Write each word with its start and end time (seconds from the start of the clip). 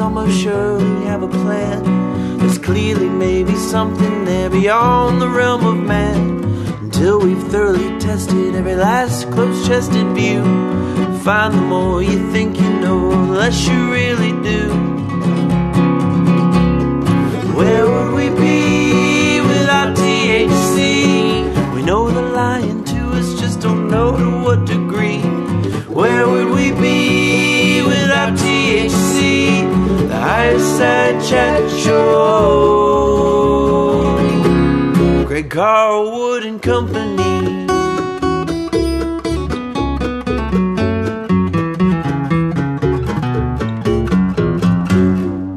Almost 0.00 0.38
surely 0.38 1.04
have 1.04 1.22
a 1.22 1.28
plan. 1.28 2.38
There's 2.38 2.58
clearly 2.58 3.08
maybe 3.08 3.54
something 3.54 4.24
there 4.24 4.50
beyond 4.50 5.22
the 5.22 5.28
realm 5.28 5.64
of 5.64 5.76
man. 5.76 6.44
Until 6.82 7.20
we've 7.20 7.42
thoroughly 7.44 7.98
tested 7.98 8.54
every 8.54 8.74
last 8.74 9.30
close 9.30 9.66
chested 9.66 10.06
view. 10.14 10.42
Find 11.20 11.54
the 11.54 11.60
more 11.60 12.02
you 12.02 12.30
think 12.32 12.60
you 12.60 12.70
know, 12.80 13.10
the 13.10 13.32
less 13.32 13.66
you 13.66 13.92
really 13.92 14.32
do. 14.42 14.68
Where 17.54 18.15
Show. 31.86 32.66
Greg 35.26 35.48
Carlwood 35.48 36.46
and 36.46 36.60
Company. 36.60 37.16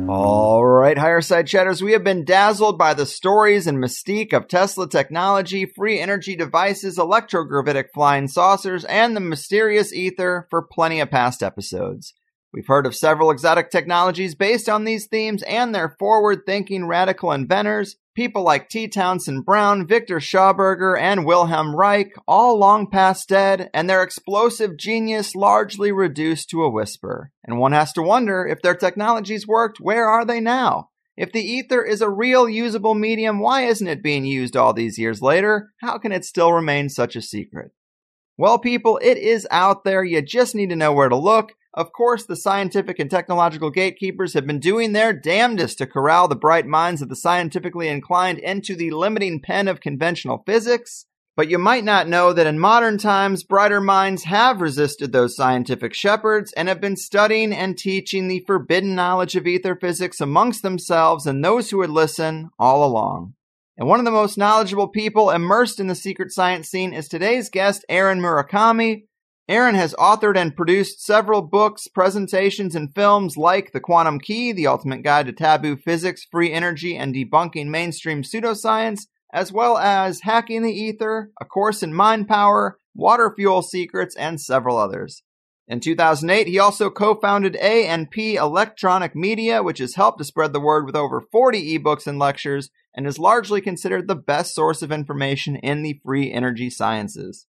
All 0.07 0.65
right, 0.65 0.97
higher 0.97 1.21
side 1.21 1.47
chatters, 1.47 1.83
we 1.83 1.91
have 1.91 2.03
been 2.03 2.23
dazzled 2.23 2.77
by 2.77 2.93
the 2.93 3.05
stories 3.05 3.67
and 3.67 3.77
mystique 3.77 4.33
of 4.33 4.47
Tesla 4.47 4.89
technology, 4.89 5.65
free 5.65 5.99
energy 5.99 6.35
devices, 6.35 6.97
electrogravitic 6.97 7.85
flying 7.93 8.27
saucers, 8.27 8.85
and 8.85 9.15
the 9.15 9.19
mysterious 9.21 9.93
ether 9.93 10.47
for 10.49 10.61
plenty 10.61 10.99
of 10.99 11.11
past 11.11 11.43
episodes. 11.43 12.13
We've 12.51 12.65
heard 12.65 12.87
of 12.87 12.95
several 12.95 13.29
exotic 13.29 13.69
technologies 13.69 14.33
based 14.33 14.67
on 14.67 14.83
these 14.83 15.05
themes 15.05 15.43
and 15.43 15.73
their 15.73 15.95
forward 15.99 16.47
thinking 16.47 16.87
radical 16.87 17.31
inventors, 17.31 17.97
people 18.15 18.43
like 18.43 18.69
T. 18.69 18.87
Townsend 18.87 19.45
Brown, 19.45 19.85
Victor 19.85 20.17
Schauberger, 20.17 20.99
and 20.99 21.25
Wilhelm 21.25 21.75
Reich, 21.75 22.11
all 22.27 22.57
long 22.57 22.89
past 22.89 23.29
dead, 23.29 23.69
and 23.71 23.87
their 23.87 24.01
explosive 24.01 24.77
genius 24.77 25.35
largely 25.35 25.91
reduced 25.91 26.49
to 26.49 26.63
a 26.63 26.71
whisper. 26.71 27.31
And 27.45 27.59
one 27.59 27.73
has 27.73 27.93
to 27.93 28.01
wonder 28.01 28.47
if 28.47 28.63
their 28.63 28.75
technologies 28.75 29.47
worked, 29.47 29.79
where 29.79 30.09
are 30.09 30.25
they 30.25 30.39
now? 30.39 30.89
If 31.15 31.31
the 31.31 31.43
ether 31.43 31.83
is 31.83 32.01
a 32.01 32.09
real 32.09 32.49
usable 32.49 32.95
medium, 32.95 33.39
why 33.39 33.65
isn't 33.65 33.87
it 33.87 34.01
being 34.01 34.25
used 34.25 34.57
all 34.57 34.73
these 34.73 34.97
years 34.97 35.21
later? 35.21 35.71
How 35.81 35.99
can 35.99 36.11
it 36.11 36.25
still 36.25 36.51
remain 36.51 36.89
such 36.89 37.15
a 37.15 37.21
secret? 37.21 37.73
Well, 38.37 38.57
people, 38.57 38.99
it 39.03 39.17
is 39.17 39.45
out 39.51 39.83
there. 39.83 40.03
You 40.03 40.21
just 40.21 40.55
need 40.55 40.69
to 40.69 40.77
know 40.77 40.93
where 40.93 41.09
to 41.09 41.17
look. 41.17 41.51
Of 41.79 41.93
course, 41.93 42.25
the 42.25 42.35
scientific 42.35 42.99
and 42.99 43.09
technological 43.09 43.69
gatekeepers 43.69 44.33
have 44.33 44.45
been 44.45 44.59
doing 44.59 44.91
their 44.91 45.13
damnedest 45.13 45.77
to 45.77 45.87
corral 45.87 46.27
the 46.27 46.35
bright 46.35 46.65
minds 46.65 47.01
of 47.01 47.07
the 47.07 47.15
scientifically 47.15 47.87
inclined 47.87 48.37
into 48.39 48.75
the 48.75 48.91
limiting 48.91 49.39
pen 49.39 49.69
of 49.69 49.79
conventional 49.79 50.43
physics. 50.45 51.05
But 51.37 51.49
you 51.49 51.57
might 51.57 51.85
not 51.85 52.09
know 52.09 52.33
that 52.33 52.47
in 52.47 52.59
modern 52.59 52.97
times, 52.97 53.45
brighter 53.45 53.79
minds 53.79 54.25
have 54.25 54.59
resisted 54.59 55.13
those 55.13 55.37
scientific 55.37 55.93
shepherds 55.93 56.51
and 56.51 56.67
have 56.67 56.81
been 56.81 56.97
studying 56.97 57.53
and 57.53 57.77
teaching 57.77 58.27
the 58.27 58.43
forbidden 58.45 58.93
knowledge 58.93 59.37
of 59.37 59.47
ether 59.47 59.77
physics 59.77 60.19
amongst 60.19 60.63
themselves 60.63 61.25
and 61.25 61.45
those 61.45 61.69
who 61.69 61.77
would 61.77 61.91
listen 61.91 62.49
all 62.59 62.83
along. 62.83 63.35
And 63.77 63.87
one 63.87 63.99
of 63.99 64.05
the 64.05 64.11
most 64.11 64.37
knowledgeable 64.37 64.89
people 64.89 65.29
immersed 65.29 65.79
in 65.79 65.87
the 65.87 65.95
secret 65.95 66.33
science 66.33 66.67
scene 66.67 66.91
is 66.91 67.07
today's 67.07 67.49
guest, 67.49 67.85
Aaron 67.87 68.19
Murakami, 68.19 69.03
Aaron 69.49 69.73
has 69.73 69.95
authored 69.95 70.37
and 70.37 70.55
produced 70.55 71.03
several 71.03 71.41
books, 71.41 71.87
presentations, 71.87 72.75
and 72.75 72.93
films 72.93 73.35
like 73.35 73.71
The 73.71 73.79
Quantum 73.79 74.19
Key, 74.19 74.51
The 74.51 74.67
Ultimate 74.67 75.01
Guide 75.01 75.25
to 75.25 75.31
Taboo 75.31 75.75
Physics, 75.75 76.23
Free 76.29 76.53
Energy, 76.53 76.95
and 76.95 77.15
Debunking 77.15 77.65
Mainstream 77.65 78.21
Pseudoscience, 78.21 79.07
as 79.33 79.51
well 79.51 79.79
as 79.79 80.21
Hacking 80.21 80.61
the 80.61 80.71
Ether, 80.71 81.31
A 81.41 81.45
Course 81.45 81.81
in 81.81 81.95
Mind 81.95 82.27
Power, 82.27 82.77
Water 82.93 83.33
Fuel 83.35 83.63
Secrets, 83.63 84.15
and 84.15 84.39
several 84.39 84.77
others. 84.77 85.23
In 85.67 85.79
2008, 85.79 86.45
he 86.45 86.59
also 86.59 86.91
co-founded 86.91 87.55
A&P 87.55 88.35
Electronic 88.35 89.15
Media, 89.15 89.63
which 89.63 89.79
has 89.79 89.95
helped 89.95 90.19
to 90.19 90.25
spread 90.25 90.53
the 90.53 90.59
word 90.59 90.85
with 90.85 90.95
over 90.95 91.23
40 91.31 91.79
ebooks 91.79 92.05
and 92.05 92.19
lectures, 92.19 92.69
and 92.95 93.07
is 93.07 93.17
largely 93.17 93.61
considered 93.61 94.07
the 94.07 94.15
best 94.15 94.53
source 94.53 94.83
of 94.83 94.91
information 94.91 95.55
in 95.55 95.81
the 95.81 95.99
free 96.05 96.31
energy 96.31 96.69
sciences. 96.69 97.47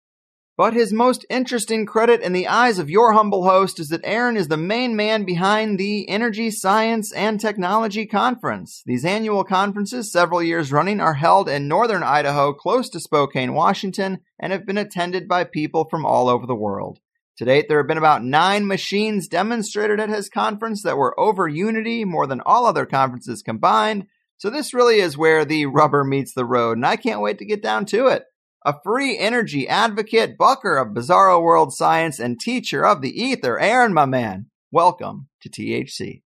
But 0.56 0.72
his 0.72 0.90
most 0.90 1.26
interesting 1.28 1.84
credit 1.84 2.22
in 2.22 2.32
the 2.32 2.48
eyes 2.48 2.78
of 2.78 2.88
your 2.88 3.12
humble 3.12 3.44
host 3.44 3.78
is 3.78 3.88
that 3.88 4.00
Aaron 4.04 4.38
is 4.38 4.48
the 4.48 4.56
main 4.56 4.96
man 4.96 5.24
behind 5.24 5.78
the 5.78 6.08
Energy 6.08 6.50
Science 6.50 7.12
and 7.12 7.38
Technology 7.38 8.06
Conference. 8.06 8.82
These 8.86 9.04
annual 9.04 9.44
conferences, 9.44 10.10
several 10.10 10.42
years 10.42 10.72
running, 10.72 10.98
are 10.98 11.12
held 11.12 11.50
in 11.50 11.68
northern 11.68 12.02
Idaho, 12.02 12.54
close 12.54 12.88
to 12.90 13.00
Spokane, 13.00 13.52
Washington, 13.52 14.20
and 14.40 14.50
have 14.50 14.64
been 14.64 14.78
attended 14.78 15.28
by 15.28 15.44
people 15.44 15.84
from 15.90 16.06
all 16.06 16.26
over 16.26 16.46
the 16.46 16.54
world. 16.54 17.00
To 17.36 17.44
date, 17.44 17.66
there 17.68 17.76
have 17.76 17.86
been 17.86 17.98
about 17.98 18.24
nine 18.24 18.66
machines 18.66 19.28
demonstrated 19.28 20.00
at 20.00 20.08
his 20.08 20.30
conference 20.30 20.82
that 20.84 20.96
were 20.96 21.18
over 21.20 21.46
Unity, 21.46 22.06
more 22.06 22.26
than 22.26 22.40
all 22.46 22.64
other 22.64 22.86
conferences 22.86 23.42
combined. 23.42 24.06
So 24.38 24.48
this 24.48 24.72
really 24.72 25.00
is 25.00 25.18
where 25.18 25.44
the 25.44 25.66
rubber 25.66 26.02
meets 26.02 26.32
the 26.32 26.46
road, 26.46 26.78
and 26.78 26.86
I 26.86 26.96
can't 26.96 27.20
wait 27.20 27.36
to 27.40 27.44
get 27.44 27.62
down 27.62 27.84
to 27.86 28.06
it 28.06 28.24
a 28.66 28.74
free 28.82 29.16
energy 29.16 29.68
advocate, 29.68 30.36
bucker 30.36 30.76
of 30.76 30.88
Bizarro 30.88 31.40
World 31.40 31.72
Science, 31.72 32.18
and 32.18 32.38
teacher 32.38 32.84
of 32.84 33.00
the 33.00 33.22
ether. 33.22 33.60
Aaron, 33.60 33.94
my 33.94 34.06
man, 34.06 34.46
welcome 34.72 35.28
to 35.42 35.48
THC. 35.48 36.22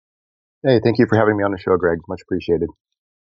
Hey, 0.65 0.81
thank 0.83 0.99
you 0.99 1.07
for 1.09 1.17
having 1.17 1.37
me 1.37 1.45
on 1.45 1.53
the 1.53 1.59
show, 1.59 1.77
Greg. 1.77 2.01
Much 2.09 2.23
appreciated. 2.27 2.71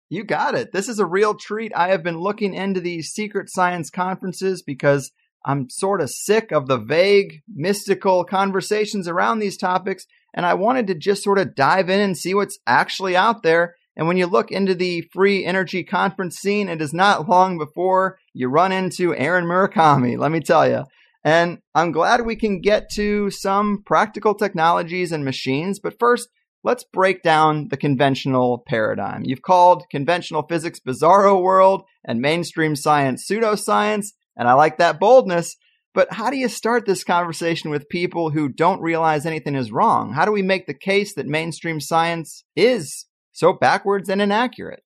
You 0.10 0.24
got 0.24 0.56
it. 0.56 0.72
This 0.74 0.90
is 0.90 0.98
a 0.98 1.06
real 1.06 1.36
treat. 1.36 1.72
I 1.76 1.90
have 1.90 2.02
been 2.02 2.18
looking 2.18 2.56
into 2.56 2.82
these 2.82 3.12
secret 3.12 3.52
science 3.52 3.92
conferences 3.92 4.64
because 4.64 5.12
I'm 5.46 5.70
sort 5.70 6.02
of 6.02 6.10
sick 6.10 6.52
of 6.52 6.68
the 6.68 6.80
vague, 6.80 7.44
mystical 7.48 8.24
conversations 8.24 9.08
around 9.08 9.38
these 9.38 9.58
topics, 9.58 10.08
and 10.34 10.44
I 10.44 10.56
wanted 10.56 10.88
to 10.88 10.96
just 10.96 11.24
sort 11.24 11.38
of 11.38 11.54
dive 11.54 11.88
in 11.88 12.00
and 12.00 12.18
see 12.18 12.34
what's 12.34 12.58
actually 12.66 13.16
out 13.16 13.44
there 13.44 13.76
and 13.96 14.08
when 14.08 14.18
you 14.18 14.26
look 14.26 14.52
into 14.52 14.74
the 14.76 15.02
free 15.14 15.46
energy 15.46 15.84
conference 15.84 16.38
scene, 16.38 16.68
it 16.68 16.82
is 16.82 16.94
not 16.94 17.30
long 17.30 17.58
before 17.58 18.18
you 18.34 18.48
run 18.50 18.72
into 18.72 19.16
Aaron 19.16 19.46
Murakami, 19.46 20.18
let 20.18 20.32
me 20.32 20.40
tell 20.40 20.68
you. 20.68 20.84
And 21.24 21.60
I'm 21.74 21.92
glad 21.92 22.26
we 22.26 22.36
can 22.36 22.60
get 22.60 22.90
to 22.96 23.30
some 23.30 23.84
practical 23.86 24.36
technologies 24.36 25.12
and 25.12 25.24
machines. 25.24 25.80
But 25.80 25.98
first, 25.98 26.28
let's 26.64 26.84
break 26.84 27.22
down 27.22 27.70
the 27.70 27.78
conventional 27.78 28.64
paradigm. 28.68 29.22
You've 29.24 29.42
called 29.42 29.86
conventional 29.90 30.44
physics 30.44 30.80
bizarro 30.86 31.42
world 31.42 31.84
and 32.04 32.20
mainstream 32.20 32.76
science 32.76 33.26
pseudoscience. 33.30 34.08
And 34.36 34.50
I 34.50 34.54
like 34.54 34.80
that 34.80 35.00
boldness. 35.00 35.56
But 35.94 36.12
how 36.12 36.30
do 36.30 36.38
you 36.38 36.50
start 36.50 36.86
this 36.86 37.04
conversation 37.04 37.70
with 37.70 37.88
people 37.88 38.32
who 38.32 38.50
don't 38.50 38.82
realize 38.82 39.26
anything 39.26 39.56
is 39.56 39.72
wrong? 39.72 40.12
How 40.14 40.26
do 40.26 40.32
we 40.32 40.42
make 40.42 40.66
the 40.66 40.74
case 40.74 41.14
that 41.14 41.28
mainstream 41.28 41.80
science 41.80 42.44
is 42.56 43.06
so 43.34 43.54
backwards 43.54 44.10
and 44.10 44.22
inaccurate. 44.22 44.84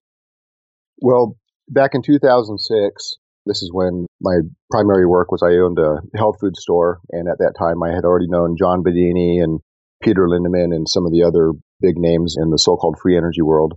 Well, 1.00 1.36
back 1.68 1.90
in 1.94 2.02
2006, 2.02 3.16
this 3.46 3.62
is 3.62 3.70
when 3.72 4.06
my 4.20 4.40
primary 4.70 5.06
work 5.06 5.30
was 5.30 5.42
I 5.42 5.56
owned 5.62 5.78
a 5.78 6.00
health 6.18 6.36
food 6.40 6.56
store. 6.56 7.00
And 7.10 7.28
at 7.28 7.38
that 7.38 7.54
time, 7.58 7.82
I 7.82 7.94
had 7.94 8.04
already 8.04 8.26
known 8.28 8.56
John 8.58 8.82
Bedini 8.82 9.42
and 9.42 9.60
Peter 10.02 10.26
Lindemann 10.28 10.74
and 10.74 10.88
some 10.88 11.06
of 11.06 11.12
the 11.12 11.22
other 11.22 11.52
big 11.80 11.96
names 11.96 12.36
in 12.38 12.50
the 12.50 12.58
so 12.58 12.76
called 12.76 12.98
free 13.00 13.16
energy 13.16 13.42
world. 13.42 13.74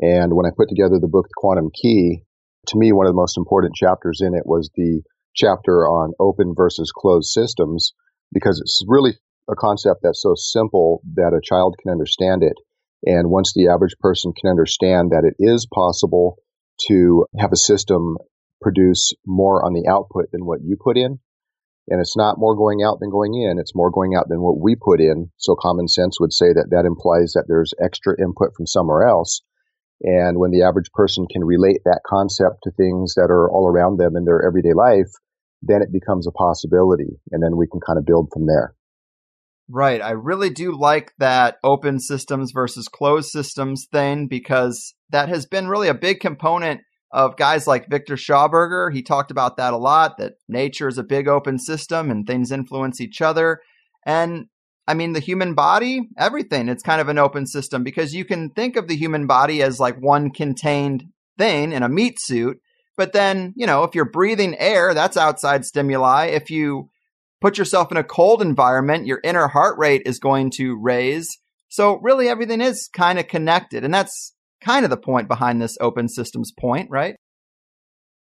And 0.00 0.34
when 0.34 0.44
I 0.44 0.50
put 0.54 0.68
together 0.68 0.98
the 1.00 1.08
book, 1.08 1.26
The 1.28 1.34
Quantum 1.36 1.70
Key, 1.70 2.22
to 2.68 2.78
me, 2.78 2.92
one 2.92 3.06
of 3.06 3.12
the 3.12 3.20
most 3.20 3.38
important 3.38 3.74
chapters 3.74 4.20
in 4.20 4.34
it 4.34 4.44
was 4.44 4.70
the 4.74 5.02
chapter 5.34 5.86
on 5.86 6.12
open 6.18 6.54
versus 6.56 6.92
closed 6.94 7.30
systems, 7.30 7.92
because 8.32 8.60
it's 8.60 8.82
really 8.86 9.14
a 9.48 9.54
concept 9.54 10.00
that's 10.02 10.20
so 10.20 10.34
simple 10.34 11.00
that 11.14 11.32
a 11.32 11.40
child 11.40 11.76
can 11.80 11.92
understand 11.92 12.42
it. 12.42 12.54
And 13.04 13.30
once 13.30 13.52
the 13.54 13.68
average 13.68 13.96
person 14.00 14.32
can 14.32 14.50
understand 14.50 15.10
that 15.10 15.24
it 15.24 15.34
is 15.38 15.66
possible 15.72 16.36
to 16.88 17.26
have 17.38 17.52
a 17.52 17.56
system 17.56 18.16
produce 18.60 19.12
more 19.26 19.64
on 19.64 19.74
the 19.74 19.88
output 19.88 20.26
than 20.32 20.46
what 20.46 20.60
you 20.62 20.76
put 20.82 20.96
in, 20.96 21.18
and 21.88 22.00
it's 22.00 22.16
not 22.16 22.38
more 22.38 22.56
going 22.56 22.82
out 22.82 22.98
than 23.00 23.10
going 23.10 23.34
in, 23.34 23.58
it's 23.58 23.74
more 23.74 23.90
going 23.90 24.14
out 24.16 24.28
than 24.28 24.42
what 24.42 24.58
we 24.58 24.74
put 24.74 25.00
in. 25.00 25.30
So 25.36 25.54
common 25.54 25.88
sense 25.88 26.18
would 26.18 26.32
say 26.32 26.52
that 26.52 26.68
that 26.70 26.84
implies 26.84 27.32
that 27.34 27.44
there's 27.46 27.74
extra 27.82 28.20
input 28.20 28.54
from 28.56 28.66
somewhere 28.66 29.06
else. 29.06 29.40
And 30.02 30.38
when 30.38 30.50
the 30.50 30.62
average 30.62 30.90
person 30.92 31.26
can 31.30 31.44
relate 31.44 31.80
that 31.84 32.02
concept 32.06 32.64
to 32.64 32.70
things 32.72 33.14
that 33.14 33.30
are 33.30 33.48
all 33.50 33.68
around 33.68 33.98
them 33.98 34.16
in 34.16 34.24
their 34.24 34.44
everyday 34.46 34.74
life, 34.74 35.10
then 35.62 35.80
it 35.80 35.92
becomes 35.92 36.26
a 36.26 36.32
possibility. 36.32 37.18
And 37.30 37.42
then 37.42 37.56
we 37.56 37.66
can 37.66 37.80
kind 37.80 37.98
of 37.98 38.04
build 38.04 38.28
from 38.32 38.46
there. 38.46 38.74
Right. 39.68 40.00
I 40.00 40.10
really 40.10 40.50
do 40.50 40.78
like 40.78 41.12
that 41.18 41.56
open 41.64 41.98
systems 41.98 42.52
versus 42.52 42.86
closed 42.86 43.30
systems 43.30 43.86
thing 43.90 44.28
because 44.28 44.94
that 45.10 45.28
has 45.28 45.44
been 45.44 45.66
really 45.66 45.88
a 45.88 45.94
big 45.94 46.20
component 46.20 46.82
of 47.10 47.36
guys 47.36 47.66
like 47.66 47.90
Victor 47.90 48.14
Schauberger. 48.14 48.92
He 48.92 49.02
talked 49.02 49.30
about 49.30 49.56
that 49.56 49.72
a 49.72 49.78
lot 49.78 50.18
that 50.18 50.34
nature 50.48 50.86
is 50.86 50.98
a 50.98 51.04
big 51.04 51.26
open 51.26 51.58
system 51.58 52.10
and 52.10 52.26
things 52.26 52.52
influence 52.52 53.00
each 53.00 53.20
other. 53.20 53.60
And 54.04 54.46
I 54.86 54.94
mean, 54.94 55.14
the 55.14 55.20
human 55.20 55.54
body, 55.54 56.02
everything, 56.16 56.68
it's 56.68 56.82
kind 56.82 57.00
of 57.00 57.08
an 57.08 57.18
open 57.18 57.46
system 57.46 57.82
because 57.82 58.14
you 58.14 58.24
can 58.24 58.50
think 58.50 58.76
of 58.76 58.86
the 58.86 58.96
human 58.96 59.26
body 59.26 59.62
as 59.62 59.80
like 59.80 60.00
one 60.00 60.30
contained 60.30 61.04
thing 61.38 61.72
in 61.72 61.82
a 61.82 61.88
meat 61.88 62.20
suit. 62.20 62.58
But 62.96 63.12
then, 63.12 63.52
you 63.56 63.66
know, 63.66 63.82
if 63.82 63.94
you're 63.94 64.10
breathing 64.10 64.54
air, 64.58 64.94
that's 64.94 65.16
outside 65.16 65.64
stimuli. 65.64 66.26
If 66.26 66.50
you 66.50 66.88
put 67.40 67.58
yourself 67.58 67.90
in 67.90 67.96
a 67.96 68.04
cold 68.04 68.42
environment, 68.42 69.06
your 69.06 69.20
inner 69.22 69.48
heart 69.48 69.78
rate 69.78 70.02
is 70.06 70.18
going 70.18 70.50
to 70.56 70.78
raise. 70.80 71.38
So 71.68 71.98
really 72.02 72.28
everything 72.28 72.60
is 72.60 72.88
kind 72.92 73.18
of 73.18 73.28
connected. 73.28 73.84
And 73.84 73.92
that's 73.92 74.34
kind 74.60 74.84
of 74.84 74.90
the 74.90 74.96
point 74.96 75.28
behind 75.28 75.60
this 75.60 75.76
open 75.80 76.08
systems 76.08 76.52
point, 76.58 76.88
right? 76.90 77.16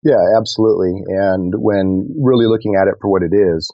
Yeah, 0.02 0.38
absolutely. 0.38 1.02
And 1.08 1.52
when 1.56 2.08
really 2.20 2.46
looking 2.46 2.74
at 2.80 2.88
it 2.88 2.94
for 3.00 3.10
what 3.10 3.22
it 3.22 3.34
is, 3.34 3.72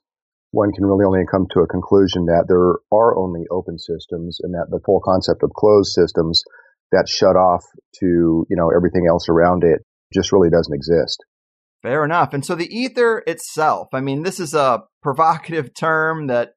one 0.51 0.73
can 0.73 0.85
really 0.85 1.05
only 1.05 1.25
come 1.31 1.47
to 1.53 1.61
a 1.61 1.67
conclusion 1.67 2.27
that 2.27 2.45
there 2.49 2.77
are 2.93 3.19
only 3.19 3.45
open 3.51 3.79
systems 3.79 4.39
and 4.43 4.55
that 4.55 4.69
the 4.71 4.81
full 4.85 5.01
concept 5.05 5.43
of 5.43 5.51
closed 5.57 5.93
systems 5.93 6.43
that 6.93 7.09
shut 7.09 7.37
off 7.37 7.65
to, 8.01 8.47
you 8.49 8.57
know, 8.57 8.71
everything 8.75 9.07
else 9.09 9.29
around 9.29 9.65
it 9.65 9.81
just 10.13 10.31
really 10.33 10.51
doesn't 10.51 10.75
exist. 10.75 11.25
Fair 11.83 12.05
enough. 12.05 12.33
And 12.33 12.45
so 12.45 12.55
the 12.55 12.73
ether 12.73 13.23
itself, 13.27 13.89
I 13.93 14.01
mean, 14.01 14.23
this 14.23 14.39
is 14.39 14.55
a 14.55 14.85
provocative 15.03 15.75
term 15.75 16.29
that 16.29 16.53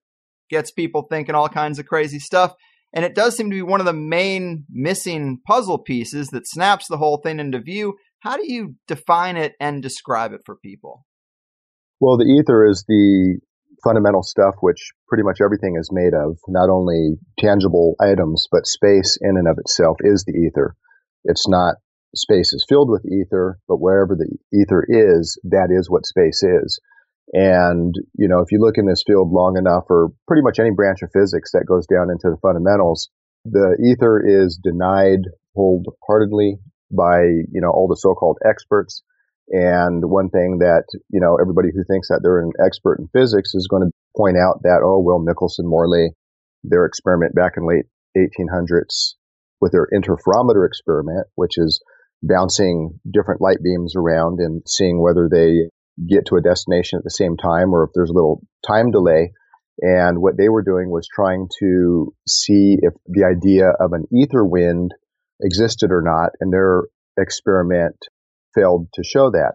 gets 0.49 0.71
people 0.71 1.07
thinking 1.09 1.33
all 1.33 1.49
kinds 1.49 1.79
of 1.79 1.87
crazy 1.87 2.19
stuff. 2.19 2.53
And 2.93 3.03
it 3.03 3.15
does 3.15 3.35
seem 3.35 3.49
to 3.49 3.55
be 3.55 3.61
one 3.61 3.79
of 3.81 3.87
the 3.87 3.93
main 3.93 4.65
missing 4.69 5.39
puzzle 5.45 5.79
pieces 5.79 6.27
that 6.29 6.47
snaps 6.47 6.87
the 6.87 6.97
whole 6.97 7.17
thing 7.17 7.39
into 7.39 7.59
view. 7.59 7.95
How 8.19 8.37
do 8.37 8.51
you 8.51 8.75
define 8.87 9.35
it 9.35 9.53
and 9.59 9.81
describe 9.81 10.31
it 10.31 10.41
for 10.45 10.55
people? 10.55 11.05
Well, 11.99 12.17
the 12.17 12.25
ether 12.25 12.65
is 12.65 12.85
the 12.87 13.39
fundamental 13.83 14.23
stuff 14.23 14.55
which 14.61 14.91
pretty 15.07 15.23
much 15.23 15.39
everything 15.43 15.75
is 15.79 15.89
made 15.91 16.13
of, 16.13 16.37
not 16.47 16.69
only 16.69 17.15
tangible 17.39 17.95
items, 17.99 18.47
but 18.51 18.65
space 18.65 19.17
in 19.21 19.37
and 19.37 19.47
of 19.47 19.57
itself 19.59 19.97
is 20.01 20.23
the 20.23 20.33
ether. 20.33 20.75
It's 21.23 21.47
not 21.47 21.75
space 22.15 22.53
is 22.53 22.65
filled 22.67 22.89
with 22.89 23.05
ether, 23.05 23.59
but 23.67 23.77
wherever 23.77 24.15
the 24.15 24.29
ether 24.53 24.85
is, 24.87 25.39
that 25.43 25.69
is 25.69 25.89
what 25.89 26.05
space 26.05 26.43
is. 26.43 26.79
And, 27.33 27.95
you 28.13 28.27
know, 28.27 28.39
if 28.39 28.51
you 28.51 28.59
look 28.59 28.77
in 28.77 28.85
this 28.85 29.03
field 29.05 29.31
long 29.31 29.57
enough, 29.57 29.85
or 29.89 30.09
pretty 30.27 30.43
much 30.43 30.59
any 30.59 30.71
branch 30.71 31.01
of 31.01 31.09
physics 31.11 31.51
that 31.53 31.65
goes 31.67 31.87
down 31.87 32.09
into 32.09 32.29
the 32.29 32.37
fundamentals, 32.41 33.09
the 33.45 33.77
ether 33.83 34.21
is 34.25 34.59
denied 34.61 35.21
wholeheartedly 35.55 36.57
by, 36.91 37.23
you 37.51 37.61
know, 37.61 37.71
all 37.71 37.87
the 37.87 37.97
so-called 37.97 38.37
experts. 38.47 39.03
And 39.49 40.03
one 40.09 40.29
thing 40.29 40.59
that, 40.59 40.85
you 41.09 41.19
know, 41.19 41.37
everybody 41.39 41.69
who 41.73 41.83
thinks 41.83 42.09
that 42.09 42.21
they're 42.23 42.41
an 42.41 42.51
expert 42.63 42.99
in 42.99 43.07
physics 43.13 43.53
is 43.53 43.67
going 43.69 43.83
to 43.83 43.91
point 44.17 44.37
out 44.37 44.63
that, 44.63 44.81
oh, 44.83 44.99
well, 44.99 45.19
Michelson 45.19 45.67
Morley, 45.67 46.09
their 46.63 46.85
experiment 46.85 47.35
back 47.35 47.53
in 47.57 47.67
late 47.67 47.85
1800s 48.17 49.13
with 49.61 49.71
their 49.71 49.87
interferometer 49.93 50.65
experiment, 50.65 51.27
which 51.35 51.57
is 51.57 51.81
bouncing 52.27 52.99
different 53.11 53.41
light 53.41 53.61
beams 53.61 53.95
around 53.95 54.39
and 54.39 54.61
seeing 54.65 55.01
whether 55.01 55.29
they 55.31 55.69
get 56.09 56.25
to 56.27 56.35
a 56.35 56.41
destination 56.41 56.97
at 56.97 57.03
the 57.03 57.09
same 57.09 57.37
time 57.37 57.73
or 57.73 57.83
if 57.83 57.91
there's 57.93 58.09
a 58.09 58.13
little 58.13 58.41
time 58.67 58.91
delay. 58.91 59.31
And 59.81 60.21
what 60.21 60.37
they 60.37 60.49
were 60.49 60.63
doing 60.63 60.89
was 60.89 61.07
trying 61.13 61.47
to 61.59 62.13
see 62.27 62.77
if 62.81 62.93
the 63.07 63.25
idea 63.25 63.69
of 63.79 63.93
an 63.93 64.05
ether 64.13 64.45
wind 64.45 64.91
existed 65.41 65.91
or 65.91 66.01
not. 66.01 66.31
And 66.39 66.51
their 66.51 66.83
experiment 67.17 67.95
failed 68.53 68.87
to 68.93 69.03
show 69.03 69.31
that. 69.31 69.53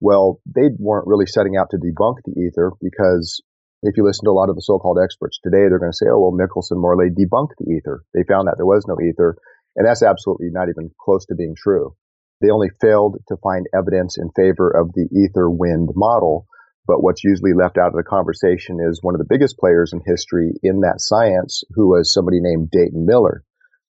Well, 0.00 0.40
they 0.44 0.68
weren't 0.78 1.06
really 1.06 1.26
setting 1.26 1.56
out 1.56 1.70
to 1.70 1.78
debunk 1.78 2.16
the 2.24 2.34
ether 2.40 2.72
because 2.82 3.42
if 3.82 3.96
you 3.96 4.04
listen 4.04 4.24
to 4.24 4.30
a 4.30 4.36
lot 4.36 4.48
of 4.48 4.56
the 4.56 4.62
so-called 4.62 4.98
experts 5.02 5.38
today, 5.42 5.68
they're 5.68 5.78
going 5.78 5.92
to 5.92 5.96
say, 5.96 6.06
oh, 6.10 6.18
well, 6.18 6.32
Michelson 6.32 6.80
Morley 6.80 7.08
debunked 7.10 7.54
the 7.58 7.70
ether. 7.70 8.02
They 8.12 8.24
found 8.26 8.48
that 8.48 8.56
there 8.56 8.66
was 8.66 8.84
no 8.88 8.96
ether. 9.00 9.36
And 9.76 9.86
that's 9.86 10.02
absolutely 10.02 10.48
not 10.50 10.68
even 10.68 10.90
close 11.00 11.26
to 11.26 11.34
being 11.34 11.54
true. 11.56 11.94
They 12.40 12.50
only 12.50 12.70
failed 12.80 13.16
to 13.28 13.36
find 13.42 13.66
evidence 13.74 14.18
in 14.18 14.30
favor 14.36 14.70
of 14.70 14.92
the 14.92 15.08
ether 15.12 15.48
wind 15.48 15.90
model. 15.94 16.46
But 16.86 17.02
what's 17.02 17.24
usually 17.24 17.54
left 17.54 17.78
out 17.78 17.88
of 17.88 17.96
the 17.96 18.02
conversation 18.02 18.78
is 18.88 19.02
one 19.02 19.14
of 19.14 19.18
the 19.18 19.28
biggest 19.28 19.56
players 19.56 19.92
in 19.92 20.00
history 20.04 20.52
in 20.62 20.80
that 20.80 21.00
science, 21.00 21.62
who 21.74 21.88
was 21.88 22.12
somebody 22.12 22.40
named 22.40 22.70
Dayton 22.70 23.06
Miller. 23.06 23.42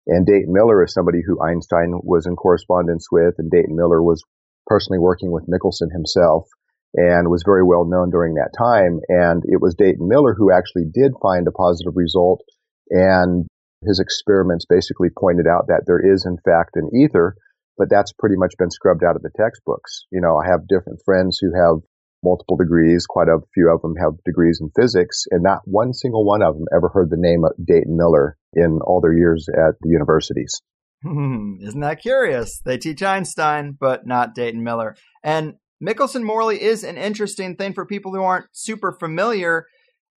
And 0.08 0.26
Dayton 0.26 0.54
Miller 0.54 0.84
is 0.84 0.94
somebody 0.94 1.20
who 1.26 1.44
Einstein 1.44 1.92
was 2.04 2.26
in 2.26 2.36
correspondence 2.36 3.08
with, 3.12 3.36
and 3.38 3.52
Dayton 3.52 3.76
Miller 3.76 4.02
was 4.02 4.24
personally 4.68 5.00
working 5.00 5.31
with 5.31 5.48
Michelson 5.48 5.90
himself 5.92 6.48
and 6.94 7.30
was 7.30 7.44
very 7.45 7.64
well 7.64 7.86
known 7.86 8.09
during 8.09 8.36
that 8.36 8.54
time. 8.57 9.00
And 9.09 9.44
it 9.45 9.62
was 9.62 9.76
Dayton 9.76 10.07
Miller 10.07 10.33
who 10.33 10.52
actually 10.52 10.86
did 10.94 11.12
find 11.21 11.48
a 11.48 11.52
positive 11.52 11.94
result. 11.95 12.42
And 12.90 13.48
his 13.84 14.00
experiments 14.00 14.66
basically 14.68 15.10
pointed 15.10 15.48
out 15.48 15.68
that 15.68 15.84
there 15.86 16.00
is, 16.00 16.26
in 16.26 16.38
fact, 16.38 16.76
an 16.76 16.90
ether, 16.96 17.36
but 17.78 17.90
that's 17.90 18.14
pretty 18.14 18.36
much 18.38 18.54
been 18.58 18.72
scrubbed 18.72 19.04
out 19.04 19.16
of 19.16 19.22
the 19.22 19.32
textbooks. 19.36 20.06
You 20.12 20.22
know, 20.22 20.38
I 20.38 20.50
have 20.50 20.68
different 20.68 21.02
friends 21.04 21.40
who 21.42 21.52
have 21.56 21.82
multiple 22.24 22.58
degrees. 22.58 23.06
Quite 23.06 23.28
a 23.28 23.40
few 23.54 23.70
of 23.70 23.82
them 23.82 23.96
have 24.02 24.24
degrees 24.26 24.60
in 24.62 24.72
physics, 24.76 25.26
and 25.30 25.44
not 25.44 25.62
one 25.66 25.94
single 25.94 26.26
one 26.26 26.42
of 26.42 26.56
them 26.56 26.66
ever 26.76 26.90
heard 26.90 27.10
the 27.10 27.18
name 27.20 27.44
of 27.46 27.54
Dayton 27.64 27.96
Miller 27.98 28.38
in 28.54 28.80
all 28.84 29.02
their 29.02 29.16
years 29.16 29.48
at 29.50 29.76
the 29.82 29.90
universities. 29.90 30.62
Hmm, 31.04 31.58
isn't 31.62 31.82
that 31.82 32.02
curious? 32.02 32.62
They 32.66 32.78
teach 32.78 33.04
Einstein, 33.04 33.78
but 33.80 34.08
not 34.08 34.34
Dayton 34.34 34.64
Miller. 34.64 34.96
And 35.24 35.56
Michelson 35.80 36.24
Morley 36.24 36.62
is 36.62 36.84
an 36.84 36.98
interesting 36.98 37.56
thing 37.56 37.74
for 37.74 37.86
people 37.86 38.14
who 38.14 38.24
aren't 38.24 38.48
super 38.54 38.92
familiar. 38.92 39.66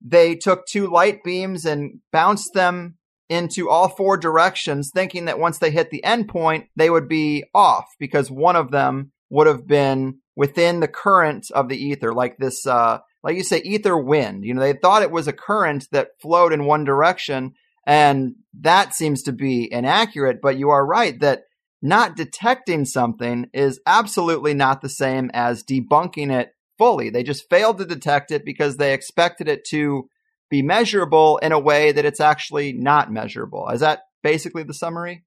They 0.01 0.37
took 0.37 0.67
two 0.67 0.87
light 0.87 1.25
beams 1.25 1.67
and 1.67 2.01
bounced 2.13 2.55
them 2.55 2.98
into 3.29 3.69
all 3.69 3.89
four 3.89 4.17
directions, 4.17 4.91
thinking 4.93 5.27
that 5.27 5.39
once 5.39 5.59
they 5.59 5.71
hit 5.71 5.91
the 5.91 6.05
end 6.05 6.29
point, 6.29 6.67
they 6.77 6.91
would 6.91 7.09
be 7.09 7.45
off 7.55 7.87
because 7.99 8.31
one 8.31 8.57
of 8.57 8.71
them 8.71 9.13
would 9.31 9.47
have 9.47 9.67
been 9.67 10.19
within 10.37 10.81
the 10.81 10.89
current 10.89 11.47
of 11.53 11.69
the 11.69 11.77
ether, 11.77 12.15
like 12.15 12.39
this, 12.39 12.67
uh, 12.67 12.99
like 13.23 13.37
you 13.37 13.43
say, 13.43 13.59
ether 13.59 13.99
wind. 13.99 14.45
You 14.45 14.55
know, 14.55 14.61
they 14.61 14.73
thought 14.73 15.03
it 15.03 15.11
was 15.11 15.29
a 15.29 15.33
current 15.33 15.87
that 15.93 16.11
flowed 16.23 16.53
in 16.53 16.65
one 16.65 16.85
direction, 16.85 17.55
and 17.87 18.37
that 18.61 18.95
seems 18.95 19.23
to 19.25 19.33
be 19.33 19.71
inaccurate. 19.71 20.41
But 20.41 20.59
you 20.59 20.71
are 20.71 20.87
right 20.87 21.19
that 21.21 21.43
not 21.83 22.17
detecting 22.17 22.85
something 22.85 23.51
is 23.53 23.81
absolutely 23.87 24.55
not 24.55 24.81
the 24.81 24.89
same 24.89 25.31
as 25.35 25.63
debunking 25.63 26.33
it 26.33 26.53
fully. 26.79 27.11
They 27.11 27.23
just 27.23 27.51
failed 27.51 27.79
to 27.79 27.85
detect 27.85 28.31
it 28.31 28.45
because 28.45 28.77
they 28.77 28.95
expected 28.95 29.49
it 29.49 29.65
to 29.71 30.09
be 30.51 30.63
measurable 30.63 31.39
in 31.39 31.53
a 31.53 31.59
way 31.59 31.93
that 31.93 32.05
it's 32.05 32.21
actually 32.21 32.73
not 32.73 33.13
measurable. 33.13 33.69
Is 33.69 33.81
that 33.81 34.03
basically 34.23 34.63
the 34.63 34.75
summary? 34.75 35.25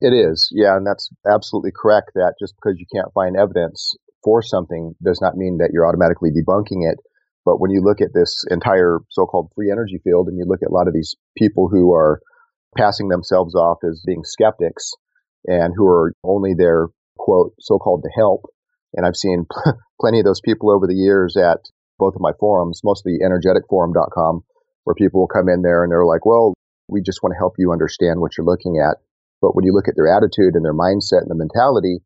It 0.00 0.12
is, 0.12 0.50
yeah, 0.52 0.76
and 0.76 0.86
that's 0.86 1.10
absolutely 1.30 1.70
correct. 1.70 2.10
That 2.14 2.34
just 2.40 2.54
because 2.56 2.78
you 2.78 2.86
can't 2.92 3.12
find 3.14 3.36
evidence 3.36 3.94
for 4.24 4.42
something 4.42 4.94
does 5.02 5.20
not 5.22 5.36
mean 5.36 5.58
that 5.58 5.70
you're 5.72 5.86
automatically 5.86 6.30
debunking 6.30 6.90
it. 6.90 6.98
But 7.44 7.60
when 7.60 7.70
you 7.70 7.82
look 7.82 8.00
at 8.00 8.14
this 8.14 8.44
entire 8.50 9.00
so-called 9.10 9.50
free 9.54 9.70
energy 9.70 10.00
field 10.02 10.28
and 10.28 10.38
you 10.38 10.44
look 10.46 10.60
at 10.62 10.70
a 10.70 10.74
lot 10.74 10.86
of 10.86 10.94
these 10.94 11.16
people 11.36 11.68
who 11.68 11.92
are 11.92 12.20
passing 12.76 13.08
themselves 13.08 13.54
off 13.54 13.78
as 13.84 14.02
being 14.06 14.22
skeptics 14.24 14.92
and 15.46 15.74
who 15.76 15.86
are 15.86 16.14
only 16.24 16.54
there 16.56 16.86
quote, 17.18 17.52
so 17.60 17.78
called 17.78 18.02
to 18.04 18.10
help. 18.14 18.46
And 18.94 19.06
I've 19.06 19.16
seen 19.16 19.46
plenty 20.00 20.20
of 20.20 20.24
those 20.24 20.40
people 20.40 20.70
over 20.70 20.86
the 20.86 20.94
years 20.94 21.36
at 21.36 21.58
both 22.02 22.18
of 22.18 22.20
my 22.20 22.34
forums, 22.40 22.80
mostly 22.82 23.22
energeticforum.com, 23.22 24.42
where 24.82 24.98
people 24.98 25.20
will 25.20 25.30
come 25.30 25.48
in 25.48 25.62
there 25.62 25.84
and 25.84 25.92
they're 25.92 26.04
like, 26.04 26.26
well, 26.26 26.52
we 26.88 27.00
just 27.00 27.22
want 27.22 27.30
to 27.30 27.38
help 27.38 27.54
you 27.58 27.70
understand 27.70 28.18
what 28.18 28.34
you're 28.36 28.46
looking 28.46 28.82
at. 28.82 28.98
But 29.40 29.54
when 29.54 29.64
you 29.64 29.72
look 29.72 29.86
at 29.86 29.94
their 29.94 30.10
attitude 30.10 30.58
and 30.58 30.64
their 30.64 30.74
mindset 30.74 31.22
and 31.22 31.30
the 31.30 31.38
mentality, 31.38 32.02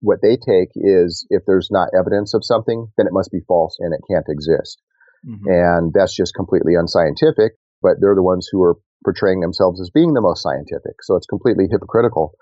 what 0.00 0.20
they 0.22 0.40
take 0.40 0.72
is 0.74 1.26
if 1.28 1.42
there's 1.46 1.68
not 1.70 1.92
evidence 1.92 2.32
of 2.32 2.44
something, 2.44 2.88
then 2.96 3.06
it 3.06 3.12
must 3.12 3.30
be 3.30 3.44
false 3.46 3.76
and 3.80 3.92
it 3.92 4.00
can't 4.08 4.28
exist. 4.28 4.80
Mm-hmm. 5.26 5.44
And 5.48 5.92
that's 5.92 6.16
just 6.16 6.34
completely 6.34 6.74
unscientific, 6.74 7.52
but 7.82 8.00
they're 8.00 8.16
the 8.16 8.22
ones 8.22 8.48
who 8.50 8.62
are 8.62 8.76
portraying 9.04 9.40
themselves 9.40 9.80
as 9.80 9.90
being 9.90 10.14
the 10.14 10.24
most 10.24 10.42
scientific. 10.42 11.02
So 11.02 11.16
it's 11.16 11.26
completely 11.26 11.66
hypocritical. 11.70 12.32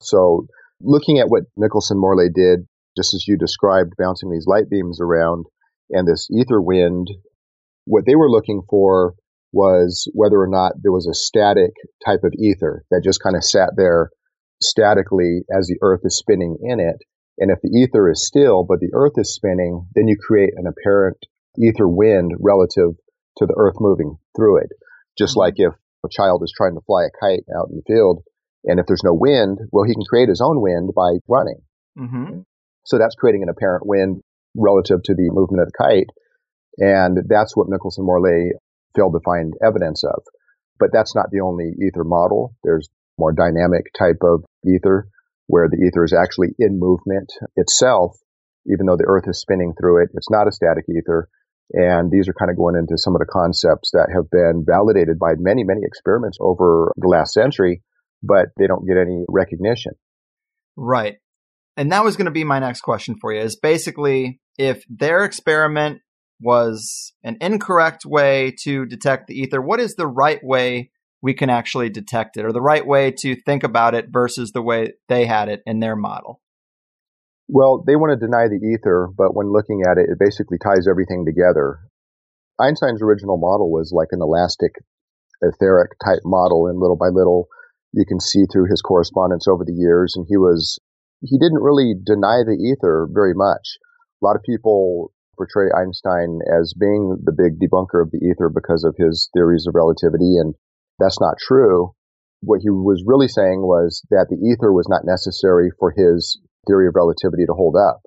So 0.00 0.46
looking 0.80 1.18
at 1.18 1.28
what 1.28 1.44
Michelson 1.56 1.98
Morley 1.98 2.28
did, 2.32 2.66
just 2.96 3.14
as 3.14 3.26
you 3.26 3.36
described, 3.36 3.94
bouncing 3.98 4.30
these 4.30 4.46
light 4.46 4.68
beams 4.70 5.00
around 5.00 5.46
and 5.90 6.06
this 6.06 6.28
ether 6.30 6.60
wind, 6.60 7.08
what 7.84 8.04
they 8.06 8.14
were 8.14 8.30
looking 8.30 8.62
for 8.68 9.14
was 9.52 10.10
whether 10.12 10.38
or 10.38 10.48
not 10.48 10.72
there 10.82 10.92
was 10.92 11.06
a 11.06 11.14
static 11.14 11.72
type 12.04 12.20
of 12.24 12.34
ether 12.38 12.84
that 12.90 13.02
just 13.02 13.22
kind 13.22 13.36
of 13.36 13.44
sat 13.44 13.70
there 13.76 14.10
statically 14.62 15.42
as 15.56 15.66
the 15.66 15.78
earth 15.82 16.00
is 16.04 16.18
spinning 16.18 16.58
in 16.62 16.80
it. 16.80 16.96
And 17.38 17.50
if 17.50 17.60
the 17.62 17.70
ether 17.70 18.10
is 18.10 18.26
still, 18.26 18.64
but 18.68 18.80
the 18.80 18.90
earth 18.92 19.14
is 19.16 19.34
spinning, 19.34 19.86
then 19.94 20.08
you 20.08 20.16
create 20.20 20.50
an 20.56 20.66
apparent 20.66 21.18
ether 21.58 21.88
wind 21.88 22.32
relative 22.40 22.98
to 23.38 23.46
the 23.46 23.54
earth 23.56 23.76
moving 23.78 24.18
through 24.36 24.58
it. 24.58 24.70
Just 25.16 25.32
mm-hmm. 25.32 25.40
like 25.40 25.54
if 25.56 25.72
a 26.04 26.08
child 26.10 26.42
is 26.44 26.52
trying 26.56 26.74
to 26.74 26.84
fly 26.86 27.04
a 27.04 27.14
kite 27.20 27.44
out 27.56 27.70
in 27.70 27.76
the 27.76 27.82
field, 27.86 28.22
and 28.64 28.80
if 28.80 28.86
there's 28.86 29.04
no 29.04 29.14
wind, 29.14 29.58
well, 29.72 29.84
he 29.84 29.94
can 29.94 30.04
create 30.08 30.28
his 30.28 30.40
own 30.40 30.60
wind 30.60 30.90
by 30.94 31.18
running. 31.28 31.62
Mm-hmm. 31.98 32.40
So 32.84 32.98
that's 32.98 33.14
creating 33.14 33.42
an 33.42 33.48
apparent 33.48 33.86
wind 33.86 34.22
relative 34.56 35.02
to 35.04 35.14
the 35.14 35.30
movement 35.30 35.62
of 35.62 35.68
the 35.68 35.78
kite. 35.78 36.10
And 36.78 37.18
that's 37.28 37.56
what 37.56 37.68
Michelson 37.68 38.04
Morley 38.04 38.50
failed 38.94 39.14
to 39.14 39.20
find 39.24 39.54
evidence 39.64 40.04
of. 40.04 40.22
But 40.78 40.90
that's 40.92 41.14
not 41.14 41.30
the 41.30 41.40
only 41.40 41.72
ether 41.82 42.04
model. 42.04 42.54
There's 42.62 42.88
more 43.18 43.32
dynamic 43.32 43.92
type 43.98 44.22
of 44.22 44.44
ether 44.64 45.08
where 45.48 45.68
the 45.68 45.84
ether 45.84 46.04
is 46.04 46.12
actually 46.12 46.48
in 46.58 46.78
movement 46.78 47.32
itself, 47.56 48.16
even 48.70 48.86
though 48.86 48.96
the 48.96 49.08
earth 49.08 49.24
is 49.26 49.40
spinning 49.40 49.74
through 49.78 50.02
it. 50.02 50.10
It's 50.14 50.30
not 50.30 50.46
a 50.46 50.52
static 50.52 50.84
ether. 50.88 51.28
And 51.72 52.10
these 52.10 52.28
are 52.28 52.34
kind 52.34 52.50
of 52.50 52.56
going 52.56 52.76
into 52.76 52.96
some 52.96 53.14
of 53.14 53.20
the 53.20 53.30
concepts 53.30 53.90
that 53.92 54.08
have 54.14 54.30
been 54.30 54.64
validated 54.66 55.18
by 55.18 55.32
many, 55.36 55.64
many 55.64 55.80
experiments 55.84 56.38
over 56.40 56.92
the 56.96 57.08
last 57.08 57.34
century, 57.34 57.82
but 58.22 58.48
they 58.56 58.66
don't 58.66 58.86
get 58.86 58.96
any 58.96 59.24
recognition. 59.28 59.92
Right. 60.76 61.16
And 61.78 61.92
that 61.92 62.02
was 62.02 62.16
going 62.16 62.24
to 62.24 62.32
be 62.32 62.42
my 62.42 62.58
next 62.58 62.80
question 62.80 63.14
for 63.20 63.32
you 63.32 63.40
is 63.40 63.54
basically 63.54 64.40
if 64.58 64.82
their 64.90 65.24
experiment 65.24 66.00
was 66.40 67.12
an 67.22 67.36
incorrect 67.40 68.04
way 68.04 68.52
to 68.64 68.84
detect 68.84 69.28
the 69.28 69.34
ether, 69.34 69.62
what 69.62 69.78
is 69.78 69.94
the 69.94 70.08
right 70.08 70.40
way 70.42 70.90
we 71.22 71.34
can 71.34 71.50
actually 71.50 71.88
detect 71.88 72.36
it 72.36 72.44
or 72.44 72.52
the 72.52 72.60
right 72.60 72.84
way 72.84 73.12
to 73.12 73.36
think 73.46 73.62
about 73.62 73.94
it 73.94 74.06
versus 74.10 74.50
the 74.50 74.60
way 74.60 74.94
they 75.08 75.24
had 75.24 75.48
it 75.48 75.62
in 75.66 75.78
their 75.78 75.94
model? 75.94 76.40
Well, 77.46 77.84
they 77.86 77.94
want 77.94 78.10
to 78.10 78.26
deny 78.26 78.48
the 78.48 78.60
ether, 78.74 79.08
but 79.16 79.36
when 79.36 79.52
looking 79.52 79.82
at 79.88 79.98
it, 79.98 80.10
it 80.10 80.18
basically 80.18 80.58
ties 80.58 80.88
everything 80.90 81.24
together. 81.24 81.78
Einstein's 82.60 83.02
original 83.02 83.38
model 83.38 83.70
was 83.70 83.92
like 83.94 84.08
an 84.10 84.20
elastic 84.20 84.72
etheric 85.42 85.92
type 86.04 86.22
model, 86.24 86.66
and 86.66 86.80
little 86.80 86.96
by 86.96 87.06
little, 87.06 87.46
you 87.92 88.04
can 88.04 88.18
see 88.18 88.44
through 88.52 88.66
his 88.68 88.82
correspondence 88.82 89.46
over 89.46 89.64
the 89.64 89.72
years, 89.72 90.14
and 90.16 90.26
he 90.28 90.36
was 90.36 90.78
he 91.20 91.38
didn't 91.38 91.62
really 91.62 91.94
deny 91.94 92.42
the 92.44 92.56
ether 92.56 93.08
very 93.10 93.34
much. 93.34 93.78
A 94.22 94.24
lot 94.24 94.36
of 94.36 94.42
people 94.42 95.12
portray 95.36 95.70
Einstein 95.70 96.40
as 96.46 96.74
being 96.74 97.18
the 97.22 97.32
big 97.32 97.58
debunker 97.58 98.02
of 98.02 98.10
the 98.10 98.18
ether 98.18 98.50
because 98.52 98.84
of 98.84 98.96
his 98.98 99.30
theories 99.32 99.66
of 99.66 99.74
relativity, 99.74 100.36
and 100.36 100.54
that's 100.98 101.20
not 101.20 101.38
true. 101.38 101.94
What 102.40 102.60
he 102.62 102.70
was 102.70 103.04
really 103.06 103.28
saying 103.28 103.62
was 103.62 104.02
that 104.10 104.26
the 104.30 104.36
ether 104.36 104.72
was 104.72 104.88
not 104.88 105.04
necessary 105.04 105.70
for 105.78 105.92
his 105.96 106.40
theory 106.66 106.88
of 106.88 106.94
relativity 106.94 107.46
to 107.46 107.54
hold 107.54 107.76
up, 107.76 108.02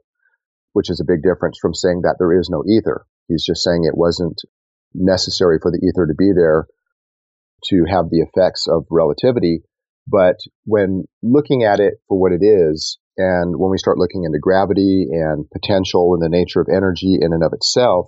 which 0.74 0.90
is 0.90 1.00
a 1.00 1.08
big 1.08 1.24
difference 1.24 1.58
from 1.62 1.74
saying 1.74 2.02
that 2.04 2.16
there 2.20 2.38
is 2.38 2.50
no 2.50 2.64
ether. 2.68 3.06
He's 3.28 3.46
just 3.46 3.64
saying 3.64 3.84
it 3.84 3.98
wasn't 3.98 4.42
necessary 4.94 5.58
for 5.62 5.72
the 5.72 5.80
ether 5.84 6.08
to 6.08 6.16
be 6.16 6.32
there 6.36 6.68
to 7.66 7.84
have 7.90 8.10
the 8.10 8.20
effects 8.20 8.68
of 8.68 8.86
relativity. 8.90 9.64
But 10.08 10.38
when 10.66 11.06
looking 11.22 11.64
at 11.64 11.80
it 11.80 11.96
for 12.08 12.20
what 12.20 12.32
it 12.32 12.44
is, 12.44 12.98
and 13.18 13.56
when 13.58 13.72
we 13.72 13.78
start 13.78 13.98
looking 13.98 14.24
into 14.24 14.40
gravity 14.40 15.08
and 15.12 15.50
potential 15.52 16.14
and 16.14 16.22
the 16.22 16.30
nature 16.30 16.62
of 16.62 16.68
energy 16.74 17.18
in 17.20 17.34
and 17.34 17.44
of 17.44 17.54
itself, 17.54 18.08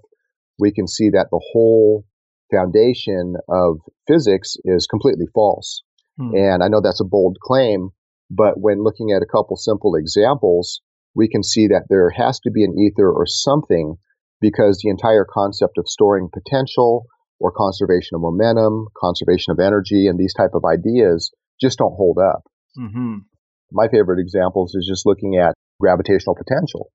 we 0.60 0.72
can 0.72 0.88
see 0.88 1.10
that 1.10 1.28
the 1.32 1.42
whole 1.52 2.06
foundation 2.52 3.36
of 3.50 3.80
physics 4.08 4.56
is 4.64 4.88
completely 4.88 5.26
false. 5.34 5.84
Hmm. 6.18 6.36
And 6.36 6.64
I 6.64 6.68
know 6.68 6.82
that's 6.82 7.02
a 7.02 7.06
bold 7.06 7.38
claim, 7.42 7.90
but 8.30 8.60
when 8.60 8.84
looking 8.84 9.12
at 9.12 9.24
a 9.24 9.32
couple 9.32 9.56
simple 9.58 9.96
examples, 9.96 10.82
we 11.16 11.28
can 11.28 11.44
see 11.44 11.68
that 11.68 11.86
there 11.90 12.10
has 12.10 12.40
to 12.42 12.52
be 12.52 12.64
an 12.64 12.78
ether 12.78 13.12
or 13.12 13.26
something 13.26 13.96
because 14.42 14.80
the 14.84 14.90
entire 14.90 15.26
concept 15.30 15.78
of 15.78 15.88
storing 15.88 16.30
potential 16.32 17.06
or 17.40 17.52
conservation 17.52 18.16
of 18.16 18.22
momentum, 18.22 18.88
conservation 18.98 19.52
of 19.52 19.60
energy, 19.60 20.08
and 20.08 20.18
these 20.18 20.34
type 20.34 20.52
of 20.54 20.64
ideas 20.66 21.32
just 21.62 21.78
don't 21.78 21.96
hold 21.96 22.18
up. 22.18 22.44
Mm-hmm. 22.78 23.18
My 23.74 23.88
favorite 23.88 24.20
examples 24.20 24.76
is 24.76 24.88
just 24.88 25.06
looking 25.06 25.36
at 25.36 25.56
gravitational 25.80 26.36
potential. 26.36 26.92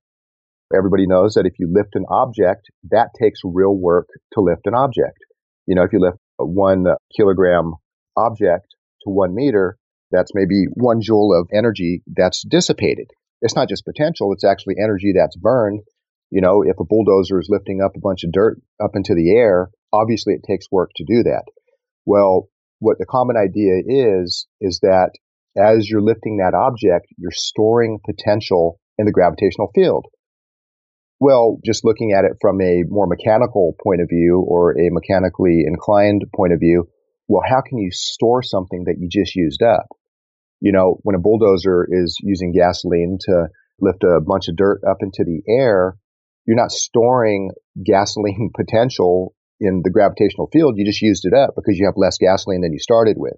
Everybody 0.73 1.07
knows 1.07 1.33
that 1.33 1.45
if 1.45 1.59
you 1.59 1.67
lift 1.69 1.95
an 1.95 2.05
object, 2.09 2.69
that 2.89 3.09
takes 3.19 3.41
real 3.43 3.75
work 3.75 4.07
to 4.33 4.41
lift 4.41 4.65
an 4.65 4.75
object. 4.75 5.17
You 5.65 5.75
know, 5.75 5.83
if 5.83 5.91
you 5.91 5.99
lift 5.99 6.17
one 6.37 6.85
kilogram 7.15 7.73
object 8.15 8.67
to 9.03 9.09
one 9.09 9.35
meter, 9.35 9.77
that's 10.11 10.31
maybe 10.33 10.65
one 10.73 11.01
joule 11.01 11.37
of 11.37 11.49
energy 11.53 12.01
that's 12.07 12.45
dissipated. 12.49 13.11
It's 13.41 13.55
not 13.55 13.67
just 13.67 13.85
potential, 13.85 14.31
it's 14.31 14.45
actually 14.45 14.75
energy 14.81 15.13
that's 15.15 15.35
burned. 15.35 15.81
You 16.29 16.41
know, 16.41 16.63
if 16.63 16.79
a 16.79 16.85
bulldozer 16.85 17.39
is 17.39 17.49
lifting 17.49 17.81
up 17.81 17.91
a 17.95 18.01
bunch 18.01 18.23
of 18.23 18.31
dirt 18.31 18.61
up 18.81 18.91
into 18.93 19.15
the 19.15 19.35
air, 19.35 19.69
obviously 19.91 20.33
it 20.33 20.45
takes 20.47 20.71
work 20.71 20.91
to 20.95 21.03
do 21.03 21.23
that. 21.23 21.43
Well, 22.05 22.47
what 22.79 22.97
the 22.99 23.05
common 23.05 23.35
idea 23.35 23.81
is, 23.85 24.47
is 24.61 24.79
that 24.81 25.11
as 25.57 25.89
you're 25.89 26.01
lifting 26.01 26.37
that 26.37 26.53
object, 26.53 27.07
you're 27.17 27.31
storing 27.31 27.99
potential 28.05 28.79
in 28.97 29.05
the 29.05 29.11
gravitational 29.11 29.71
field. 29.73 30.05
Well, 31.19 31.57
just 31.65 31.83
looking 31.83 32.13
at 32.13 32.23
it 32.23 32.37
from 32.39 32.61
a 32.61 32.83
more 32.87 33.07
mechanical 33.07 33.75
point 33.83 34.01
of 34.01 34.07
view 34.09 34.43
or 34.47 34.71
a 34.71 34.89
mechanically 34.89 35.63
inclined 35.67 36.23
point 36.33 36.53
of 36.53 36.59
view, 36.59 36.87
well, 37.27 37.43
how 37.47 37.61
can 37.61 37.77
you 37.77 37.91
store 37.91 38.41
something 38.41 38.85
that 38.85 38.95
you 38.99 39.09
just 39.11 39.35
used 39.35 39.61
up? 39.61 39.87
You 40.61 40.71
know, 40.71 40.97
when 41.03 41.15
a 41.15 41.19
bulldozer 41.19 41.87
is 41.89 42.17
using 42.21 42.53
gasoline 42.53 43.17
to 43.21 43.47
lift 43.81 44.03
a 44.03 44.19
bunch 44.25 44.47
of 44.47 44.55
dirt 44.55 44.81
up 44.89 44.97
into 45.01 45.23
the 45.25 45.41
air, 45.47 45.97
you're 46.45 46.57
not 46.57 46.71
storing 46.71 47.51
gasoline 47.85 48.51
potential 48.55 49.35
in 49.59 49.81
the 49.83 49.91
gravitational 49.91 50.49
field. 50.51 50.75
You 50.77 50.85
just 50.85 51.01
used 51.01 51.25
it 51.25 51.33
up 51.33 51.51
because 51.55 51.77
you 51.77 51.85
have 51.85 51.95
less 51.97 52.17
gasoline 52.17 52.61
than 52.61 52.73
you 52.73 52.79
started 52.79 53.17
with. 53.17 53.35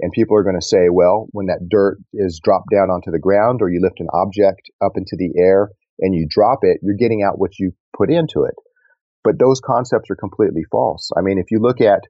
And 0.00 0.12
people 0.12 0.36
are 0.36 0.44
going 0.44 0.58
to 0.58 0.66
say, 0.66 0.88
well, 0.90 1.26
when 1.32 1.46
that 1.46 1.68
dirt 1.68 1.98
is 2.14 2.40
dropped 2.42 2.70
down 2.72 2.90
onto 2.90 3.10
the 3.10 3.18
ground 3.18 3.60
or 3.62 3.70
you 3.70 3.80
lift 3.82 4.00
an 4.00 4.08
object 4.12 4.70
up 4.80 4.92
into 4.96 5.16
the 5.18 5.32
air, 5.40 5.70
and 6.00 6.14
you 6.14 6.26
drop 6.28 6.60
it, 6.62 6.78
you're 6.82 6.94
getting 6.94 7.22
out 7.22 7.38
what 7.38 7.58
you 7.58 7.72
put 7.96 8.10
into 8.10 8.44
it. 8.44 8.54
But 9.24 9.38
those 9.38 9.60
concepts 9.60 10.10
are 10.10 10.16
completely 10.16 10.62
false. 10.70 11.10
I 11.16 11.22
mean, 11.22 11.38
if 11.38 11.50
you 11.50 11.58
look 11.60 11.80
at 11.80 12.02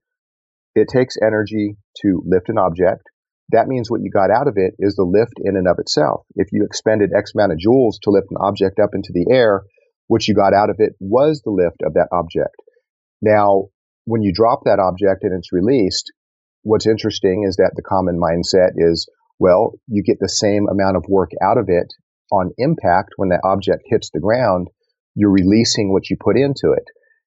it 0.74 0.88
takes 0.92 1.16
energy 1.20 1.76
to 2.02 2.22
lift 2.26 2.48
an 2.48 2.58
object, 2.58 3.02
that 3.50 3.66
means 3.66 3.90
what 3.90 4.02
you 4.02 4.10
got 4.10 4.30
out 4.30 4.46
of 4.46 4.54
it 4.56 4.74
is 4.78 4.94
the 4.94 5.04
lift 5.04 5.40
in 5.42 5.56
and 5.56 5.66
of 5.66 5.78
itself. 5.78 6.26
If 6.34 6.48
you 6.52 6.64
expended 6.64 7.10
X 7.16 7.32
amount 7.34 7.52
of 7.52 7.58
joules 7.58 7.94
to 8.02 8.10
lift 8.10 8.28
an 8.30 8.36
object 8.40 8.78
up 8.78 8.90
into 8.92 9.10
the 9.12 9.32
air, 9.32 9.62
what 10.06 10.28
you 10.28 10.34
got 10.34 10.52
out 10.52 10.70
of 10.70 10.76
it 10.78 10.92
was 11.00 11.40
the 11.42 11.50
lift 11.50 11.80
of 11.82 11.94
that 11.94 12.08
object. 12.12 12.54
Now, 13.22 13.68
when 14.04 14.22
you 14.22 14.32
drop 14.34 14.60
that 14.64 14.78
object 14.78 15.24
and 15.24 15.32
it's 15.38 15.52
released, 15.52 16.12
what's 16.68 16.86
interesting 16.86 17.44
is 17.48 17.56
that 17.56 17.72
the 17.74 17.82
common 17.82 18.20
mindset 18.20 18.72
is, 18.76 19.08
well, 19.38 19.72
you 19.86 20.02
get 20.02 20.18
the 20.20 20.28
same 20.28 20.66
amount 20.70 20.96
of 20.96 21.04
work 21.08 21.30
out 21.42 21.56
of 21.56 21.66
it 21.68 21.92
on 22.30 22.52
impact, 22.58 23.14
when 23.16 23.30
that 23.30 23.40
object 23.42 23.84
hits 23.86 24.10
the 24.12 24.20
ground, 24.20 24.68
you're 25.14 25.32
releasing 25.32 25.92
what 25.92 26.10
you 26.10 26.16
put 26.20 26.36
into 26.36 26.76
it. 26.76 26.84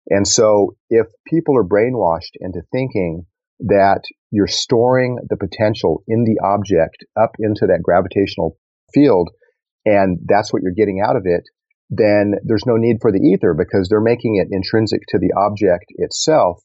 And 0.10 0.28
so 0.28 0.76
if 0.90 1.08
people 1.26 1.58
are 1.58 1.64
brainwashed 1.64 2.38
into 2.40 2.62
thinking 2.72 3.26
that 3.60 4.02
you're 4.30 4.48
storing 4.48 5.18
the 5.30 5.38
potential 5.38 6.04
in 6.08 6.24
the 6.24 6.40
object 6.46 7.04
up 7.20 7.32
into 7.40 7.66
that 7.68 7.82
gravitational 7.84 8.58
field, 8.94 9.30
and 9.86 10.20
that's 10.28 10.54
what 10.54 10.62
you're 10.62 10.78
getting 10.78 11.02
out 11.04 11.16
of 11.16 11.24
it, 11.26 11.44
then 11.90 12.34
there's 12.44 12.66
no 12.66 12.78
need 12.78 12.98
for 13.02 13.12
the 13.12 13.20
ether 13.20 13.56
because 13.58 13.90
they're 13.90 14.02
making 14.02 14.38
it 14.38 14.54
intrinsic 14.54 15.02
to 15.10 15.18
the 15.18 15.34
object 15.36 15.86
itself 15.98 16.62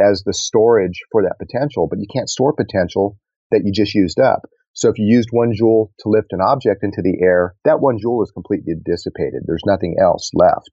as 0.00 0.22
the 0.24 0.34
storage 0.34 1.00
for 1.12 1.22
that 1.22 1.38
potential. 1.38 1.86
But 1.88 2.00
you 2.00 2.06
can't 2.12 2.28
store 2.28 2.52
potential 2.52 3.18
that 3.50 3.62
you 3.64 3.72
just 3.72 3.94
used 3.94 4.18
up. 4.18 4.42
So 4.72 4.88
if 4.88 4.98
you 4.98 5.06
used 5.06 5.28
one 5.30 5.52
joule 5.54 5.92
to 6.00 6.08
lift 6.08 6.32
an 6.32 6.40
object 6.40 6.82
into 6.82 7.00
the 7.00 7.18
air, 7.22 7.54
that 7.64 7.80
one 7.80 7.98
joule 7.98 8.24
is 8.24 8.32
completely 8.32 8.74
dissipated. 8.84 9.42
There's 9.46 9.62
nothing 9.64 9.96
else 10.00 10.30
left. 10.34 10.70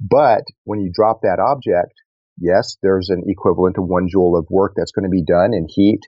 But 0.00 0.44
when 0.64 0.80
you 0.80 0.90
drop 0.92 1.20
that 1.22 1.40
object, 1.40 1.94
yes, 2.38 2.76
there's 2.82 3.08
an 3.08 3.22
equivalent 3.26 3.78
of 3.78 3.84
one 3.84 4.08
joule 4.08 4.36
of 4.36 4.46
work 4.50 4.74
that's 4.76 4.92
going 4.92 5.04
to 5.04 5.10
be 5.10 5.24
done 5.24 5.54
in 5.54 5.66
heat, 5.68 6.00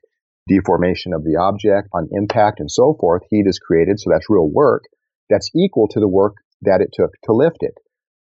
deformation 0.49 1.15
of 1.15 1.25
the 1.25 1.37
object, 1.41 1.89
on 1.95 2.09
impact, 2.13 2.61
and 2.61 2.71
so 2.71 2.97
forth. 3.01 3.23
Heat 3.31 3.47
is 3.47 3.59
created, 3.59 3.99
so 3.99 4.11
that's 4.11 4.29
real 4.29 4.51
work. 4.51 4.85
That's 5.31 5.51
equal 5.55 5.89
to 5.89 6.01
the 6.01 6.09
work 6.09 6.35
that 6.63 6.81
it 6.81 6.91
took 6.93 7.13
to 7.25 7.33
lift 7.33 7.59
it. 7.61 7.79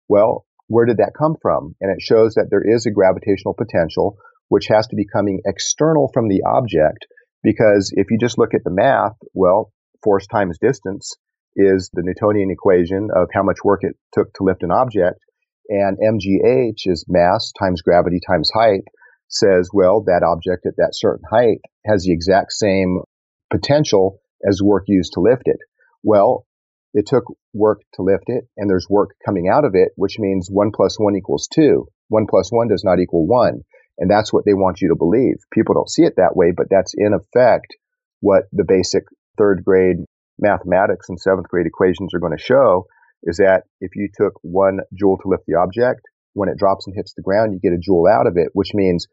Well, 0.08 0.44
where 0.70 0.86
did 0.86 0.98
that 0.98 1.18
come 1.18 1.34
from? 1.42 1.74
And 1.80 1.90
it 1.90 2.00
shows 2.00 2.34
that 2.34 2.46
there 2.48 2.62
is 2.62 2.86
a 2.86 2.92
gravitational 2.92 3.54
potential, 3.54 4.16
which 4.48 4.68
has 4.68 4.86
to 4.86 4.96
be 4.96 5.04
coming 5.04 5.40
external 5.44 6.08
from 6.14 6.28
the 6.28 6.42
object 6.46 7.06
because 7.42 7.92
if 7.96 8.06
you 8.10 8.18
just 8.18 8.38
look 8.38 8.54
at 8.54 8.62
the 8.62 8.70
math, 8.70 9.16
well, 9.34 9.72
force 10.04 10.28
times 10.28 10.58
distance 10.58 11.16
is 11.56 11.90
the 11.92 12.02
Newtonian 12.04 12.52
equation 12.52 13.08
of 13.12 13.28
how 13.34 13.42
much 13.42 13.64
work 13.64 13.80
it 13.82 13.96
took 14.12 14.32
to 14.34 14.44
lift 14.44 14.62
an 14.62 14.70
object. 14.70 15.18
And 15.68 15.98
mgh 15.98 16.74
is 16.86 17.04
mass 17.08 17.52
times 17.58 17.82
gravity 17.82 18.20
times 18.24 18.50
height 18.54 18.84
says, 19.26 19.70
well, 19.72 20.04
that 20.06 20.22
object 20.22 20.66
at 20.66 20.76
that 20.76 20.90
certain 20.92 21.24
height 21.28 21.58
has 21.84 22.04
the 22.04 22.12
exact 22.12 22.52
same 22.52 23.00
potential 23.50 24.20
as 24.48 24.62
work 24.62 24.84
used 24.86 25.14
to 25.14 25.20
lift 25.20 25.44
it. 25.46 25.58
Well, 26.04 26.46
it 26.92 27.06
took 27.06 27.24
work 27.52 27.82
to 27.94 28.02
lift 28.02 28.24
it 28.26 28.44
and 28.56 28.68
there's 28.68 28.86
work 28.88 29.10
coming 29.24 29.48
out 29.52 29.64
of 29.64 29.72
it, 29.74 29.90
which 29.96 30.18
means 30.18 30.48
one 30.50 30.70
plus 30.74 30.98
one 30.98 31.16
equals 31.16 31.48
two. 31.52 31.86
One 32.08 32.26
plus 32.28 32.50
one 32.50 32.68
does 32.68 32.84
not 32.84 32.98
equal 32.98 33.26
one. 33.26 33.62
And 33.98 34.10
that's 34.10 34.32
what 34.32 34.44
they 34.44 34.54
want 34.54 34.80
you 34.80 34.88
to 34.88 34.96
believe. 34.96 35.36
People 35.52 35.74
don't 35.74 35.90
see 35.90 36.02
it 36.02 36.14
that 36.16 36.34
way, 36.34 36.52
but 36.56 36.66
that's 36.70 36.94
in 36.96 37.12
effect 37.12 37.76
what 38.20 38.44
the 38.52 38.64
basic 38.66 39.04
third 39.38 39.62
grade 39.64 39.98
mathematics 40.38 41.08
and 41.08 41.20
seventh 41.20 41.48
grade 41.48 41.66
equations 41.66 42.14
are 42.14 42.20
going 42.20 42.36
to 42.36 42.42
show 42.42 42.86
is 43.24 43.36
that 43.36 43.64
if 43.80 43.90
you 43.94 44.08
took 44.14 44.32
one 44.42 44.78
joule 44.98 45.18
to 45.18 45.28
lift 45.28 45.44
the 45.46 45.58
object, 45.58 46.00
when 46.32 46.48
it 46.48 46.56
drops 46.58 46.86
and 46.86 46.96
hits 46.96 47.12
the 47.14 47.22
ground, 47.22 47.52
you 47.52 47.60
get 47.60 47.76
a 47.76 47.80
joule 47.80 48.06
out 48.10 48.26
of 48.26 48.34
it, 48.36 48.48
which 48.54 48.72
means 48.72 49.06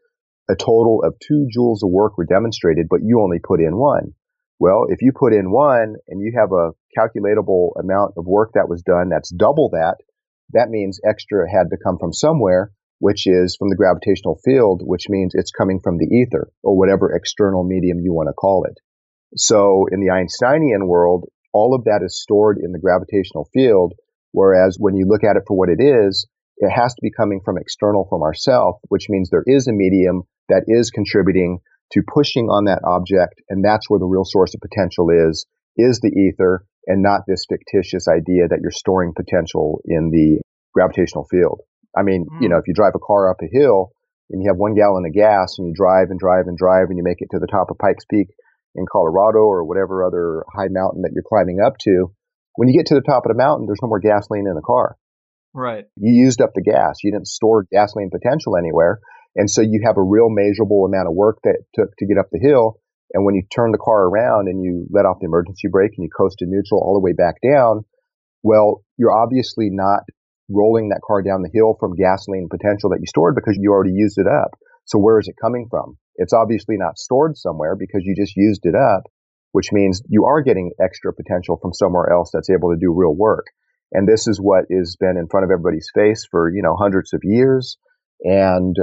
a 0.48 0.56
total 0.56 1.02
of 1.04 1.14
two 1.20 1.46
joules 1.54 1.82
of 1.82 1.90
work 1.90 2.16
were 2.16 2.24
demonstrated, 2.24 2.86
but 2.88 3.00
you 3.02 3.20
only 3.20 3.38
put 3.38 3.60
in 3.60 3.76
one. 3.76 4.14
Well, 4.58 4.86
if 4.88 4.98
you 5.02 5.12
put 5.12 5.32
in 5.32 5.50
one 5.50 5.96
and 6.08 6.20
you 6.20 6.32
have 6.36 6.52
a 6.52 6.72
calculatable 6.96 7.72
amount 7.78 8.14
of 8.16 8.26
work 8.26 8.52
that 8.54 8.68
was 8.68 8.82
done 8.82 9.08
that's 9.08 9.30
double 9.30 9.70
that, 9.70 9.96
that 10.52 10.70
means 10.70 11.00
extra 11.08 11.50
had 11.50 11.70
to 11.70 11.76
come 11.82 11.98
from 11.98 12.12
somewhere 12.12 12.72
which 12.98 13.26
is 13.26 13.56
from 13.56 13.68
the 13.68 13.76
gravitational 13.76 14.40
field, 14.44 14.82
which 14.84 15.08
means 15.08 15.32
it's 15.34 15.52
coming 15.52 15.80
from 15.80 15.98
the 15.98 16.06
ether 16.06 16.50
or 16.62 16.76
whatever 16.76 17.14
external 17.14 17.64
medium 17.64 18.00
you 18.00 18.12
want 18.12 18.28
to 18.28 18.32
call 18.32 18.64
it. 18.64 18.78
So 19.36 19.86
in 19.92 20.00
the 20.00 20.10
Einsteinian 20.10 20.86
world, 20.86 21.26
all 21.52 21.74
of 21.74 21.84
that 21.84 22.02
is 22.04 22.20
stored 22.20 22.58
in 22.62 22.72
the 22.72 22.78
gravitational 22.78 23.48
field. 23.52 23.94
Whereas 24.32 24.76
when 24.78 24.96
you 24.96 25.06
look 25.06 25.24
at 25.24 25.36
it 25.36 25.44
for 25.46 25.56
what 25.56 25.68
it 25.68 25.80
is, 25.80 26.26
it 26.58 26.70
has 26.70 26.92
to 26.94 27.00
be 27.02 27.10
coming 27.10 27.40
from 27.44 27.56
external 27.56 28.06
from 28.08 28.22
ourself, 28.22 28.76
which 28.88 29.06
means 29.08 29.30
there 29.30 29.44
is 29.46 29.68
a 29.68 29.72
medium 29.72 30.22
that 30.48 30.64
is 30.66 30.90
contributing 30.90 31.60
to 31.92 32.02
pushing 32.02 32.46
on 32.46 32.64
that 32.64 32.82
object. 32.84 33.40
And 33.48 33.64
that's 33.64 33.88
where 33.88 33.98
the 33.98 34.06
real 34.06 34.24
source 34.24 34.54
of 34.54 34.60
potential 34.60 35.08
is, 35.10 35.46
is 35.76 36.00
the 36.00 36.12
ether 36.12 36.64
and 36.86 37.02
not 37.02 37.22
this 37.26 37.46
fictitious 37.48 38.08
idea 38.08 38.48
that 38.48 38.60
you're 38.62 38.70
storing 38.70 39.12
potential 39.14 39.80
in 39.84 40.10
the 40.10 40.40
gravitational 40.74 41.26
field. 41.30 41.60
I 41.96 42.02
mean, 42.02 42.26
mm. 42.30 42.42
you 42.42 42.48
know, 42.48 42.58
if 42.58 42.66
you 42.66 42.74
drive 42.74 42.94
a 42.94 43.04
car 43.04 43.30
up 43.30 43.38
a 43.42 43.48
hill 43.50 43.92
and 44.30 44.42
you 44.42 44.48
have 44.50 44.58
one 44.58 44.74
gallon 44.74 45.04
of 45.06 45.12
gas 45.12 45.56
and 45.58 45.68
you 45.68 45.74
drive 45.74 46.10
and 46.10 46.18
drive 46.18 46.46
and 46.46 46.56
drive 46.56 46.88
and 46.88 46.98
you 46.98 47.04
make 47.04 47.20
it 47.20 47.28
to 47.32 47.38
the 47.38 47.50
top 47.50 47.70
of 47.70 47.78
Pikes 47.78 48.04
Peak 48.10 48.28
in 48.74 48.84
Colorado 48.90 49.40
or 49.40 49.64
whatever 49.64 50.04
other 50.04 50.44
high 50.54 50.68
mountain 50.70 51.02
that 51.02 51.12
you're 51.14 51.26
climbing 51.26 51.58
up 51.64 51.74
to, 51.80 52.12
when 52.56 52.68
you 52.68 52.76
get 52.76 52.86
to 52.86 52.94
the 52.94 53.06
top 53.06 53.24
of 53.24 53.30
the 53.30 53.38
mountain, 53.38 53.66
there's 53.66 53.82
no 53.82 53.88
more 53.88 54.00
gasoline 54.00 54.46
in 54.48 54.54
the 54.54 54.62
car. 54.62 54.96
Right. 55.54 55.84
You 55.96 56.12
used 56.12 56.40
up 56.40 56.50
the 56.54 56.62
gas. 56.62 56.98
You 57.02 57.12
didn't 57.12 57.28
store 57.28 57.66
gasoline 57.70 58.10
potential 58.10 58.56
anywhere. 58.56 59.00
And 59.36 59.50
so 59.50 59.60
you 59.60 59.82
have 59.84 59.96
a 59.96 60.02
real 60.02 60.28
measurable 60.30 60.84
amount 60.84 61.08
of 61.08 61.14
work 61.14 61.38
that 61.44 61.62
took 61.74 61.96
to 61.98 62.06
get 62.06 62.18
up 62.18 62.28
the 62.32 62.40
hill. 62.40 62.80
And 63.14 63.24
when 63.24 63.34
you 63.34 63.42
turn 63.54 63.72
the 63.72 63.78
car 63.78 64.04
around 64.04 64.48
and 64.48 64.62
you 64.62 64.86
let 64.90 65.06
off 65.06 65.20
the 65.20 65.26
emergency 65.26 65.68
brake 65.70 65.92
and 65.96 66.04
you 66.04 66.10
coast 66.10 66.38
to 66.38 66.46
neutral 66.46 66.80
all 66.80 66.94
the 66.94 67.04
way 67.04 67.12
back 67.12 67.36
down, 67.42 67.84
well, 68.42 68.84
you're 68.96 69.16
obviously 69.16 69.68
not 69.70 70.00
rolling 70.50 70.88
that 70.88 71.00
car 71.06 71.22
down 71.22 71.42
the 71.42 71.50
hill 71.52 71.76
from 71.78 71.94
gasoline 71.94 72.48
potential 72.50 72.90
that 72.90 73.00
you 73.00 73.06
stored 73.06 73.34
because 73.34 73.56
you 73.60 73.70
already 73.70 73.92
used 73.92 74.18
it 74.18 74.26
up. 74.26 74.50
So 74.84 74.98
where 74.98 75.18
is 75.18 75.28
it 75.28 75.36
coming 75.40 75.68
from? 75.70 75.98
It's 76.16 76.32
obviously 76.32 76.76
not 76.78 76.98
stored 76.98 77.36
somewhere 77.36 77.76
because 77.76 78.02
you 78.04 78.14
just 78.16 78.36
used 78.36 78.64
it 78.64 78.74
up, 78.74 79.04
which 79.52 79.72
means 79.72 80.02
you 80.08 80.24
are 80.24 80.42
getting 80.42 80.72
extra 80.82 81.12
potential 81.12 81.58
from 81.60 81.72
somewhere 81.74 82.10
else 82.10 82.30
that's 82.32 82.50
able 82.50 82.72
to 82.72 82.80
do 82.80 82.92
real 82.94 83.14
work. 83.14 83.46
And 83.92 84.08
this 84.08 84.26
is 84.26 84.38
what 84.40 84.64
has 84.70 84.96
been 84.98 85.16
in 85.16 85.28
front 85.28 85.44
of 85.44 85.50
everybody's 85.50 85.90
face 85.94 86.26
for, 86.30 86.50
you 86.50 86.62
know, 86.62 86.76
hundreds 86.76 87.12
of 87.12 87.20
years. 87.22 87.78
And, 88.22 88.76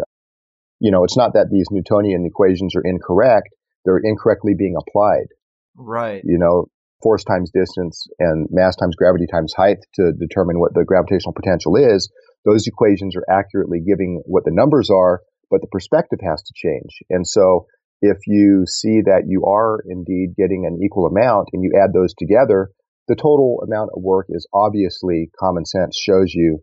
you 0.79 0.91
know, 0.91 1.03
it's 1.03 1.17
not 1.17 1.33
that 1.33 1.49
these 1.51 1.67
Newtonian 1.71 2.25
equations 2.25 2.75
are 2.75 2.83
incorrect. 2.83 3.49
They're 3.85 4.01
incorrectly 4.03 4.53
being 4.57 4.75
applied. 4.75 5.27
Right. 5.75 6.21
You 6.23 6.37
know, 6.37 6.67
force 7.01 7.23
times 7.23 7.51
distance 7.53 8.07
and 8.19 8.47
mass 8.51 8.75
times 8.75 8.95
gravity 8.95 9.25
times 9.31 9.53
height 9.55 9.77
to 9.95 10.11
determine 10.11 10.59
what 10.59 10.73
the 10.73 10.85
gravitational 10.85 11.33
potential 11.33 11.75
is, 11.75 12.11
those 12.45 12.67
equations 12.67 13.15
are 13.15 13.25
accurately 13.29 13.79
giving 13.79 14.21
what 14.25 14.43
the 14.45 14.53
numbers 14.53 14.89
are, 14.89 15.21
but 15.49 15.61
the 15.61 15.67
perspective 15.67 16.19
has 16.23 16.41
to 16.43 16.53
change. 16.55 16.99
And 17.09 17.27
so 17.27 17.67
if 18.01 18.17
you 18.27 18.65
see 18.67 19.01
that 19.05 19.23
you 19.27 19.45
are 19.45 19.79
indeed 19.87 20.35
getting 20.37 20.65
an 20.65 20.79
equal 20.83 21.07
amount 21.07 21.49
and 21.53 21.63
you 21.63 21.71
add 21.75 21.93
those 21.93 22.13
together, 22.17 22.69
the 23.07 23.15
total 23.15 23.61
amount 23.65 23.91
of 23.95 24.01
work 24.01 24.27
is 24.29 24.47
obviously 24.53 25.29
common 25.39 25.65
sense 25.65 25.97
shows 25.97 26.33
you 26.33 26.61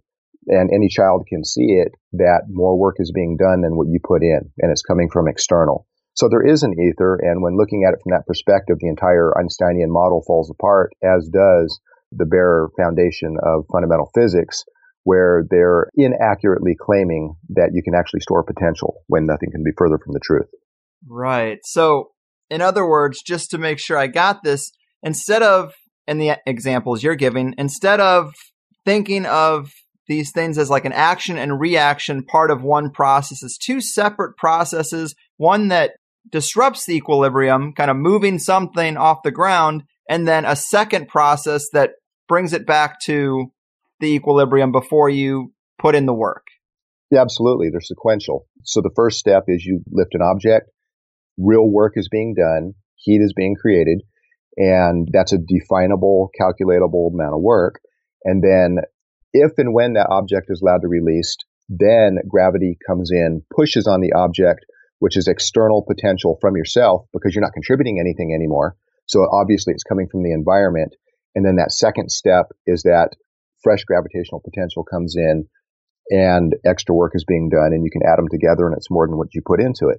and 0.48 0.70
any 0.72 0.88
child 0.88 1.26
can 1.28 1.44
see 1.44 1.78
it 1.80 1.92
that 2.12 2.42
more 2.48 2.78
work 2.78 2.96
is 2.98 3.12
being 3.14 3.36
done 3.36 3.62
than 3.62 3.76
what 3.76 3.88
you 3.88 3.98
put 4.02 4.22
in 4.22 4.40
and 4.58 4.70
it's 4.70 4.82
coming 4.82 5.08
from 5.12 5.28
external. 5.28 5.86
So 6.14 6.28
there 6.28 6.46
is 6.46 6.62
an 6.62 6.74
ether, 6.78 7.16
and 7.16 7.42
when 7.42 7.56
looking 7.56 7.84
at 7.86 7.94
it 7.94 8.00
from 8.02 8.10
that 8.10 8.26
perspective, 8.26 8.76
the 8.80 8.88
entire 8.88 9.32
Einsteinian 9.38 9.90
model 9.90 10.22
falls 10.26 10.50
apart, 10.50 10.92
as 11.02 11.28
does 11.32 11.80
the 12.10 12.26
bare 12.26 12.68
foundation 12.76 13.36
of 13.42 13.64
fundamental 13.72 14.10
physics, 14.14 14.62
where 15.04 15.44
they're 15.48 15.88
inaccurately 15.94 16.76
claiming 16.78 17.34
that 17.48 17.70
you 17.72 17.82
can 17.82 17.94
actually 17.94 18.20
store 18.20 18.44
potential 18.44 19.02
when 19.06 19.24
nothing 19.24 19.50
can 19.50 19.64
be 19.64 19.70
further 19.76 19.98
from 20.04 20.12
the 20.12 20.20
truth. 20.22 20.48
Right. 21.08 21.58
So, 21.64 22.10
in 22.50 22.60
other 22.60 22.86
words, 22.86 23.22
just 23.22 23.50
to 23.50 23.58
make 23.58 23.78
sure 23.78 23.96
I 23.96 24.06
got 24.06 24.44
this, 24.44 24.70
instead 25.02 25.42
of, 25.42 25.72
in 26.06 26.18
the 26.18 26.36
examples 26.46 27.02
you're 27.02 27.16
giving, 27.16 27.54
instead 27.56 28.00
of 28.00 28.34
thinking 28.84 29.24
of 29.24 29.70
these 30.12 30.30
things 30.30 30.58
as 30.58 30.68
like 30.68 30.84
an 30.84 30.92
action 30.92 31.38
and 31.38 31.58
reaction 31.58 32.22
part 32.22 32.50
of 32.50 32.62
one 32.62 32.90
process 32.90 33.42
as 33.42 33.56
two 33.56 33.80
separate 33.80 34.36
processes, 34.36 35.14
one 35.38 35.68
that 35.68 35.92
disrupts 36.30 36.84
the 36.84 36.94
equilibrium, 36.94 37.72
kind 37.72 37.90
of 37.90 37.96
moving 37.96 38.38
something 38.38 38.98
off 38.98 39.22
the 39.24 39.30
ground, 39.30 39.84
and 40.10 40.28
then 40.28 40.44
a 40.44 40.54
second 40.54 41.08
process 41.08 41.68
that 41.72 41.92
brings 42.28 42.52
it 42.52 42.66
back 42.66 43.00
to 43.00 43.50
the 44.00 44.08
equilibrium 44.08 44.70
before 44.70 45.08
you 45.08 45.52
put 45.78 45.94
in 45.94 46.04
the 46.04 46.14
work. 46.14 46.44
Yeah, 47.10 47.22
absolutely. 47.22 47.70
They're 47.70 47.80
sequential. 47.80 48.46
So 48.64 48.82
the 48.82 48.92
first 48.94 49.18
step 49.18 49.44
is 49.48 49.64
you 49.64 49.80
lift 49.90 50.14
an 50.14 50.20
object, 50.22 50.70
real 51.38 51.68
work 51.68 51.94
is 51.96 52.08
being 52.10 52.34
done, 52.36 52.74
heat 52.96 53.20
is 53.22 53.32
being 53.34 53.54
created, 53.54 54.02
and 54.58 55.08
that's 55.10 55.32
a 55.32 55.38
definable, 55.38 56.30
calculatable 56.38 57.14
amount 57.14 57.34
of 57.34 57.40
work. 57.40 57.80
And 58.24 58.42
then 58.42 58.76
if 59.32 59.52
and 59.58 59.74
when 59.74 59.94
that 59.94 60.08
object 60.10 60.46
is 60.50 60.62
allowed 60.62 60.82
to 60.82 60.88
release, 60.88 61.36
then 61.68 62.18
gravity 62.28 62.76
comes 62.86 63.10
in, 63.10 63.42
pushes 63.54 63.86
on 63.86 64.00
the 64.00 64.12
object, 64.12 64.64
which 64.98 65.16
is 65.16 65.28
external 65.28 65.82
potential 65.82 66.38
from 66.40 66.56
yourself 66.56 67.06
because 67.12 67.34
you're 67.34 67.42
not 67.42 67.54
contributing 67.54 67.98
anything 67.98 68.32
anymore. 68.34 68.76
So 69.06 69.26
obviously 69.30 69.72
it's 69.72 69.82
coming 69.82 70.08
from 70.10 70.22
the 70.22 70.32
environment. 70.32 70.94
And 71.34 71.44
then 71.44 71.56
that 71.56 71.72
second 71.72 72.10
step 72.10 72.46
is 72.66 72.82
that 72.82 73.10
fresh 73.62 73.84
gravitational 73.84 74.42
potential 74.44 74.84
comes 74.84 75.14
in 75.16 75.48
and 76.10 76.54
extra 76.66 76.94
work 76.94 77.12
is 77.14 77.24
being 77.24 77.48
done 77.48 77.72
and 77.72 77.84
you 77.84 77.90
can 77.90 78.02
add 78.06 78.18
them 78.18 78.28
together 78.30 78.66
and 78.66 78.76
it's 78.76 78.90
more 78.90 79.06
than 79.06 79.16
what 79.16 79.34
you 79.34 79.42
put 79.44 79.60
into 79.60 79.88
it. 79.88 79.98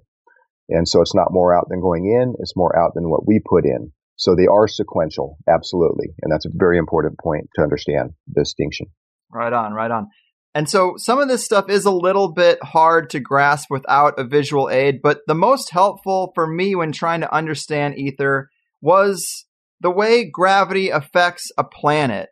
And 0.70 0.88
so 0.88 1.02
it's 1.02 1.16
not 1.16 1.32
more 1.32 1.56
out 1.56 1.68
than 1.70 1.82
going 1.82 2.06
in. 2.06 2.36
It's 2.40 2.56
more 2.56 2.78
out 2.78 2.94
than 2.94 3.10
what 3.10 3.28
we 3.28 3.42
put 3.44 3.66
in. 3.66 3.92
So 4.16 4.36
they 4.36 4.48
are 4.48 4.68
sequential. 4.68 5.38
Absolutely. 5.50 6.08
And 6.22 6.32
that's 6.32 6.46
a 6.46 6.54
very 6.54 6.78
important 6.78 7.18
point 7.20 7.50
to 7.56 7.64
understand 7.64 8.12
distinction. 8.34 8.88
Right 9.34 9.54
on, 9.54 9.74
right 9.74 9.92
on. 9.92 10.08
And 10.56 10.70
so 10.70 10.94
some 10.98 11.20
of 11.20 11.28
this 11.28 11.44
stuff 11.44 11.70
is 11.70 11.86
a 11.86 11.92
little 11.92 12.32
bit 12.32 12.64
hard 12.64 13.10
to 13.12 13.20
grasp 13.20 13.72
without 13.72 14.20
a 14.20 14.24
visual 14.24 14.70
aid, 14.70 15.02
but 15.02 15.22
the 15.26 15.34
most 15.34 15.72
helpful 15.72 16.32
for 16.36 16.46
me 16.46 16.76
when 16.76 16.92
trying 16.92 17.22
to 17.22 17.34
understand 17.34 17.98
ether 17.98 18.50
was 18.82 19.46
the 19.82 19.90
way 19.90 20.30
gravity 20.30 20.90
affects 20.90 21.52
a 21.58 21.64
planet. 21.64 22.30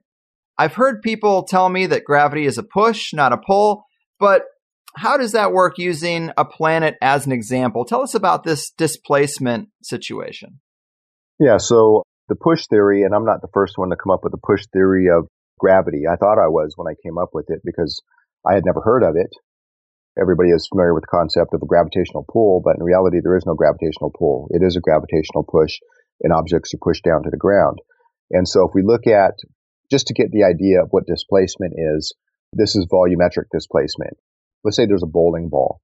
I've 0.57 0.75
heard 0.75 1.01
people 1.01 1.43
tell 1.43 1.69
me 1.69 1.87
that 1.87 2.03
gravity 2.03 2.45
is 2.45 2.59
a 2.59 2.63
push, 2.63 3.11
not 3.13 3.33
a 3.33 3.37
pull, 3.37 3.85
but 4.19 4.43
how 4.95 5.17
does 5.17 5.31
that 5.31 5.53
work 5.53 5.77
using 5.77 6.31
a 6.37 6.45
planet 6.45 6.95
as 7.01 7.25
an 7.25 7.31
example? 7.31 7.85
Tell 7.85 8.03
us 8.03 8.13
about 8.13 8.43
this 8.43 8.69
displacement 8.69 9.69
situation. 9.81 10.59
Yeah, 11.39 11.57
so 11.57 12.03
the 12.27 12.35
push 12.35 12.67
theory, 12.67 13.03
and 13.03 13.15
I'm 13.15 13.25
not 13.25 13.41
the 13.41 13.47
first 13.53 13.77
one 13.77 13.89
to 13.89 13.95
come 13.95 14.11
up 14.11 14.23
with 14.23 14.31
the 14.31 14.37
push 14.37 14.67
theory 14.71 15.07
of 15.09 15.27
gravity. 15.61 16.09
I 16.09 16.17
thought 16.17 16.41
I 16.41 16.49
was 16.49 16.73
when 16.75 16.89
I 16.89 16.97
came 17.05 17.21
up 17.21 17.29
with 17.33 17.45
it 17.49 17.61
because 17.63 18.01
I 18.41 18.55
had 18.55 18.65
never 18.65 18.81
heard 18.81 19.03
of 19.03 19.13
it. 19.15 19.29
Everybody 20.19 20.49
is 20.49 20.67
familiar 20.67 20.93
with 20.93 21.03
the 21.03 21.15
concept 21.15 21.53
of 21.53 21.61
a 21.61 21.69
gravitational 21.69 22.25
pull, 22.25 22.61
but 22.65 22.75
in 22.75 22.83
reality, 22.83 23.19
there 23.21 23.37
is 23.37 23.45
no 23.45 23.53
gravitational 23.53 24.11
pull. 24.11 24.49
It 24.49 24.65
is 24.65 24.75
a 24.75 24.81
gravitational 24.81 25.45
push, 25.47 25.77
and 26.19 26.33
objects 26.33 26.73
are 26.73 26.83
pushed 26.83 27.05
down 27.05 27.23
to 27.23 27.29
the 27.29 27.37
ground. 27.37 27.79
And 28.31 28.47
so 28.49 28.67
if 28.67 28.73
we 28.73 28.81
look 28.81 29.05
at, 29.05 29.37
just 29.89 30.07
to 30.07 30.13
get 30.17 30.31
the 30.31 30.43
idea 30.43 30.81
of 30.81 30.89
what 30.89 31.05
displacement 31.05 31.75
is, 31.77 32.13
this 32.51 32.75
is 32.75 32.91
volumetric 32.91 33.47
displacement. 33.53 34.17
Let's 34.63 34.75
say 34.75 34.85
there's 34.85 35.03
a 35.03 35.07
bowling 35.07 35.47
ball 35.47 35.81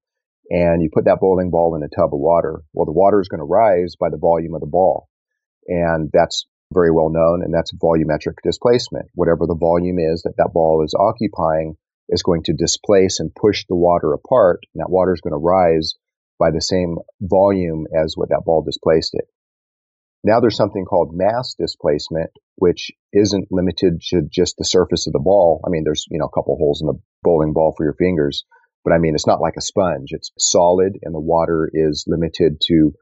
and 0.50 0.82
you 0.82 0.88
put 0.92 1.04
that 1.04 1.20
bowling 1.20 1.50
ball 1.50 1.76
in 1.76 1.82
a 1.82 1.88
tub 1.88 2.14
of 2.14 2.20
water. 2.20 2.62
Well, 2.72 2.86
the 2.86 2.92
water 2.92 3.20
is 3.20 3.28
going 3.28 3.40
to 3.40 3.44
rise 3.44 3.96
by 4.00 4.08
the 4.10 4.16
volume 4.16 4.54
of 4.54 4.60
the 4.60 4.66
ball. 4.66 5.08
And 5.66 6.10
that's 6.12 6.46
very 6.72 6.90
well 6.90 7.10
known, 7.10 7.42
and 7.42 7.52
that's 7.52 7.72
volumetric 7.74 8.36
displacement. 8.42 9.06
Whatever 9.14 9.46
the 9.46 9.56
volume 9.58 9.98
is 9.98 10.22
that 10.22 10.36
that 10.36 10.52
ball 10.52 10.84
is 10.84 10.94
occupying 10.98 11.76
is 12.08 12.22
going 12.22 12.42
to 12.44 12.52
displace 12.52 13.20
and 13.20 13.34
push 13.34 13.64
the 13.68 13.76
water 13.76 14.12
apart, 14.12 14.60
and 14.74 14.80
that 14.80 14.90
water 14.90 15.12
is 15.12 15.20
going 15.20 15.32
to 15.32 15.38
rise 15.44 15.94
by 16.38 16.50
the 16.50 16.60
same 16.60 16.96
volume 17.20 17.86
as 17.94 18.14
what 18.16 18.28
that 18.28 18.42
ball 18.44 18.62
displaced 18.62 19.14
it. 19.14 19.26
Now 20.24 20.40
there's 20.40 20.56
something 20.56 20.84
called 20.84 21.14
mass 21.14 21.54
displacement, 21.58 22.30
which 22.56 22.90
isn't 23.12 23.48
limited 23.50 24.00
to 24.08 24.22
just 24.30 24.56
the 24.58 24.64
surface 24.64 25.06
of 25.06 25.12
the 25.12 25.20
ball. 25.20 25.60
I 25.66 25.70
mean, 25.70 25.84
there's, 25.84 26.06
you 26.10 26.18
know, 26.18 26.26
a 26.26 26.30
couple 26.30 26.56
holes 26.56 26.82
in 26.82 26.88
a 26.88 26.98
bowling 27.22 27.52
ball 27.52 27.74
for 27.76 27.84
your 27.84 27.94
fingers, 27.94 28.44
but 28.84 28.92
I 28.92 28.98
mean, 28.98 29.14
it's 29.14 29.26
not 29.26 29.40
like 29.40 29.54
a 29.56 29.62
sponge. 29.62 30.08
It's 30.10 30.30
solid 30.38 30.98
and 31.02 31.14
the 31.14 31.20
water 31.20 31.70
is 31.72 32.04
limited 32.08 32.60
to 32.66 32.92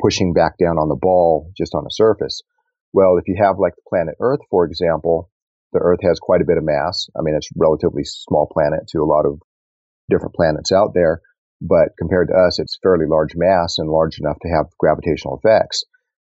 pushing 0.00 0.32
back 0.32 0.56
down 0.58 0.78
on 0.78 0.88
the 0.88 0.98
ball 1.00 1.52
just 1.56 1.74
on 1.74 1.84
the 1.84 1.90
surface. 1.90 2.42
Well, 2.92 3.16
if 3.18 3.28
you 3.28 3.36
have 3.42 3.58
like 3.58 3.74
the 3.76 3.88
planet 3.88 4.14
Earth, 4.20 4.40
for 4.50 4.64
example, 4.64 5.30
the 5.72 5.80
Earth 5.80 6.00
has 6.02 6.18
quite 6.18 6.40
a 6.40 6.46
bit 6.46 6.56
of 6.56 6.64
mass. 6.64 7.08
I 7.16 7.22
mean, 7.22 7.34
it's 7.36 7.50
a 7.50 7.58
relatively 7.58 8.02
small 8.04 8.48
planet 8.50 8.88
to 8.88 9.00
a 9.00 9.08
lot 9.08 9.26
of 9.26 9.40
different 10.10 10.34
planets 10.34 10.72
out 10.72 10.92
there, 10.94 11.20
but 11.60 11.90
compared 11.98 12.28
to 12.28 12.34
us, 12.34 12.58
it's 12.58 12.78
fairly 12.82 13.04
large 13.06 13.34
mass 13.36 13.76
and 13.78 13.90
large 13.90 14.18
enough 14.18 14.38
to 14.42 14.48
have 14.48 14.72
gravitational 14.78 15.38
effects. 15.42 15.84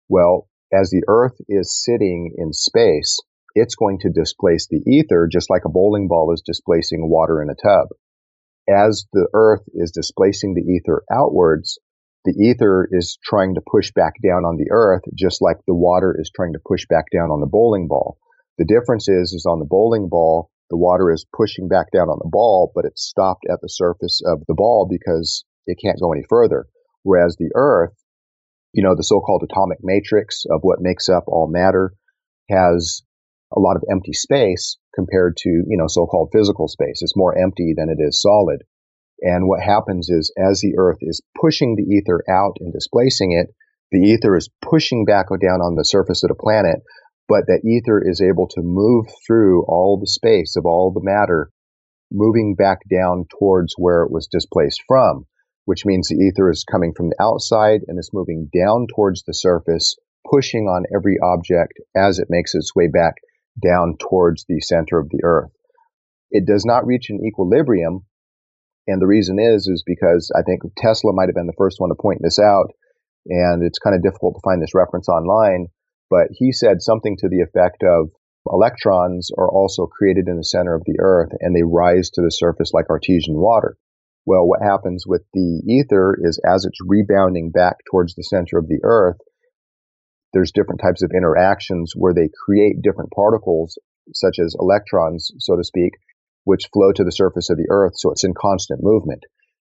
Well, 0.08 0.48
as 0.72 0.90
the 0.90 1.04
Earth 1.08 1.36
is 1.48 1.82
sitting 1.82 2.34
in 2.36 2.52
space, 2.52 3.18
it's 3.54 3.74
going 3.74 3.98
to 4.00 4.10
displace 4.10 4.68
the 4.68 4.82
ether 4.86 5.28
just 5.30 5.50
like 5.50 5.62
a 5.64 5.70
bowling 5.70 6.08
ball 6.08 6.32
is 6.32 6.42
displacing 6.44 7.08
water 7.08 7.42
in 7.42 7.48
a 7.50 7.54
tub. 7.54 7.88
As 8.68 9.06
the 9.12 9.26
Earth 9.34 9.62
is 9.74 9.90
displacing 9.90 10.54
the 10.54 10.62
ether 10.62 11.02
outwards, 11.10 11.78
the 12.24 12.32
ether 12.32 12.88
is 12.90 13.18
trying 13.24 13.54
to 13.54 13.62
push 13.66 13.92
back 13.92 14.14
down 14.22 14.44
on 14.44 14.56
the 14.56 14.70
earth, 14.70 15.02
just 15.14 15.40
like 15.40 15.56
the 15.66 15.74
water 15.74 16.14
is 16.18 16.30
trying 16.34 16.52
to 16.52 16.60
push 16.66 16.86
back 16.88 17.06
down 17.12 17.30
on 17.30 17.40
the 17.40 17.46
bowling 17.46 17.88
ball. 17.88 18.18
The 18.58 18.66
difference 18.66 19.08
is, 19.08 19.32
is 19.32 19.46
on 19.46 19.58
the 19.58 19.68
bowling 19.68 20.08
ball, 20.10 20.50
the 20.68 20.76
water 20.76 21.10
is 21.10 21.26
pushing 21.34 21.66
back 21.66 21.90
down 21.92 22.08
on 22.08 22.18
the 22.22 22.28
ball, 22.30 22.70
but 22.74 22.84
it's 22.84 23.02
stopped 23.02 23.44
at 23.50 23.60
the 23.60 23.68
surface 23.68 24.20
of 24.24 24.42
the 24.46 24.54
ball 24.54 24.86
because 24.88 25.44
it 25.66 25.78
can't 25.82 26.00
go 26.00 26.12
any 26.12 26.22
further. 26.28 26.66
Whereas 27.02 27.36
the 27.36 27.50
earth, 27.54 27.94
you 28.72 28.82
know, 28.82 28.94
the 28.94 29.02
so-called 29.02 29.42
atomic 29.42 29.78
matrix 29.82 30.44
of 30.48 30.60
what 30.62 30.80
makes 30.80 31.08
up 31.08 31.24
all 31.26 31.48
matter 31.50 31.94
has 32.48 33.02
a 33.56 33.58
lot 33.58 33.76
of 33.76 33.82
empty 33.90 34.12
space 34.12 34.76
compared 34.94 35.36
to, 35.38 35.48
you 35.48 35.76
know, 35.76 35.86
so-called 35.88 36.30
physical 36.32 36.68
space. 36.68 37.02
It's 37.02 37.16
more 37.16 37.36
empty 37.36 37.74
than 37.76 37.88
it 37.88 38.00
is 38.00 38.20
solid. 38.20 38.62
And 39.22 39.46
what 39.46 39.62
happens 39.62 40.08
is 40.08 40.32
as 40.38 40.60
the 40.60 40.74
earth 40.78 40.98
is 41.00 41.22
pushing 41.40 41.76
the 41.76 41.82
ether 41.82 42.22
out 42.28 42.56
and 42.60 42.72
displacing 42.72 43.32
it, 43.32 43.54
the 43.92 43.98
ether 43.98 44.36
is 44.36 44.48
pushing 44.62 45.04
back 45.04 45.26
down 45.28 45.60
on 45.60 45.74
the 45.74 45.84
surface 45.84 46.22
of 46.22 46.28
the 46.28 46.34
planet, 46.34 46.82
but 47.28 47.46
that 47.46 47.64
ether 47.64 48.00
is 48.00 48.20
able 48.20 48.48
to 48.48 48.62
move 48.62 49.06
through 49.26 49.64
all 49.64 49.98
the 49.98 50.06
space 50.06 50.56
of 50.56 50.64
all 50.64 50.92
the 50.92 51.02
matter, 51.02 51.50
moving 52.10 52.54
back 52.54 52.78
down 52.90 53.26
towards 53.38 53.74
where 53.76 54.02
it 54.02 54.10
was 54.10 54.26
displaced 54.26 54.82
from, 54.88 55.26
which 55.64 55.84
means 55.84 56.08
the 56.08 56.16
ether 56.16 56.50
is 56.50 56.64
coming 56.64 56.92
from 56.96 57.08
the 57.08 57.22
outside 57.22 57.80
and 57.86 57.98
is 57.98 58.10
moving 58.12 58.48
down 58.52 58.86
towards 58.94 59.22
the 59.24 59.34
surface, 59.34 59.96
pushing 60.28 60.64
on 60.64 60.84
every 60.94 61.18
object 61.22 61.74
as 61.96 62.18
it 62.18 62.28
makes 62.30 62.54
its 62.54 62.74
way 62.74 62.86
back 62.86 63.14
down 63.62 63.96
towards 63.98 64.44
the 64.48 64.60
center 64.60 64.98
of 64.98 65.08
the 65.10 65.20
earth. 65.24 65.50
It 66.30 66.46
does 66.46 66.64
not 66.64 66.86
reach 66.86 67.10
an 67.10 67.20
equilibrium 67.26 68.06
and 68.90 69.00
the 69.00 69.06
reason 69.06 69.38
is, 69.38 69.66
is 69.66 69.82
because 69.86 70.30
I 70.36 70.42
think 70.42 70.62
Tesla 70.76 71.12
might 71.12 71.28
have 71.28 71.34
been 71.34 71.46
the 71.46 71.58
first 71.58 71.78
one 71.78 71.90
to 71.90 71.96
point 72.00 72.20
this 72.22 72.38
out. 72.38 72.72
And 73.26 73.62
it's 73.62 73.78
kind 73.78 73.94
of 73.94 74.02
difficult 74.02 74.34
to 74.34 74.44
find 74.44 74.62
this 74.62 74.74
reference 74.74 75.08
online, 75.08 75.66
but 76.08 76.28
he 76.32 76.52
said 76.52 76.80
something 76.80 77.16
to 77.18 77.28
the 77.28 77.42
effect 77.42 77.82
of 77.82 78.10
electrons 78.50 79.30
are 79.36 79.50
also 79.50 79.86
created 79.86 80.26
in 80.26 80.36
the 80.36 80.44
center 80.44 80.74
of 80.74 80.84
the 80.86 80.96
earth 80.98 81.30
and 81.40 81.54
they 81.54 81.62
rise 81.62 82.10
to 82.10 82.22
the 82.22 82.30
surface 82.30 82.72
like 82.72 82.88
artesian 82.88 83.36
water. 83.36 83.76
Well, 84.26 84.46
what 84.46 84.62
happens 84.62 85.04
with 85.06 85.22
the 85.34 85.62
ether 85.68 86.16
is 86.22 86.40
as 86.46 86.64
it's 86.64 86.78
rebounding 86.86 87.50
back 87.50 87.76
towards 87.90 88.14
the 88.14 88.24
center 88.24 88.58
of 88.58 88.68
the 88.68 88.80
earth, 88.82 89.18
there's 90.32 90.52
different 90.52 90.80
types 90.80 91.02
of 91.02 91.10
interactions 91.14 91.92
where 91.94 92.14
they 92.14 92.30
create 92.46 92.82
different 92.82 93.10
particles, 93.10 93.78
such 94.12 94.36
as 94.38 94.56
electrons, 94.58 95.30
so 95.38 95.56
to 95.56 95.64
speak, 95.64 95.92
which 96.44 96.68
flow 96.72 96.92
to 96.92 97.04
the 97.04 97.12
surface 97.12 97.50
of 97.50 97.56
the 97.56 97.68
earth. 97.70 97.92
So 97.96 98.10
it's 98.10 98.24
in 98.24 98.34
constant 98.34 98.80
movement 98.82 99.24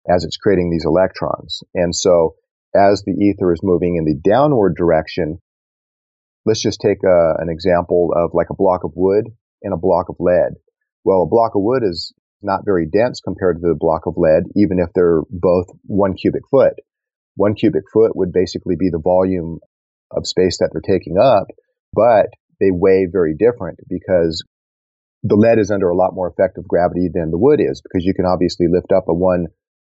as 0.09 0.25
it's 0.25 0.37
creating 0.37 0.71
these 0.71 0.85
electrons. 0.85 1.63
And 1.75 1.95
so 1.95 2.35
as 2.75 3.03
the 3.03 3.13
ether 3.13 3.53
is 3.53 3.61
moving 3.63 3.97
in 3.97 4.05
the 4.05 4.19
downward 4.29 4.75
direction, 4.77 5.39
let's 6.45 6.63
just 6.63 6.81
take 6.81 6.99
a, 7.05 7.09
uh, 7.09 7.35
an 7.39 7.49
example 7.49 8.11
of 8.15 8.31
like 8.35 8.49
a 8.51 8.57
block 8.57 8.85
of 8.85 8.93
wood 8.95 9.25
and 9.63 9.73
a 9.73 9.79
block 9.79 10.07
of 10.09 10.17
lead. 10.19 10.55
Well, 11.05 11.23
a 11.23 11.29
block 11.29 11.53
of 11.55 11.63
wood 11.63 11.83
is 11.83 12.13
not 12.43 12.65
very 12.65 12.87
dense 12.87 13.21
compared 13.21 13.57
to 13.57 13.69
the 13.69 13.79
block 13.79 14.03
of 14.07 14.15
lead, 14.17 14.45
even 14.57 14.79
if 14.79 14.91
they're 14.95 15.23
both 15.31 15.67
one 15.85 16.15
cubic 16.15 16.43
foot. 16.51 16.75
One 17.37 17.55
cubic 17.55 17.85
foot 17.93 18.15
would 18.15 18.33
basically 18.33 18.77
be 18.79 18.91
the 18.91 19.01
volume 19.03 19.59
of 20.11 20.27
space 20.27 20.59
that 20.59 20.71
they're 20.73 20.97
taking 20.97 21.17
up, 21.19 21.47
but 21.93 22.27
they 22.61 22.71
weigh 22.71 23.07
very 23.11 23.35
different 23.35 23.79
because 23.89 24.45
the 25.25 25.37
lead 25.37 25.59
is 25.59 25.71
under 25.71 25.89
a 25.89 25.97
lot 25.97 26.15
more 26.15 26.29
effective 26.29 26.69
gravity 26.69 27.09
than 27.13 27.31
the 27.31 27.39
wood 27.39 27.59
is 27.59 27.81
because 27.81 28.05
you 28.05 28.13
can 28.13 28.27
obviously 28.27 28.67
lift 28.71 28.93
up 28.93 29.09
a 29.09 29.15
one 29.15 29.47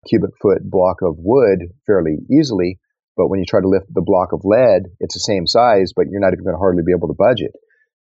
cubic 0.07 0.29
foot 0.39 0.61
block 0.63 0.97
of 1.01 1.15
wood 1.17 1.73
fairly 1.87 2.17
easily. 2.31 2.79
But 3.17 3.29
when 3.29 3.39
you 3.39 3.45
try 3.45 3.59
to 3.59 3.67
lift 3.67 3.87
the 3.91 4.05
block 4.05 4.29
of 4.31 4.41
lead, 4.43 4.83
it's 4.99 5.15
the 5.15 5.25
same 5.25 5.47
size, 5.47 5.91
but 5.95 6.05
you're 6.09 6.21
not 6.21 6.33
even 6.33 6.45
going 6.45 6.55
to 6.55 6.61
hardly 6.61 6.83
be 6.85 6.93
able 6.95 7.07
to 7.07 7.17
budge 7.17 7.41
it. 7.41 7.53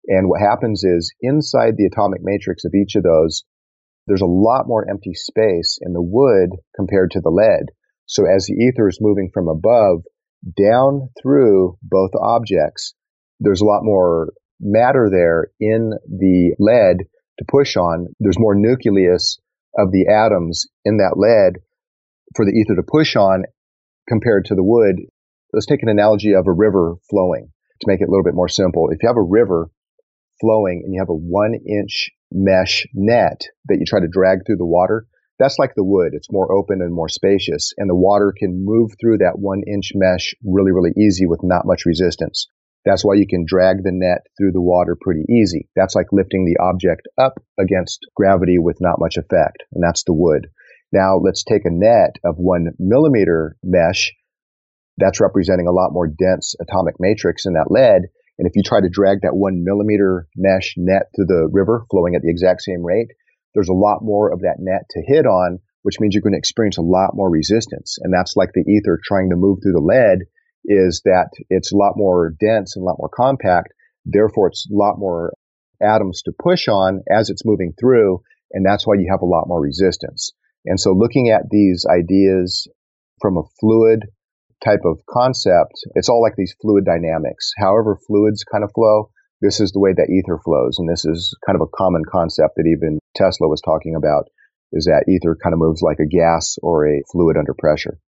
And 0.07 0.29
what 0.29 0.41
happens 0.41 0.85
is 0.85 1.13
inside 1.21 1.75
the 1.77 1.87
atomic 1.87 2.21
matrix 2.23 2.65
of 2.65 2.75
each 2.75 2.95
of 2.95 3.03
those, 3.03 3.43
there's 4.07 4.23
a 4.23 4.27
lot 4.27 4.69
more 4.69 4.89
empty 4.89 5.15
space 5.15 5.79
in 5.83 5.93
the 5.95 6.03
wood 6.03 6.51
compared 6.77 7.11
to 7.13 7.21
the 7.21 7.31
lead. 7.31 7.75
So 8.07 8.25
as 8.25 8.47
the 8.47 8.55
ether 8.55 8.89
is 8.89 8.99
moving 9.01 9.31
from 9.35 9.49
above 9.49 10.05
down 10.57 11.09
through 11.21 11.77
both 11.83 12.11
objects, 12.15 12.95
there's 13.41 13.63
a 13.63 13.67
lot 13.67 13.83
more 13.83 14.33
matter 14.61 15.11
there 15.11 15.51
in 15.59 15.91
the 16.07 16.55
lead 16.61 17.07
to 17.39 17.45
push 17.49 17.77
on, 17.77 18.09
there's 18.19 18.39
more 18.39 18.55
nucleus 18.55 19.39
of 19.79 19.93
the 19.93 20.07
atoms 20.09 20.67
in 20.85 20.99
that 20.99 21.17
lead 21.17 21.61
for 22.35 22.45
the 22.45 22.53
ether 22.53 22.75
to 22.77 22.83
push 22.87 23.17
on 23.17 23.45
compared 24.09 24.47
to 24.47 24.55
the 24.55 24.65
wood. 24.65 24.97
Let's 25.53 25.67
take 25.67 25.83
an 25.83 25.89
analogy 25.89 26.35
of 26.35 26.47
a 26.47 26.53
river 26.53 26.97
flowing 27.11 27.49
to 27.81 27.87
make 27.87 28.01
it 28.01 28.09
a 28.09 28.11
little 28.11 28.25
bit 28.25 28.35
more 28.35 28.49
simple. 28.49 28.89
If 28.91 29.03
you 29.03 29.09
have 29.09 29.17
a 29.17 29.23
river 29.23 29.71
flowing 30.41 30.83
and 30.85 30.95
you 30.95 31.01
have 31.01 31.11
a 31.11 31.15
one 31.15 31.55
inch 31.55 32.11
mesh 32.33 32.87
net 32.95 33.43
that 33.67 33.77
you 33.79 33.85
try 33.87 34.01
to 34.01 34.09
drag 34.09 34.45
through 34.45 34.57
the 34.57 34.67
water, 34.67 35.07
that's 35.39 35.59
like 35.59 35.75
the 35.77 35.85
wood. 35.85 36.13
It's 36.13 36.33
more 36.33 36.51
open 36.51 36.81
and 36.81 36.93
more 36.93 37.09
spacious 37.09 37.73
and 37.77 37.89
the 37.89 37.95
water 37.95 38.33
can 38.37 38.65
move 38.65 38.93
through 39.01 39.19
that 39.19 39.39
one 39.39 39.63
inch 39.67 39.93
mesh 39.95 40.35
really, 40.45 40.73
really 40.73 40.93
easy 40.97 41.27
with 41.27 41.41
not 41.43 41.67
much 41.67 41.85
resistance. 41.85 42.49
That's 42.87 43.05
why 43.05 43.15
you 43.15 43.27
can 43.27 43.45
drag 43.45 43.83
the 43.83 43.91
net 43.91 44.23
through 44.39 44.53
the 44.53 44.63
water 44.63 44.97
pretty 44.99 45.25
easy. 45.29 45.69
That's 45.75 45.97
like 45.97 46.07
lifting 46.13 46.45
the 46.47 46.63
object 46.63 47.09
up 47.19 47.35
against 47.59 48.07
gravity 48.15 48.59
with 48.61 48.79
not 48.81 49.01
much 49.01 49.17
effect. 49.17 49.65
And 49.73 49.83
that's 49.83 50.05
the 50.05 50.15
wood. 50.15 50.47
Now 50.93 51.19
let's 51.19 51.43
take 51.43 51.65
a 51.65 51.71
net 51.71 52.15
of 52.25 52.37
one 52.37 52.69
millimeter 52.79 53.57
mesh. 53.65 54.15
That's 54.99 55.21
representing 55.21 55.67
a 55.67 55.73
lot 55.73 55.93
more 55.93 56.07
dense 56.07 56.55
atomic 56.61 56.95
matrix 57.01 57.45
in 57.45 57.55
that 57.55 57.73
lead. 57.73 58.03
And 58.39 58.47
if 58.47 58.55
you 58.55 58.63
try 58.63 58.81
to 58.81 58.89
drag 58.89 59.23
that 59.23 59.35
one 59.35 59.65
millimeter 59.65 60.29
mesh 60.37 60.75
net 60.77 61.11
through 61.17 61.27
the 61.27 61.49
river 61.51 61.87
flowing 61.91 62.15
at 62.15 62.23
the 62.23 62.31
exact 62.31 62.63
same 62.63 62.85
rate, 62.85 63.09
there's 63.53 63.69
a 63.69 63.75
lot 63.75 63.99
more 64.03 64.33
of 64.33 64.43
that 64.43 64.59
net 64.61 64.83
to 64.91 65.03
hit 65.05 65.27
on, 65.27 65.59
which 65.83 65.99
means 65.99 66.15
you're 66.15 66.23
going 66.23 66.35
to 66.35 66.39
experience 66.39 66.79
a 66.79 66.83
lot 66.83 67.11
more 67.15 67.31
resistance. 67.31 67.99
And 68.01 68.15
that's 68.15 68.37
like 68.37 68.51
the 68.55 68.65
ether 68.71 69.01
trying 69.03 69.31
to 69.31 69.37
move 69.37 69.59
through 69.61 69.73
the 69.73 69.81
lead 69.81 70.27
is 70.67 71.03
that 71.05 71.31
it's 71.49 71.73
a 71.73 71.77
lot 71.77 71.93
more 71.97 72.35
dense 72.39 72.77
and 72.77 72.83
a 72.83 72.87
lot 72.87 72.99
more 72.99 73.09
compact. 73.09 73.73
Therefore, 74.05 74.49
it's 74.49 74.69
a 74.71 74.77
lot 74.77 74.99
more 74.99 75.33
atoms 75.83 76.23
to 76.23 76.33
push 76.39 76.69
on 76.69 77.03
as 77.11 77.31
it's 77.31 77.45
moving 77.45 77.73
through. 77.79 78.21
And 78.53 78.65
that's 78.65 78.87
why 78.87 78.95
you 78.95 79.09
have 79.11 79.23
a 79.23 79.27
lot 79.27 79.49
more 79.49 79.61
resistance. 79.61 80.33
And 80.65 80.81
so 80.81 80.93
looking 80.93 81.31
at 81.31 81.51
these 81.51 81.87
ideas 81.89 82.69
from 83.21 83.37
a 83.37 83.49
fluid 83.61 84.07
type 84.65 84.81
of 84.85 85.01
concept, 85.09 85.75
it's 85.95 86.09
all 86.09 86.23
like 86.23 86.35
these 86.37 86.55
fluid 86.61 86.85
dynamics. 86.85 87.53
However, 87.59 87.99
fluids 88.07 88.45
kind 88.45 88.65
of 88.65 88.73
flow, 88.75 89.11
this 89.41 89.61
is 89.61 89.73
the 89.73 89.81
way 89.81 89.93
that 89.93 90.11
ether 90.11 90.39
flows. 90.45 90.79
And 90.79 90.89
this 90.89 91.05
is 91.05 91.37
kind 91.47 91.57
of 91.57 91.63
a 91.63 91.77
common 91.77 92.03
concept 92.11 92.55
that 92.57 92.67
even 92.67 92.99
Tesla 93.15 93.49
was 93.49 93.61
talking 93.61 93.95
about 93.95 94.29
is 94.73 94.87
that 94.87 95.05
ether 95.09 95.37
kind 95.41 95.53
of 95.53 95.61
moves 95.61 95.83
like 95.83 95.99
a 96.01 96.07
gas 96.07 96.57
or 96.63 96.87
a 96.87 97.03
fluid 97.13 97.37
under 97.37 97.55
pressure. 97.55 97.99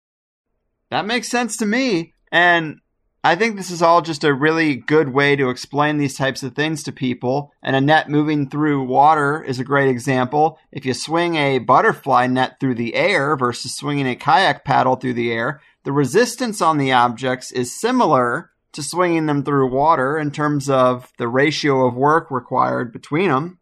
That 0.90 1.06
makes 1.06 1.28
sense 1.28 1.56
to 1.58 1.66
me. 1.66 2.14
And 2.30 2.80
I 3.24 3.34
think 3.34 3.56
this 3.56 3.70
is 3.70 3.82
all 3.82 4.00
just 4.00 4.22
a 4.22 4.32
really 4.32 4.76
good 4.76 5.08
way 5.10 5.34
to 5.36 5.50
explain 5.50 5.98
these 5.98 6.16
types 6.16 6.42
of 6.42 6.54
things 6.54 6.82
to 6.84 6.92
people. 6.92 7.52
And 7.62 7.74
a 7.74 7.80
net 7.80 8.08
moving 8.08 8.48
through 8.48 8.84
water 8.84 9.42
is 9.42 9.58
a 9.58 9.64
great 9.64 9.88
example. 9.88 10.58
If 10.70 10.86
you 10.86 10.94
swing 10.94 11.34
a 11.34 11.58
butterfly 11.58 12.28
net 12.28 12.60
through 12.60 12.76
the 12.76 12.94
air 12.94 13.36
versus 13.36 13.74
swinging 13.74 14.06
a 14.06 14.14
kayak 14.14 14.64
paddle 14.64 14.96
through 14.96 15.14
the 15.14 15.32
air, 15.32 15.60
the 15.84 15.92
resistance 15.92 16.62
on 16.62 16.78
the 16.78 16.92
objects 16.92 17.50
is 17.50 17.78
similar 17.78 18.50
to 18.72 18.82
swinging 18.82 19.26
them 19.26 19.42
through 19.42 19.72
water 19.72 20.18
in 20.18 20.30
terms 20.30 20.70
of 20.70 21.12
the 21.18 21.28
ratio 21.28 21.86
of 21.86 21.94
work 21.94 22.30
required 22.30 22.92
between 22.92 23.30
them. 23.30 23.58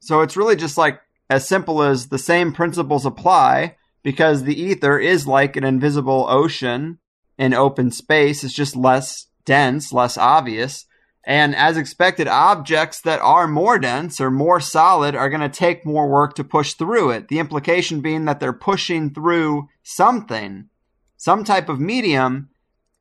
So 0.00 0.20
it's 0.20 0.36
really 0.36 0.56
just 0.56 0.76
like 0.76 1.00
as 1.30 1.48
simple 1.48 1.82
as 1.82 2.08
the 2.08 2.18
same 2.18 2.52
principles 2.52 3.06
apply 3.06 3.76
because 4.02 4.42
the 4.42 4.60
ether 4.60 4.98
is 4.98 5.26
like 5.26 5.56
an 5.56 5.64
invisible 5.64 6.26
ocean 6.28 6.98
in 7.38 7.54
open 7.54 7.90
space. 7.90 8.44
It's 8.44 8.54
just 8.54 8.76
less 8.76 9.26
dense, 9.44 9.92
less 9.92 10.18
obvious. 10.18 10.84
And 11.24 11.54
as 11.54 11.76
expected, 11.76 12.26
objects 12.26 13.02
that 13.02 13.20
are 13.20 13.46
more 13.46 13.78
dense 13.78 14.20
or 14.20 14.30
more 14.30 14.60
solid 14.60 15.14
are 15.14 15.28
going 15.28 15.42
to 15.42 15.48
take 15.48 15.84
more 15.84 16.08
work 16.08 16.34
to 16.36 16.44
push 16.44 16.72
through 16.72 17.10
it. 17.10 17.28
The 17.28 17.38
implication 17.38 18.00
being 18.00 18.24
that 18.24 18.40
they're 18.40 18.52
pushing 18.52 19.12
through 19.12 19.68
something, 19.82 20.68
some 21.16 21.44
type 21.44 21.68
of 21.68 21.80
medium, 21.80 22.48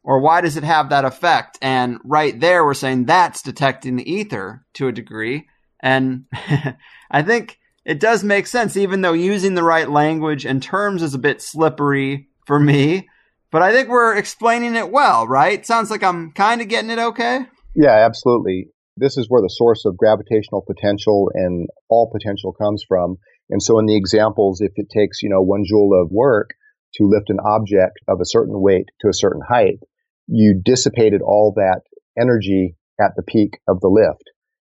or 0.03 0.19
why 0.19 0.41
does 0.41 0.57
it 0.57 0.63
have 0.63 0.89
that 0.89 1.05
effect? 1.05 1.57
And 1.61 1.99
right 2.03 2.37
there, 2.39 2.65
we're 2.65 2.73
saying 2.73 3.05
that's 3.05 3.41
detecting 3.41 3.95
the 3.95 4.11
ether 4.11 4.65
to 4.73 4.87
a 4.87 4.93
degree. 4.93 5.47
And 5.81 6.25
I 7.11 7.21
think 7.21 7.59
it 7.85 7.99
does 7.99 8.23
make 8.23 8.47
sense, 8.47 8.75
even 8.75 9.01
though 9.01 9.13
using 9.13 9.55
the 9.55 9.63
right 9.63 9.89
language 9.89 10.45
and 10.45 10.61
terms 10.61 11.01
is 11.01 11.13
a 11.13 11.19
bit 11.19 11.41
slippery 11.41 12.27
for 12.45 12.59
me. 12.59 13.07
But 13.51 13.61
I 13.61 13.71
think 13.71 13.89
we're 13.89 14.15
explaining 14.15 14.75
it 14.75 14.91
well, 14.91 15.27
right? 15.27 15.65
Sounds 15.65 15.89
like 15.89 16.03
I'm 16.03 16.31
kind 16.31 16.61
of 16.61 16.67
getting 16.67 16.89
it 16.89 16.99
okay. 16.99 17.45
Yeah, 17.75 18.05
absolutely. 18.05 18.67
This 18.97 19.17
is 19.17 19.27
where 19.29 19.41
the 19.41 19.49
source 19.49 19.85
of 19.85 19.97
gravitational 19.97 20.63
potential 20.65 21.29
and 21.33 21.67
all 21.89 22.11
potential 22.11 22.51
comes 22.53 22.83
from. 22.87 23.17
And 23.49 23.61
so 23.61 23.79
in 23.79 23.85
the 23.85 23.95
examples, 23.95 24.59
if 24.59 24.71
it 24.75 24.89
takes, 24.89 25.21
you 25.21 25.29
know, 25.29 25.41
one 25.41 25.63
joule 25.65 25.99
of 26.01 26.11
work 26.11 26.49
to 26.95 27.07
lift 27.07 27.29
an 27.29 27.39
object 27.39 27.99
of 28.07 28.19
a 28.19 28.25
certain 28.25 28.59
weight 28.59 28.87
to 29.01 29.09
a 29.09 29.13
certain 29.13 29.41
height, 29.47 29.79
you 30.27 30.59
dissipated 30.63 31.21
all 31.21 31.53
that 31.55 31.81
energy 32.19 32.75
at 32.99 33.11
the 33.15 33.23
peak 33.23 33.59
of 33.67 33.79
the 33.79 33.87
lift. 33.87 34.23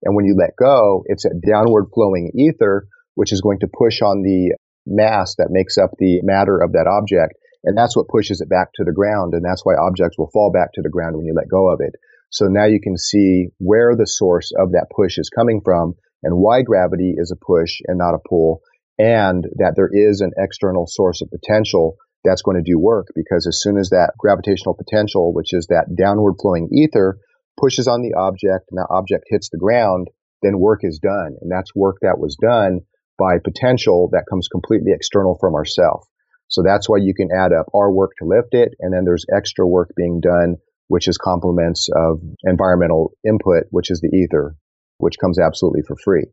And 0.04 0.16
when 0.16 0.26
you 0.26 0.36
let 0.38 0.52
go, 0.60 1.04
it's 1.08 1.26
a 1.26 1.30
downward 1.48 1.88
flowing 1.94 2.32
ether 2.36 2.88
which 3.18 3.34
is 3.34 3.42
going 3.42 3.58
to 3.60 3.68
push 3.68 4.04
on 4.04 4.22
the 4.22 4.56
mass 4.86 5.36
that 5.38 5.50
makes 5.50 5.76
up 5.76 5.90
the 5.98 6.22
matter 6.22 6.62
of 6.62 6.74
that 6.74 6.86
object. 6.86 7.34
And 7.64 7.78
that's 7.78 7.96
what 7.96 8.08
pushes 8.08 8.42
it 8.42 8.50
back 8.50 8.70
to 8.76 8.84
the 8.84 8.94
ground. 8.94 9.34
And 9.34 9.44
that's 9.44 9.66
why 9.66 9.76
objects 9.76 10.18
will 10.18 10.30
fall 10.32 10.52
back 10.52 10.74
to 10.74 10.82
the 10.82 10.90
ground 10.90 11.18
when 11.18 11.26
you 11.26 11.34
let 11.36 11.50
go 11.50 11.70
of 11.70 11.80
it. 11.82 11.96
So 12.30 12.46
now 12.46 12.66
you 12.66 12.80
can 12.82 12.98
see 12.98 13.48
where 13.58 13.96
the 13.96 14.08
source 14.08 14.52
of 14.58 14.72
that 14.72 14.88
push 14.96 15.18
is 15.18 15.30
coming 15.30 15.62
from 15.64 15.96
and 16.24 16.38
why 16.38 16.62
gravity 16.62 17.16
is 17.18 17.32
a 17.32 17.46
push 17.46 17.80
and 17.86 17.98
not 17.98 18.16
a 18.16 18.28
pull. 18.28 18.62
And 19.00 19.46
that 19.58 19.74
there 19.76 19.90
is 19.92 20.22
an 20.22 20.32
external 20.38 20.88
source 20.88 21.22
of 21.22 21.30
potential 21.30 21.98
that's 22.24 22.42
going 22.42 22.58
to 22.58 22.70
do 22.70 22.80
work 22.80 23.08
because 23.16 23.48
as 23.48 23.62
soon 23.62 23.78
as 23.78 23.90
that 23.90 24.14
gravitational 24.18 24.76
potential, 24.76 25.34
which 25.34 25.54
is 25.54 25.68
that 25.68 25.96
downward 25.98 26.36
flowing 26.42 26.70
ether, 26.74 27.20
pushes 27.60 27.88
on 27.88 28.02
the 28.02 28.14
object 28.18 28.70
and 28.72 28.78
that 28.78 28.88
object 28.90 29.26
hits 29.28 29.50
the 29.50 29.58
ground, 29.58 30.10
then 30.42 30.60
work 30.60 30.82
is 30.84 31.00
done. 31.00 31.38
And 31.42 31.52
that's 31.52 31.76
work 31.76 31.98
that 32.02 32.20
was 32.20 32.36
done 32.36 32.82
by 33.18 33.40
potential 33.44 34.10
that 34.12 34.26
comes 34.30 34.48
completely 34.48 34.92
external 34.94 35.38
from 35.40 35.56
ourself. 35.56 36.06
So 36.48 36.64
that's 36.64 36.88
why 36.88 36.98
you 37.00 37.14
can 37.14 37.30
add 37.36 37.52
up 37.54 37.68
our 37.74 37.92
work 37.92 38.12
to 38.20 38.26
lift 38.28 38.54
it. 38.54 38.74
And 38.80 38.94
then 38.94 39.04
there's 39.06 39.26
extra 39.36 39.68
work 39.68 39.92
being 39.96 40.22
done, 40.22 40.56
which 40.88 41.08
is 41.08 41.18
complements 41.18 41.90
of 41.94 42.22
environmental 42.44 43.12
input, 43.26 43.66
which 43.72 43.92
is 43.92 44.00
the 44.00 44.16
ether, 44.16 44.56
which 44.98 45.20
comes 45.20 45.40
absolutely 45.40 45.82
for 45.86 45.96
free. 46.04 46.26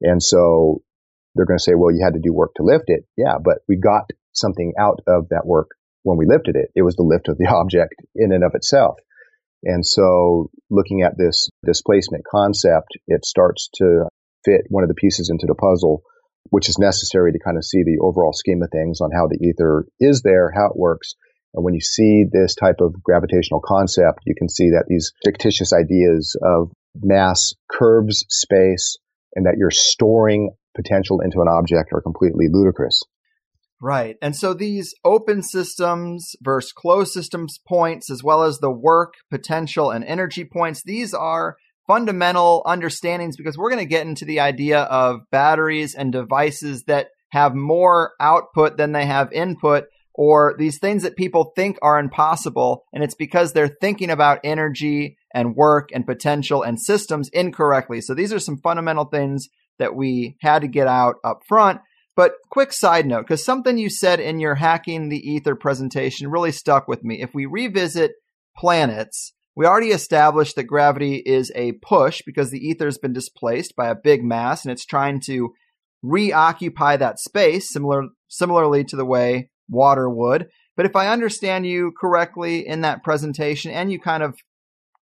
And 0.00 0.22
so 0.22 0.82
they're 1.34 1.46
going 1.46 1.58
to 1.58 1.62
say, 1.62 1.74
well, 1.74 1.92
you 1.92 2.04
had 2.04 2.14
to 2.14 2.20
do 2.22 2.32
work 2.32 2.52
to 2.56 2.62
lift 2.62 2.84
it. 2.86 3.04
Yeah, 3.16 3.38
but 3.42 3.58
we 3.68 3.76
got 3.76 4.10
something 4.32 4.74
out 4.78 5.00
of 5.06 5.28
that 5.30 5.46
work 5.46 5.70
when 6.02 6.16
we 6.18 6.26
lifted 6.26 6.56
it. 6.56 6.70
It 6.74 6.82
was 6.82 6.96
the 6.96 7.02
lift 7.02 7.28
of 7.28 7.38
the 7.38 7.46
object 7.54 7.94
in 8.14 8.32
and 8.32 8.44
of 8.44 8.54
itself. 8.54 8.96
And 9.64 9.84
so 9.84 10.50
looking 10.70 11.02
at 11.02 11.18
this 11.18 11.48
displacement 11.66 12.24
concept, 12.24 12.96
it 13.08 13.24
starts 13.24 13.68
to 13.76 14.06
fit 14.44 14.62
one 14.68 14.84
of 14.84 14.88
the 14.88 14.94
pieces 14.94 15.30
into 15.30 15.46
the 15.46 15.54
puzzle 15.56 16.02
which 16.50 16.68
is 16.68 16.78
necessary 16.78 17.32
to 17.32 17.38
kind 17.38 17.56
of 17.56 17.64
see 17.64 17.82
the 17.84 17.98
overall 18.02 18.32
scheme 18.32 18.62
of 18.62 18.70
things 18.70 19.00
on 19.00 19.10
how 19.14 19.26
the 19.26 19.38
ether 19.46 19.86
is 20.00 20.22
there, 20.22 20.52
how 20.54 20.66
it 20.66 20.76
works. 20.76 21.14
And 21.54 21.64
when 21.64 21.74
you 21.74 21.80
see 21.80 22.24
this 22.30 22.54
type 22.54 22.80
of 22.80 23.02
gravitational 23.02 23.60
concept, 23.64 24.20
you 24.26 24.34
can 24.36 24.48
see 24.48 24.70
that 24.70 24.84
these 24.88 25.12
fictitious 25.24 25.72
ideas 25.72 26.36
of 26.42 26.70
mass 26.94 27.54
curves 27.70 28.24
space 28.28 28.98
and 29.34 29.46
that 29.46 29.56
you're 29.58 29.70
storing 29.70 30.50
potential 30.76 31.20
into 31.20 31.40
an 31.40 31.48
object 31.48 31.90
are 31.92 32.02
completely 32.02 32.46
ludicrous. 32.50 33.02
Right. 33.80 34.16
And 34.20 34.34
so 34.34 34.54
these 34.54 34.92
open 35.04 35.42
systems 35.42 36.34
versus 36.42 36.72
closed 36.72 37.12
systems 37.12 37.58
points, 37.66 38.10
as 38.10 38.24
well 38.24 38.42
as 38.42 38.58
the 38.58 38.72
work, 38.72 39.14
potential, 39.30 39.90
and 39.90 40.04
energy 40.04 40.44
points, 40.44 40.82
these 40.82 41.14
are 41.14 41.56
fundamental 41.88 42.62
understandings 42.66 43.36
because 43.36 43.58
we're 43.58 43.70
going 43.70 43.82
to 43.82 43.86
get 43.86 44.06
into 44.06 44.24
the 44.24 44.38
idea 44.38 44.82
of 44.82 45.22
batteries 45.32 45.96
and 45.96 46.12
devices 46.12 46.84
that 46.84 47.08
have 47.30 47.54
more 47.54 48.12
output 48.20 48.76
than 48.76 48.92
they 48.92 49.06
have 49.06 49.32
input 49.32 49.86
or 50.14 50.54
these 50.58 50.78
things 50.78 51.02
that 51.02 51.16
people 51.16 51.52
think 51.56 51.78
are 51.82 51.98
impossible. 51.98 52.84
And 52.92 53.02
it's 53.02 53.14
because 53.14 53.52
they're 53.52 53.68
thinking 53.80 54.10
about 54.10 54.40
energy 54.44 55.16
and 55.32 55.56
work 55.56 55.90
and 55.92 56.06
potential 56.06 56.62
and 56.62 56.80
systems 56.80 57.28
incorrectly. 57.30 58.00
So 58.00 58.14
these 58.14 58.32
are 58.32 58.38
some 58.38 58.58
fundamental 58.58 59.04
things 59.06 59.48
that 59.78 59.94
we 59.94 60.36
had 60.40 60.62
to 60.62 60.68
get 60.68 60.86
out 60.86 61.16
up 61.24 61.42
front. 61.46 61.80
But 62.16 62.32
quick 62.50 62.72
side 62.72 63.06
note, 63.06 63.22
because 63.22 63.44
something 63.44 63.78
you 63.78 63.88
said 63.88 64.18
in 64.18 64.40
your 64.40 64.56
hacking 64.56 65.08
the 65.08 65.18
ether 65.18 65.54
presentation 65.54 66.30
really 66.30 66.50
stuck 66.52 66.88
with 66.88 67.04
me. 67.04 67.22
If 67.22 67.32
we 67.32 67.46
revisit 67.46 68.12
planets, 68.56 69.32
we 69.58 69.66
already 69.66 69.88
established 69.88 70.54
that 70.54 70.68
gravity 70.68 71.16
is 71.16 71.50
a 71.56 71.72
push 71.72 72.22
because 72.24 72.52
the 72.52 72.64
ether 72.64 72.84
has 72.84 72.96
been 72.96 73.12
displaced 73.12 73.74
by 73.74 73.88
a 73.88 73.96
big 73.96 74.22
mass 74.22 74.64
and 74.64 74.70
it's 74.70 74.86
trying 74.86 75.20
to 75.22 75.52
reoccupy 76.00 76.96
that 76.96 77.18
space, 77.18 77.68
similar 77.68 78.04
similarly 78.28 78.84
to 78.84 78.94
the 78.94 79.04
way 79.04 79.50
water 79.68 80.08
would. 80.08 80.46
But 80.76 80.86
if 80.86 80.94
I 80.94 81.08
understand 81.08 81.66
you 81.66 81.92
correctly 82.00 82.64
in 82.64 82.82
that 82.82 83.02
presentation, 83.02 83.72
and 83.72 83.90
you 83.90 83.98
kind 83.98 84.22
of 84.22 84.36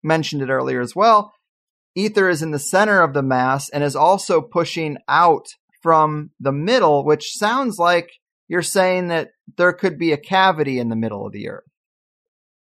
mentioned 0.02 0.42
it 0.42 0.48
earlier 0.48 0.80
as 0.80 0.96
well, 0.96 1.34
ether 1.94 2.30
is 2.30 2.42
in 2.42 2.52
the 2.52 2.58
center 2.58 3.02
of 3.02 3.14
the 3.14 3.22
mass 3.22 3.68
and 3.68 3.84
is 3.84 3.98
also 3.98 4.40
pushing 4.40 4.96
out 5.10 5.48
from 5.84 6.30
the 6.40 6.54
middle, 6.54 7.04
which 7.04 7.34
sounds 7.34 7.78
like 7.78 8.10
you're 8.48 8.62
saying 8.62 9.10
that 9.10 9.32
there 9.58 9.74
could 9.74 10.00
be 10.00 10.14
a 10.14 10.18
cavity 10.18 10.80
in 10.80 10.88
the 10.88 10.96
middle 10.96 11.26
of 11.26 11.34
the 11.34 11.50
earth. 11.50 11.66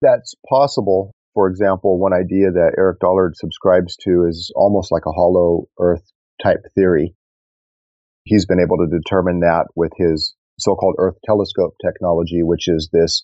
That's 0.03 0.35
possible 0.51 1.15
for 1.39 1.47
example, 1.47 2.01
one 2.01 2.13
idea 2.13 2.51
that 2.51 2.75
Eric 2.77 2.99
Dollard 2.99 3.37
subscribes 3.37 3.95
to 4.03 4.27
is 4.29 4.51
almost 4.57 4.91
like 4.91 5.07
a 5.07 5.13
hollow 5.13 5.69
earth 5.79 6.03
type 6.43 6.65
theory. 6.75 7.15
He's 8.25 8.45
been 8.45 8.59
able 8.59 8.79
to 8.79 8.91
determine 8.91 9.39
that 9.47 9.67
with 9.77 9.93
his 9.97 10.35
so-called 10.59 10.97
earth 10.99 11.15
telescope 11.25 11.77
technology, 11.81 12.43
which 12.43 12.67
is 12.67 12.91
this 12.93 13.23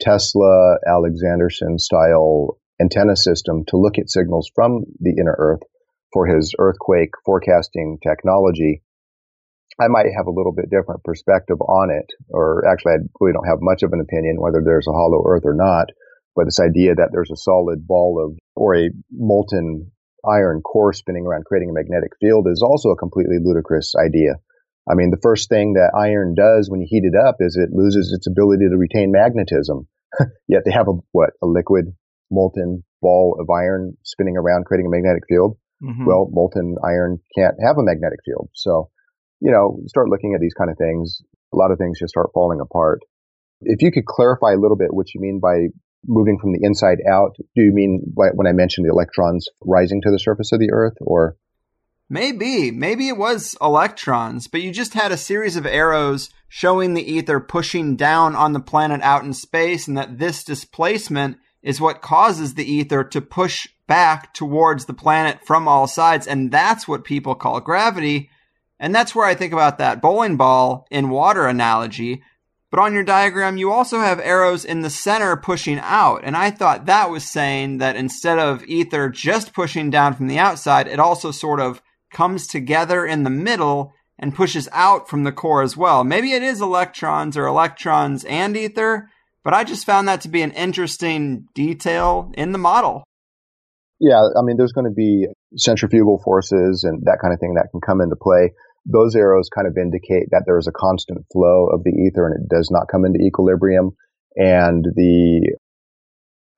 Tesla 0.00 0.76
Alexanderson 0.86 1.80
style 1.80 2.60
antenna 2.80 3.16
system 3.16 3.64
to 3.66 3.78
look 3.78 3.98
at 3.98 4.10
signals 4.10 4.48
from 4.54 4.84
the 5.00 5.16
inner 5.18 5.34
earth 5.36 5.62
for 6.12 6.28
his 6.28 6.54
earthquake 6.60 7.10
forecasting 7.24 7.98
technology. 8.00 8.84
I 9.80 9.88
might 9.88 10.06
have 10.16 10.28
a 10.28 10.30
little 10.30 10.54
bit 10.54 10.70
different 10.70 11.02
perspective 11.02 11.60
on 11.62 11.90
it, 11.90 12.06
or 12.28 12.62
actually 12.70 12.92
I 12.92 12.98
really 13.18 13.32
don't 13.32 13.50
have 13.50 13.58
much 13.60 13.82
of 13.82 13.92
an 13.92 14.00
opinion 14.00 14.36
whether 14.38 14.62
there's 14.64 14.86
a 14.86 14.92
hollow 14.92 15.24
earth 15.26 15.42
or 15.44 15.54
not. 15.54 15.88
But 16.36 16.44
this 16.44 16.60
idea 16.60 16.94
that 16.94 17.08
there's 17.12 17.30
a 17.30 17.36
solid 17.36 17.86
ball 17.86 18.22
of, 18.22 18.38
or 18.54 18.76
a 18.76 18.90
molten 19.10 19.90
iron 20.28 20.60
core 20.60 20.92
spinning 20.92 21.24
around 21.26 21.46
creating 21.46 21.70
a 21.70 21.72
magnetic 21.72 22.12
field 22.20 22.46
is 22.50 22.62
also 22.62 22.90
a 22.90 22.96
completely 22.96 23.38
ludicrous 23.42 23.94
idea. 23.96 24.34
I 24.88 24.94
mean, 24.94 25.10
the 25.10 25.22
first 25.22 25.48
thing 25.48 25.72
that 25.74 25.96
iron 25.96 26.34
does 26.34 26.70
when 26.70 26.80
you 26.80 26.86
heat 26.88 27.04
it 27.04 27.16
up 27.16 27.36
is 27.40 27.56
it 27.56 27.72
loses 27.72 28.12
its 28.12 28.26
ability 28.26 28.68
to 28.68 28.76
retain 28.76 29.10
magnetism. 29.10 29.88
Yet 30.48 30.62
they 30.64 30.72
have 30.72 30.88
a, 30.88 30.94
what, 31.12 31.30
a 31.42 31.46
liquid 31.46 31.86
molten 32.30 32.84
ball 33.02 33.36
of 33.40 33.48
iron 33.50 33.96
spinning 34.04 34.36
around 34.36 34.66
creating 34.66 34.86
a 34.86 34.90
magnetic 34.90 35.22
field. 35.28 35.56
Mm-hmm. 35.82 36.06
Well, 36.06 36.28
molten 36.30 36.76
iron 36.84 37.18
can't 37.36 37.56
have 37.64 37.78
a 37.78 37.82
magnetic 37.82 38.20
field. 38.24 38.48
So, 38.54 38.90
you 39.40 39.50
know, 39.50 39.80
start 39.86 40.08
looking 40.08 40.34
at 40.34 40.40
these 40.40 40.54
kind 40.54 40.70
of 40.70 40.78
things. 40.78 41.20
A 41.52 41.56
lot 41.56 41.70
of 41.70 41.78
things 41.78 41.98
just 41.98 42.10
start 42.10 42.30
falling 42.32 42.60
apart. 42.60 43.00
If 43.62 43.82
you 43.82 43.90
could 43.90 44.06
clarify 44.06 44.52
a 44.52 44.60
little 44.60 44.76
bit 44.76 44.92
what 44.92 45.14
you 45.14 45.20
mean 45.20 45.40
by 45.40 45.68
moving 46.06 46.38
from 46.38 46.52
the 46.52 46.60
inside 46.62 46.98
out. 47.10 47.36
Do 47.54 47.62
you 47.62 47.72
mean 47.72 48.02
when 48.14 48.46
I 48.46 48.52
mentioned 48.52 48.86
the 48.86 48.92
electrons 48.92 49.48
rising 49.60 50.00
to 50.02 50.10
the 50.10 50.18
surface 50.18 50.52
of 50.52 50.60
the 50.60 50.70
Earth, 50.72 50.94
or? 51.00 51.36
Maybe, 52.08 52.70
maybe 52.70 53.08
it 53.08 53.16
was 53.16 53.56
electrons, 53.60 54.46
but 54.46 54.62
you 54.62 54.70
just 54.70 54.94
had 54.94 55.10
a 55.10 55.16
series 55.16 55.56
of 55.56 55.66
arrows 55.66 56.30
showing 56.48 56.94
the 56.94 57.12
ether 57.12 57.40
pushing 57.40 57.96
down 57.96 58.36
on 58.36 58.52
the 58.52 58.60
planet 58.60 59.00
out 59.02 59.24
in 59.24 59.32
space, 59.32 59.88
and 59.88 59.98
that 59.98 60.18
this 60.18 60.44
displacement 60.44 61.38
is 61.62 61.80
what 61.80 62.02
causes 62.02 62.54
the 62.54 62.64
ether 62.64 63.02
to 63.02 63.20
push 63.20 63.66
back 63.88 64.32
towards 64.34 64.84
the 64.84 64.94
planet 64.94 65.38
from 65.44 65.66
all 65.66 65.88
sides, 65.88 66.28
and 66.28 66.52
that's 66.52 66.86
what 66.86 67.04
people 67.04 67.34
call 67.34 67.60
gravity. 67.60 68.30
And 68.78 68.94
that's 68.94 69.14
where 69.14 69.26
I 69.26 69.34
think 69.34 69.52
about 69.52 69.78
that 69.78 70.02
bowling 70.02 70.36
ball 70.36 70.86
in 70.90 71.08
water 71.08 71.46
analogy. 71.46 72.22
But 72.70 72.80
on 72.80 72.94
your 72.94 73.04
diagram, 73.04 73.56
you 73.56 73.70
also 73.70 74.00
have 74.00 74.18
arrows 74.18 74.64
in 74.64 74.80
the 74.80 74.90
center 74.90 75.36
pushing 75.36 75.78
out. 75.78 76.22
And 76.24 76.36
I 76.36 76.50
thought 76.50 76.86
that 76.86 77.10
was 77.10 77.30
saying 77.30 77.78
that 77.78 77.96
instead 77.96 78.38
of 78.38 78.64
ether 78.64 79.08
just 79.08 79.54
pushing 79.54 79.88
down 79.88 80.14
from 80.14 80.26
the 80.26 80.38
outside, 80.38 80.88
it 80.88 80.98
also 80.98 81.30
sort 81.30 81.60
of 81.60 81.80
comes 82.12 82.46
together 82.46 83.06
in 83.06 83.22
the 83.22 83.30
middle 83.30 83.92
and 84.18 84.34
pushes 84.34 84.68
out 84.72 85.08
from 85.08 85.24
the 85.24 85.32
core 85.32 85.62
as 85.62 85.76
well. 85.76 86.02
Maybe 86.02 86.32
it 86.32 86.42
is 86.42 86.60
electrons 86.60 87.36
or 87.36 87.46
electrons 87.46 88.24
and 88.24 88.56
ether, 88.56 89.10
but 89.44 89.54
I 89.54 89.62
just 89.62 89.86
found 89.86 90.08
that 90.08 90.22
to 90.22 90.28
be 90.28 90.42
an 90.42 90.52
interesting 90.52 91.46
detail 91.54 92.32
in 92.34 92.52
the 92.52 92.58
model. 92.58 93.04
Yeah, 94.00 94.22
I 94.36 94.42
mean, 94.42 94.56
there's 94.56 94.72
going 94.72 94.86
to 94.86 94.94
be 94.94 95.26
centrifugal 95.56 96.20
forces 96.24 96.84
and 96.84 97.02
that 97.04 97.18
kind 97.22 97.32
of 97.32 97.40
thing 97.40 97.54
that 97.54 97.68
can 97.70 97.80
come 97.80 98.00
into 98.00 98.16
play 98.16 98.52
those 98.86 99.16
arrows 99.16 99.50
kind 99.52 99.66
of 99.66 99.76
indicate 99.76 100.30
that 100.30 100.44
there 100.46 100.58
is 100.58 100.66
a 100.66 100.72
constant 100.72 101.26
flow 101.32 101.66
of 101.72 101.82
the 101.82 101.90
ether 101.90 102.26
and 102.26 102.40
it 102.40 102.48
does 102.48 102.70
not 102.70 102.88
come 102.90 103.04
into 103.04 103.18
equilibrium. 103.18 103.90
And 104.36 104.84
the 104.84 105.56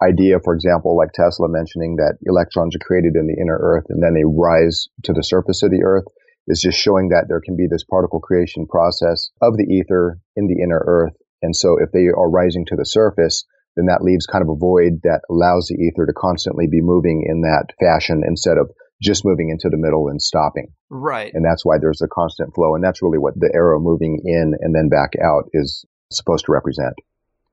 idea, 0.02 0.38
for 0.44 0.54
example, 0.54 0.96
like 0.96 1.12
Tesla 1.12 1.48
mentioning 1.48 1.96
that 1.96 2.18
electrons 2.26 2.76
are 2.76 2.86
created 2.86 3.16
in 3.16 3.26
the 3.26 3.40
inner 3.40 3.58
earth 3.58 3.86
and 3.88 4.02
then 4.02 4.14
they 4.14 4.24
rise 4.24 4.88
to 5.04 5.12
the 5.12 5.24
surface 5.24 5.62
of 5.62 5.70
the 5.70 5.82
earth 5.84 6.04
is 6.46 6.60
just 6.60 6.78
showing 6.78 7.08
that 7.08 7.26
there 7.28 7.40
can 7.40 7.56
be 7.56 7.66
this 7.68 7.84
particle 7.84 8.20
creation 8.20 8.66
process 8.66 9.30
of 9.42 9.56
the 9.56 9.66
ether 9.68 10.20
in 10.36 10.46
the 10.46 10.62
inner 10.62 10.82
earth. 10.86 11.14
And 11.42 11.54
so 11.54 11.76
if 11.80 11.90
they 11.92 12.06
are 12.08 12.30
rising 12.30 12.64
to 12.66 12.76
the 12.76 12.86
surface, 12.86 13.44
then 13.76 13.86
that 13.86 14.02
leaves 14.02 14.26
kind 14.26 14.42
of 14.42 14.48
a 14.48 14.58
void 14.58 15.00
that 15.04 15.22
allows 15.30 15.68
the 15.68 15.78
ether 15.80 16.06
to 16.06 16.12
constantly 16.12 16.66
be 16.66 16.80
moving 16.80 17.24
in 17.28 17.42
that 17.42 17.72
fashion 17.78 18.22
instead 18.26 18.58
of 18.58 18.70
just 19.00 19.24
moving 19.24 19.50
into 19.50 19.68
the 19.68 19.76
middle 19.76 20.08
and 20.08 20.20
stopping. 20.20 20.68
Right. 20.90 21.32
And 21.32 21.44
that's 21.44 21.64
why 21.64 21.76
there's 21.80 22.02
a 22.02 22.08
constant 22.08 22.54
flow. 22.54 22.74
And 22.74 22.82
that's 22.82 23.02
really 23.02 23.18
what 23.18 23.34
the 23.38 23.50
arrow 23.54 23.78
moving 23.78 24.20
in 24.24 24.54
and 24.60 24.74
then 24.74 24.88
back 24.88 25.12
out 25.22 25.44
is 25.52 25.84
supposed 26.10 26.46
to 26.46 26.52
represent. 26.52 26.94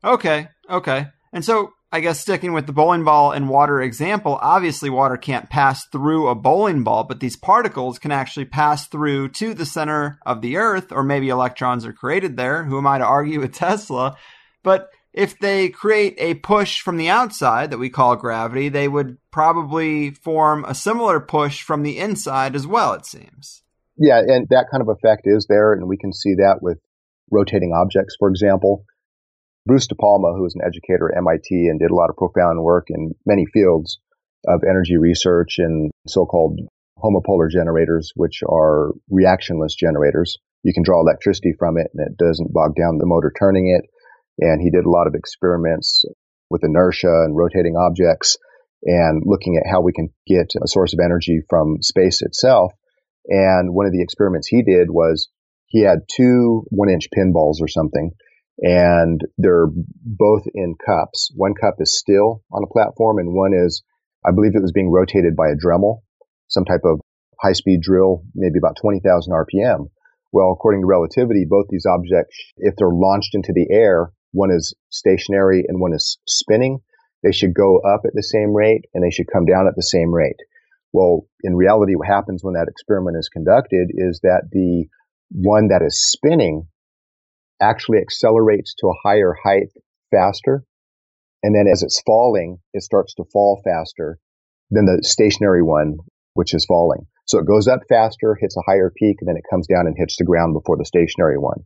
Okay. 0.04 0.48
Okay. 0.70 1.08
And 1.34 1.44
so 1.44 1.74
I 1.92 2.00
guess 2.00 2.20
sticking 2.20 2.54
with 2.54 2.68
the 2.68 2.74
bowling 2.74 3.04
ball 3.04 3.32
and 3.32 3.48
water 3.48 3.82
example, 3.82 4.38
obviously 4.42 4.90
water 4.90 5.18
can't 5.18 5.50
pass 5.50 5.86
through 5.88 6.28
a 6.28 6.36
bowling 6.36 6.84
ball, 6.84 7.04
but 7.04 7.20
these 7.20 7.38
particles 7.38 8.00
can 8.00 8.12
actually 8.12 8.46
pass 8.46 8.88
through 8.88 9.30
to 9.30 9.54
the 9.54 9.66
center 9.66 10.20
of 10.26 10.42
the 10.42 10.58
earth, 10.58 10.92
or 10.92 11.04
maybe 11.04 11.30
electrons 11.30 11.86
are 11.86 11.94
created 11.94 12.36
there. 12.36 12.64
Who 12.66 12.78
am 12.78 12.88
I 12.88 12.98
to 12.98 13.06
argue 13.06 13.40
with 13.40 13.54
Tesla? 13.54 14.18
But 14.64 14.90
if 15.16 15.40
they 15.40 15.70
create 15.70 16.16
a 16.18 16.34
push 16.36 16.82
from 16.82 16.98
the 16.98 17.08
outside 17.08 17.72
that 17.72 17.78
we 17.78 17.90
call 17.90 18.18
gravity, 18.18 18.68
they 18.68 18.90
would 18.90 19.18
probably 19.32 20.12
form 20.12 20.66
a 20.66 20.76
similar 20.76 21.22
push 21.22 21.62
from 21.64 21.84
the 21.84 21.98
inside 21.98 22.54
as 22.54 22.68
well, 22.68 22.94
it 22.94 23.06
seems. 23.06 23.64
Yeah, 23.98 24.20
and 24.20 24.46
that 24.50 24.68
kind 24.70 24.82
of 24.82 24.90
effect 24.90 25.22
is 25.24 25.48
there, 25.48 25.72
and 25.72 25.88
we 25.88 25.96
can 25.96 26.12
see 26.12 26.36
that 26.36 26.58
with 26.62 26.80
rotating 27.32 27.72
objects, 27.74 28.18
for 28.20 28.30
example. 28.30 28.84
Bruce 29.66 29.88
De 29.88 29.96
Palma, 29.96 30.34
who 30.36 30.44
was 30.44 30.54
an 30.54 30.62
educator 30.68 31.10
at 31.10 31.18
MIT 31.18 31.48
and 31.50 31.80
did 31.80 31.92
a 31.92 31.96
lot 31.96 32.10
of 32.10 32.18
profound 32.18 32.62
work 32.62 32.88
in 32.90 33.16
many 33.26 33.46
fields 33.46 34.00
of 34.46 34.64
energy 34.70 34.98
research 34.98 35.56
and 35.60 35.92
so-called 36.08 36.60
homopolar 37.00 37.50
generators, 37.50 38.12
which 38.16 38.44
are 38.48 38.92
reactionless 39.10 39.76
generators. 39.78 40.38
You 40.64 40.74
can 40.74 40.84
draw 40.84 41.00
electricity 41.00 41.54
from 41.58 41.78
it 41.78 41.88
and 41.94 42.06
it 42.06 42.18
doesn't 42.18 42.54
bog 42.54 42.76
down 42.76 42.98
the 42.98 43.06
motor 43.06 43.32
turning 43.40 43.70
it. 43.70 43.90
And 44.40 44.62
he 44.62 44.70
did 44.70 44.86
a 44.86 44.90
lot 44.90 45.08
of 45.08 45.16
experiments 45.16 46.04
with 46.50 46.64
inertia 46.64 47.24
and 47.26 47.36
rotating 47.36 47.76
objects 47.78 48.38
and 48.84 49.24
looking 49.26 49.58
at 49.58 49.70
how 49.70 49.82
we 49.82 49.94
can 49.94 50.10
get 50.28 50.52
a 50.62 50.68
source 50.68 50.94
of 50.94 51.00
energy 51.04 51.42
from 51.50 51.82
space 51.82 52.22
itself. 52.22 52.72
And 53.28 53.74
one 53.74 53.86
of 53.88 53.92
the 53.92 54.04
experiments 54.04 54.48
he 54.48 54.62
did 54.62 54.90
was 54.90 55.30
he 55.68 55.82
had 55.82 56.08
two 56.16 56.64
one 56.70 56.90
inch 56.90 57.08
pinballs 57.16 57.62
or 57.62 57.68
something 57.68 58.12
and 58.60 59.20
they're 59.38 59.68
both 59.68 60.44
in 60.54 60.76
cups. 60.86 61.32
One 61.36 61.54
cup 61.60 61.76
is 61.80 61.98
still 61.98 62.44
on 62.52 62.64
a 62.64 62.72
platform 62.72 63.18
and 63.18 63.34
one 63.34 63.54
is, 63.54 63.84
I 64.26 64.32
believe 64.32 64.56
it 64.56 64.62
was 64.62 64.72
being 64.72 64.92
rotated 64.92 65.36
by 65.36 65.50
a 65.50 65.56
Dremel, 65.56 66.02
some 66.48 66.66
type 66.66 66.86
of 66.86 67.02
high 67.42 67.54
speed 67.54 67.82
drill, 67.82 68.24
maybe 68.34 68.60
about 68.60 68.78
20,000 68.80 69.34
RPM. 69.34 69.90
Well, 70.32 70.52
according 70.52 70.82
to 70.82 70.88
relativity, 70.88 71.46
both 71.48 71.68
these 71.70 71.86
objects, 71.86 72.38
if 72.58 72.76
they're 72.78 72.90
launched 72.90 73.36
into 73.36 73.54
the 73.54 73.68
air, 73.72 74.12
one 74.36 74.52
is 74.52 74.76
stationary 74.90 75.64
and 75.68 75.80
one 75.80 75.94
is 75.94 76.18
spinning. 76.28 76.80
They 77.24 77.32
should 77.32 77.54
go 77.54 77.80
up 77.80 78.02
at 78.06 78.14
the 78.14 78.22
same 78.22 78.54
rate 78.54 78.86
and 78.94 79.04
they 79.04 79.10
should 79.10 79.32
come 79.32 79.46
down 79.46 79.68
at 79.68 79.76
the 79.76 79.82
same 79.82 80.14
rate. 80.14 80.40
Well, 80.92 81.28
in 81.44 81.56
reality, 81.56 81.96
what 81.96 82.08
happens 82.08 82.44
when 82.44 82.54
that 82.54 82.68
experiment 82.70 83.18
is 83.18 83.30
conducted 83.30 83.90
is 83.94 84.20
that 84.24 84.44
the 84.52 84.86
one 85.32 85.70
that 85.70 85.82
is 85.82 86.12
spinning 86.12 86.68
actually 87.62 88.00
accelerates 88.00 88.76
to 88.80 88.88
a 88.88 89.00
higher 89.04 89.34
height 89.44 89.70
faster. 90.12 90.64
And 91.42 91.56
then 91.56 91.68
as 91.72 91.84
it's 91.84 92.02
falling, 92.06 92.60
it 92.74 92.84
starts 92.84 93.14
to 93.16 93.24
fall 93.32 93.62
faster 93.64 94.20
than 94.70 94.86
the 94.86 95.00
stationary 95.04 95.64
one, 95.64 95.98
which 96.34 96.54
is 96.54 96.66
falling. 96.66 97.08
So 97.26 97.40
it 97.40 97.48
goes 97.48 97.68
up 97.68 97.82
faster, 97.90 98.38
hits 98.40 98.58
a 98.58 98.70
higher 98.70 98.92
peak, 98.96 99.18
and 99.20 99.28
then 99.28 99.38
it 99.38 99.50
comes 99.50 99.68
down 99.68 99.88
and 99.88 99.96
hits 99.98 100.18
the 100.18 100.26
ground 100.26 100.54
before 100.54 100.78
the 100.78 100.86
stationary 100.86 101.38
one. 101.38 101.64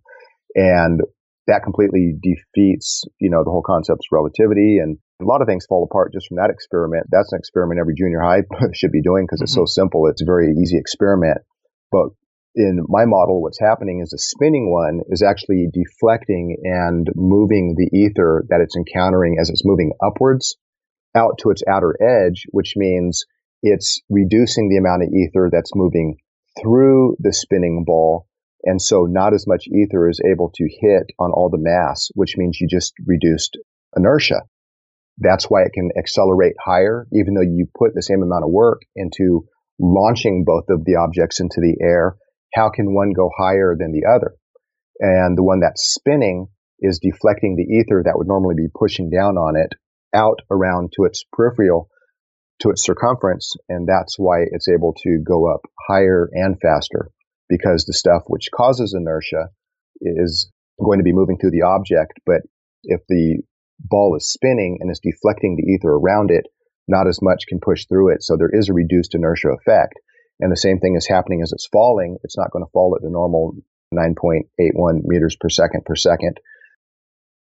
And 0.55 1.01
that 1.49 1.63
completely 1.63 2.13
defeats, 2.13 3.03
you 3.19 3.29
know, 3.29 3.43
the 3.43 3.49
whole 3.49 3.65
concept 3.65 4.05
of 4.05 4.11
relativity 4.15 4.77
and 4.77 4.97
a 5.19 5.25
lot 5.25 5.41
of 5.41 5.47
things 5.47 5.65
fall 5.65 5.83
apart 5.83 6.13
just 6.13 6.27
from 6.27 6.37
that 6.37 6.49
experiment. 6.49 7.07
That's 7.11 7.33
an 7.33 7.39
experiment 7.39 7.79
every 7.79 7.95
junior 7.97 8.21
high 8.21 8.43
should 8.73 8.91
be 8.91 9.01
doing 9.01 9.25
because 9.25 9.39
mm-hmm. 9.39 9.45
it's 9.45 9.53
so 9.53 9.61
mm-hmm. 9.61 9.81
simple. 9.81 10.07
It's 10.07 10.21
a 10.21 10.25
very 10.25 10.53
easy 10.53 10.77
experiment. 10.77 11.39
But 11.91 12.09
in 12.55 12.85
my 12.87 13.05
model, 13.05 13.41
what's 13.41 13.59
happening 13.59 14.01
is 14.01 14.09
the 14.09 14.19
spinning 14.19 14.71
one 14.71 15.01
is 15.09 15.23
actually 15.23 15.67
deflecting 15.73 16.57
and 16.63 17.07
moving 17.15 17.75
the 17.75 17.89
ether 17.97 18.45
that 18.49 18.61
it's 18.61 18.77
encountering 18.77 19.37
as 19.41 19.49
it's 19.49 19.65
moving 19.65 19.91
upwards 20.05 20.55
out 21.15 21.39
to 21.39 21.49
its 21.49 21.63
outer 21.67 21.97
edge, 21.99 22.45
which 22.51 22.73
means 22.75 23.25
it's 23.63 24.01
reducing 24.09 24.69
the 24.69 24.77
amount 24.77 25.03
of 25.03 25.09
ether 25.09 25.49
that's 25.51 25.75
moving 25.75 26.17
through 26.61 27.17
the 27.19 27.33
spinning 27.33 27.83
ball 27.85 28.28
and 28.63 28.81
so 28.81 29.05
not 29.09 29.33
as 29.33 29.47
much 29.47 29.67
ether 29.67 30.09
is 30.09 30.21
able 30.29 30.51
to 30.55 30.69
hit 30.81 31.07
on 31.19 31.31
all 31.31 31.49
the 31.49 31.57
mass, 31.57 32.09
which 32.13 32.35
means 32.37 32.59
you 32.59 32.67
just 32.67 32.93
reduced 33.05 33.57
inertia. 33.95 34.41
That's 35.17 35.45
why 35.45 35.63
it 35.63 35.73
can 35.73 35.89
accelerate 35.97 36.55
higher, 36.63 37.07
even 37.13 37.33
though 37.33 37.41
you 37.41 37.67
put 37.77 37.93
the 37.93 38.01
same 38.01 38.21
amount 38.23 38.43
of 38.43 38.51
work 38.51 38.81
into 38.95 39.45
launching 39.79 40.43
both 40.45 40.65
of 40.69 40.83
the 40.85 40.95
objects 40.95 41.39
into 41.39 41.61
the 41.61 41.77
air. 41.81 42.17
How 42.53 42.69
can 42.69 42.93
one 42.93 43.13
go 43.13 43.29
higher 43.37 43.75
than 43.77 43.91
the 43.91 44.07
other? 44.09 44.35
And 44.99 45.37
the 45.37 45.43
one 45.43 45.61
that's 45.61 45.93
spinning 45.93 46.47
is 46.79 46.99
deflecting 46.99 47.55
the 47.55 47.75
ether 47.75 48.03
that 48.03 48.17
would 48.17 48.27
normally 48.27 48.55
be 48.55 48.67
pushing 48.73 49.09
down 49.09 49.37
on 49.37 49.55
it 49.55 49.73
out 50.13 50.39
around 50.49 50.91
to 50.95 51.03
its 51.03 51.23
peripheral, 51.31 51.89
to 52.61 52.69
its 52.71 52.83
circumference. 52.83 53.53
And 53.69 53.87
that's 53.87 54.15
why 54.17 54.43
it's 54.51 54.67
able 54.67 54.93
to 55.03 55.19
go 55.25 55.53
up 55.53 55.61
higher 55.87 56.29
and 56.33 56.57
faster 56.59 57.11
because 57.49 57.85
the 57.85 57.93
stuff 57.93 58.23
which 58.27 58.49
causes 58.55 58.95
inertia 58.95 59.49
is 60.01 60.51
going 60.83 60.99
to 60.99 61.03
be 61.03 61.13
moving 61.13 61.37
through 61.37 61.51
the 61.51 61.63
object. 61.63 62.13
But 62.25 62.41
if 62.83 63.01
the 63.09 63.41
ball 63.79 64.15
is 64.15 64.31
spinning 64.31 64.77
and 64.79 64.91
is 64.91 65.01
deflecting 65.01 65.55
the 65.55 65.71
ether 65.73 65.91
around 65.91 66.31
it, 66.31 66.45
not 66.87 67.07
as 67.07 67.19
much 67.21 67.45
can 67.47 67.59
push 67.59 67.85
through 67.85 68.13
it. 68.13 68.23
So 68.23 68.37
there 68.37 68.49
is 68.51 68.69
a 68.69 68.73
reduced 68.73 69.15
inertia 69.15 69.49
effect. 69.49 69.95
And 70.39 70.51
the 70.51 70.57
same 70.57 70.79
thing 70.79 70.95
is 70.95 71.07
happening 71.07 71.41
as 71.41 71.51
it's 71.51 71.67
falling. 71.67 72.17
It's 72.23 72.37
not 72.37 72.51
going 72.51 72.63
to 72.63 72.71
fall 72.71 72.95
at 72.95 73.01
the 73.01 73.09
normal 73.09 73.55
9.81 73.93 75.01
meters 75.03 75.35
per 75.39 75.49
second 75.49 75.83
per 75.85 75.95
second. 75.95 76.39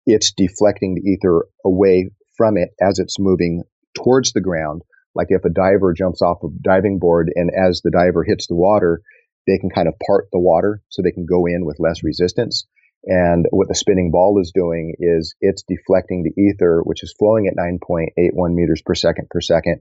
It's 0.06 0.32
deflecting 0.32 0.94
the 0.94 1.10
ether 1.10 1.46
away 1.64 2.10
from 2.36 2.56
it 2.56 2.70
as 2.80 2.98
it's 2.98 3.18
moving 3.18 3.64
towards 3.94 4.32
the 4.32 4.40
ground. 4.40 4.82
Like 5.14 5.26
if 5.30 5.44
a 5.44 5.50
diver 5.50 5.92
jumps 5.92 6.22
off 6.22 6.42
a 6.44 6.48
diving 6.62 6.98
board 6.98 7.30
and 7.34 7.50
as 7.50 7.82
the 7.82 7.90
diver 7.90 8.24
hits 8.24 8.46
the 8.46 8.54
water, 8.54 9.02
they 9.48 9.58
can 9.58 9.70
kind 9.70 9.88
of 9.88 9.94
part 10.06 10.28
the 10.30 10.38
water 10.38 10.82
so 10.90 11.02
they 11.02 11.10
can 11.10 11.26
go 11.26 11.46
in 11.46 11.64
with 11.64 11.80
less 11.80 12.04
resistance. 12.04 12.66
And 13.04 13.46
what 13.50 13.68
the 13.68 13.74
spinning 13.74 14.10
ball 14.10 14.38
is 14.40 14.52
doing 14.54 14.94
is 14.98 15.34
it's 15.40 15.64
deflecting 15.66 16.22
the 16.22 16.40
ether, 16.40 16.82
which 16.84 17.02
is 17.02 17.14
flowing 17.18 17.46
at 17.46 17.56
9.81 17.56 18.54
meters 18.54 18.82
per 18.84 18.94
second 18.94 19.28
per 19.30 19.40
second, 19.40 19.80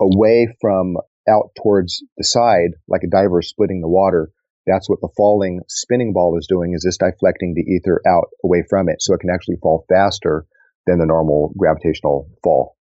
away 0.00 0.48
from 0.60 0.96
out 1.28 1.50
towards 1.60 2.02
the 2.16 2.24
side, 2.24 2.70
like 2.88 3.02
a 3.04 3.10
diver 3.10 3.42
splitting 3.42 3.82
the 3.82 3.88
water. 3.88 4.30
That's 4.66 4.88
what 4.88 5.00
the 5.00 5.12
falling 5.16 5.60
spinning 5.68 6.12
ball 6.12 6.38
is 6.38 6.46
doing 6.46 6.72
is 6.74 6.84
it's 6.84 6.96
deflecting 6.96 7.54
the 7.54 7.62
ether 7.62 8.00
out 8.06 8.28
away 8.44 8.64
from 8.68 8.88
it 8.88 9.02
so 9.02 9.12
it 9.12 9.20
can 9.20 9.30
actually 9.30 9.56
fall 9.60 9.84
faster 9.88 10.46
than 10.86 10.98
the 10.98 11.06
normal 11.06 11.52
gravitational 11.58 12.30
fall. 12.42 12.76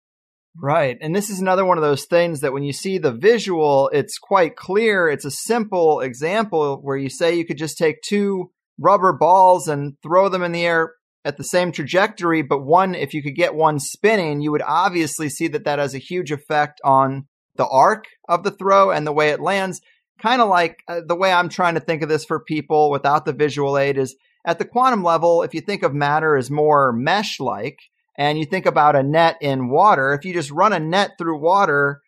Right. 0.59 0.97
And 1.01 1.15
this 1.15 1.29
is 1.29 1.41
another 1.41 1.65
one 1.65 1.77
of 1.77 1.85
those 1.85 2.07
things 2.07 2.41
that 2.41 2.53
when 2.53 2.63
you 2.63 2.73
see 2.73 2.99
the 2.99 3.13
visual, 3.13 3.91
it's 3.93 4.19
quite 4.19 4.57
clear. 4.57 5.09
It's 5.09 5.25
a 5.25 5.31
simple 5.31 6.01
example 6.01 6.81
where 6.83 6.97
you 6.97 7.11
say 7.11 7.35
you 7.35 7.45
could 7.45 7.59
just 7.59 7.77
take 7.77 8.01
two 8.03 8.51
rubber 8.79 9.13
balls 9.13 9.69
and 9.69 9.97
throw 10.03 10.29
them 10.29 10.43
in 10.43 10.53
the 10.53 10.65
air 10.65 10.95
at 11.27 11.37
the 11.37 11.45
same 11.45 11.73
trajectory, 11.73 12.41
but 12.41 12.65
one, 12.65 12.95
if 12.95 13.13
you 13.13 13.21
could 13.21 13.35
get 13.35 13.55
one 13.55 13.81
spinning, 13.81 14.41
you 14.41 14.53
would 14.53 14.63
obviously 14.63 15.29
see 15.29 15.49
that 15.49 15.65
that 15.65 15.81
has 15.81 15.93
a 15.93 15.99
huge 15.99 16.31
effect 16.31 16.81
on 16.85 17.27
the 17.57 17.67
arc 17.67 18.05
of 18.29 18.45
the 18.45 18.53
throw 18.53 18.93
and 18.93 19.05
the 19.05 19.13
way 19.13 19.31
it 19.31 19.41
lands. 19.41 19.81
Kind 20.23 20.41
of 20.41 20.49
like 20.49 20.79
uh, 20.87 21.01
the 21.05 21.17
way 21.17 21.33
I'm 21.33 21.49
trying 21.49 21.75
to 21.75 21.81
think 21.81 22.03
of 22.03 22.09
this 22.09 22.25
for 22.25 22.39
people 22.39 22.91
without 22.91 23.25
the 23.25 23.33
visual 23.33 23.77
aid 23.77 23.99
is 23.99 24.15
at 24.47 24.61
the 24.61 24.65
quantum 24.65 25.03
level, 25.03 25.43
if 25.43 25.53
you 25.53 25.61
think 25.61 25.83
of 25.83 25.93
matter 25.93 26.37
as 26.37 26.49
more 26.49 26.93
mesh 26.93 27.41
like, 27.41 27.79
and 28.19 28.39
you 28.39 28.45
think 28.45 28.67
about 28.67 28.97
a 28.97 29.03
net 29.03 29.37
in 29.41 29.69
water, 29.69 30.12
if 30.14 30.25
you 30.25 30.33
just 30.33 30.51
run 30.51 30.73
a 30.73 30.81
net 30.81 31.12
through 31.19 31.41
water, 31.41 32.01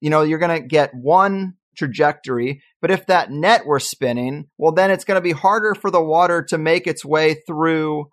you 0.00 0.10
know, 0.10 0.22
you're 0.22 0.38
going 0.38 0.62
to 0.62 0.66
get 0.66 0.94
one 0.94 1.54
trajectory. 1.76 2.62
But 2.80 2.90
if 2.90 3.06
that 3.06 3.30
net 3.30 3.66
were 3.66 3.80
spinning, 3.80 4.46
well, 4.58 4.72
then 4.72 4.90
it's 4.90 5.04
going 5.04 5.16
to 5.16 5.22
be 5.22 5.32
harder 5.32 5.74
for 5.74 5.90
the 5.90 6.02
water 6.02 6.42
to 6.48 6.58
make 6.58 6.86
its 6.86 7.04
way 7.04 7.36
through 7.46 8.06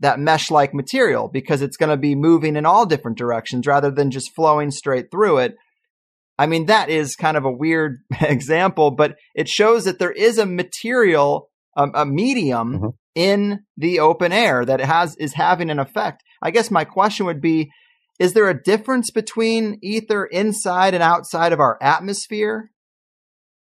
that 0.00 0.18
mesh 0.18 0.50
like 0.50 0.74
material 0.74 1.28
because 1.28 1.62
it's 1.62 1.76
going 1.76 1.90
to 1.90 1.96
be 1.96 2.14
moving 2.14 2.56
in 2.56 2.66
all 2.66 2.86
different 2.86 3.18
directions 3.18 3.66
rather 3.66 3.90
than 3.90 4.10
just 4.10 4.34
flowing 4.34 4.70
straight 4.70 5.10
through 5.10 5.38
it. 5.38 5.56
I 6.38 6.46
mean, 6.46 6.66
that 6.66 6.88
is 6.88 7.16
kind 7.16 7.36
of 7.36 7.44
a 7.44 7.52
weird 7.52 7.98
example, 8.20 8.90
but 8.90 9.16
it 9.34 9.48
shows 9.48 9.84
that 9.84 9.98
there 9.98 10.12
is 10.12 10.38
a 10.38 10.46
material, 10.46 11.50
a, 11.76 11.88
a 11.94 12.06
medium 12.06 12.72
mm-hmm. 12.72 12.88
in 13.14 13.60
the 13.76 14.00
open 14.00 14.32
air 14.32 14.64
that 14.64 14.80
has, 14.80 15.16
is 15.16 15.34
having 15.34 15.68
an 15.68 15.78
effect. 15.78 16.22
I 16.42 16.50
guess 16.50 16.70
my 16.70 16.84
question 16.84 17.26
would 17.26 17.40
be, 17.40 17.70
is 18.18 18.34
there 18.34 18.48
a 18.48 18.62
difference 18.62 19.10
between 19.10 19.78
ether 19.82 20.26
inside 20.26 20.94
and 20.94 21.02
outside 21.02 21.52
of 21.52 21.60
our 21.60 21.78
atmosphere? 21.82 22.70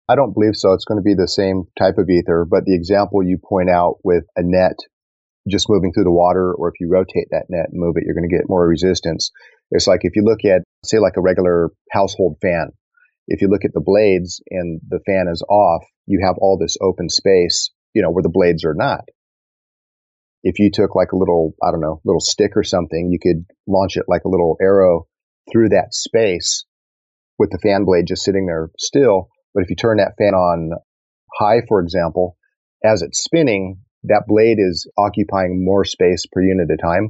I 0.09 0.15
don't 0.15 0.33
believe 0.33 0.55
so. 0.55 0.73
It's 0.73 0.85
going 0.85 0.99
to 0.99 1.03
be 1.03 1.15
the 1.15 1.27
same 1.27 1.63
type 1.79 1.97
of 1.97 2.09
ether, 2.09 2.45
but 2.49 2.65
the 2.65 2.75
example 2.75 3.23
you 3.23 3.37
point 3.37 3.69
out 3.69 3.99
with 4.03 4.25
a 4.35 4.41
net 4.43 4.77
just 5.49 5.69
moving 5.69 5.91
through 5.91 6.05
the 6.05 6.11
water, 6.11 6.53
or 6.53 6.69
if 6.69 6.75
you 6.79 6.89
rotate 6.89 7.27
that 7.31 7.45
net 7.49 7.67
and 7.71 7.79
move 7.79 7.95
it, 7.97 8.03
you're 8.05 8.15
going 8.15 8.29
to 8.29 8.35
get 8.35 8.47
more 8.47 8.67
resistance. 8.67 9.31
It's 9.71 9.87
like 9.87 10.01
if 10.03 10.15
you 10.15 10.23
look 10.23 10.45
at, 10.45 10.63
say, 10.85 10.99
like 10.99 11.17
a 11.17 11.21
regular 11.21 11.71
household 11.91 12.37
fan, 12.41 12.71
if 13.27 13.41
you 13.41 13.49
look 13.49 13.65
at 13.65 13.73
the 13.73 13.83
blades 13.83 14.41
and 14.49 14.79
the 14.87 14.99
fan 15.05 15.27
is 15.31 15.43
off, 15.49 15.83
you 16.05 16.21
have 16.25 16.35
all 16.37 16.57
this 16.57 16.77
open 16.81 17.09
space, 17.09 17.71
you 17.93 18.01
know, 18.01 18.11
where 18.11 18.23
the 18.23 18.29
blades 18.29 18.63
are 18.65 18.75
not. 18.75 19.01
If 20.43 20.59
you 20.59 20.69
took 20.71 20.95
like 20.95 21.13
a 21.13 21.17
little, 21.17 21.55
I 21.63 21.71
don't 21.71 21.81
know, 21.81 22.01
little 22.03 22.19
stick 22.19 22.51
or 22.55 22.63
something, 22.63 23.09
you 23.11 23.19
could 23.19 23.45
launch 23.67 23.95
it 23.95 24.05
like 24.07 24.25
a 24.25 24.29
little 24.29 24.57
arrow 24.61 25.07
through 25.51 25.69
that 25.69 25.93
space 25.93 26.65
with 27.39 27.49
the 27.49 27.59
fan 27.59 27.85
blade 27.85 28.05
just 28.07 28.23
sitting 28.23 28.45
there 28.45 28.69
still. 28.77 29.29
But 29.53 29.63
if 29.63 29.69
you 29.69 29.75
turn 29.75 29.97
that 29.97 30.15
fan 30.17 30.33
on 30.33 30.71
high, 31.39 31.61
for 31.67 31.81
example, 31.81 32.37
as 32.83 33.01
it's 33.01 33.23
spinning, 33.23 33.79
that 34.03 34.25
blade 34.27 34.57
is 34.59 34.89
occupying 34.97 35.63
more 35.63 35.85
space 35.85 36.25
per 36.31 36.41
unit 36.41 36.69
of 36.69 36.79
time. 36.81 37.09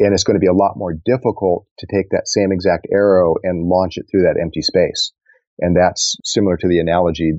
And 0.00 0.14
it's 0.14 0.24
going 0.24 0.36
to 0.36 0.40
be 0.40 0.46
a 0.46 0.52
lot 0.52 0.76
more 0.76 0.94
difficult 1.04 1.66
to 1.78 1.86
take 1.92 2.10
that 2.10 2.28
same 2.28 2.52
exact 2.52 2.86
arrow 2.92 3.34
and 3.42 3.68
launch 3.68 3.94
it 3.96 4.06
through 4.10 4.22
that 4.22 4.38
empty 4.40 4.62
space. 4.62 5.12
And 5.58 5.76
that's 5.76 6.16
similar 6.24 6.56
to 6.56 6.68
the 6.68 6.78
analogy 6.78 7.34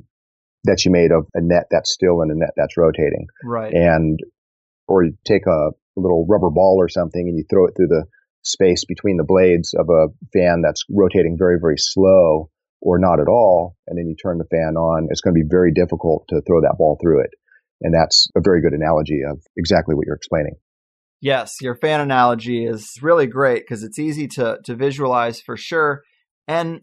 that 0.64 0.84
you 0.84 0.90
made 0.90 1.10
of 1.10 1.26
a 1.34 1.40
net 1.40 1.64
that's 1.70 1.90
still 1.90 2.20
and 2.20 2.30
a 2.30 2.38
net 2.38 2.50
that's 2.56 2.76
rotating. 2.76 3.26
Right. 3.42 3.72
And, 3.72 4.18
or 4.90 5.04
you 5.04 5.14
take 5.24 5.46
a 5.46 5.70
little 5.96 6.26
rubber 6.28 6.50
ball 6.50 6.76
or 6.78 6.88
something 6.88 7.28
and 7.28 7.38
you 7.38 7.44
throw 7.48 7.66
it 7.66 7.74
through 7.76 7.88
the 7.88 8.04
space 8.42 8.84
between 8.84 9.16
the 9.16 9.24
blades 9.24 9.74
of 9.74 9.88
a 9.88 10.08
fan 10.32 10.62
that's 10.62 10.84
rotating 10.90 11.36
very, 11.38 11.58
very 11.60 11.76
slow 11.78 12.50
or 12.80 12.98
not 12.98 13.20
at 13.20 13.28
all. 13.28 13.76
And 13.86 13.96
then 13.96 14.08
you 14.08 14.16
turn 14.16 14.38
the 14.38 14.44
fan 14.50 14.76
on. 14.76 15.08
It's 15.10 15.20
going 15.20 15.34
to 15.34 15.40
be 15.40 15.48
very 15.48 15.72
difficult 15.72 16.24
to 16.30 16.42
throw 16.46 16.60
that 16.62 16.76
ball 16.78 16.98
through 17.00 17.20
it. 17.22 17.30
And 17.82 17.94
that's 17.94 18.28
a 18.36 18.40
very 18.42 18.60
good 18.60 18.72
analogy 18.72 19.20
of 19.28 19.40
exactly 19.56 19.94
what 19.94 20.06
you're 20.06 20.16
explaining. 20.16 20.54
Yes, 21.20 21.60
your 21.60 21.74
fan 21.74 22.00
analogy 22.00 22.64
is 22.64 22.98
really 23.02 23.26
great 23.26 23.62
because 23.62 23.82
it's 23.82 23.98
easy 23.98 24.26
to 24.28 24.58
to 24.64 24.74
visualize 24.74 25.40
for 25.40 25.56
sure. 25.56 26.02
And 26.48 26.80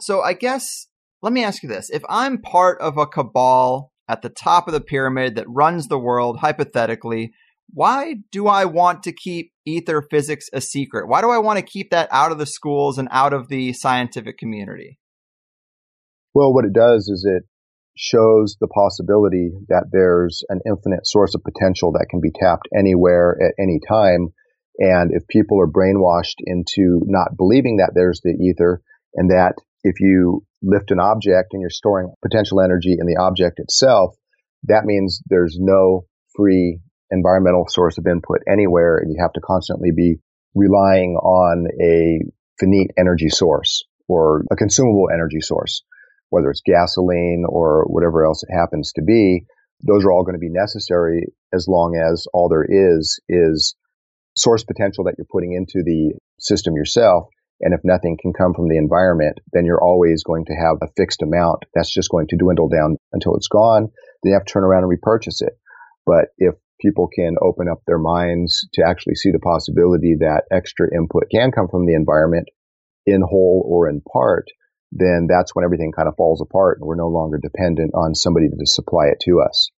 so 0.00 0.22
I 0.22 0.32
guess 0.32 0.88
let 1.22 1.32
me 1.32 1.44
ask 1.44 1.62
you 1.62 1.68
this. 1.68 1.88
If 1.90 2.02
I'm 2.08 2.38
part 2.38 2.80
of 2.80 2.98
a 2.98 3.06
cabal 3.06 3.92
at 4.10 4.22
the 4.22 4.28
top 4.28 4.66
of 4.66 4.74
the 4.74 4.80
pyramid 4.80 5.36
that 5.36 5.46
runs 5.48 5.86
the 5.86 5.98
world 5.98 6.38
hypothetically, 6.40 7.32
why 7.72 8.16
do 8.32 8.48
I 8.48 8.64
want 8.64 9.04
to 9.04 9.12
keep 9.12 9.52
ether 9.64 10.02
physics 10.10 10.46
a 10.52 10.60
secret? 10.60 11.06
Why 11.06 11.20
do 11.20 11.30
I 11.30 11.38
want 11.38 11.60
to 11.60 11.64
keep 11.64 11.90
that 11.90 12.08
out 12.10 12.32
of 12.32 12.38
the 12.38 12.46
schools 12.46 12.98
and 12.98 13.06
out 13.12 13.32
of 13.32 13.46
the 13.48 13.72
scientific 13.72 14.36
community? 14.36 14.98
Well, 16.34 16.52
what 16.52 16.64
it 16.64 16.72
does 16.72 17.08
is 17.08 17.24
it 17.24 17.44
shows 17.96 18.56
the 18.60 18.66
possibility 18.66 19.52
that 19.68 19.86
there's 19.92 20.42
an 20.48 20.60
infinite 20.66 21.06
source 21.06 21.36
of 21.36 21.44
potential 21.44 21.92
that 21.92 22.06
can 22.10 22.20
be 22.20 22.32
tapped 22.32 22.66
anywhere 22.76 23.36
at 23.40 23.54
any 23.62 23.78
time. 23.88 24.32
And 24.78 25.12
if 25.12 25.28
people 25.28 25.60
are 25.60 25.70
brainwashed 25.70 26.40
into 26.44 27.02
not 27.06 27.36
believing 27.36 27.76
that 27.76 27.92
there's 27.94 28.20
the 28.24 28.30
ether 28.30 28.82
and 29.14 29.30
that 29.30 29.54
if 29.84 30.00
you 30.00 30.44
lift 30.62 30.90
an 30.90 31.00
object 31.00 31.52
and 31.52 31.60
you're 31.60 31.70
storing 31.70 32.12
potential 32.22 32.60
energy 32.60 32.96
in 32.98 33.06
the 33.06 33.20
object 33.20 33.58
itself, 33.58 34.14
that 34.64 34.84
means 34.84 35.22
there's 35.26 35.56
no 35.58 36.04
free 36.36 36.80
environmental 37.10 37.66
source 37.68 37.98
of 37.98 38.06
input 38.06 38.38
anywhere 38.48 38.98
and 38.98 39.10
you 39.10 39.18
have 39.20 39.32
to 39.32 39.40
constantly 39.40 39.90
be 39.94 40.16
relying 40.54 41.16
on 41.16 41.66
a 41.82 42.20
finite 42.60 42.90
energy 42.98 43.28
source 43.28 43.84
or 44.08 44.44
a 44.50 44.56
consumable 44.56 45.08
energy 45.12 45.40
source 45.40 45.82
whether 46.30 46.50
it's 46.50 46.62
gasoline 46.64 47.44
or 47.46 47.84
whatever 47.88 48.24
else 48.24 48.42
it 48.42 48.52
happens 48.52 48.92
to 48.92 49.02
be, 49.02 49.44
those 49.86 50.04
are 50.04 50.12
all 50.12 50.24
going 50.24 50.34
to 50.34 50.38
be 50.38 50.48
necessary 50.48 51.24
as 51.52 51.66
long 51.68 51.96
as 51.96 52.26
all 52.32 52.48
there 52.48 52.64
is 52.64 53.20
is 53.28 53.74
source 54.36 54.64
potential 54.64 55.04
that 55.04 55.14
you're 55.18 55.26
putting 55.30 55.52
into 55.52 55.82
the 55.84 56.14
system 56.38 56.74
yourself. 56.74 57.28
And 57.60 57.74
if 57.74 57.80
nothing 57.84 58.16
can 58.20 58.32
come 58.32 58.54
from 58.54 58.68
the 58.68 58.78
environment, 58.78 59.38
then 59.52 59.66
you're 59.66 59.82
always 59.82 60.24
going 60.24 60.46
to 60.46 60.54
have 60.54 60.76
a 60.80 60.92
fixed 60.96 61.22
amount 61.22 61.64
that's 61.74 61.92
just 61.92 62.10
going 62.10 62.26
to 62.28 62.36
dwindle 62.36 62.68
down 62.68 62.96
until 63.12 63.34
it's 63.36 63.48
gone. 63.48 63.88
Then 64.22 64.30
you 64.30 64.34
have 64.34 64.46
to 64.46 64.52
turn 64.52 64.64
around 64.64 64.82
and 64.82 64.90
repurchase 64.90 65.42
it. 65.42 65.52
But 66.06 66.28
if 66.38 66.54
people 66.80 67.08
can 67.14 67.36
open 67.42 67.68
up 67.68 67.82
their 67.86 67.98
minds 67.98 68.66
to 68.74 68.82
actually 68.86 69.14
see 69.14 69.30
the 69.30 69.38
possibility 69.38 70.16
that 70.20 70.44
extra 70.50 70.88
input 70.94 71.24
can 71.30 71.52
come 71.52 71.68
from 71.68 71.86
the 71.86 71.94
environment 71.94 72.48
in 73.06 73.20
whole 73.20 73.64
or 73.68 73.88
in 73.88 74.00
part, 74.00 74.46
then 74.92 75.26
that's 75.28 75.54
when 75.54 75.64
everything 75.64 75.92
kind 75.92 76.08
of 76.08 76.16
falls 76.16 76.40
apart 76.40 76.78
and 76.80 76.88
we're 76.88 76.96
no 76.96 77.08
longer 77.08 77.38
dependent 77.38 77.92
on 77.94 78.14
somebody 78.14 78.48
to 78.48 78.56
supply 78.64 79.06
it 79.06 79.20
to 79.20 79.40
us. 79.40 79.70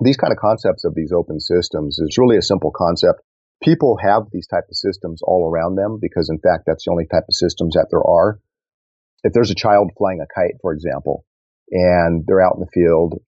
These 0.00 0.16
kind 0.16 0.32
of 0.32 0.38
concepts 0.38 0.84
of 0.84 0.94
these 0.94 1.12
open 1.12 1.40
systems 1.40 1.98
is 1.98 2.18
really 2.18 2.36
a 2.36 2.42
simple 2.42 2.70
concept. 2.74 3.20
People 3.62 3.98
have 4.00 4.24
these 4.32 4.46
type 4.46 4.64
of 4.68 4.76
systems 4.76 5.20
all 5.22 5.48
around 5.50 5.74
them 5.74 5.98
because 6.00 6.30
in 6.30 6.38
fact 6.38 6.64
that's 6.66 6.84
the 6.84 6.90
only 6.90 7.06
type 7.06 7.24
of 7.28 7.34
systems 7.34 7.74
that 7.74 7.88
there 7.90 8.04
are. 8.04 8.38
If 9.24 9.32
there's 9.32 9.50
a 9.50 9.56
child 9.56 9.90
flying 9.98 10.20
a 10.20 10.32
kite, 10.32 10.58
for 10.62 10.72
example, 10.72 11.24
and 11.70 12.24
they're 12.26 12.40
out 12.40 12.54
in 12.54 12.60
the 12.60 12.70
field, 12.72 13.20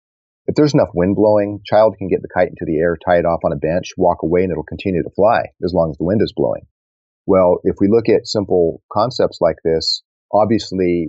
if 0.47 0.55
there's 0.55 0.75
enough 0.75 0.91
wind 0.95 1.17
blowing, 1.17 1.61
child 1.65 1.97
can 1.99 2.09
get 2.09 2.23
the 2.23 2.29
kite 2.33 2.49
into 2.49 2.65
the 2.65 2.79
air, 2.79 2.97
tie 2.97 3.19
it 3.19 3.27
off 3.27 3.41
on 3.45 3.53
a 3.53 3.57
bench, 3.57 3.93
walk 3.97 4.19
away, 4.23 4.43
and 4.43 4.51
it'll 4.51 4.63
continue 4.63 5.03
to 5.03 5.11
fly 5.15 5.43
as 5.65 5.75
long 5.75 5.91
as 5.91 5.99
the 5.99 6.05
wind 6.05 6.21
is 6.23 6.33
blowing. 6.35 6.63
Well, 7.27 7.61
if 7.65 7.77
we 7.81 7.89
look 7.89 8.09
at 8.09 8.27
simple 8.27 8.83
concepts 8.93 9.39
like 9.41 9.57
this, 9.65 10.03
obviously 10.33 11.09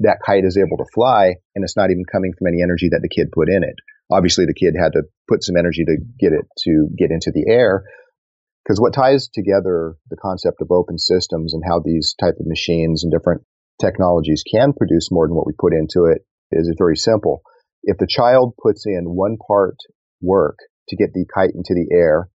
that 0.00 0.18
kite 0.24 0.44
is 0.44 0.58
able 0.58 0.76
to 0.78 0.90
fly 0.92 1.36
and 1.54 1.64
it's 1.64 1.76
not 1.76 1.90
even 1.90 2.04
coming 2.10 2.32
from 2.36 2.48
any 2.48 2.62
energy 2.62 2.88
that 2.90 3.00
the 3.02 3.08
kid 3.08 3.32
put 3.32 3.48
in 3.48 3.62
it. 3.62 3.76
Obviously 4.10 4.44
the 4.44 4.54
kid 4.54 4.74
had 4.78 4.92
to 4.92 5.02
put 5.28 5.42
some 5.42 5.56
energy 5.56 5.84
to 5.84 5.96
get 6.18 6.32
it 6.32 6.44
to 6.64 6.88
get 6.98 7.10
into 7.10 7.32
the 7.32 7.50
air. 7.50 7.84
Because 8.66 8.80
what 8.80 8.94
ties 8.94 9.28
together 9.28 9.94
the 10.10 10.16
concept 10.16 10.60
of 10.60 10.72
open 10.72 10.98
systems 10.98 11.54
and 11.54 11.62
how 11.64 11.78
these 11.78 12.16
type 12.18 12.34
of 12.40 12.46
machines 12.46 13.04
and 13.04 13.12
different 13.12 13.42
technologies 13.80 14.42
can 14.42 14.72
produce 14.72 15.08
more 15.12 15.28
than 15.28 15.36
what 15.36 15.46
we 15.46 15.52
put 15.56 15.72
into 15.72 16.06
it 16.06 16.26
is 16.50 16.74
very 16.76 16.96
simple. 16.96 17.42
If 17.84 17.98
the 17.98 18.08
child 18.08 18.54
puts 18.60 18.84
in 18.84 19.04
one 19.04 19.36
part 19.36 19.76
work 20.20 20.58
to 20.88 20.96
get 20.96 21.12
the 21.12 21.26
kite 21.32 21.54
into 21.54 21.74
the 21.74 21.94
air 21.94 22.28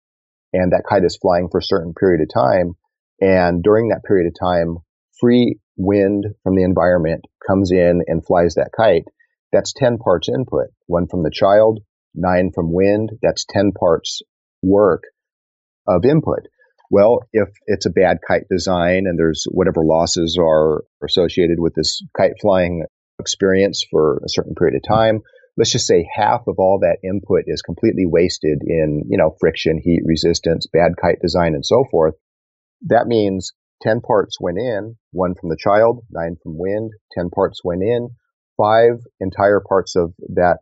and 0.52 0.70
that 0.70 0.84
kite 0.88 1.02
is 1.04 1.18
flying 1.20 1.48
for 1.50 1.58
a 1.58 1.64
certain 1.64 1.94
period 1.98 2.20
of 2.22 2.32
time, 2.32 2.74
and 3.20 3.60
during 3.60 3.88
that 3.88 4.04
period 4.06 4.28
of 4.28 4.34
time, 4.38 4.76
free 5.20 5.58
wind 5.76 6.26
from 6.44 6.54
the 6.54 6.62
environment 6.62 7.24
comes 7.44 7.72
in 7.72 8.02
and 8.06 8.24
flies 8.24 8.54
that 8.54 8.70
kite, 8.76 9.04
that's 9.52 9.72
10 9.72 9.98
parts 9.98 10.28
input. 10.28 10.68
One 10.86 11.08
from 11.08 11.24
the 11.24 11.30
child, 11.32 11.80
nine 12.14 12.52
from 12.54 12.72
wind, 12.72 13.10
that's 13.20 13.44
10 13.50 13.72
parts 13.72 14.22
work 14.62 15.02
of 15.86 16.04
input. 16.04 16.46
Well, 16.90 17.20
if 17.32 17.48
it's 17.66 17.86
a 17.86 17.90
bad 17.90 18.18
kite 18.26 18.46
design 18.50 19.04
and 19.06 19.18
there's 19.18 19.46
whatever 19.50 19.84
losses 19.84 20.36
are 20.40 20.82
associated 21.04 21.60
with 21.60 21.74
this 21.74 22.02
kite 22.16 22.32
flying 22.40 22.84
experience 23.20 23.84
for 23.88 24.20
a 24.24 24.28
certain 24.28 24.54
period 24.54 24.76
of 24.76 24.88
time, 24.88 25.20
let's 25.56 25.70
just 25.70 25.86
say 25.86 26.08
half 26.12 26.42
of 26.48 26.56
all 26.58 26.80
that 26.80 26.98
input 27.08 27.44
is 27.46 27.62
completely 27.62 28.06
wasted 28.06 28.62
in, 28.66 29.04
you 29.08 29.18
know, 29.18 29.36
friction, 29.38 29.78
heat 29.82 30.00
resistance, 30.04 30.66
bad 30.72 30.92
kite 31.00 31.20
design, 31.22 31.54
and 31.54 31.64
so 31.64 31.84
forth. 31.90 32.14
That 32.82 33.06
means 33.06 33.52
10 33.82 34.00
parts 34.00 34.38
went 34.40 34.58
in, 34.58 34.96
one 35.12 35.34
from 35.38 35.50
the 35.50 35.58
child, 35.58 36.04
nine 36.10 36.36
from 36.42 36.58
wind, 36.58 36.92
10 37.12 37.30
parts 37.30 37.60
went 37.62 37.82
in, 37.82 38.08
five 38.56 39.00
entire 39.20 39.60
parts 39.60 39.96
of 39.96 40.12
that 40.34 40.58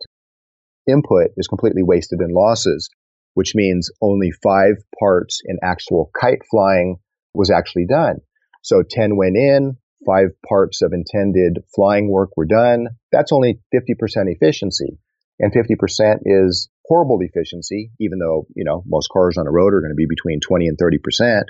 input 0.87 1.29
is 1.37 1.49
completely 1.49 1.83
wasted 1.83 2.21
in 2.21 2.33
losses, 2.33 2.91
which 3.39 3.55
means 3.55 3.89
only 4.03 4.33
five 4.43 4.75
parts 4.99 5.43
in 5.47 5.59
actual 5.63 6.11
kite 6.21 6.43
flying 6.51 6.97
was 7.35 7.53
actually 7.53 7.87
done. 7.87 8.17
So 8.65 8.83
10 8.83 9.17
went 9.17 9.37
in, 9.37 9.77
five 10.05 10.31
parts 10.49 10.83
of 10.83 10.93
intended 10.93 11.63
flying 11.73 12.11
work 12.11 12.31
were 12.37 12.47
done. 12.47 12.89
That's 13.13 13.31
only 13.31 13.61
50% 13.73 13.95
efficiency. 14.27 14.99
And 15.39 15.53
50% 15.53 16.19
is 16.25 16.69
horrible 16.87 17.19
efficiency, 17.21 17.93
even 18.01 18.19
though, 18.19 18.49
you 18.57 18.65
know, 18.65 18.83
most 18.89 19.07
cars 19.13 19.37
on 19.39 19.45
the 19.45 19.53
road 19.53 19.73
are 19.73 19.83
going 19.83 19.93
to 19.93 19.95
be 19.95 20.09
between 20.09 20.41
20 20.41 20.67
and 20.67 20.77
30%. 20.77 21.43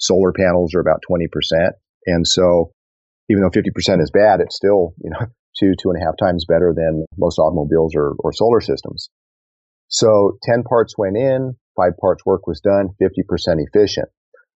Solar 0.00 0.32
panels 0.32 0.74
are 0.74 0.80
about 0.80 1.04
20%. 1.08 1.28
And 2.06 2.26
so 2.26 2.72
even 3.30 3.44
though 3.44 3.50
50% 3.50 4.02
is 4.02 4.10
bad, 4.10 4.40
it's 4.40 4.56
still, 4.56 4.94
you 5.00 5.10
know, 5.10 5.26
two, 5.60 5.74
two 5.80 5.90
and 5.90 6.02
a 6.02 6.04
half 6.04 6.16
times 6.18 6.44
better 6.44 6.74
than 6.76 7.04
most 7.16 7.38
automobiles 7.38 7.94
or, 7.94 8.16
or 8.18 8.32
solar 8.32 8.60
systems. 8.60 9.10
So 9.88 10.38
10 10.42 10.64
parts 10.64 10.94
went 10.98 11.16
in, 11.16 11.56
five 11.76 11.96
parts 12.00 12.24
work 12.24 12.46
was 12.46 12.60
done, 12.60 12.90
50% 13.00 13.20
efficient. 13.58 14.08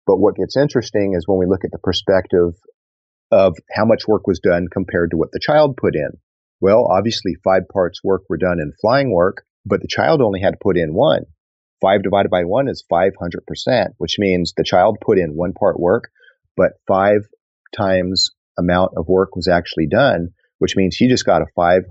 But 0.06 0.16
what 0.16 0.36
gets 0.36 0.56
interesting 0.56 1.14
is 1.14 1.26
when 1.26 1.38
we 1.38 1.46
look 1.46 1.64
at 1.64 1.70
the 1.70 1.78
perspective 1.78 2.54
of 3.30 3.56
how 3.70 3.84
much 3.84 4.08
work 4.08 4.26
was 4.26 4.40
done 4.40 4.66
compared 4.72 5.12
to 5.12 5.16
what 5.16 5.30
the 5.32 5.40
child 5.40 5.76
put 5.76 5.94
in. 5.94 6.10
Well, 6.60 6.86
obviously 6.90 7.36
five 7.44 7.62
parts 7.72 8.02
work 8.02 8.22
were 8.28 8.36
done 8.36 8.58
in 8.60 8.72
flying 8.80 9.12
work, 9.12 9.44
but 9.64 9.80
the 9.80 9.88
child 9.88 10.20
only 10.20 10.40
had 10.40 10.50
to 10.50 10.58
put 10.60 10.76
in 10.76 10.94
one. 10.94 11.26
Five 11.80 12.02
divided 12.02 12.30
by 12.30 12.44
one 12.44 12.68
is 12.68 12.84
500%, 12.92 13.88
which 13.98 14.16
means 14.18 14.52
the 14.56 14.64
child 14.64 14.98
put 15.00 15.18
in 15.18 15.36
one 15.36 15.52
part 15.52 15.78
work, 15.80 16.10
but 16.56 16.72
five 16.86 17.20
times 17.74 18.30
amount 18.58 18.92
of 18.96 19.08
work 19.08 19.36
was 19.36 19.48
actually 19.48 19.86
done, 19.86 20.30
which 20.58 20.76
means 20.76 20.96
he 20.96 21.08
just 21.08 21.24
got 21.24 21.42
a 21.42 21.46
500% 21.58 21.84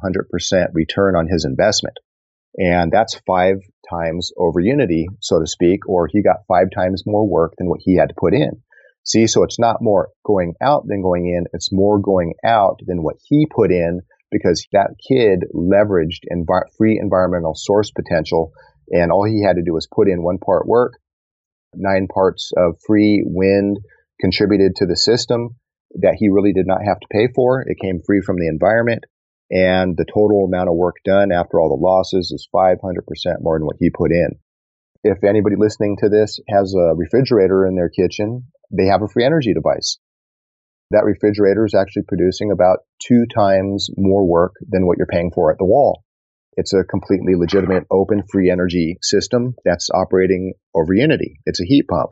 return 0.74 1.16
on 1.16 1.28
his 1.28 1.46
investment. 1.46 1.98
And 2.58 2.92
that's 2.92 3.22
five 3.28 3.58
times 3.90 4.32
over 4.38 4.60
unity, 4.60 5.08
so 5.20 5.40
to 5.40 5.48
speak, 5.48 5.88
or 5.88 6.08
he 6.08 6.22
got 6.22 6.46
five 6.48 6.68
times 6.74 7.04
more 7.06 7.28
work 7.28 7.54
than 7.58 7.70
what 7.70 7.80
he 7.84 7.96
had 7.96 8.10
to 8.10 8.16
put 8.18 8.34
in. 8.34 8.62
See, 9.04 9.28
so 9.28 9.44
it's 9.44 9.60
not 9.60 9.82
more 9.82 10.10
going 10.26 10.56
out 10.62 10.84
than 10.88 11.02
going 11.02 11.28
in. 11.28 11.46
It's 11.54 11.72
more 11.72 12.00
going 12.00 12.34
out 12.46 12.80
than 12.86 13.02
what 13.02 13.16
he 13.28 13.48
put 13.50 13.72
in 13.72 14.02
because 14.32 14.68
that 14.72 14.96
kid 15.08 15.46
leveraged 15.54 16.26
envi- 16.32 16.70
free 16.78 17.00
environmental 17.02 17.56
source 17.56 17.92
potential. 17.92 18.52
And 18.92 19.12
all 19.12 19.26
he 19.26 19.44
had 19.44 19.56
to 19.56 19.64
do 19.64 19.74
was 19.74 19.88
put 19.88 20.08
in 20.10 20.24
one 20.24 20.38
part 20.38 20.68
work, 20.68 20.94
nine 21.76 22.08
parts 22.14 22.52
of 22.58 22.78
free 22.86 23.24
wind 23.26 23.80
contributed 24.20 24.76
to 24.76 24.86
the 24.86 24.98
system 24.98 25.56
that 26.02 26.16
he 26.18 26.30
really 26.30 26.54
did 26.54 26.68
not 26.68 26.84
have 26.86 27.00
to 27.00 27.08
pay 27.12 27.28
for. 27.34 27.62
It 27.62 27.78
came 27.82 28.02
free 28.06 28.22
from 28.22 28.38
the 28.38 28.48
environment. 28.48 29.06
And 29.52 29.98
the 29.98 30.06
total 30.06 30.46
amount 30.46 30.70
of 30.70 30.76
work 30.76 30.96
done 31.04 31.32
after 31.32 31.60
all 31.60 31.70
the 31.70 31.84
losses 31.84 32.32
is 32.32 32.48
500% 32.54 32.78
more 33.42 33.58
than 33.58 33.66
what 33.66 33.78
he 33.80 33.90
put 33.90 34.12
in. 34.12 34.38
If 35.04 35.24
anybody 35.24 35.56
listening 35.58 35.98
to 36.02 36.10
this 36.10 36.40
has 36.50 36.76
a 36.76 36.94
refrigerator 36.96 37.66
in 37.66 37.76
their 37.76 37.90
kitchen 37.90 38.48
they 38.72 38.86
have 38.86 39.02
a 39.02 39.08
free 39.08 39.26
energy 39.26 39.54
device. 39.54 39.98
That 40.92 41.06
refrigerator 41.06 41.66
is 41.66 41.76
actually 41.76 42.04
producing 42.08 42.52
about 42.52 42.80
two 43.00 43.26
times 43.34 43.90
more 43.98 44.26
work 44.26 44.54
than 44.68 44.86
what 44.86 44.98
you're 44.98 45.08
paying 45.08 45.32
for 45.34 45.52
at 45.52 45.58
the 45.58 45.66
wall. 45.66 46.04
It's 46.54 46.74
a 46.74 46.84
completely 46.84 47.36
legitimate 47.36 47.86
open 47.92 48.24
free 48.32 48.50
energy 48.50 48.98
system 49.02 49.56
that's 49.64 49.90
operating 49.94 50.54
over 50.76 50.94
Unity. 50.94 51.40
It's 51.46 51.62
a 51.62 51.66
heat 51.66 51.88
pump. 51.88 52.10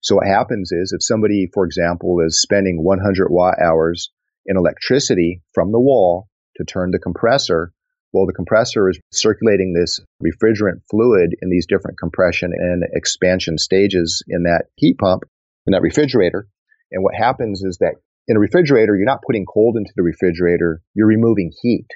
So 0.00 0.16
what 0.16 0.26
happens 0.26 0.70
is 0.72 0.92
if 0.92 1.02
somebody, 1.02 1.48
for 1.52 1.66
example, 1.66 2.18
is 2.24 2.40
spending 2.40 2.82
100 2.82 3.28
watt 3.30 3.56
hours 3.60 4.10
in 4.46 4.56
electricity 4.56 5.42
from 5.52 5.72
the 5.72 5.80
wall 5.80 6.28
to 6.56 6.64
turn 6.64 6.90
the 6.90 6.98
compressor, 6.98 7.72
well, 8.12 8.26
the 8.26 8.32
compressor 8.32 8.88
is 8.88 8.98
circulating 9.12 9.72
this 9.72 10.00
refrigerant 10.22 10.82
fluid 10.90 11.34
in 11.40 11.48
these 11.48 11.66
different 11.66 11.98
compression 11.98 12.50
and 12.52 12.82
expansion 12.92 13.56
stages 13.56 14.22
in 14.26 14.42
that 14.44 14.64
heat 14.76 14.98
pump 14.98 15.22
in 15.66 15.72
that 15.72 15.82
refrigerator. 15.82 16.48
And 16.90 17.04
what 17.04 17.14
happens 17.14 17.62
is 17.62 17.78
that 17.78 17.94
in 18.26 18.36
a 18.36 18.40
refrigerator, 18.40 18.96
you're 18.96 19.06
not 19.06 19.22
putting 19.26 19.46
cold 19.46 19.76
into 19.76 19.92
the 19.94 20.02
refrigerator, 20.02 20.82
you're 20.94 21.06
removing 21.06 21.52
heat. 21.62 21.86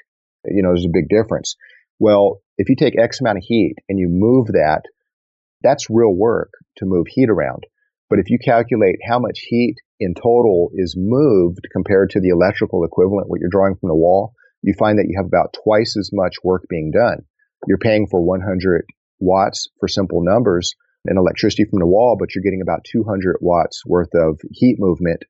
You 0.45 0.63
know, 0.63 0.69
there's 0.69 0.85
a 0.85 0.93
big 0.93 1.09
difference. 1.09 1.55
Well, 1.99 2.39
if 2.57 2.69
you 2.69 2.75
take 2.77 2.97
X 2.97 3.19
amount 3.19 3.39
of 3.39 3.43
heat 3.45 3.75
and 3.89 3.99
you 3.99 4.07
move 4.09 4.47
that, 4.47 4.83
that's 5.63 5.89
real 5.89 6.13
work 6.13 6.51
to 6.77 6.85
move 6.85 7.07
heat 7.09 7.29
around. 7.29 7.63
But 8.09 8.19
if 8.19 8.29
you 8.29 8.37
calculate 8.37 8.97
how 9.07 9.19
much 9.19 9.39
heat 9.47 9.75
in 9.99 10.13
total 10.13 10.69
is 10.75 10.95
moved 10.97 11.67
compared 11.71 12.11
to 12.11 12.19
the 12.19 12.29
electrical 12.29 12.83
equivalent, 12.83 13.29
what 13.29 13.39
you're 13.39 13.49
drawing 13.49 13.75
from 13.75 13.89
the 13.89 13.95
wall, 13.95 14.33
you 14.65 14.73
find 14.73 14.97
that 14.97 15.05
you 15.07 15.15
have 15.17 15.27
about 15.27 15.55
twice 15.63 15.95
as 15.95 16.09
much 16.11 16.37
work 16.43 16.65
being 16.67 16.89
done. 16.89 17.19
You're 17.67 17.77
paying 17.77 18.07
for 18.09 18.19
100 18.19 18.85
watts 19.19 19.69
for 19.79 19.87
simple 19.87 20.23
numbers 20.23 20.73
and 21.05 21.19
electricity 21.19 21.65
from 21.69 21.79
the 21.79 21.87
wall, 21.87 22.17
but 22.19 22.33
you're 22.33 22.43
getting 22.43 22.63
about 22.63 22.83
200 22.91 23.37
watts 23.41 23.83
worth 23.85 24.09
of 24.15 24.39
heat 24.51 24.77
movement 24.79 25.23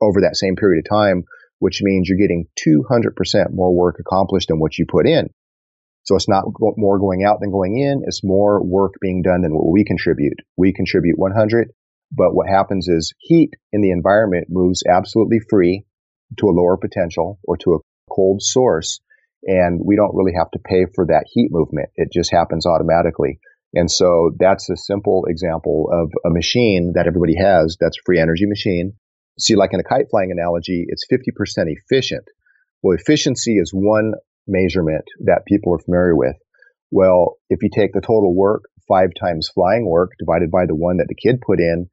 over 0.00 0.22
that 0.22 0.36
same 0.36 0.56
period 0.56 0.82
of 0.82 0.88
time, 0.88 1.24
which 1.58 1.82
means 1.82 2.08
you're 2.08 2.16
getting 2.16 2.46
200% 2.66 3.52
more 3.52 3.74
work 3.74 3.96
accomplished 4.00 4.48
than 4.48 4.58
what 4.58 4.78
you 4.78 4.86
put 4.88 5.06
in. 5.06 5.28
So 6.04 6.16
it's 6.16 6.28
not 6.28 6.44
more 6.58 6.98
going 6.98 7.24
out 7.24 7.40
than 7.40 7.50
going 7.50 7.76
in. 7.76 8.04
It's 8.06 8.24
more 8.24 8.64
work 8.64 8.94
being 9.02 9.20
done 9.20 9.42
than 9.42 9.54
what 9.54 9.70
we 9.70 9.84
contribute. 9.84 10.38
We 10.56 10.72
contribute 10.72 11.18
100, 11.18 11.72
but 12.10 12.34
what 12.34 12.48
happens 12.48 12.88
is 12.88 13.12
heat 13.18 13.50
in 13.70 13.82
the 13.82 13.90
environment 13.90 14.46
moves 14.48 14.82
absolutely 14.88 15.40
free 15.50 15.84
to 16.38 16.46
a 16.46 16.56
lower 16.56 16.78
potential 16.78 17.38
or 17.44 17.58
to 17.58 17.74
a 17.74 17.78
cold 18.08 18.42
source. 18.42 19.00
And 19.44 19.80
we 19.84 19.96
don't 19.96 20.14
really 20.14 20.32
have 20.36 20.50
to 20.52 20.58
pay 20.58 20.86
for 20.94 21.06
that 21.06 21.26
heat 21.32 21.48
movement. 21.50 21.90
It 21.94 22.10
just 22.12 22.32
happens 22.32 22.66
automatically. 22.66 23.38
And 23.74 23.90
so 23.90 24.30
that's 24.38 24.68
a 24.70 24.76
simple 24.76 25.26
example 25.28 25.90
of 25.92 26.10
a 26.24 26.34
machine 26.34 26.92
that 26.94 27.06
everybody 27.06 27.36
has 27.36 27.76
that's 27.78 27.98
a 27.98 28.04
free 28.04 28.18
energy 28.18 28.46
machine. 28.46 28.94
See, 29.38 29.54
like 29.54 29.72
in 29.72 29.80
a 29.80 29.84
kite 29.84 30.06
flying 30.10 30.32
analogy, 30.32 30.86
it's 30.88 31.06
50% 31.10 31.66
efficient. 31.66 32.24
Well, 32.82 32.96
efficiency 32.98 33.58
is 33.58 33.70
one 33.72 34.14
measurement 34.46 35.04
that 35.26 35.46
people 35.46 35.74
are 35.74 35.78
familiar 35.78 36.16
with. 36.16 36.36
Well, 36.90 37.36
if 37.50 37.62
you 37.62 37.68
take 37.72 37.92
the 37.92 38.00
total 38.00 38.34
work, 38.34 38.62
five 38.88 39.10
times 39.20 39.50
flying 39.52 39.86
work 39.86 40.12
divided 40.18 40.50
by 40.50 40.64
the 40.66 40.74
one 40.74 40.96
that 40.96 41.06
the 41.08 41.14
kid 41.14 41.40
put 41.40 41.60
in, 41.60 41.90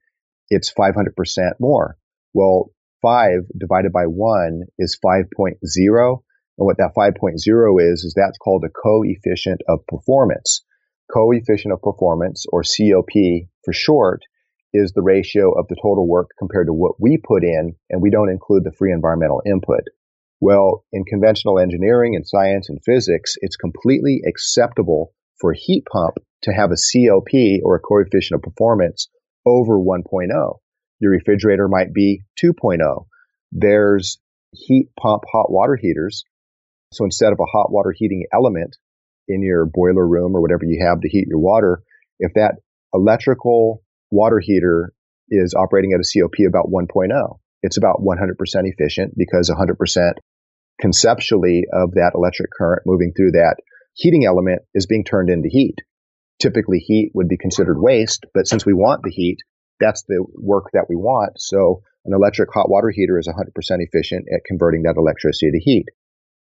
it's 0.50 0.74
500% 0.74 0.94
more. 1.60 1.98
Well, 2.34 2.72
five 3.06 3.46
divided 3.58 3.94
by 3.94 4.06
one 4.06 4.64
is 4.80 4.98
5.0. 5.06 5.22
And 6.58 6.66
what 6.66 6.78
that 6.78 6.94
5.0 6.98 7.94
is, 7.94 8.04
is 8.04 8.14
that's 8.16 8.38
called 8.38 8.64
a 8.66 8.70
coefficient 8.70 9.62
of 9.68 9.86
performance 9.88 10.64
coefficient 11.12 11.74
of 11.74 11.82
performance, 11.82 12.46
or 12.52 12.64
COP 12.64 13.48
for 13.64 13.74
short, 13.74 14.22
is 14.74 14.92
the 14.92 15.02
ratio 15.02 15.52
of 15.58 15.68
the 15.68 15.76
total 15.82 16.08
work 16.08 16.30
compared 16.38 16.68
to 16.68 16.74
what 16.74 16.96
we 17.00 17.18
put 17.18 17.44
in, 17.44 17.76
and 17.90 18.02
we 18.02 18.10
don't 18.10 18.30
include 18.30 18.64
the 18.64 18.74
free 18.78 18.92
environmental 18.92 19.42
input. 19.46 19.84
Well, 20.42 20.84
in 20.92 21.06
conventional 21.06 21.60
engineering 21.60 22.16
and 22.16 22.28
science 22.28 22.70
and 22.70 22.80
physics, 22.84 23.36
it's 23.42 23.56
completely 23.56 24.22
acceptable 24.28 25.14
for 25.40 25.52
a 25.52 25.58
heat 25.58 25.86
pump 25.92 26.16
to 26.44 26.52
have 26.52 26.72
a 26.72 26.82
COP 26.92 27.62
or 27.64 27.76
a 27.76 27.80
coefficient 27.80 28.38
of 28.38 28.42
performance 28.42 29.08
over 29.46 29.80
1.0. 29.80 30.58
Your 31.00 31.12
refrigerator 31.12 31.68
might 31.68 31.94
be 31.94 32.22
2.0. 32.44 33.06
There's 33.52 34.20
heat 34.52 34.90
pump 35.00 35.24
hot 35.32 35.52
water 35.52 35.78
heaters. 35.80 36.24
So 36.94 37.04
instead 37.04 37.34
of 37.34 37.40
a 37.40 37.46
hot 37.46 37.72
water 37.72 37.94
heating 37.96 38.26
element, 38.34 38.76
in 39.28 39.42
your 39.42 39.66
boiler 39.66 40.08
room 40.08 40.36
or 40.36 40.42
whatever 40.42 40.66
you 40.66 40.86
have 40.86 41.02
to 41.02 41.10
heat 41.10 41.28
your 41.28 41.40
water, 41.40 41.82
if 42.20 42.34
that 42.36 42.56
electrical 42.94 43.84
water 44.12 44.40
heater 44.40 44.94
is 45.30 45.56
operating 45.58 45.94
at 45.94 46.00
a 46.00 46.20
COP 46.20 46.48
about 46.48 46.70
1.0, 46.72 47.40
it's 47.62 47.78
about 47.78 48.02
100% 48.02 48.36
efficient 48.66 49.14
because 49.18 49.50
100% 49.50 50.14
conceptually 50.80 51.64
of 51.74 51.94
that 51.94 52.12
electric 52.16 52.52
current 52.56 52.84
moving 52.86 53.14
through 53.16 53.32
that 53.32 53.56
heating 53.94 54.26
element 54.26 54.62
is 54.74 54.86
being 54.86 55.04
turned 55.04 55.30
into 55.30 55.50
heat. 55.50 55.76
Typically 56.40 56.80
heat 56.80 57.12
would 57.14 57.30
be 57.30 57.38
considered 57.38 57.80
waste, 57.80 58.26
but 58.34 58.48
since 58.48 58.66
we 58.66 58.74
want 58.74 59.02
the 59.04 59.12
heat, 59.12 59.38
that's 59.80 60.04
the 60.08 60.26
work 60.36 60.66
that 60.74 60.86
we 60.90 60.96
want. 60.96 61.34
So 61.38 61.82
an 62.06 62.14
electric 62.14 62.50
hot 62.54 62.70
water 62.70 62.92
heater 62.94 63.18
is 63.20 63.28
100% 63.28 63.52
efficient 63.80 64.26
at 64.34 64.42
converting 64.46 64.84
that 64.84 64.96
electricity 64.98 65.52
to 65.52 65.60
heat. 65.60 65.86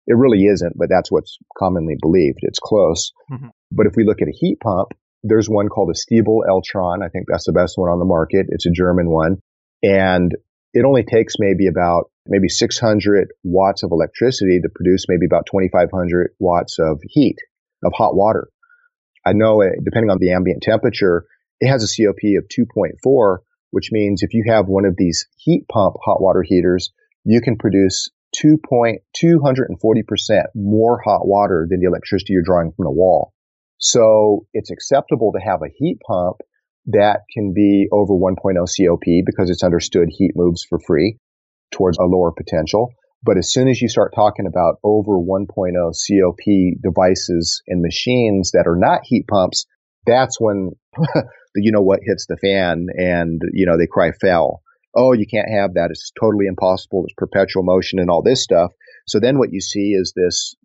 It 0.07 0.17
really 0.17 0.45
isn't, 0.45 0.73
but 0.77 0.89
that's 0.89 1.11
what's 1.11 1.37
commonly 1.57 1.95
believed. 2.01 2.39
It's 2.41 2.59
close. 2.59 3.11
Mm-hmm. 3.31 3.49
But 3.71 3.85
if 3.85 3.93
we 3.95 4.03
look 4.03 4.21
at 4.21 4.27
a 4.27 4.35
heat 4.35 4.59
pump, 4.59 4.89
there's 5.23 5.47
one 5.47 5.69
called 5.69 5.91
a 5.91 5.93
Stiebel 5.93 6.41
Eltron. 6.49 7.05
I 7.05 7.09
think 7.09 7.25
that's 7.27 7.45
the 7.45 7.53
best 7.53 7.77
one 7.77 7.91
on 7.91 7.99
the 7.99 8.05
market. 8.05 8.47
It's 8.49 8.65
a 8.65 8.71
German 8.71 9.09
one. 9.09 9.37
And 9.83 10.31
it 10.73 10.85
only 10.85 11.03
takes 11.03 11.35
maybe 11.37 11.67
about 11.67 12.09
maybe 12.25 12.49
600 12.49 13.27
watts 13.43 13.83
of 13.83 13.91
electricity 13.91 14.59
to 14.61 14.69
produce 14.73 15.05
maybe 15.07 15.27
about 15.27 15.45
2500 15.45 16.31
watts 16.39 16.77
of 16.79 16.99
heat. 17.07 17.37
of 17.83 17.93
hot 17.95 18.15
water. 18.15 18.47
I 19.25 19.33
know 19.33 19.61
it, 19.61 19.73
depending 19.83 20.09
on 20.09 20.17
the 20.19 20.33
ambient 20.33 20.63
temperature, 20.63 21.25
it 21.61 21.69
has 21.69 21.83
a 21.83 21.87
COP 21.87 22.19
of 22.37 22.49
2.4, 22.49 23.37
which 23.69 23.91
means 23.91 24.23
if 24.23 24.33
you 24.33 24.43
have 24.47 24.67
one 24.67 24.85
of 24.85 24.95
these 24.97 25.27
heat 25.37 25.67
pump 25.71 25.95
hot 26.03 26.19
water 26.21 26.43
heaters, 26.43 26.91
you 27.23 27.39
can 27.39 27.57
produce 27.57 28.09
2.240% 28.43 30.43
more 30.55 30.99
hot 31.05 31.27
water 31.27 31.67
than 31.69 31.79
the 31.79 31.87
electricity 31.87 32.33
you're 32.33 32.41
drawing 32.43 32.71
from 32.71 32.85
the 32.85 32.91
wall. 32.91 33.31
So 33.77 34.47
it's 34.53 34.71
acceptable 34.71 35.33
to 35.33 35.39
have 35.39 35.61
a 35.61 35.69
heat 35.73 35.99
pump 36.05 36.37
that 36.87 37.21
can 37.31 37.53
be 37.53 37.87
over 37.91 38.13
1.0 38.13 38.35
COP 38.35 39.03
because 39.25 39.51
it's 39.51 39.63
understood 39.63 40.09
heat 40.09 40.31
moves 40.35 40.65
for 40.67 40.79
free 40.79 41.19
towards 41.71 41.99
a 41.99 42.03
lower 42.03 42.31
potential. 42.31 42.91
But 43.23 43.37
as 43.37 43.51
soon 43.51 43.69
as 43.69 43.79
you 43.79 43.87
start 43.87 44.15
talking 44.15 44.47
about 44.47 44.79
over 44.83 45.19
1.0 45.19 45.45
COP 45.47 46.43
devices 46.81 47.61
and 47.67 47.81
machines 47.81 48.51
that 48.51 48.67
are 48.67 48.77
not 48.77 49.01
heat 49.03 49.27
pumps, 49.27 49.67
that's 50.07 50.39
when 50.39 50.71
you 51.55 51.71
know 51.71 51.81
what 51.81 51.99
hits 52.03 52.25
the 52.27 52.37
fan 52.37 52.87
and 52.95 53.41
you 53.53 53.65
know 53.65 53.77
they 53.77 53.87
cry 53.87 54.11
foul. 54.19 54.61
Oh, 54.95 55.13
you 55.13 55.25
can't 55.25 55.49
have 55.49 55.75
that. 55.75 55.89
It's 55.91 56.11
totally 56.19 56.47
impossible. 56.47 57.05
It's 57.05 57.13
perpetual 57.17 57.63
motion 57.63 57.99
and 57.99 58.09
all 58.09 58.21
this 58.21 58.43
stuff. 58.43 58.71
So 59.07 59.19
then 59.19 59.37
what 59.37 59.53
you 59.53 59.61
see 59.61 59.91
is 59.91 60.13
this 60.15 60.55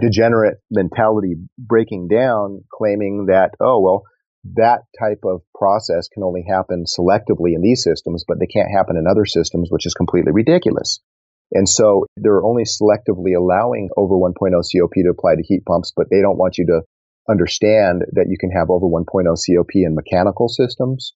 degenerate 0.00 0.58
mentality 0.70 1.34
breaking 1.58 2.08
down, 2.08 2.62
claiming 2.72 3.26
that, 3.26 3.50
oh, 3.60 3.80
well, 3.80 4.04
that 4.54 4.82
type 4.98 5.20
of 5.24 5.42
process 5.54 6.08
can 6.08 6.22
only 6.22 6.44
happen 6.48 6.84
selectively 6.86 7.54
in 7.54 7.60
these 7.60 7.82
systems, 7.82 8.24
but 8.26 8.38
they 8.38 8.46
can't 8.46 8.70
happen 8.74 8.96
in 8.96 9.06
other 9.06 9.26
systems, 9.26 9.68
which 9.70 9.84
is 9.84 9.94
completely 9.94 10.32
ridiculous. 10.32 11.00
And 11.52 11.68
so 11.68 12.06
they're 12.16 12.44
only 12.44 12.62
selectively 12.62 13.36
allowing 13.36 13.90
over 13.96 14.14
1.0 14.14 14.32
COP 14.34 14.92
to 14.94 15.10
apply 15.10 15.34
to 15.34 15.42
heat 15.42 15.64
pumps, 15.66 15.92
but 15.94 16.06
they 16.08 16.22
don't 16.22 16.38
want 16.38 16.58
you 16.58 16.66
to 16.66 16.82
understand 17.28 18.02
that 18.12 18.26
you 18.28 18.36
can 18.38 18.50
have 18.50 18.70
over 18.70 18.86
1.0 18.86 19.04
COP 19.04 19.70
in 19.74 19.94
mechanical 19.94 20.48
systems, 20.48 21.14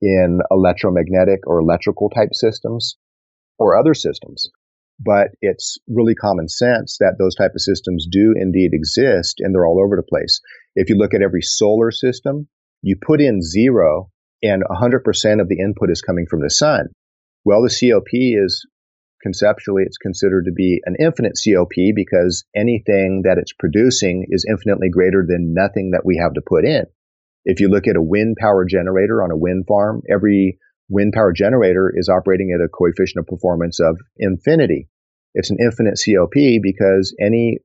in 0.00 0.40
electromagnetic 0.50 1.40
or 1.46 1.60
electrical 1.60 2.10
type 2.10 2.30
systems, 2.32 2.96
or 3.58 3.78
other 3.78 3.94
systems. 3.94 4.50
But 4.98 5.28
it's 5.42 5.78
really 5.88 6.14
common 6.14 6.48
sense 6.48 6.96
that 7.00 7.16
those 7.18 7.34
type 7.34 7.52
of 7.54 7.60
systems 7.60 8.06
do 8.10 8.34
indeed 8.36 8.70
exist 8.72 9.36
and 9.40 9.54
they're 9.54 9.66
all 9.66 9.82
over 9.82 9.96
the 9.96 10.02
place. 10.02 10.40
If 10.74 10.88
you 10.88 10.96
look 10.96 11.14
at 11.14 11.22
every 11.22 11.42
solar 11.42 11.90
system, 11.90 12.48
you 12.82 12.96
put 13.00 13.20
in 13.20 13.42
zero 13.42 14.10
and 14.42 14.62
100% 14.62 15.40
of 15.40 15.48
the 15.48 15.60
input 15.60 15.90
is 15.90 16.02
coming 16.02 16.26
from 16.28 16.40
the 16.40 16.50
sun. 16.50 16.88
Well, 17.44 17.62
the 17.62 17.68
COP 17.68 18.08
is 18.12 18.66
conceptually, 19.26 19.82
it's 19.84 19.98
considered 19.98 20.44
to 20.44 20.52
be 20.52 20.80
an 20.84 20.94
infinite 21.00 21.36
COP 21.42 21.74
because 21.96 22.44
anything 22.54 23.22
that 23.24 23.38
it's 23.38 23.52
producing 23.52 24.24
is 24.30 24.46
infinitely 24.48 24.88
greater 24.88 25.26
than 25.26 25.52
nothing 25.52 25.90
that 25.90 26.06
we 26.06 26.16
have 26.22 26.34
to 26.34 26.46
put 26.46 26.64
in. 26.64 26.84
If 27.44 27.58
you 27.58 27.68
look 27.68 27.88
at 27.88 27.96
a 27.96 28.02
wind 28.02 28.36
power 28.38 28.64
generator 28.64 29.24
on 29.24 29.32
a 29.32 29.36
wind 29.36 29.64
farm, 29.66 30.02
every 30.08 30.58
wind 30.88 31.12
power 31.12 31.32
generator 31.32 31.92
is 31.92 32.08
operating 32.08 32.52
at 32.54 32.64
a 32.64 32.68
coefficient 32.68 33.18
of 33.18 33.26
performance 33.26 33.80
of 33.80 33.98
infinity. 34.16 34.88
It's 35.34 35.50
an 35.50 35.58
infinite 35.60 35.98
COP 35.98 36.62
because 36.62 37.12
any 37.20 37.58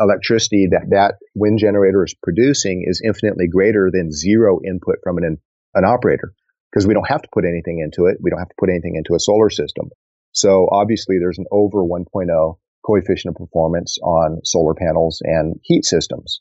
electricity 0.00 0.66
that 0.72 0.90
that 0.90 1.14
wind 1.36 1.60
generator 1.60 2.02
is 2.04 2.14
producing 2.20 2.84
is 2.84 3.02
infinitely 3.04 3.46
greater 3.46 3.90
than 3.92 4.10
zero 4.10 4.58
input 4.66 4.96
from 5.04 5.18
an, 5.18 5.38
an 5.74 5.84
operator 5.84 6.32
because 6.72 6.88
we 6.88 6.94
don't 6.94 7.08
have 7.08 7.22
to 7.22 7.28
put 7.32 7.44
anything 7.44 7.78
into 7.78 8.10
it. 8.10 8.18
We 8.20 8.30
don't 8.30 8.40
have 8.40 8.48
to 8.48 8.58
put 8.58 8.68
anything 8.68 8.96
into 8.96 9.14
a 9.14 9.20
solar 9.20 9.48
system. 9.48 9.90
So 10.32 10.68
obviously 10.70 11.16
there's 11.18 11.38
an 11.38 11.46
over 11.50 11.78
1.0 11.78 12.58
coefficient 12.86 13.34
of 13.34 13.38
performance 13.38 13.98
on 14.02 14.40
solar 14.44 14.74
panels 14.74 15.20
and 15.22 15.56
heat 15.62 15.84
systems 15.84 16.40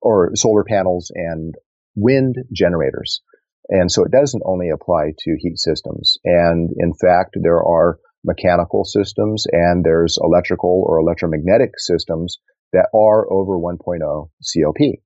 or 0.00 0.30
solar 0.34 0.64
panels 0.64 1.10
and 1.14 1.54
wind 1.96 2.36
generators. 2.52 3.20
And 3.68 3.90
so 3.90 4.04
it 4.04 4.12
doesn't 4.12 4.42
only 4.46 4.70
apply 4.70 5.12
to 5.18 5.36
heat 5.38 5.58
systems. 5.58 6.16
And 6.24 6.70
in 6.78 6.94
fact, 6.94 7.36
there 7.42 7.62
are 7.62 7.98
mechanical 8.24 8.84
systems 8.84 9.44
and 9.50 9.84
there's 9.84 10.18
electrical 10.20 10.84
or 10.86 10.98
electromagnetic 10.98 11.78
systems 11.78 12.38
that 12.72 12.88
are 12.94 13.30
over 13.32 13.58
1.0 13.58 14.30
COP. 14.42 14.98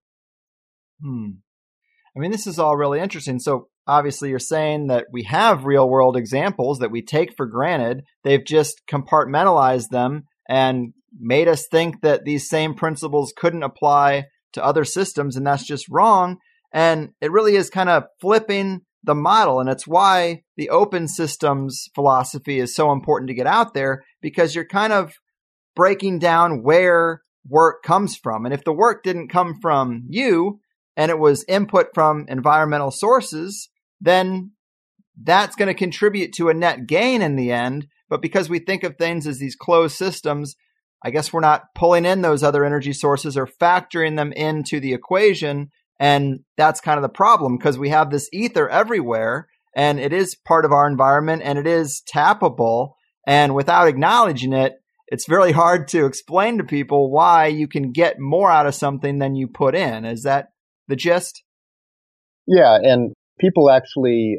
Hmm. 1.01 1.31
I 2.17 2.21
mean, 2.21 2.31
this 2.31 2.47
is 2.47 2.59
all 2.59 2.77
really 2.77 3.01
interesting. 3.01 3.39
So 3.39 3.69
obviously 3.87 4.31
you're 4.31 4.39
saying 4.39 4.89
that 4.89 5.07
we 5.13 5.25
have 5.25 5.65
real 5.65 5.89
world 5.89 6.17
examples 6.17 6.79
that 6.79 6.91
we 6.91 7.03
take 7.03 7.37
for 7.37 7.47
granted. 7.47 8.03
They've 8.25 8.45
just 8.45 8.83
compartmentalized 8.91 9.89
them 9.91 10.25
and 10.49 10.93
made 11.19 11.49
us 11.49 11.67
think 11.71 12.01
that 12.03 12.25
these 12.25 12.49
same 12.49 12.75
principles 12.75 13.33
couldn't 13.37 13.63
apply 13.63 14.27
to 14.53 14.65
other 14.65 14.85
systems, 14.85 15.37
and 15.37 15.47
that's 15.47 15.67
just 15.67 15.89
wrong. 15.89 16.39
And 16.73 17.11
it 17.21 17.33
really 17.33 17.57
is 17.57 17.71
kind 17.71 17.89
of 17.89 18.05
flipping 18.21 18.83
the 19.05 19.15
model. 19.15 19.61
And 19.61 19.69
it's 19.69 19.87
why 19.87 20.43
the 20.57 20.71
open 20.71 21.09
systems 21.09 21.89
philosophy 21.95 22.59
is 22.59 22.75
so 22.75 22.93
important 22.93 23.29
to 23.29 23.35
get 23.35 23.47
out 23.47 23.75
there 23.75 24.05
because 24.21 24.55
you're 24.55 24.67
kind 24.67 24.93
of 24.93 25.13
breaking 25.75 26.19
down 26.19 26.63
where 26.63 27.23
work 27.49 27.83
comes 27.83 28.17
from. 28.17 28.45
And 28.45 28.55
if 28.55 28.65
the 28.65 28.73
work 28.73 29.03
didn't 29.03 29.29
come 29.29 29.59
from 29.61 30.05
you 30.09 30.61
and 30.97 31.11
it 31.11 31.19
was 31.19 31.45
input 31.49 31.89
from 31.95 32.27
environmental 32.29 32.91
sources, 32.91 33.69
then 34.03 34.51
that's 35.23 35.57
going 35.57 35.69
to 35.69 35.75
contribute 35.75 36.33
to 36.35 36.49
a 36.49 36.55
net 36.55 36.87
gain 36.87 37.23
in 37.23 37.37
the 37.37 37.53
end. 37.53 37.87
But 38.09 38.21
because 38.21 38.51
we 38.51 38.59
think 38.59 38.83
of 38.83 38.97
things 38.97 39.27
as 39.27 39.39
these 39.39 39.57
closed 39.57 39.97
systems, 39.97 40.57
I 41.05 41.11
guess 41.11 41.33
we're 41.33 41.41
not 41.41 41.75
pulling 41.75 42.05
in 42.05 42.23
those 42.23 42.43
other 42.43 42.65
energy 42.65 42.93
sources 42.93 43.37
or 43.37 43.47
factoring 43.47 44.17
them 44.17 44.33
into 44.33 44.81
the 44.81 44.93
equation. 44.93 45.71
And 45.99 46.41
that's 46.57 46.81
kind 46.81 46.99
of 46.99 47.03
the 47.03 47.09
problem 47.09 47.57
because 47.57 47.79
we 47.79 47.91
have 47.91 48.11
this 48.11 48.29
ether 48.33 48.69
everywhere 48.69 49.49
and 49.75 49.99
it 50.01 50.13
is 50.13 50.35
part 50.35 50.65
of 50.65 50.73
our 50.73 50.87
environment 50.87 51.43
and 51.45 51.59
it 51.59 51.67
is 51.67 52.03
tappable. 52.13 52.95
And 53.27 53.55
without 53.55 53.89
acknowledging 53.89 54.53
it, 54.53 54.75
it's 55.07 55.27
very 55.27 55.53
hard 55.53 55.89
to 55.89 56.07
explain 56.07 56.59
to 56.59 56.65
people 56.65 57.11
why 57.11 57.47
you 57.47 57.69
can 57.69 57.93
get 57.93 58.19
more 58.19 58.51
out 58.51 58.67
of 58.67 58.75
something 58.75 59.19
than 59.19 59.37
you 59.37 59.47
put 59.47 59.75
in. 59.75 60.05
Is 60.05 60.23
that 60.25 60.49
the 60.89 60.97
gist? 60.97 61.45
Yeah. 62.47 62.77
And 62.83 63.13
people 63.43 63.69
actually 63.69 64.39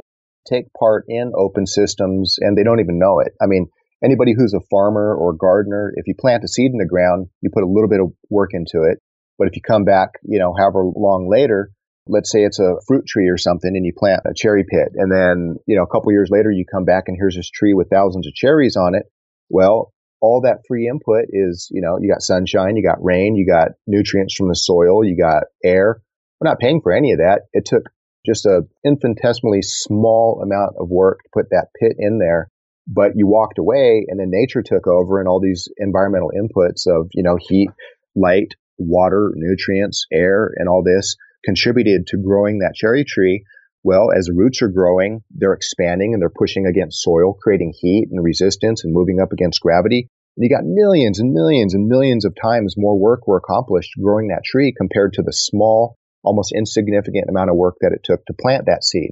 take 0.50 0.66
part 0.74 1.06
in 1.08 1.32
open 1.38 1.68
systems 1.68 2.38
and 2.40 2.58
they 2.58 2.64
don't 2.64 2.80
even 2.80 2.98
know 2.98 3.20
it. 3.20 3.34
I 3.42 3.46
mean, 3.46 3.68
anybody 4.04 4.34
who's 4.36 4.54
a 4.54 4.66
farmer 4.72 5.16
or 5.16 5.34
gardener, 5.34 5.94
if 5.96 6.08
you 6.08 6.16
plant 6.20 6.44
a 6.44 6.48
seed 6.48 6.72
in 6.72 6.80
the 6.80 6.88
ground, 6.88 7.28
you 7.42 7.50
put 7.54 7.64
a 7.64 7.70
little 7.70 7.90
bit 7.90 8.00
of 8.00 8.12
work 8.30 8.52
into 8.54 8.84
it. 8.84 9.00
But 9.38 9.48
if 9.48 9.56
you 9.56 9.62
come 9.62 9.84
back, 9.84 10.10
you 10.24 10.40
know, 10.40 10.54
however 10.58 10.84
long 10.84 11.30
later, 11.30 11.72
let's 12.08 12.32
say 12.32 12.44
it's 12.44 12.60
a 12.60 12.76
fruit 12.88 13.06
tree 13.06 13.30
or 13.30 13.38
something 13.38 13.72
and 13.76 13.86
you 13.86 13.94
plant 13.98 14.22
a 14.26 14.34
cherry 14.36 14.64
pit 14.64 14.90
and 14.96 15.12
then, 15.12 15.56
you 15.68 15.76
know, 15.76 15.84
a 15.84 15.88
couple 15.88 16.12
years 16.12 16.30
later 16.32 16.52
you 16.52 16.66
come 16.66 16.86
back 16.86 17.06
and 17.08 17.18
here's 17.18 17.36
this 17.36 17.50
tree 17.50 17.74
with 17.74 17.90
thousands 17.90 18.28
of 18.28 18.34
cherries 18.34 18.76
on 18.76 18.96
it. 18.96 19.04
Well, 19.50 19.94
all 20.22 20.42
that 20.42 20.64
free 20.68 20.88
input 20.88 21.26
is, 21.30 21.68
you 21.72 21.82
know, 21.82 21.98
you 22.00 22.12
got 22.12 22.22
sunshine, 22.22 22.78
you 22.78 22.84
got 22.84 23.04
rain, 23.04 23.36
you 23.36 23.46
got 23.46 23.72
nutrients 23.88 24.36
from 24.36 24.48
the 24.48 24.56
soil, 24.56 25.04
you 25.04 25.18
got 25.18 25.44
air. 25.64 26.02
We're 26.40 26.50
not 26.50 26.60
paying 26.60 26.82
for 26.82 26.92
any 26.92 27.12
of 27.12 27.20
that. 27.20 27.42
It 27.54 27.66
took 27.66 27.84
just 28.26 28.46
a 28.46 28.62
infinitesimally 28.86 29.62
small 29.62 30.42
amount 30.44 30.76
of 30.80 30.90
work 30.90 31.20
to 31.24 31.30
put 31.34 31.50
that 31.52 31.68
pit 31.80 31.96
in 31.98 32.20
there. 32.20 32.50
But 32.88 33.14
you 33.16 33.28
walked 33.28 33.60
away 33.60 34.06
and 34.08 34.20
then 34.20 34.30
nature 34.30 34.62
took 34.62 34.88
over 34.88 35.20
and 35.20 35.28
all 35.28 35.40
these 35.40 35.70
environmental 35.78 36.32
inputs 36.32 36.86
of, 36.88 37.10
you 37.14 37.24
know, 37.24 37.38
heat, 37.40 37.70
light, 38.16 38.56
water, 38.78 39.32
nutrients, 39.36 40.06
air, 40.12 40.52
and 40.56 40.68
all 40.68 40.84
this 40.84 41.16
contributed 41.46 42.08
to 42.08 42.18
growing 42.18 42.60
that 42.60 42.76
cherry 42.76 43.04
tree. 43.04 43.46
Well, 43.84 44.08
as 44.16 44.30
roots 44.34 44.62
are 44.62 44.70
growing, 44.70 45.24
they're 45.32 45.54
expanding 45.54 46.14
and 46.14 46.22
they're 46.22 46.30
pushing 46.30 46.66
against 46.66 47.02
soil, 47.02 47.34
creating 47.34 47.74
heat 47.78 48.08
and 48.12 48.24
resistance 48.24 48.84
and 48.84 48.94
moving 48.94 49.20
up 49.20 49.34
against 49.34 49.62
gravity. 49.62 50.08
And 50.38 50.44
you 50.44 50.50
got 50.50 50.66
millions 50.66 51.20
and 51.20 51.34
millions 51.34 51.74
and 51.74 51.88
millions 51.88 52.26
of 52.26 52.36
times 52.42 52.76
more 52.78 52.98
work 52.98 53.28
were 53.28 53.38
accomplished 53.38 53.92
growing 54.02 54.30
that 54.30 54.44
tree 54.46 54.74
compared 54.76 55.14
to 55.14 55.22
the 55.22 55.34
small 55.34 55.98
almost 56.24 56.54
insignificant 56.56 57.30
amount 57.30 57.50
of 57.50 57.56
work 57.56 57.76
that 57.82 57.92
it 57.94 58.02
took 58.04 58.26
to 58.26 58.34
plant 58.34 58.66
that 58.68 58.84
seed. 58.84 59.12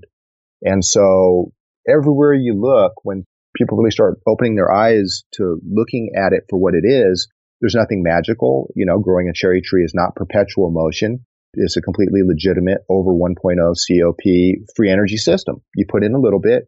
And 0.62 0.84
so 0.84 1.52
everywhere 1.88 2.34
you 2.34 2.60
look, 2.60 2.94
when 3.04 3.26
people 3.56 3.78
really 3.78 3.92
start 3.92 4.20
opening 4.28 4.56
their 4.56 4.72
eyes 4.72 5.24
to 5.34 5.60
looking 5.68 6.12
at 6.16 6.34
it 6.34 6.44
for 6.50 6.58
what 6.58 6.74
it 6.74 6.88
is, 6.88 7.28
there's 7.60 7.76
nothing 7.76 8.02
magical. 8.04 8.72
You 8.76 8.86
know, 8.86 9.00
growing 9.00 9.30
a 9.30 9.34
cherry 9.34 9.62
tree 9.62 9.84
is 9.84 9.94
not 9.94 10.16
perpetual 10.16 10.72
motion. 10.72 11.26
It's 11.54 11.78
a 11.78 11.82
completely 11.82 12.22
legitimate 12.24 12.80
over 12.90 13.12
1.0 13.12 13.36
COP 13.36 14.66
free 14.76 14.90
energy 14.90 15.18
system. 15.18 15.62
You 15.76 15.86
put 15.88 16.04
in 16.04 16.14
a 16.14 16.20
little 16.20 16.40
bit, 16.40 16.64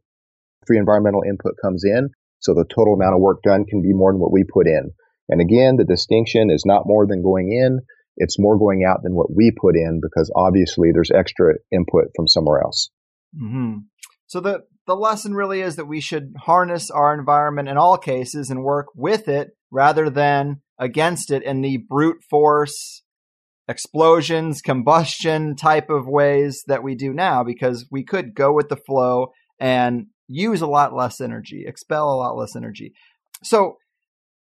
free 0.67 0.77
environmental 0.77 1.23
input 1.27 1.53
comes 1.61 1.83
in. 1.85 2.09
So 2.39 2.53
the 2.53 2.65
total 2.65 2.93
amount 2.93 3.15
of 3.15 3.21
work 3.21 3.41
done 3.43 3.65
can 3.65 3.81
be 3.81 3.93
more 3.93 4.11
than 4.11 4.19
what 4.19 4.33
we 4.33 4.43
put 4.43 4.67
in. 4.67 4.91
And 5.29 5.39
again, 5.39 5.77
the 5.77 5.85
distinction 5.85 6.51
is 6.51 6.63
not 6.65 6.83
more 6.85 7.07
than 7.07 7.23
going 7.23 7.51
in 7.53 7.79
it's 8.17 8.39
more 8.39 8.57
going 8.57 8.83
out 8.87 9.01
than 9.03 9.15
what 9.15 9.33
we 9.35 9.51
put 9.51 9.75
in 9.75 9.99
because 10.01 10.31
obviously 10.35 10.89
there's 10.93 11.11
extra 11.11 11.55
input 11.71 12.05
from 12.15 12.27
somewhere 12.27 12.61
else. 12.61 12.89
Mm-hmm. 13.35 13.79
So 14.27 14.39
the 14.39 14.63
the 14.85 14.95
lesson 14.95 15.33
really 15.33 15.61
is 15.61 15.77
that 15.77 15.85
we 15.85 16.01
should 16.01 16.33
harness 16.41 16.91
our 16.91 17.13
environment 17.17 17.69
in 17.69 17.77
all 17.77 17.97
cases 17.97 18.49
and 18.49 18.63
work 18.63 18.87
with 18.95 19.27
it 19.27 19.51
rather 19.71 20.09
than 20.09 20.61
against 20.77 21.31
it 21.31 21.43
in 21.43 21.61
the 21.61 21.77
brute 21.77 22.17
force 22.29 23.03
explosions, 23.67 24.61
combustion 24.61 25.55
type 25.55 25.89
of 25.89 26.07
ways 26.07 26.63
that 26.67 26.83
we 26.83 26.95
do 26.95 27.13
now 27.13 27.43
because 27.43 27.85
we 27.89 28.03
could 28.03 28.35
go 28.35 28.51
with 28.51 28.67
the 28.69 28.75
flow 28.75 29.27
and 29.59 30.07
use 30.27 30.61
a 30.61 30.67
lot 30.67 30.93
less 30.93 31.21
energy, 31.21 31.63
expel 31.65 32.09
a 32.09 32.17
lot 32.17 32.35
less 32.35 32.55
energy. 32.55 32.93
So 33.43 33.77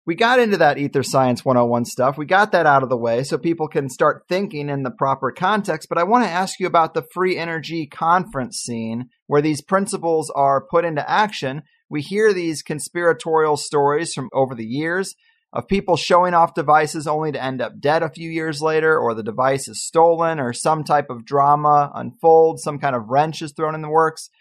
we 0.10 0.16
got 0.16 0.40
into 0.40 0.58
that 0.58 0.80
ether 0.80 1.04
science 1.04 1.46
101 1.46 1.86
stuff. 1.86 2.18
We 2.18 2.26
got 2.26 2.52
that 2.54 2.66
out 2.66 2.82
of 2.82 2.90
the 2.90 2.98
way 2.98 3.24
so 3.24 3.38
people 3.38 3.68
can 3.68 3.92
start 3.92 4.24
thinking 4.28 4.68
in 4.68 4.82
the 4.82 4.90
proper 4.90 5.32
context. 5.32 5.88
But 5.88 6.00
I 6.00 6.04
want 6.04 6.24
to 6.26 6.32
ask 6.32 6.60
you 6.60 6.66
about 6.66 6.96
the 6.96 7.06
free 7.14 7.38
energy 7.38 7.86
conference 7.86 8.58
scene 8.58 9.10
where 9.28 9.44
these 9.44 9.62
principles 9.62 10.32
are 10.36 10.66
put 10.66 10.84
into 10.84 11.08
action. 11.08 11.62
We 11.92 12.02
hear 12.02 12.34
these 12.34 12.64
conspiratorial 12.64 13.56
stories 13.56 14.16
from 14.16 14.32
over 14.34 14.56
the 14.56 14.66
years 14.66 15.14
of 15.54 15.68
people 15.68 15.96
showing 15.96 16.34
off 16.34 16.56
devices 16.56 17.06
only 17.06 17.32
to 17.32 17.44
end 17.44 17.62
up 17.62 17.80
dead 17.80 18.02
a 18.02 18.10
few 18.10 18.32
years 18.32 18.64
later, 18.64 18.98
or 18.98 19.14
the 19.14 19.22
device 19.22 19.68
is 19.68 19.86
stolen, 19.86 20.40
or 20.40 20.54
some 20.54 20.84
type 20.84 21.12
of 21.12 21.24
drama 21.24 21.92
unfolds, 21.94 22.64
some 22.64 22.80
kind 22.80 22.96
of 22.96 23.10
wrench 23.10 23.44
is 23.44 23.54
thrown 23.56 23.76
in 23.76 23.84
the 23.84 23.90
works. 23.90 24.32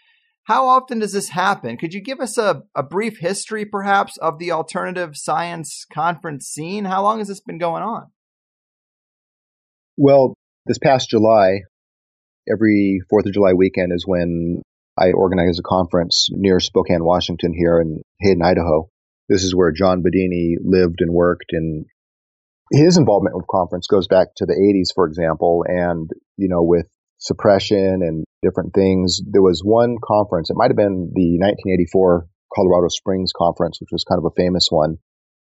How 0.49 0.67
often 0.67 0.97
does 0.97 1.13
this 1.13 1.29
happen? 1.29 1.77
Could 1.77 1.93
you 1.93 2.01
give 2.01 2.19
us 2.19 2.35
a, 2.35 2.63
a 2.75 2.81
brief 2.81 3.19
history, 3.19 3.65
perhaps, 3.65 4.17
of 4.17 4.39
the 4.39 4.51
alternative 4.51 5.15
science 5.15 5.85
conference 5.93 6.47
scene? 6.47 6.85
How 6.85 7.03
long 7.03 7.19
has 7.19 7.27
this 7.27 7.39
been 7.39 7.59
going 7.59 7.83
on? 7.83 8.07
Well, 9.95 10.33
this 10.65 10.79
past 10.79 11.07
July, 11.07 11.59
every 12.51 12.99
4th 13.13 13.27
of 13.27 13.33
July 13.33 13.53
weekend 13.53 13.91
is 13.93 14.05
when 14.07 14.63
I 14.99 15.11
organize 15.11 15.59
a 15.59 15.61
conference 15.61 16.29
near 16.31 16.59
Spokane, 16.59 17.03
Washington, 17.03 17.53
here 17.55 17.79
in 17.79 18.01
Hayden, 18.19 18.41
Idaho. 18.41 18.89
This 19.27 19.43
is 19.43 19.53
where 19.53 19.71
John 19.71 20.01
Bedini 20.01 20.55
lived 20.63 21.01
and 21.01 21.13
worked, 21.13 21.51
and 21.51 21.85
his 22.71 22.97
involvement 22.97 23.35
with 23.35 23.45
conference 23.45 23.85
goes 23.85 24.07
back 24.07 24.29
to 24.37 24.47
the 24.47 24.53
80s, 24.53 24.95
for 24.95 25.05
example. 25.05 25.63
And, 25.67 26.09
you 26.37 26.49
know, 26.49 26.63
with 26.63 26.87
suppression 27.19 28.01
and 28.01 28.23
different 28.41 28.73
things. 28.73 29.21
There 29.25 29.41
was 29.41 29.61
one 29.63 29.97
conference, 30.03 30.49
it 30.49 30.55
might 30.57 30.71
have 30.71 30.77
been 30.77 31.11
the 31.13 31.37
1984 31.39 32.27
Colorado 32.53 32.87
Springs 32.89 33.31
conference, 33.35 33.79
which 33.79 33.91
was 33.91 34.03
kind 34.03 34.17
of 34.17 34.25
a 34.25 34.35
famous 34.35 34.67
one 34.69 34.97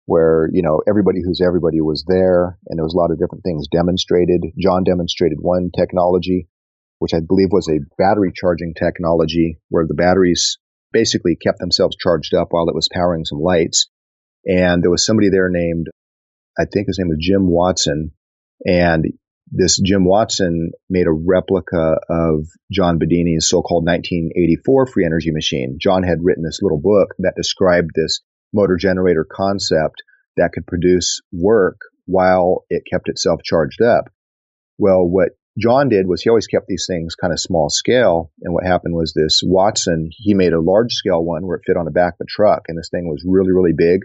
where, 0.06 0.50
you 0.52 0.64
know, 0.64 0.82
everybody 0.88 1.20
who's 1.24 1.40
everybody 1.40 1.80
was 1.82 2.04
there 2.08 2.58
and 2.68 2.78
there 2.78 2.84
was 2.84 2.96
a 2.96 2.98
lot 2.98 3.12
of 3.12 3.20
different 3.20 3.44
things 3.44 3.68
demonstrated. 3.72 4.42
John 4.58 4.84
demonstrated 4.84 5.38
one 5.40 5.70
technology, 5.70 6.50
which 6.98 7.14
I 7.14 7.20
believe 7.26 7.50
was 7.52 7.70
a 7.70 7.86
battery 7.98 8.32
charging 8.34 8.74
technology 8.74 9.60
where 9.70 9.86
the 9.88 9.94
batteries 9.94 10.58
basically 10.92 11.36
kept 11.36 11.60
themselves 11.60 11.96
charged 11.96 12.34
up 12.34 12.48
while 12.50 12.68
it 12.68 12.76
was 12.76 12.90
powering 12.92 13.24
some 13.24 13.40
lights. 13.40 13.88
And 14.46 14.82
there 14.82 14.90
was 14.90 15.06
somebody 15.06 15.30
there 15.30 15.50
named, 15.50 15.88
I 16.58 16.66
think 16.66 16.88
his 16.88 16.98
name 16.98 17.10
was 17.10 17.20
Jim 17.22 17.48
Watson. 17.48 18.12
And 18.66 19.06
this 19.52 19.80
Jim 19.80 20.06
Watson 20.06 20.72
made 20.90 21.08
a 21.08 21.12
replica 21.12 21.98
of 22.10 22.46
John 22.72 23.00
Bedini's 23.00 23.50
so-called 23.50 23.86
1984 23.86 24.86
free 24.88 25.06
energy 25.06 25.32
machine. 25.32 25.78
John 25.80 26.04
had 26.04 26.20
written 26.24 26.44
this 26.44 26.60
little 26.62 26.80
book 26.80 27.16
that 27.20 27.34
described 27.36 27.92
this 27.96 28.22
motor 28.54 28.78
generator 28.78 29.26
concept 29.30 30.04
that 30.38 30.52
could 30.54 30.68
produce 30.68 31.22
work 31.32 31.80
while 32.06 32.64
it 32.70 32.84
kept 32.92 33.10
itself 33.10 33.42
charged 33.44 33.82
up. 33.82 34.06
Well, 34.78 35.08
what 35.08 35.30
John 35.58 35.90
did 35.90 36.08
was 36.08 36.22
he 36.22 36.30
always 36.30 36.48
kept 36.48 36.68
these 36.68 36.86
things 36.88 37.16
kind 37.16 37.34
of 37.34 37.40
small 37.40 37.70
scale. 37.70 38.32
And 38.42 38.54
what 38.54 38.66
happened 38.66 38.96
was 38.96 39.14
this 39.14 39.42
Watson, 39.44 40.10
he 40.18 40.34
made 40.34 40.54
a 40.54 40.62
large 40.62 40.94
scale 40.94 41.24
one 41.24 41.46
where 41.46 41.58
it 41.58 41.64
fit 41.66 41.78
on 41.78 41.86
the 41.86 41.92
back 41.92 42.14
of 42.14 42.26
a 42.26 42.30
truck. 42.30 42.64
And 42.68 42.78
this 42.78 42.90
thing 42.90 43.10
was 43.10 43.26
really, 43.28 43.52
really 43.52 43.74
big. 43.76 44.02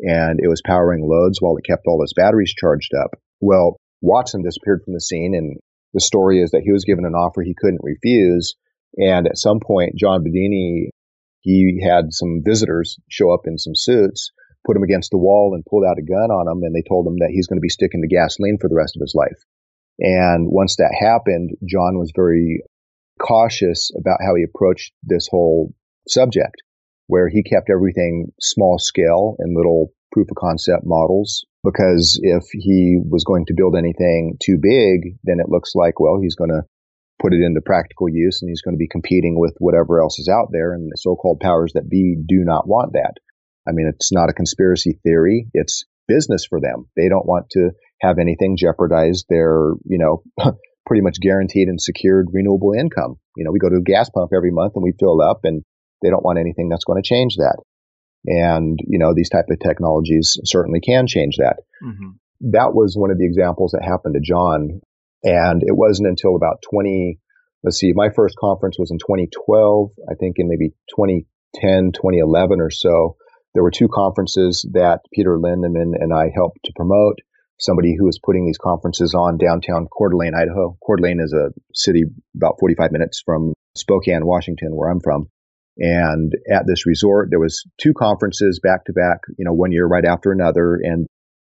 And 0.00 0.40
it 0.42 0.48
was 0.48 0.62
powering 0.64 1.06
loads 1.06 1.40
while 1.40 1.56
it 1.56 1.64
kept 1.64 1.86
all 1.86 2.02
its 2.02 2.14
batteries 2.14 2.54
charged 2.56 2.92
up. 2.94 3.18
Well, 3.40 3.76
Watson 4.00 4.42
disappeared 4.42 4.82
from 4.84 4.94
the 4.94 5.00
scene. 5.00 5.34
And 5.34 5.58
the 5.94 6.00
story 6.00 6.42
is 6.42 6.50
that 6.50 6.62
he 6.64 6.72
was 6.72 6.84
given 6.84 7.04
an 7.04 7.14
offer 7.14 7.42
he 7.42 7.54
couldn't 7.58 7.80
refuse. 7.82 8.54
And 8.96 9.26
at 9.26 9.38
some 9.38 9.60
point, 9.60 9.96
John 9.96 10.24
Bedini, 10.24 10.90
he 11.40 11.82
had 11.82 12.12
some 12.12 12.42
visitors 12.44 12.98
show 13.08 13.32
up 13.32 13.42
in 13.46 13.58
some 13.58 13.74
suits, 13.74 14.32
put 14.66 14.76
him 14.76 14.82
against 14.82 15.10
the 15.10 15.18
wall 15.18 15.52
and 15.54 15.64
pulled 15.64 15.84
out 15.84 15.98
a 15.98 16.02
gun 16.02 16.30
on 16.30 16.48
him. 16.48 16.62
And 16.62 16.74
they 16.74 16.86
told 16.88 17.06
him 17.06 17.16
that 17.18 17.30
he's 17.32 17.46
going 17.46 17.58
to 17.58 17.64
be 17.64 17.68
sticking 17.68 18.02
to 18.02 18.14
gasoline 18.14 18.58
for 18.60 18.68
the 18.68 18.76
rest 18.76 18.96
of 18.96 19.00
his 19.00 19.14
life. 19.14 19.38
And 19.98 20.48
once 20.50 20.76
that 20.76 20.94
happened, 20.98 21.56
John 21.64 21.98
was 21.98 22.12
very 22.14 22.62
cautious 23.20 23.90
about 23.98 24.18
how 24.20 24.34
he 24.34 24.44
approached 24.44 24.92
this 25.02 25.26
whole 25.30 25.72
subject, 26.08 26.62
where 27.06 27.28
he 27.28 27.42
kept 27.42 27.70
everything 27.70 28.32
small 28.40 28.78
scale 28.78 29.36
and 29.38 29.56
little 29.56 29.92
proof 30.12 30.28
of 30.30 30.36
concept 30.36 30.82
models 30.84 31.44
because 31.64 32.20
if 32.22 32.44
he 32.52 32.98
was 33.02 33.24
going 33.24 33.44
to 33.46 33.54
build 33.56 33.74
anything 33.76 34.36
too 34.42 34.56
big, 34.56 35.18
then 35.24 35.40
it 35.40 35.48
looks 35.48 35.74
like, 35.74 35.98
well, 35.98 36.18
he's 36.22 36.36
going 36.36 36.50
to 36.50 36.62
put 37.20 37.32
it 37.32 37.44
into 37.44 37.60
practical 37.60 38.08
use 38.08 38.40
and 38.40 38.48
he's 38.48 38.62
going 38.62 38.74
to 38.74 38.78
be 38.78 38.88
competing 38.88 39.38
with 39.38 39.54
whatever 39.58 40.00
else 40.00 40.18
is 40.18 40.28
out 40.28 40.48
there. 40.52 40.74
And 40.74 40.90
the 40.90 40.96
so-called 40.96 41.40
powers 41.40 41.72
that 41.74 41.88
be 41.88 42.16
do 42.16 42.44
not 42.44 42.68
want 42.68 42.92
that. 42.92 43.14
I 43.68 43.72
mean, 43.72 43.90
it's 43.92 44.12
not 44.12 44.30
a 44.30 44.34
conspiracy 44.34 44.98
theory. 45.02 45.48
It's 45.54 45.84
business 46.06 46.46
for 46.48 46.60
them. 46.60 46.88
They 46.96 47.08
don't 47.08 47.26
want 47.26 47.50
to 47.50 47.70
have 48.00 48.18
anything 48.18 48.56
jeopardize 48.56 49.24
their, 49.28 49.72
you 49.84 49.98
know, 49.98 50.22
pretty 50.86 51.02
much 51.02 51.18
guaranteed 51.20 51.66
and 51.66 51.80
secured 51.80 52.28
renewable 52.32 52.72
income. 52.78 53.16
You 53.36 53.44
know, 53.44 53.50
we 53.50 53.58
go 53.58 53.68
to 53.68 53.76
a 53.76 53.82
gas 53.82 54.08
pump 54.08 54.30
every 54.34 54.52
month 54.52 54.74
and 54.76 54.84
we 54.84 54.92
fill 55.00 55.20
up 55.20 55.40
and 55.42 55.64
they 56.02 56.10
don't 56.10 56.24
want 56.24 56.38
anything 56.38 56.68
that's 56.68 56.84
going 56.84 57.02
to 57.02 57.08
change 57.08 57.36
that. 57.36 57.56
And, 58.26 58.78
you 58.86 58.98
know, 58.98 59.14
these 59.14 59.30
type 59.30 59.46
of 59.50 59.58
technologies 59.60 60.38
certainly 60.44 60.80
can 60.80 61.06
change 61.06 61.36
that. 61.38 61.56
Mm-hmm. 61.82 62.50
That 62.52 62.74
was 62.74 62.96
one 62.96 63.10
of 63.10 63.18
the 63.18 63.26
examples 63.26 63.72
that 63.72 63.84
happened 63.84 64.14
to 64.14 64.20
John. 64.20 64.80
And 65.22 65.62
it 65.62 65.76
wasn't 65.76 66.08
until 66.08 66.36
about 66.36 66.62
20, 66.70 67.18
let's 67.62 67.78
see, 67.78 67.92
my 67.94 68.10
first 68.14 68.36
conference 68.36 68.76
was 68.78 68.90
in 68.90 68.98
2012, 68.98 69.90
I 70.10 70.14
think 70.14 70.36
in 70.38 70.48
maybe 70.48 70.70
2010, 70.96 71.92
2011 71.92 72.60
or 72.60 72.70
so. 72.70 73.16
There 73.54 73.62
were 73.62 73.70
two 73.70 73.88
conferences 73.88 74.68
that 74.74 75.00
Peter 75.14 75.38
Lindemann 75.38 75.92
and 75.98 76.12
I 76.12 76.30
helped 76.34 76.58
to 76.64 76.72
promote. 76.76 77.20
Somebody 77.58 77.96
who 77.98 78.04
was 78.04 78.20
putting 78.22 78.44
these 78.44 78.58
conferences 78.58 79.14
on 79.14 79.38
downtown 79.38 79.86
Coeur 79.86 80.10
d'Alene, 80.10 80.34
Idaho. 80.34 80.76
Coeur 80.84 80.96
d'Alene 80.96 81.20
is 81.20 81.32
a 81.32 81.54
city 81.72 82.02
about 82.36 82.56
45 82.60 82.92
minutes 82.92 83.22
from 83.24 83.54
Spokane, 83.74 84.26
Washington, 84.26 84.76
where 84.76 84.90
I'm 84.90 85.00
from. 85.00 85.30
And 85.78 86.32
at 86.50 86.64
this 86.66 86.86
resort, 86.86 87.28
there 87.30 87.40
was 87.40 87.64
two 87.78 87.92
conferences 87.92 88.60
back 88.62 88.86
to 88.86 88.92
back, 88.92 89.20
you 89.38 89.44
know, 89.44 89.52
one 89.52 89.72
year 89.72 89.86
right 89.86 90.04
after 90.04 90.32
another. 90.32 90.78
And 90.82 91.06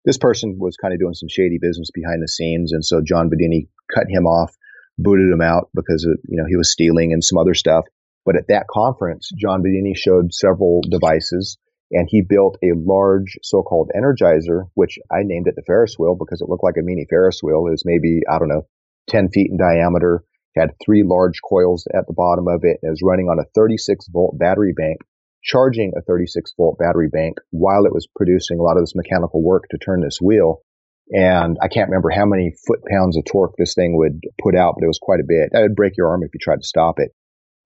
this 0.06 0.18
person 0.18 0.58
was 0.60 0.78
kind 0.78 0.94
of 0.94 1.00
doing 1.00 1.14
some 1.14 1.30
shady 1.30 1.60
business 1.62 1.92
behind 1.94 2.24
the 2.24 2.28
scenes. 2.28 2.72
And 2.74 2.84
so 2.84 3.02
John 3.06 3.30
Bedini 3.30 3.68
cut 3.94 4.08
him 4.10 4.26
off, 4.26 4.56
booted 4.98 5.32
him 5.32 5.42
out 5.42 5.70
because, 5.76 6.06
of, 6.06 6.18
you 6.28 6.38
know, 6.38 6.48
he 6.48 6.56
was 6.56 6.72
stealing 6.72 7.14
and 7.14 7.24
some 7.24 7.38
other 7.38 7.54
stuff. 7.54 7.86
But 8.26 8.36
at 8.36 8.48
that 8.50 8.68
conference, 8.68 9.30
John 9.38 9.62
Bedini 9.62 9.96
showed 9.96 10.34
several 10.34 10.82
devices 10.90 11.58
and 11.92 12.08
he 12.10 12.22
built 12.22 12.58
a 12.64 12.76
large 12.76 13.38
so-called 13.44 13.92
energizer, 13.96 14.64
which 14.74 14.98
I 15.12 15.24
named 15.24 15.48
it 15.48 15.56
the 15.56 15.64
Ferris 15.66 15.96
wheel 15.98 16.18
because 16.20 16.42
it 16.42 16.50
looked 16.50 16.64
like 16.64 16.76
a 16.78 16.84
mini 16.84 17.06
Ferris 17.10 17.40
wheel. 17.42 17.64
Was 17.64 17.84
maybe, 17.86 18.22
I 18.30 18.40
don't 18.40 18.50
know, 18.50 18.68
10 19.10 19.30
feet 19.30 19.50
in 19.52 19.58
diameter 19.58 20.24
had 20.60 20.76
three 20.84 21.04
large 21.04 21.40
coils 21.48 21.88
at 21.94 22.08
the 22.08 22.14
bottom 22.14 22.48
of 22.48 22.62
it 22.64 22.80
and 22.82 22.94
is 22.94 23.02
running 23.04 23.28
on 23.28 23.40
a 23.40 23.50
36 23.56 24.08
volt 24.12 24.38
battery 24.38 24.74
bank, 24.76 24.98
charging 25.44 25.94
a 25.98 26.02
36 26.02 26.54
volt 26.58 26.78
battery 26.78 27.10
bank 27.12 27.38
while 27.52 27.86
it 27.86 27.94
was 27.94 28.08
producing 28.16 28.60
a 28.60 28.64
lot 28.64 28.78
of 28.78 28.84
this 28.84 28.96
mechanical 28.96 29.44
work 29.44 29.64
to 29.70 29.78
turn 29.78 30.02
this 30.02 30.20
wheel. 30.22 30.62
And 31.10 31.58
I 31.62 31.70
can't 31.70 31.90
remember 31.90 32.10
how 32.10 32.26
many 32.26 32.54
foot 32.68 32.82
pounds 32.90 33.18
of 33.18 33.24
torque 33.26 33.56
this 33.58 33.74
thing 33.74 33.96
would 33.98 34.22
put 34.42 34.56
out, 34.56 34.76
but 34.76 34.84
it 34.84 34.88
was 34.88 35.00
quite 35.02 35.22
a 35.22 35.28
bit. 35.28 35.50
That 35.54 35.62
would 35.62 35.76
break 35.76 35.96
your 35.98 36.10
arm 36.10 36.24
if 36.24 36.32
you 36.34 36.40
tried 36.42 36.62
to 36.62 36.68
stop 36.68 36.96
it. 37.00 37.12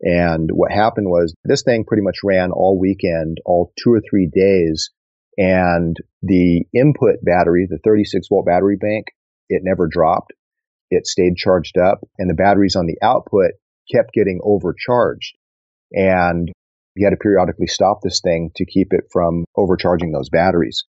And 0.01 0.49
what 0.51 0.71
happened 0.71 1.07
was 1.09 1.33
this 1.43 1.63
thing 1.63 1.85
pretty 1.85 2.03
much 2.03 2.19
ran 2.23 2.51
all 2.51 2.79
weekend, 2.79 3.37
all 3.45 3.71
two 3.81 3.93
or 3.93 4.01
three 4.01 4.29
days. 4.31 4.91
And 5.37 5.95
the 6.21 6.65
input 6.73 7.15
battery, 7.23 7.67
the 7.69 7.79
36 7.83 8.27
volt 8.29 8.45
battery 8.45 8.77
bank, 8.77 9.07
it 9.49 9.61
never 9.63 9.87
dropped 9.87 10.33
it 10.91 11.07
stayed 11.07 11.37
charged 11.37 11.77
up 11.77 12.01
and 12.19 12.29
the 12.29 12.35
batteries 12.35 12.75
on 12.75 12.85
the 12.85 12.97
output 13.01 13.51
kept 13.91 14.13
getting 14.13 14.39
overcharged. 14.43 15.35
And 15.91 16.51
you 16.95 17.05
had 17.05 17.11
to 17.11 17.17
periodically 17.17 17.67
stop 17.67 17.99
this 18.03 18.21
thing 18.21 18.51
to 18.57 18.65
keep 18.65 18.89
it 18.91 19.05
from 19.11 19.45
overcharging 19.57 20.11
those 20.11 20.29
batteries. 20.29 20.83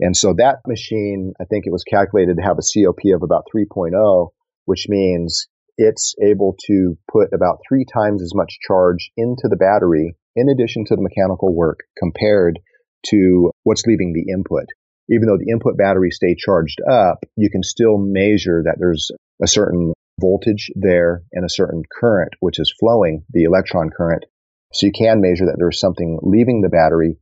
And 0.00 0.16
so 0.16 0.32
that 0.34 0.58
machine, 0.66 1.32
I 1.40 1.44
think 1.44 1.66
it 1.66 1.72
was 1.72 1.82
calculated 1.82 2.36
to 2.36 2.42
have 2.42 2.58
a 2.58 2.62
COP 2.62 3.00
of 3.14 3.22
about 3.22 3.44
3.0, 3.54 4.28
which 4.64 4.86
means 4.88 5.48
it's 5.76 6.14
able 6.22 6.56
to 6.66 6.96
put 7.10 7.28
about 7.34 7.58
three 7.68 7.84
times 7.84 8.22
as 8.22 8.32
much 8.34 8.58
charge 8.66 9.10
into 9.16 9.48
the 9.48 9.56
battery 9.56 10.14
in 10.36 10.48
addition 10.48 10.84
to 10.86 10.94
the 10.94 11.02
mechanical 11.02 11.54
work 11.54 11.80
compared 11.98 12.60
to 13.06 13.50
what's 13.64 13.86
leaving 13.86 14.12
the 14.12 14.32
input. 14.32 14.66
Even 15.10 15.26
though 15.26 15.38
the 15.38 15.50
input 15.50 15.76
batteries 15.76 16.16
stay 16.16 16.34
charged 16.34 16.80
up, 16.90 17.24
you 17.36 17.50
can 17.50 17.62
still 17.62 17.96
measure 17.98 18.62
that 18.64 18.76
there's 18.78 19.10
a 19.42 19.46
certain 19.46 19.92
voltage 20.20 20.70
there 20.74 21.22
and 21.32 21.44
a 21.44 21.50
certain 21.50 21.82
current, 22.00 22.32
which 22.40 22.58
is 22.58 22.74
flowing, 22.78 23.24
the 23.30 23.44
electron 23.44 23.90
current. 23.90 24.24
So 24.72 24.86
you 24.86 24.92
can 24.92 25.20
measure 25.20 25.46
that 25.46 25.56
there's 25.58 25.80
something 25.80 26.18
leaving 26.22 26.60
the 26.60 26.68
battery, 26.68 27.16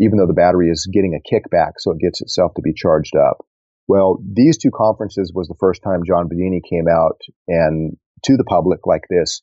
even 0.00 0.18
though 0.18 0.26
the 0.26 0.34
battery 0.34 0.70
is 0.70 0.88
getting 0.92 1.14
a 1.14 1.34
kickback, 1.34 1.72
so 1.78 1.90
it 1.92 1.98
gets 1.98 2.20
itself 2.20 2.54
to 2.54 2.62
be 2.62 2.74
charged 2.74 3.16
up. 3.16 3.44
Well, 3.88 4.18
these 4.24 4.58
two 4.58 4.70
conferences 4.70 5.32
was 5.34 5.48
the 5.48 5.56
first 5.58 5.82
time 5.82 6.04
John 6.06 6.28
Bedini 6.28 6.60
came 6.68 6.86
out 6.88 7.20
and 7.48 7.96
to 8.24 8.36
the 8.36 8.44
public 8.44 8.86
like 8.86 9.04
this, 9.08 9.42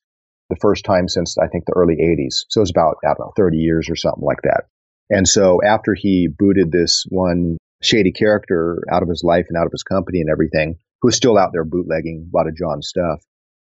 the 0.50 0.58
first 0.60 0.86
time 0.86 1.08
since 1.08 1.38
I 1.38 1.48
think 1.48 1.66
the 1.66 1.74
early 1.76 1.96
80s. 1.96 2.46
So 2.50 2.60
it 2.60 2.64
was 2.64 2.72
about, 2.72 2.98
I 3.04 3.08
don't 3.08 3.20
know, 3.20 3.34
30 3.36 3.58
years 3.58 3.90
or 3.90 3.96
something 3.96 4.24
like 4.24 4.42
that. 4.44 4.66
And 5.10 5.28
so 5.28 5.60
after 5.64 5.94
he 5.94 6.28
booted 6.28 6.72
this 6.72 7.06
one 7.10 7.58
shady 7.86 8.12
character 8.12 8.82
out 8.92 9.04
of 9.04 9.10
his 9.10 9.24
life 9.24 9.46
and 9.50 9.58
out 9.58 9.66
of 9.66 9.72
his 9.72 9.84
company 9.84 10.22
and 10.22 10.30
everything, 10.30 10.76
who 11.02 11.08
was 11.08 11.16
still 11.16 11.38
out 11.38 11.52
there 11.54 11.66
bootlegging 11.66 12.30
a 12.34 12.38
lot 12.38 12.48
of 12.48 12.56
John's 12.56 12.88
stuff, 12.88 13.22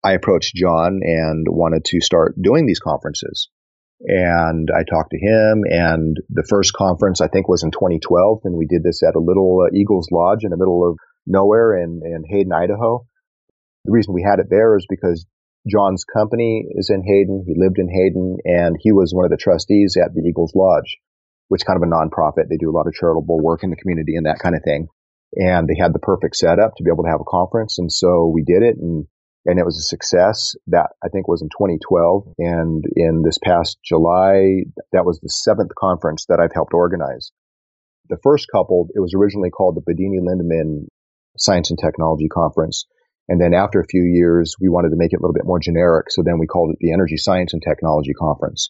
I 0.03 0.13
approached 0.13 0.55
John 0.55 0.99
and 1.03 1.47
wanted 1.49 1.83
to 1.85 2.01
start 2.01 2.35
doing 2.41 2.65
these 2.65 2.79
conferences. 2.79 3.49
And 4.01 4.69
I 4.75 4.83
talked 4.83 5.11
to 5.11 5.17
him 5.17 5.63
and 5.65 6.17
the 6.29 6.45
first 6.47 6.73
conference 6.73 7.21
I 7.21 7.27
think 7.27 7.47
was 7.47 7.63
in 7.63 7.71
2012 7.71 8.41
and 8.43 8.55
we 8.55 8.67
did 8.67 8.83
this 8.83 9.01
at 9.01 9.15
a 9.15 9.19
little 9.19 9.65
uh, 9.65 9.73
Eagles 9.73 10.09
Lodge 10.11 10.43
in 10.43 10.51
the 10.51 10.57
middle 10.57 10.87
of 10.87 10.97
nowhere 11.25 11.81
in, 11.81 12.01
in 12.03 12.23
Hayden, 12.29 12.51
Idaho. 12.51 13.05
The 13.85 13.91
reason 13.91 14.13
we 14.13 14.21
had 14.21 14.39
it 14.39 14.47
there 14.49 14.75
is 14.75 14.85
because 14.89 15.25
John's 15.67 16.03
company 16.03 16.67
is 16.75 16.89
in 16.89 17.03
Hayden. 17.03 17.45
He 17.47 17.55
lived 17.57 17.79
in 17.79 17.89
Hayden 17.89 18.37
and 18.43 18.75
he 18.79 18.91
was 18.91 19.13
one 19.13 19.25
of 19.25 19.31
the 19.31 19.37
trustees 19.37 19.97
at 19.97 20.13
the 20.13 20.21
Eagles 20.27 20.53
Lodge, 20.53 20.97
which 21.47 21.61
is 21.61 21.63
kind 21.63 21.77
of 21.77 21.83
a 21.83 21.91
nonprofit. 21.91 22.49
They 22.49 22.57
do 22.57 22.69
a 22.69 22.75
lot 22.75 22.87
of 22.87 22.93
charitable 22.93 23.41
work 23.41 23.63
in 23.63 23.69
the 23.69 23.75
community 23.75 24.15
and 24.15 24.25
that 24.25 24.39
kind 24.39 24.55
of 24.55 24.61
thing. 24.63 24.87
And 25.35 25.67
they 25.67 25.75
had 25.79 25.93
the 25.93 25.99
perfect 25.99 26.35
setup 26.35 26.75
to 26.77 26.83
be 26.83 26.89
able 26.91 27.03
to 27.03 27.09
have 27.09 27.21
a 27.21 27.29
conference. 27.29 27.77
And 27.77 27.91
so 27.91 28.31
we 28.33 28.43
did 28.43 28.63
it 28.63 28.77
and, 28.77 29.05
and 29.45 29.59
it 29.59 29.65
was 29.65 29.77
a 29.77 29.89
success 29.89 30.55
that 30.67 30.89
I 31.03 31.09
think 31.09 31.27
was 31.27 31.41
in 31.41 31.49
2012. 31.49 32.33
And 32.39 32.83
in 32.95 33.21
this 33.23 33.37
past 33.43 33.77
July, 33.83 34.63
that 34.91 35.05
was 35.05 35.19
the 35.19 35.29
seventh 35.29 35.71
conference 35.77 36.25
that 36.29 36.39
I've 36.39 36.53
helped 36.53 36.73
organize. 36.73 37.31
The 38.09 38.17
first 38.23 38.47
couple, 38.51 38.87
it 38.93 38.99
was 38.99 39.13
originally 39.17 39.49
called 39.49 39.75
the 39.75 39.81
Bedini 39.81 40.21
Lindemann 40.21 40.87
Science 41.37 41.69
and 41.69 41.79
Technology 41.79 42.29
Conference. 42.29 42.85
And 43.27 43.41
then 43.41 43.53
after 43.53 43.79
a 43.79 43.87
few 43.87 44.03
years, 44.03 44.55
we 44.61 44.69
wanted 44.69 44.89
to 44.89 44.97
make 44.97 45.11
it 45.11 45.17
a 45.17 45.21
little 45.21 45.33
bit 45.33 45.45
more 45.45 45.59
generic. 45.59 46.07
So 46.11 46.21
then 46.23 46.37
we 46.39 46.45
called 46.45 46.71
it 46.71 46.77
the 46.79 46.93
Energy 46.93 47.17
Science 47.17 47.53
and 47.53 47.61
Technology 47.61 48.13
Conference. 48.13 48.69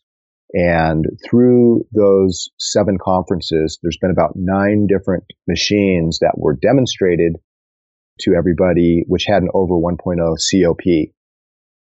And 0.57 1.05
through 1.29 1.85
those 1.93 2.47
seven 2.57 2.97
conferences, 2.97 3.77
there's 3.83 3.97
been 3.99 4.09
about 4.09 4.37
nine 4.37 4.87
different 4.87 5.25
machines 5.49 6.19
that 6.21 6.35
were 6.37 6.55
demonstrated 6.55 7.35
to 8.21 8.35
everybody, 8.37 9.03
which 9.05 9.25
had 9.25 9.43
an 9.43 9.49
over 9.53 9.73
1.0 9.73 9.97
COP, 10.17 11.11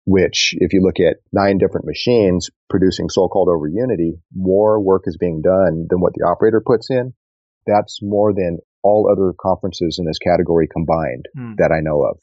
which 0.06 0.56
if 0.58 0.74
you 0.74 0.82
look 0.82 1.00
at 1.00 1.18
nine 1.32 1.60
different 1.60 1.86
machines 1.86 2.50
producing 2.68 3.10
so-called 3.10 3.48
over 3.48 3.68
unity, 3.68 4.16
more 4.36 4.82
work 4.82 5.04
is 5.06 5.18
being 5.18 5.44
done 5.44 5.86
than 5.88 6.02
what 6.02 6.14
the 6.16 6.26
operator 6.26 6.62
puts 6.66 6.90
in. 6.90 7.14
That's 7.68 8.00
more 8.02 8.34
than 8.34 8.58
all 8.82 9.08
other 9.08 9.36
conferences 9.40 9.98
in 10.00 10.06
this 10.06 10.18
category 10.18 10.68
combined 10.68 11.28
hmm. 11.38 11.54
that 11.60 11.72
I 11.72 11.80
know 11.82 12.02
of. 12.10 12.18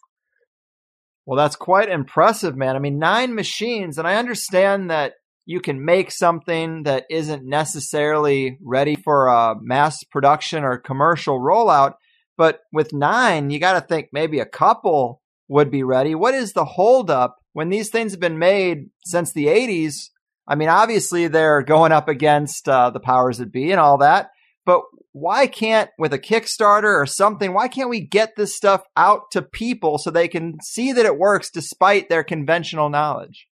Well, 1.27 1.39
that's 1.39 1.55
quite 1.55 1.89
impressive, 1.89 2.57
man. 2.57 2.75
I 2.75 2.81
mean, 2.81 2.99
nine 2.99 3.37
machines, 3.37 3.99
and 3.99 4.09
I 4.09 4.17
understand 4.17 4.91
that 4.91 5.13
you 5.47 5.61
can 5.61 5.85
make 5.85 6.11
something 6.11 6.85
that 6.85 7.05
isn't 7.11 7.45
necessarily 7.45 8.59
ready 8.63 8.97
for 8.97 9.27
a 9.27 9.55
mass 9.61 10.03
production 10.05 10.65
or 10.65 10.79
commercial 10.79 11.41
rollout. 11.41 11.95
But 12.37 12.61
with 12.73 12.93
nine, 12.93 13.51
you 13.51 13.59
got 13.59 13.75
to 13.75 13.81
think 13.81 14.09
maybe 14.13 14.39
a 14.39 14.47
couple 14.47 15.21
would 15.49 15.71
be 15.71 15.83
ready. 15.83 16.15
What 16.15 16.35
is 16.35 16.53
the 16.53 16.65
holdup 16.65 17.37
when 17.53 17.69
these 17.69 17.91
things 17.91 18.13
have 18.13 18.21
been 18.21 18.39
made 18.39 18.91
since 19.05 19.33
the 19.33 19.47
80s? 19.47 20.11
I 20.47 20.55
mean, 20.55 20.69
obviously 20.69 21.29
they're 21.29 21.63
going 21.63 21.93
up 21.93 22.09
against 22.09 22.69
uh, 22.69 22.91
the 22.91 23.01
powers 23.01 23.39
that 23.39 23.53
be 23.53 23.71
and 23.71 23.81
all 23.81 23.99
that. 23.99 24.31
But 24.65 24.83
why 25.13 25.47
can't, 25.47 25.91
with 25.99 26.13
a 26.13 26.19
Kickstarter 26.19 26.95
or 26.95 27.07
something, 27.07 27.53
why 27.53 27.69
can't 27.69 27.91
we 27.91 28.01
get 28.01 28.37
this 28.37 28.57
stuff 28.57 28.83
out 28.97 29.23
to 29.33 29.43
people 29.43 29.99
so 29.99 30.11
they 30.11 30.29
can 30.29 30.59
see 30.63 30.93
that 30.93 31.07
it 31.07 31.19
works 31.19 31.51
despite 31.51 32.09
their 32.09 32.23
conventional 32.23 32.89
knowledge? 32.89 33.49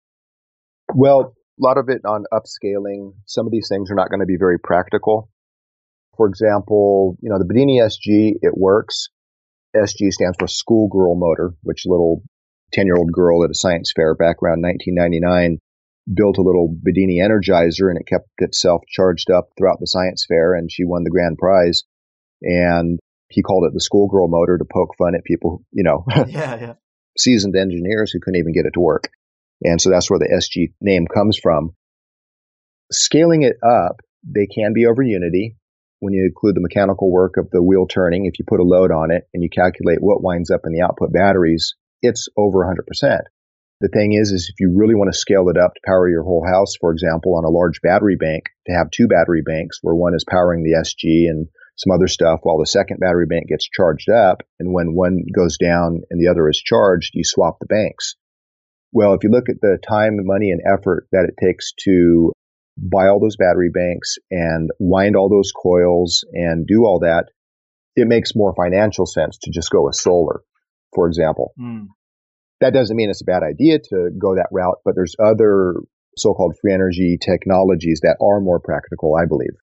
Well, 0.93 1.35
lot 1.61 1.79
of 1.79 1.89
it 1.89 2.03
on 2.05 2.25
upscaling. 2.33 3.15
Some 3.27 3.47
of 3.47 3.53
these 3.53 3.69
things 3.69 3.91
are 3.91 3.95
not 3.95 4.11
going 4.11 4.21
to 4.21 4.27
be 4.27 4.37
very 4.39 4.59
practical. 4.59 5.31
For 6.17 6.29
example, 6.29 7.17
you 7.21 7.31
know, 7.31 7.39
the 7.39 7.45
Bedini 7.45 7.83
SG, 7.83 8.39
it 8.41 8.57
works. 8.57 9.09
SG 9.75 10.13
stands 10.13 10.37
for 10.39 10.47
schoolgirl 10.47 11.17
motor, 11.17 11.55
which 11.63 11.83
little 11.87 12.23
10 12.73 12.87
year 12.87 12.97
old 12.97 13.13
girl 13.13 13.45
at 13.45 13.51
a 13.51 13.55
science 13.55 13.93
fair 13.95 14.15
back 14.15 14.37
around 14.43 14.63
1999 14.63 15.59
built 16.13 16.39
a 16.39 16.43
little 16.43 16.69
Bedini 16.69 17.17
energizer 17.19 17.89
and 17.89 17.99
it 17.99 18.07
kept 18.07 18.29
itself 18.39 18.83
charged 18.89 19.31
up 19.31 19.49
throughout 19.57 19.79
the 19.81 19.87
science 19.87 20.27
fair 20.29 20.55
and 20.55 20.71
she 20.71 20.85
won 20.85 21.03
the 21.03 21.11
grand 21.11 21.39
prize. 21.39 21.83
And 22.43 22.99
he 23.29 23.43
called 23.43 23.65
it 23.67 23.73
the 23.73 23.81
schoolgirl 23.81 24.29
motor 24.29 24.59
to 24.59 24.65
poke 24.71 24.97
fun 24.99 25.15
at 25.15 25.25
people, 25.25 25.65
you 25.73 25.83
know, 25.83 26.05
yeah, 26.29 26.61
yeah. 26.61 26.75
seasoned 27.19 27.57
engineers 27.57 28.11
who 28.13 28.21
couldn't 28.21 28.39
even 28.39 28.53
get 28.53 28.67
it 28.67 28.75
to 28.75 28.81
work. 28.81 29.09
And 29.63 29.81
so 29.81 29.91
that's 29.91 30.11
where 30.11 30.19
the 30.19 30.29
SG 30.29 30.75
name 30.81 31.07
comes 31.07 31.39
from. 31.39 31.75
Scaling 32.93 33.43
it 33.43 33.57
up, 33.63 34.01
they 34.23 34.47
can 34.47 34.73
be 34.75 34.87
over 34.87 35.03
Unity 35.03 35.57
when 36.01 36.13
you 36.13 36.25
include 36.25 36.55
the 36.55 36.61
mechanical 36.61 37.11
work 37.11 37.37
of 37.39 37.49
the 37.51 37.63
wheel 37.63 37.87
turning. 37.87 38.27
If 38.27 38.39
you 38.39 38.45
put 38.47 38.61
a 38.61 38.65
load 38.65 38.91
on 38.91 39.11
it 39.11 39.25
and 39.33 39.43
you 39.43 39.49
calculate 39.49 39.99
what 40.01 40.23
winds 40.23 40.51
up 40.51 40.63
in 40.67 40.73
the 40.73 40.83
output 40.83 41.13
batteries, 41.13 41.75
it's 42.03 42.29
over 42.37 42.59
100%. 42.65 43.21
The 43.81 43.89
thing 43.89 44.13
is, 44.13 44.31
is 44.31 44.49
if 44.49 44.61
you 44.61 44.73
really 44.77 44.95
want 44.95 45.13
to 45.13 45.19
scale 45.19 45.49
it 45.49 45.59
up 45.59 45.75
to 45.75 45.81
power 45.85 46.09
your 46.09 46.23
whole 46.23 46.45
house, 46.47 46.75
for 46.81 46.93
example, 46.93 47.37
on 47.37 47.45
a 47.45 47.51
large 47.51 47.81
battery 47.83 48.17
bank, 48.17 48.45
to 48.67 48.73
have 48.73 48.91
two 48.91 49.09
battery 49.09 49.43
banks 49.45 49.79
where 49.83 49.95
one 49.95 50.15
is 50.15 50.25
powering 50.25 50.63
the 50.63 50.79
SG 50.79 51.29
and 51.29 51.49
some 51.77 51.91
other 51.91 52.07
stuff 52.07 52.41
while 52.43 52.59
the 52.59 52.67
second 52.67 53.01
battery 53.01 53.27
bank 53.27 53.49
gets 53.49 53.69
charged 53.69 54.09
up. 54.09 54.43
And 54.61 54.73
when 54.73 54.95
one 54.95 55.25
goes 55.35 55.59
down 55.59 56.03
and 56.09 56.21
the 56.21 56.31
other 56.31 56.49
is 56.49 56.63
charged, 56.65 57.13
you 57.15 57.25
swap 57.25 57.59
the 57.59 57.67
banks. 57.67 58.15
Well, 58.95 59.13
if 59.15 59.25
you 59.25 59.31
look 59.31 59.49
at 59.49 59.61
the 59.61 59.77
time, 59.87 60.17
money, 60.23 60.53
and 60.53 60.63
effort 60.65 61.09
that 61.11 61.29
it 61.29 61.35
takes 61.45 61.73
to 61.83 62.33
buy 62.79 63.09
all 63.09 63.19
those 63.21 63.37
battery 63.37 63.69
banks 63.69 64.15
and 64.31 64.71
wind 64.79 65.17
all 65.17 65.29
those 65.29 65.51
coils 65.51 66.25
and 66.33 66.65
do 66.65 66.85
all 66.85 67.01
that, 67.01 67.25
it 67.97 68.07
makes 68.07 68.37
more 68.37 68.55
financial 68.55 69.05
sense 69.05 69.37
to 69.43 69.51
just 69.51 69.71
go 69.71 69.85
with 69.85 69.97
solar, 69.97 70.43
for 70.95 71.09
example. 71.09 71.53
Mm. 71.61 71.89
That 72.61 72.73
doesn't 72.73 72.97
mean 72.97 73.11
it's 73.11 73.23
a 73.23 73.27
bad 73.27 73.43
idea 73.43 73.81
to 73.81 74.11
go 74.17 74.37
that 74.37 74.49
route, 74.53 74.79
but 74.85 74.95
there's 74.95 75.17
other 75.19 75.75
so-called 76.17 76.55
free 76.61 76.73
energy 76.73 77.19
technologies 77.21 78.01
that 78.05 78.17
are 78.23 78.41
more 78.41 78.61
practical, 78.61 79.17
I 79.17 79.27
believe. 79.27 79.57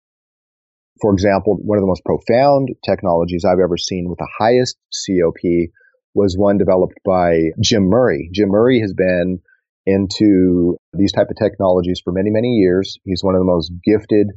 For 1.02 1.14
example, 1.14 1.58
one 1.64 1.78
of 1.78 1.82
the 1.82 1.88
most 1.88 2.04
profound 2.04 2.70
technologies 2.84 3.46
I've 3.46 3.64
ever 3.64 3.78
seen 3.78 4.10
with 4.10 4.20
the 4.20 4.28
highest 4.38 4.78
COP 4.92 5.72
was 6.14 6.36
one 6.38 6.58
developed 6.58 7.00
by 7.06 7.52
Jim 7.62 7.84
Murray. 7.84 8.30
Jim 8.34 8.50
Murray 8.50 8.82
has 8.82 8.94
been 8.94 9.40
into 9.86 10.78
these 10.94 11.12
type 11.12 11.28
of 11.30 11.38
technologies 11.38 12.02
for 12.04 12.14
many, 12.14 12.30
many 12.30 12.50
years. 12.50 12.98
He's 13.04 13.24
one 13.24 13.36
of 13.36 13.40
the 13.40 13.46
most 13.46 13.72
gifted, 13.84 14.28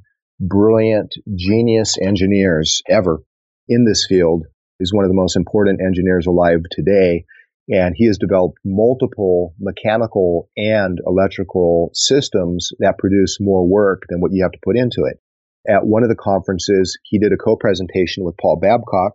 brilliant, 0.40 1.14
genius 1.34 1.96
engineers 2.00 2.82
ever 2.88 3.22
in 3.68 3.84
this 3.84 4.06
field. 4.08 4.44
He's 4.78 4.92
one 4.92 5.04
of 5.04 5.10
the 5.10 5.16
most 5.16 5.36
important 5.36 5.80
engineers 5.84 6.26
alive 6.26 6.60
today. 6.70 7.24
And 7.68 7.94
he 7.96 8.06
has 8.06 8.18
developed 8.18 8.58
multiple 8.64 9.54
mechanical 9.58 10.50
and 10.56 10.98
electrical 11.06 11.90
systems 11.94 12.70
that 12.80 12.98
produce 12.98 13.38
more 13.40 13.66
work 13.66 14.02
than 14.08 14.20
what 14.20 14.32
you 14.32 14.42
have 14.42 14.52
to 14.52 14.58
put 14.62 14.76
into 14.76 15.04
it. 15.10 15.18
At 15.66 15.86
one 15.86 16.02
of 16.02 16.10
the 16.10 16.14
conferences, 16.14 16.98
he 17.04 17.18
did 17.18 17.32
a 17.32 17.38
co-presentation 17.38 18.22
with 18.22 18.36
Paul 18.36 18.58
Babcock, 18.60 19.14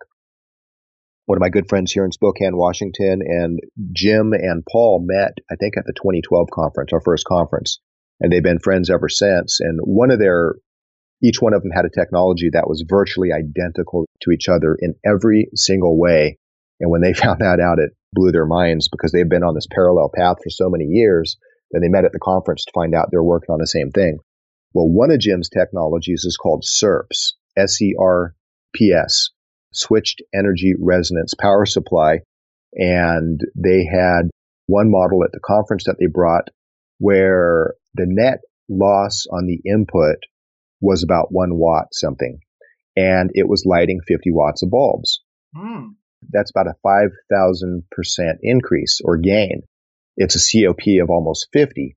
one 1.29 1.37
of 1.37 1.41
my 1.41 1.49
good 1.49 1.69
friends 1.69 1.91
here 1.91 2.03
in 2.03 2.11
Spokane, 2.11 2.57
Washington, 2.57 3.21
and 3.21 3.59
Jim 3.93 4.33
and 4.33 4.63
Paul 4.65 5.05
met, 5.05 5.37
I 5.51 5.57
think, 5.57 5.77
at 5.77 5.85
the 5.85 5.93
2012 5.93 6.47
conference, 6.51 6.91
our 6.91 7.01
first 7.05 7.23
conference, 7.23 7.79
and 8.19 8.33
they've 8.33 8.41
been 8.41 8.57
friends 8.57 8.89
ever 8.89 9.07
since. 9.09 9.59
And 9.59 9.79
one 9.83 10.09
of 10.09 10.17
their, 10.17 10.55
each 11.21 11.39
one 11.39 11.53
of 11.53 11.61
them 11.61 11.69
had 11.69 11.85
a 11.85 11.91
technology 11.91 12.49
that 12.53 12.67
was 12.67 12.83
virtually 12.89 13.29
identical 13.31 14.07
to 14.23 14.31
each 14.31 14.49
other 14.49 14.75
in 14.79 14.95
every 15.05 15.49
single 15.53 15.99
way. 15.99 16.39
And 16.79 16.89
when 16.89 17.01
they 17.01 17.13
found 17.23 17.41
that 17.41 17.59
out, 17.59 17.77
it 17.77 17.91
blew 18.11 18.31
their 18.31 18.47
minds 18.47 18.89
because 18.89 19.11
they've 19.11 19.29
been 19.29 19.43
on 19.43 19.53
this 19.53 19.67
parallel 19.71 20.09
path 20.11 20.37
for 20.43 20.49
so 20.49 20.67
many 20.67 20.85
years. 20.85 21.37
Then 21.69 21.83
they 21.83 21.89
met 21.89 22.05
at 22.05 22.11
the 22.11 22.17
conference 22.17 22.65
to 22.65 22.71
find 22.73 22.95
out 22.95 23.09
they're 23.11 23.21
working 23.21 23.53
on 23.53 23.59
the 23.59 23.67
same 23.67 23.91
thing. 23.91 24.17
Well, 24.73 24.89
one 24.89 25.11
of 25.11 25.19
Jim's 25.19 25.49
technologies 25.49 26.23
is 26.25 26.37
called 26.37 26.63
SERPS, 26.65 27.35
S-E-R-P-S, 27.55 29.29
switched 29.71 30.21
energy 30.33 30.73
resonance 30.79 31.33
power 31.39 31.65
supply. 31.65 32.19
And 32.73 33.39
they 33.55 33.85
had 33.85 34.29
one 34.67 34.91
model 34.91 35.23
at 35.23 35.31
the 35.31 35.39
conference 35.39 35.85
that 35.85 35.97
they 35.99 36.05
brought 36.05 36.49
where 36.99 37.73
the 37.95 38.05
net 38.07 38.39
loss 38.69 39.25
on 39.31 39.47
the 39.47 39.59
input 39.65 40.17
was 40.81 41.03
about 41.03 41.31
one 41.31 41.55
watt 41.55 41.87
something. 41.93 42.39
And 42.95 43.31
it 43.33 43.47
was 43.47 43.65
lighting 43.65 44.01
50 44.07 44.31
watts 44.31 44.61
of 44.61 44.71
bulbs. 44.71 45.21
Mm. 45.55 45.95
That's 46.29 46.51
about 46.51 46.67
a 46.67 46.75
5,000% 46.85 47.81
increase 48.41 48.99
or 49.03 49.17
gain. 49.17 49.63
It's 50.17 50.35
a 50.35 50.65
COP 50.65 50.81
of 51.01 51.09
almost 51.09 51.47
50, 51.53 51.95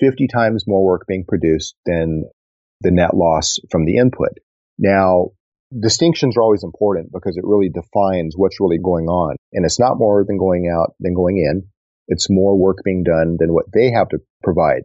50 0.00 0.28
times 0.28 0.64
more 0.66 0.84
work 0.84 1.06
being 1.08 1.24
produced 1.26 1.74
than 1.84 2.24
the 2.80 2.92
net 2.92 3.14
loss 3.14 3.58
from 3.70 3.84
the 3.84 3.96
input. 3.96 4.38
Now, 4.78 5.32
distinctions 5.76 6.36
are 6.36 6.42
always 6.42 6.64
important 6.64 7.12
because 7.12 7.36
it 7.36 7.44
really 7.44 7.68
defines 7.68 8.34
what's 8.36 8.60
really 8.60 8.78
going 8.78 9.06
on. 9.06 9.36
And 9.52 9.64
it's 9.64 9.80
not 9.80 9.98
more 9.98 10.24
than 10.26 10.38
going 10.38 10.72
out 10.72 10.94
than 11.00 11.14
going 11.14 11.38
in. 11.38 11.68
It's 12.08 12.30
more 12.30 12.56
work 12.56 12.78
being 12.84 13.02
done 13.02 13.36
than 13.38 13.52
what 13.52 13.66
they 13.72 13.90
have 13.90 14.08
to 14.10 14.18
provide. 14.42 14.84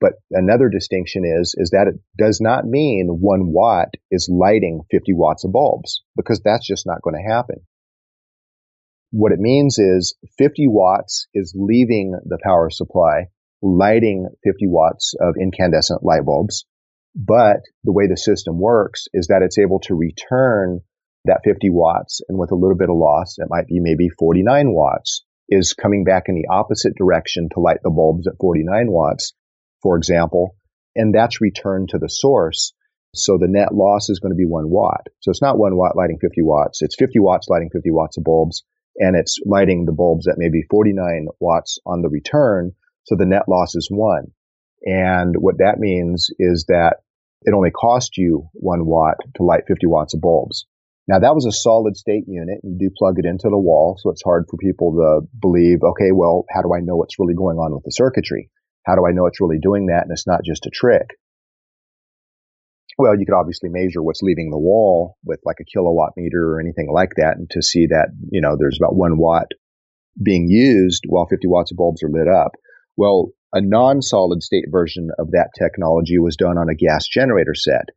But 0.00 0.12
another 0.30 0.68
distinction 0.68 1.24
is, 1.24 1.54
is 1.58 1.70
that 1.70 1.88
it 1.88 2.00
does 2.16 2.40
not 2.40 2.64
mean 2.64 3.18
one 3.20 3.52
watt 3.52 3.94
is 4.10 4.30
lighting 4.32 4.82
50 4.90 5.12
watts 5.14 5.44
of 5.44 5.52
bulbs 5.52 6.02
because 6.16 6.40
that's 6.44 6.66
just 6.66 6.86
not 6.86 7.02
going 7.02 7.16
to 7.16 7.34
happen. 7.34 7.66
What 9.10 9.32
it 9.32 9.40
means 9.40 9.78
is 9.78 10.14
50 10.38 10.68
watts 10.68 11.26
is 11.34 11.54
leaving 11.56 12.12
the 12.24 12.38
power 12.42 12.70
supply, 12.70 13.26
lighting 13.60 14.28
50 14.44 14.66
watts 14.68 15.14
of 15.20 15.34
incandescent 15.40 16.04
light 16.04 16.24
bulbs. 16.24 16.64
But 17.14 17.62
the 17.84 17.92
way 17.92 18.06
the 18.06 18.16
system 18.16 18.58
works 18.60 19.06
is 19.12 19.28
that 19.28 19.42
it's 19.42 19.58
able 19.58 19.80
to 19.80 19.94
return 19.94 20.80
that 21.24 21.40
50 21.44 21.70
watts 21.70 22.20
and 22.28 22.38
with 22.38 22.52
a 22.52 22.56
little 22.56 22.76
bit 22.76 22.90
of 22.90 22.96
loss, 22.96 23.36
it 23.38 23.48
might 23.50 23.66
be 23.66 23.80
maybe 23.80 24.08
49 24.08 24.72
watts 24.72 25.24
is 25.48 25.72
coming 25.72 26.04
back 26.04 26.24
in 26.28 26.34
the 26.34 26.48
opposite 26.50 26.94
direction 26.96 27.48
to 27.52 27.60
light 27.60 27.78
the 27.82 27.90
bulbs 27.90 28.26
at 28.26 28.34
49 28.40 28.90
watts, 28.90 29.32
for 29.82 29.96
example, 29.96 30.56
and 30.94 31.14
that's 31.14 31.40
returned 31.40 31.90
to 31.90 31.98
the 31.98 32.08
source. 32.08 32.72
So 33.14 33.38
the 33.38 33.48
net 33.48 33.74
loss 33.74 34.10
is 34.10 34.20
going 34.20 34.32
to 34.32 34.36
be 34.36 34.46
one 34.46 34.68
watt. 34.68 35.06
So 35.20 35.30
it's 35.30 35.42
not 35.42 35.58
one 35.58 35.76
watt 35.76 35.96
lighting 35.96 36.18
50 36.20 36.42
watts. 36.42 36.82
It's 36.82 36.96
50 36.98 37.18
watts 37.20 37.48
lighting 37.48 37.70
50 37.72 37.90
watts 37.90 38.18
of 38.18 38.24
bulbs 38.24 38.64
and 38.96 39.16
it's 39.16 39.38
lighting 39.46 39.86
the 39.86 39.92
bulbs 39.92 40.28
at 40.28 40.38
maybe 40.38 40.62
49 40.70 41.28
watts 41.40 41.78
on 41.86 42.02
the 42.02 42.08
return. 42.08 42.72
So 43.04 43.16
the 43.16 43.26
net 43.26 43.48
loss 43.48 43.74
is 43.74 43.88
one. 43.90 44.32
And 44.82 45.34
what 45.38 45.58
that 45.58 45.78
means 45.78 46.30
is 46.38 46.66
that 46.68 46.98
it 47.42 47.54
only 47.54 47.70
cost 47.70 48.16
you 48.16 48.48
one 48.52 48.86
watt 48.86 49.16
to 49.36 49.42
light 49.42 49.64
50 49.66 49.86
watts 49.86 50.14
of 50.14 50.20
bulbs. 50.20 50.66
Now 51.06 51.18
that 51.20 51.34
was 51.34 51.46
a 51.46 51.52
solid 51.52 51.96
state 51.96 52.24
unit. 52.26 52.60
You 52.62 52.76
do 52.78 52.90
plug 52.96 53.18
it 53.18 53.24
into 53.24 53.48
the 53.48 53.58
wall, 53.58 53.98
so 53.98 54.10
it's 54.10 54.22
hard 54.22 54.44
for 54.50 54.56
people 54.58 54.92
to 54.92 55.26
believe, 55.40 55.78
okay, 55.82 56.12
well, 56.12 56.44
how 56.50 56.62
do 56.62 56.74
I 56.74 56.80
know 56.80 56.96
what's 56.96 57.18
really 57.18 57.34
going 57.34 57.56
on 57.56 57.74
with 57.74 57.84
the 57.84 57.90
circuitry? 57.90 58.50
How 58.84 58.94
do 58.94 59.06
I 59.06 59.12
know 59.12 59.26
it's 59.26 59.40
really 59.40 59.58
doing 59.58 59.86
that 59.86 60.02
and 60.02 60.12
it's 60.12 60.26
not 60.26 60.44
just 60.44 60.66
a 60.66 60.70
trick? 60.70 61.08
Well, 62.98 63.18
you 63.18 63.24
could 63.24 63.38
obviously 63.38 63.70
measure 63.70 64.02
what's 64.02 64.22
leaving 64.22 64.50
the 64.50 64.58
wall 64.58 65.16
with 65.24 65.40
like 65.44 65.58
a 65.60 65.64
kilowatt 65.64 66.12
meter 66.16 66.52
or 66.52 66.60
anything 66.60 66.90
like 66.92 67.12
that 67.16 67.36
and 67.36 67.48
to 67.50 67.62
see 67.62 67.86
that, 67.86 68.08
you 68.30 68.40
know, 68.40 68.56
there's 68.58 68.78
about 68.78 68.96
one 68.96 69.18
watt 69.18 69.46
being 70.20 70.48
used 70.48 71.04
while 71.06 71.26
50 71.26 71.46
watts 71.46 71.70
of 71.70 71.76
bulbs 71.76 72.02
are 72.02 72.10
lit 72.10 72.28
up. 72.28 72.52
Well, 72.96 73.30
a 73.52 73.60
non-solid 73.60 74.42
state 74.42 74.66
version 74.70 75.08
of 75.18 75.30
that 75.32 75.50
technology 75.58 76.18
was 76.18 76.36
done 76.36 76.58
on 76.58 76.68
a 76.68 76.74
gas 76.74 77.06
generator 77.06 77.54
set. 77.54 77.88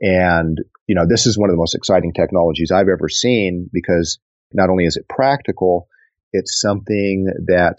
And, 0.00 0.58
you 0.86 0.94
know, 0.94 1.06
this 1.08 1.26
is 1.26 1.38
one 1.38 1.50
of 1.50 1.54
the 1.54 1.60
most 1.60 1.74
exciting 1.74 2.12
technologies 2.12 2.70
I've 2.70 2.88
ever 2.88 3.08
seen 3.08 3.68
because 3.72 4.18
not 4.52 4.70
only 4.70 4.84
is 4.84 4.96
it 4.96 5.08
practical, 5.08 5.88
it's 6.32 6.60
something 6.60 7.26
that 7.46 7.78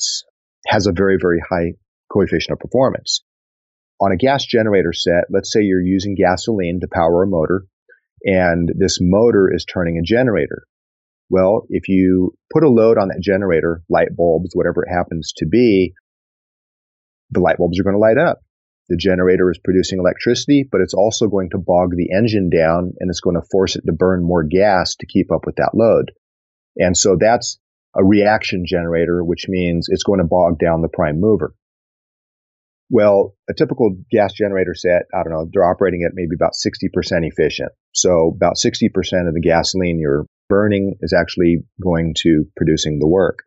has 0.68 0.88
a 0.88 0.94
very, 0.94 1.18
very 1.20 1.40
high 1.40 1.74
coefficient 2.12 2.54
of 2.54 2.60
performance. 2.60 3.24
On 4.02 4.12
a 4.12 4.18
gas 4.18 4.46
generator 4.46 4.94
set, 4.94 5.26
let's 5.30 5.52
say 5.52 5.62
you're 5.62 5.82
using 5.82 6.16
gasoline 6.16 6.80
to 6.82 6.88
power 6.92 7.24
a 7.24 7.28
motor 7.28 7.66
and 8.24 8.70
this 8.78 8.98
motor 9.02 9.52
is 9.54 9.66
turning 9.66 9.98
a 9.98 10.02
generator. 10.02 10.64
Well, 11.30 11.66
if 11.70 11.88
you 11.88 12.36
put 12.52 12.64
a 12.64 12.70
load 12.70 12.98
on 12.98 13.10
that 13.10 13.22
generator, 13.22 13.82
light 13.90 14.16
bulbs, 14.16 14.52
whatever 14.54 14.84
it 14.84 14.92
happens 14.92 15.34
to 15.38 15.46
be, 15.46 15.94
the 17.32 17.40
light 17.40 17.58
bulbs 17.58 17.80
are 17.80 17.84
going 17.84 17.96
to 17.96 18.00
light 18.00 18.18
up. 18.18 18.42
The 18.90 18.98
generator 18.98 19.50
is 19.50 19.60
producing 19.64 20.00
electricity, 20.00 20.68
but 20.70 20.82
it's 20.82 20.94
also 20.94 21.28
going 21.28 21.50
to 21.52 21.58
bog 21.58 21.92
the 21.96 22.16
engine 22.16 22.50
down 22.50 22.94
and 23.00 23.10
it's 23.10 23.20
going 23.20 23.36
to 23.36 23.48
force 23.52 23.76
it 23.76 23.84
to 23.88 23.94
burn 23.94 24.24
more 24.24 24.44
gas 24.44 24.96
to 24.98 25.08
keep 25.08 25.32
up 25.32 25.46
with 25.46 25.56
that 25.56 25.72
load. 25.74 26.12
And 26.78 26.96
so 26.96 27.18
that's 27.20 27.60
a 27.96 28.04
reaction 28.04 28.66
generator, 28.68 29.24
which 29.24 29.46
means 29.48 29.88
it's 29.90 30.04
going 30.04 30.20
to 30.20 30.28
bog 30.28 30.60
down 30.60 30.82
the 30.82 30.90
prime 30.90 31.20
mover. 31.20 31.56
Well, 32.92 33.34
a 33.50 33.54
typical 33.56 33.98
gas 34.12 34.34
generator 34.34 34.76
set, 34.76 35.04
I 35.14 35.24
don't 35.24 35.34
know, 35.34 35.50
they're 35.52 35.66
operating 35.66 36.04
at 36.06 36.12
maybe 36.14 36.36
about 36.36 36.52
60% 36.54 36.90
efficient. 37.24 37.72
So 37.94 38.34
about 38.36 38.58
60% 38.64 38.88
of 39.28 39.34
the 39.34 39.42
gasoline 39.42 40.00
you're 40.00 40.28
burning 40.50 40.96
is 41.02 41.12
actually 41.12 41.64
going 41.82 42.14
to 42.20 42.46
producing 42.56 43.00
the 43.00 43.08
work. 43.08 43.40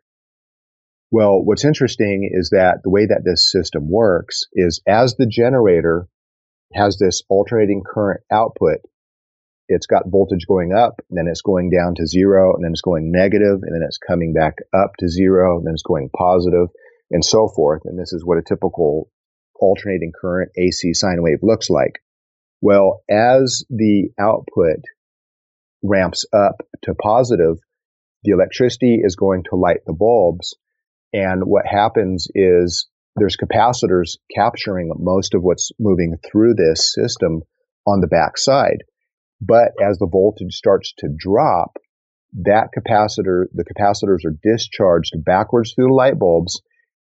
Well, 1.11 1.41
what's 1.43 1.65
interesting 1.65 2.29
is 2.31 2.51
that 2.51 2.81
the 2.83 2.89
way 2.89 3.07
that 3.07 3.23
this 3.25 3.51
system 3.51 3.89
works 3.89 4.43
is 4.53 4.81
as 4.87 5.15
the 5.15 5.25
generator 5.25 6.07
has 6.73 6.97
this 6.97 7.23
alternating 7.29 7.81
current 7.83 8.21
output, 8.31 8.77
it's 9.67 9.87
got 9.87 10.03
voltage 10.07 10.45
going 10.47 10.71
up, 10.71 11.01
then 11.09 11.25
it's 11.27 11.41
going 11.41 11.71
down 11.71 11.95
to 11.95 12.05
zero, 12.05 12.53
and 12.53 12.63
then 12.63 12.71
it's 12.71 12.81
going 12.81 13.11
negative, 13.11 13.59
and 13.63 13.73
then 13.73 13.81
it's 13.85 13.97
coming 13.97 14.33
back 14.33 14.55
up 14.73 14.91
to 14.99 15.07
zero, 15.07 15.57
and 15.57 15.65
then 15.65 15.73
it's 15.73 15.83
going 15.83 16.09
positive, 16.15 16.67
and 17.09 17.25
so 17.25 17.47
forth. 17.47 17.81
And 17.85 17.97
this 17.97 18.13
is 18.13 18.23
what 18.23 18.37
a 18.37 18.43
typical 18.47 19.09
alternating 19.59 20.11
current 20.19 20.51
AC 20.57 20.93
sine 20.93 21.21
wave 21.21 21.39
looks 21.41 21.71
like. 21.71 22.01
Well, 22.61 23.01
as 23.09 23.63
the 23.69 24.09
output 24.19 24.83
ramps 25.81 26.25
up 26.33 26.61
to 26.83 26.93
positive, 26.93 27.57
the 28.23 28.31
electricity 28.31 28.99
is 29.01 29.15
going 29.15 29.43
to 29.49 29.55
light 29.55 29.79
the 29.85 29.93
bulbs 29.93 30.55
and 31.13 31.43
what 31.43 31.65
happens 31.65 32.27
is 32.33 32.87
there's 33.15 33.37
capacitors 33.37 34.17
capturing 34.35 34.91
most 34.97 35.33
of 35.33 35.41
what's 35.41 35.71
moving 35.79 36.15
through 36.29 36.53
this 36.55 36.93
system 36.93 37.41
on 37.85 38.01
the 38.01 38.07
backside. 38.07 38.83
But 39.41 39.71
as 39.81 39.97
the 39.97 40.09
voltage 40.09 40.53
starts 40.53 40.93
to 40.99 41.09
drop, 41.15 41.77
that 42.43 42.69
capacitor, 42.77 43.45
the 43.53 43.65
capacitors 43.65 44.25
are 44.25 44.37
discharged 44.43 45.13
backwards 45.23 45.73
through 45.73 45.87
the 45.87 45.93
light 45.93 46.19
bulbs. 46.19 46.61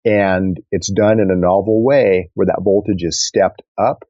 And 0.05 0.57
it's 0.71 0.91
done 0.91 1.19
in 1.19 1.29
a 1.29 1.35
novel 1.35 1.83
way 1.83 2.31
where 2.33 2.47
that 2.47 2.63
voltage 2.63 3.03
is 3.03 3.25
stepped 3.25 3.61
up 3.77 4.03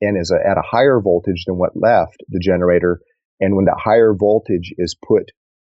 and 0.00 0.20
is 0.20 0.30
a, 0.30 0.36
at 0.36 0.58
a 0.58 0.62
higher 0.62 1.00
voltage 1.00 1.44
than 1.46 1.56
what 1.56 1.72
left 1.74 2.22
the 2.28 2.40
generator. 2.40 3.00
And 3.40 3.56
when 3.56 3.64
that 3.64 3.80
higher 3.82 4.14
voltage 4.14 4.74
is 4.76 4.94
put 4.94 5.30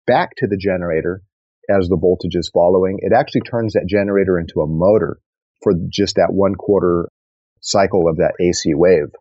back 0.06 0.30
to 0.38 0.46
the 0.46 0.58
generator, 0.58 1.22
as 1.68 1.88
the 1.88 1.98
voltage 2.00 2.34
is 2.34 2.50
following, 2.52 2.98
it 3.00 3.12
actually 3.12 3.42
turns 3.42 3.74
that 3.74 3.86
generator 3.88 4.38
into 4.38 4.60
a 4.60 4.66
motor 4.66 5.18
for 5.62 5.74
just 5.90 6.16
that 6.16 6.32
one 6.32 6.54
quarter 6.54 7.08
cycle 7.60 8.08
of 8.08 8.16
that 8.16 8.34
AC 8.40 8.74
wave. 8.74 9.12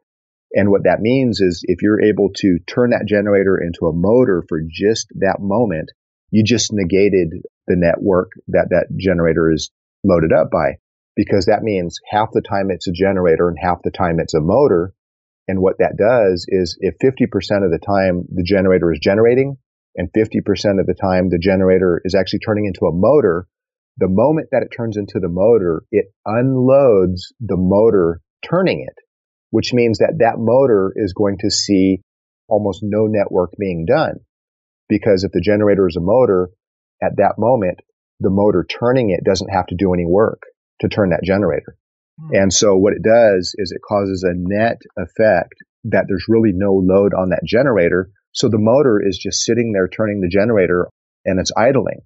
And 0.53 0.69
what 0.69 0.83
that 0.83 1.01
means 1.01 1.41
is 1.41 1.63
if 1.67 1.81
you're 1.81 2.03
able 2.03 2.29
to 2.37 2.59
turn 2.67 2.91
that 2.91 3.05
generator 3.07 3.57
into 3.57 3.87
a 3.87 3.93
motor 3.93 4.43
for 4.47 4.61
just 4.69 5.07
that 5.19 5.37
moment, 5.39 5.91
you 6.31 6.43
just 6.43 6.71
negated 6.71 7.41
the 7.67 7.75
network 7.75 8.31
that 8.47 8.69
that 8.69 8.87
generator 8.97 9.51
is 9.51 9.71
loaded 10.03 10.31
up 10.31 10.49
by 10.51 10.77
because 11.15 11.47
that 11.47 11.63
means 11.63 11.99
half 12.09 12.29
the 12.31 12.41
time 12.41 12.69
it's 12.69 12.87
a 12.87 12.91
generator 12.91 13.49
and 13.49 13.57
half 13.59 13.81
the 13.83 13.91
time 13.91 14.19
it's 14.19 14.35
a 14.35 14.41
motor. 14.41 14.93
And 15.47 15.59
what 15.59 15.79
that 15.79 15.97
does 15.97 16.45
is 16.47 16.77
if 16.79 16.95
50% 17.03 17.25
of 17.65 17.71
the 17.71 17.79
time 17.83 18.23
the 18.31 18.43
generator 18.43 18.91
is 18.91 18.99
generating, 19.01 19.57
and 19.97 20.09
50% 20.15 20.79
of 20.79 20.85
the 20.85 20.95
time 20.99 21.29
the 21.29 21.39
generator 21.39 22.01
is 22.05 22.15
actually 22.15 22.39
turning 22.39 22.65
into 22.65 22.85
a 22.85 22.93
motor. 22.93 23.47
The 23.97 24.07
moment 24.07 24.49
that 24.51 24.61
it 24.61 24.75
turns 24.75 24.95
into 24.95 25.19
the 25.19 25.27
motor, 25.27 25.83
it 25.91 26.05
unloads 26.23 27.33
the 27.39 27.57
motor 27.57 28.21
turning 28.47 28.85
it, 28.87 29.03
which 29.49 29.73
means 29.73 29.97
that 29.97 30.17
that 30.19 30.35
motor 30.37 30.93
is 30.95 31.13
going 31.13 31.39
to 31.39 31.49
see 31.49 32.01
almost 32.47 32.81
no 32.83 33.07
network 33.07 33.51
being 33.59 33.85
done. 33.85 34.19
Because 34.87 35.23
if 35.23 35.31
the 35.31 35.41
generator 35.41 35.87
is 35.87 35.97
a 35.97 36.01
motor, 36.01 36.49
at 37.01 37.17
that 37.17 37.35
moment, 37.37 37.79
the 38.19 38.29
motor 38.29 38.63
turning 38.63 39.09
it 39.09 39.23
doesn't 39.23 39.49
have 39.49 39.67
to 39.67 39.75
do 39.75 39.93
any 39.93 40.05
work 40.05 40.43
to 40.81 40.87
turn 40.87 41.09
that 41.09 41.23
generator. 41.23 41.75
Hmm. 42.19 42.29
And 42.33 42.53
so 42.53 42.75
what 42.77 42.93
it 42.93 43.03
does 43.03 43.53
is 43.57 43.71
it 43.71 43.81
causes 43.87 44.23
a 44.23 44.33
net 44.35 44.77
effect 44.95 45.55
that 45.85 46.05
there's 46.07 46.25
really 46.27 46.51
no 46.53 46.73
load 46.73 47.13
on 47.13 47.29
that 47.29 47.43
generator 47.45 48.11
so 48.31 48.49
the 48.49 48.59
motor 48.59 49.01
is 49.03 49.17
just 49.17 49.43
sitting 49.43 49.71
there 49.73 49.87
turning 49.87 50.21
the 50.21 50.29
generator 50.29 50.89
and 51.25 51.39
it's 51.39 51.51
idling. 51.57 52.01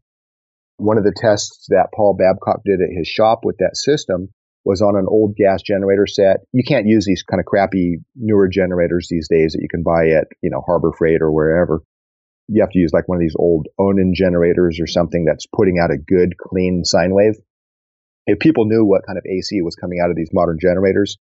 One 0.77 0.97
of 0.97 1.03
the 1.03 1.15
tests 1.15 1.67
that 1.69 1.89
Paul 1.95 2.17
Babcock 2.17 2.61
did 2.65 2.81
at 2.81 2.95
his 2.95 3.07
shop 3.07 3.41
with 3.43 3.57
that 3.57 3.75
system 3.77 4.29
was 4.63 4.81
on 4.81 4.95
an 4.95 5.05
old 5.07 5.35
gas 5.35 5.61
generator 5.61 6.05
set. 6.07 6.41
You 6.51 6.63
can't 6.67 6.87
use 6.87 7.05
these 7.05 7.23
kind 7.23 7.39
of 7.39 7.45
crappy 7.45 7.99
newer 8.15 8.47
generators 8.47 9.07
these 9.09 9.27
days 9.29 9.53
that 9.53 9.61
you 9.61 9.69
can 9.69 9.83
buy 9.83 10.17
at, 10.17 10.27
you 10.41 10.49
know, 10.49 10.61
Harbor 10.65 10.91
Freight 10.97 11.21
or 11.21 11.31
wherever. 11.31 11.81
You 12.47 12.61
have 12.61 12.71
to 12.71 12.79
use 12.79 12.91
like 12.93 13.07
one 13.07 13.17
of 13.17 13.21
these 13.21 13.35
old 13.37 13.67
Onan 13.79 14.13
generators 14.15 14.79
or 14.79 14.87
something 14.87 15.25
that's 15.25 15.47
putting 15.47 15.79
out 15.79 15.91
a 15.91 15.97
good 15.97 16.37
clean 16.37 16.83
sine 16.83 17.13
wave. 17.13 17.35
If 18.27 18.39
people 18.39 18.65
knew 18.65 18.85
what 18.85 19.05
kind 19.05 19.17
of 19.17 19.25
AC 19.25 19.61
was 19.61 19.75
coming 19.75 19.99
out 20.03 20.11
of 20.11 20.15
these 20.15 20.29
modern 20.33 20.57
generators, 20.61 21.17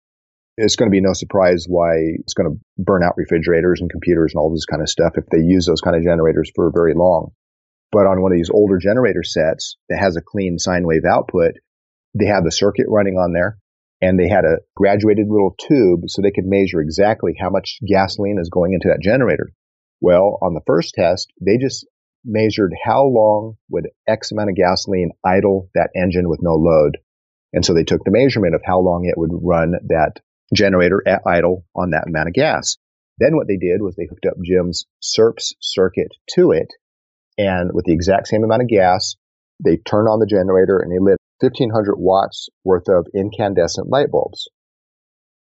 it's 0.58 0.76
going 0.76 0.89
to 0.89 0.95
be 0.95 1.01
no 1.01 1.14
surprise 1.14 1.66
why 1.68 1.93
it's 2.20 2.34
going 2.34 2.49
to 2.49 2.60
burn 2.78 3.03
out 3.03 3.14
refrigerators 3.16 3.80
and 3.80 3.91
computers 3.91 4.34
and 4.34 4.39
all 4.39 4.51
this 4.51 4.66
kind 4.66 4.82
of 4.82 4.89
stuff 4.89 5.14
if 5.16 5.26
they 5.32 5.39
use 5.39 5.66
those 5.66 5.82
kind 5.82 5.95
of 5.95 6.03
generators 6.03 6.51
for 6.55 6.72
very 6.74 6.93
long. 6.95 7.32
But 7.91 8.08
on 8.08 8.22
one 8.22 8.32
of 8.32 8.38
these 8.38 8.49
older 8.49 8.80
generator 8.80 9.24
sets 9.24 9.78
that 9.89 9.99
has 9.99 10.18
a 10.18 10.22
clean 10.22 10.58
sine 10.58 10.86
wave 10.86 11.05
output, 11.08 11.53
they 12.18 12.26
had 12.26 12.43
the 12.43 12.51
circuit 12.51 12.88
running 12.89 13.16
on 13.16 13.34
there 13.34 13.60
and 14.01 14.20
they 14.20 14.28
had 14.28 14.45
a 14.45 14.58
graduated 14.76 15.28
little 15.30 15.55
tube 15.60 16.01
so 16.08 16.22
they 16.22 16.32
could 16.32 16.45
measure 16.45 16.82
exactly 16.82 17.36
how 17.39 17.49
much 17.49 17.80
gasoline 17.88 18.38
is 18.39 18.49
going 18.49 18.74
into 18.74 18.89
that 18.89 19.01
generator. 19.01 19.51
Well, 20.01 20.38
on 20.41 20.53
the 20.53 20.62
first 20.66 20.95
test, 20.95 21.32
they 21.39 21.58
just 21.58 21.88
measured 22.26 22.74
how 22.84 23.05
long 23.05 23.58
would 23.70 23.89
X 24.08 24.32
amount 24.32 24.49
of 24.49 24.55
gasoline 24.55 25.12
idle 25.26 25.70
that 25.76 25.91
engine 25.95 26.30
with 26.30 26.41
no 26.41 26.53
load. 26.53 26.97
And 27.53 27.64
so 27.64 27.74
they 27.74 27.84
took 27.84 28.03
the 28.03 28.12
measurement 28.12 28.55
of 28.55 28.62
how 28.66 28.80
long 28.80 29.05
it 29.05 29.18
would 29.18 29.32
run 29.34 29.74
that 29.88 30.20
generator 30.54 31.02
at 31.06 31.22
idle 31.26 31.66
on 31.76 31.91
that 31.91 32.08
amount 32.08 32.30
of 32.30 32.34
gas. 32.34 32.78
Then 33.18 33.36
what 33.36 33.48
they 33.48 33.58
did 33.58 33.82
was 33.82 33.95
they 33.95 34.08
hooked 34.10 34.26
up 34.26 34.38
Jim's 34.43 34.86
SERPS 35.02 35.54
circuit 35.60 36.12
to 36.36 36.52
it. 36.52 36.68
And 37.38 37.72
with 37.74 37.86
the 37.86 37.93
exact 37.93 38.28
same 38.28 38.43
amount 38.43 38.64
of 38.64 38.68
gas, 38.68 39.16
they 39.64 39.78
turned 39.78 40.08
on 40.08 40.20
the 40.20 40.28
generator 40.28 40.78
and 40.78 40.91
they 40.91 41.00
lit 41.00 41.18
1500 41.39 41.95
watts 41.98 42.50
worth 42.64 42.89
of 42.89 43.08
incandescent 43.14 43.89
light 43.89 44.12
bulbs. 44.12 44.48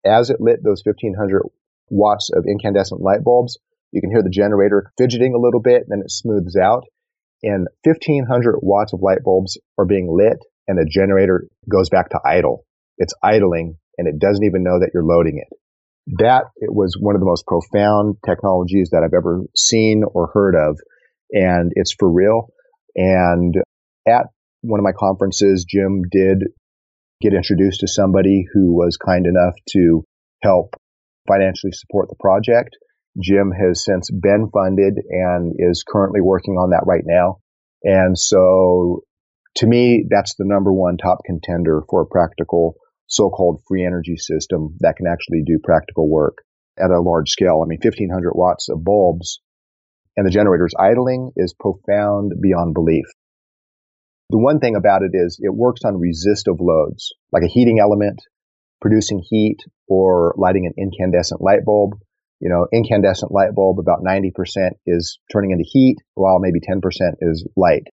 As 0.04 0.30
it 0.30 0.40
lit 0.40 0.62
those 0.62 0.82
1500 0.84 1.42
watts 1.90 2.30
of 2.32 2.44
incandescent 2.48 3.00
light 3.00 3.24
bulbs, 3.24 3.58
you 3.92 4.00
can 4.00 4.10
hear 4.10 4.22
the 4.22 4.30
generator 4.30 4.92
fidgeting 4.98 5.34
a 5.34 5.40
little 5.40 5.60
bit, 5.60 5.84
then 5.88 6.00
it 6.00 6.10
smooths 6.10 6.56
out. 6.56 6.84
And 7.42 7.68
1500 7.84 8.58
watts 8.62 8.92
of 8.92 9.02
light 9.02 9.22
bulbs 9.24 9.58
are 9.78 9.84
being 9.84 10.08
lit 10.10 10.38
and 10.66 10.78
the 10.78 10.88
generator 10.88 11.46
goes 11.68 11.88
back 11.88 12.10
to 12.10 12.20
idle. 12.24 12.64
It's 12.98 13.14
idling 13.22 13.78
and 13.98 14.06
it 14.08 14.18
doesn't 14.18 14.44
even 14.44 14.62
know 14.62 14.78
that 14.78 14.90
you're 14.94 15.04
loading 15.04 15.42
it. 15.44 15.56
That 16.18 16.44
it 16.56 16.72
was 16.72 16.96
one 16.98 17.14
of 17.14 17.20
the 17.20 17.26
most 17.26 17.44
profound 17.46 18.16
technologies 18.24 18.90
that 18.92 19.02
I've 19.04 19.16
ever 19.16 19.42
seen 19.54 20.02
or 20.06 20.30
heard 20.32 20.54
of. 20.54 20.78
And 21.32 21.72
it's 21.74 21.94
for 21.98 22.10
real. 22.10 22.48
And 22.96 23.54
at 24.06 24.26
one 24.62 24.80
of 24.80 24.84
my 24.84 24.92
conferences, 24.98 25.66
Jim 25.68 26.02
did 26.10 26.44
get 27.20 27.34
introduced 27.34 27.80
to 27.80 27.88
somebody 27.88 28.44
who 28.52 28.72
was 28.74 28.96
kind 28.96 29.26
enough 29.26 29.54
to 29.70 30.04
help 30.42 30.74
financially 31.26 31.72
support 31.72 32.08
the 32.08 32.16
project. 32.18 32.76
Jim 33.20 33.50
has 33.50 33.84
since 33.84 34.10
been 34.10 34.48
funded 34.52 34.94
and 35.10 35.54
is 35.58 35.84
currently 35.86 36.20
working 36.20 36.54
on 36.54 36.70
that 36.70 36.84
right 36.86 37.04
now. 37.04 37.38
And 37.82 38.16
so 38.16 39.02
to 39.56 39.66
me, 39.66 40.06
that's 40.08 40.34
the 40.36 40.44
number 40.46 40.72
one 40.72 40.96
top 40.96 41.18
contender 41.26 41.82
for 41.90 42.02
a 42.02 42.06
practical 42.06 42.76
so-called 43.08 43.62
free 43.66 43.84
energy 43.84 44.16
system 44.16 44.76
that 44.80 44.96
can 44.96 45.06
actually 45.06 45.42
do 45.44 45.58
practical 45.62 46.08
work 46.08 46.38
at 46.78 46.90
a 46.90 47.00
large 47.00 47.30
scale. 47.30 47.62
I 47.64 47.66
mean, 47.66 47.80
1500 47.82 48.32
watts 48.34 48.68
of 48.68 48.84
bulbs 48.84 49.40
and 50.16 50.26
the 50.26 50.30
generator's 50.30 50.74
idling 50.78 51.30
is 51.36 51.54
profound 51.54 52.32
beyond 52.40 52.74
belief. 52.74 53.06
The 54.30 54.38
one 54.38 54.58
thing 54.58 54.74
about 54.76 55.02
it 55.02 55.12
is 55.14 55.38
it 55.40 55.54
works 55.54 55.82
on 55.84 56.00
resistive 56.00 56.56
loads, 56.60 57.14
like 57.32 57.44
a 57.44 57.48
heating 57.48 57.78
element, 57.80 58.20
producing 58.80 59.22
heat, 59.26 59.58
or 59.86 60.34
lighting 60.36 60.66
an 60.66 60.74
incandescent 60.76 61.40
light 61.40 61.64
bulb. 61.64 61.94
You 62.40 62.50
know, 62.50 62.66
incandescent 62.72 63.32
light 63.32 63.54
bulb, 63.54 63.78
about 63.78 64.04
90% 64.04 64.30
is 64.86 65.18
turning 65.32 65.52
into 65.52 65.64
heat, 65.66 65.96
while 66.14 66.40
maybe 66.40 66.60
10% 66.60 66.80
is 67.20 67.48
light. 67.56 67.84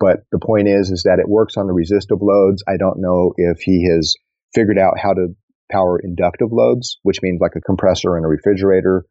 But 0.00 0.24
the 0.32 0.38
point 0.38 0.68
is, 0.68 0.90
is 0.90 1.04
that 1.04 1.18
it 1.18 1.28
works 1.28 1.56
on 1.56 1.66
the 1.66 1.72
resistive 1.72 2.18
loads. 2.20 2.64
I 2.66 2.78
don't 2.78 3.00
know 3.00 3.32
if 3.36 3.60
he 3.60 3.88
has 3.90 4.14
figured 4.56 4.78
out 4.78 4.98
how 4.98 5.12
to 5.12 5.36
power 5.70 6.00
inductive 6.02 6.48
loads, 6.50 6.98
which 7.02 7.20
means 7.22 7.40
like 7.40 7.56
a 7.56 7.60
compressor 7.60 8.16
and 8.16 8.24
a 8.24 8.28
refrigerator, 8.28 9.04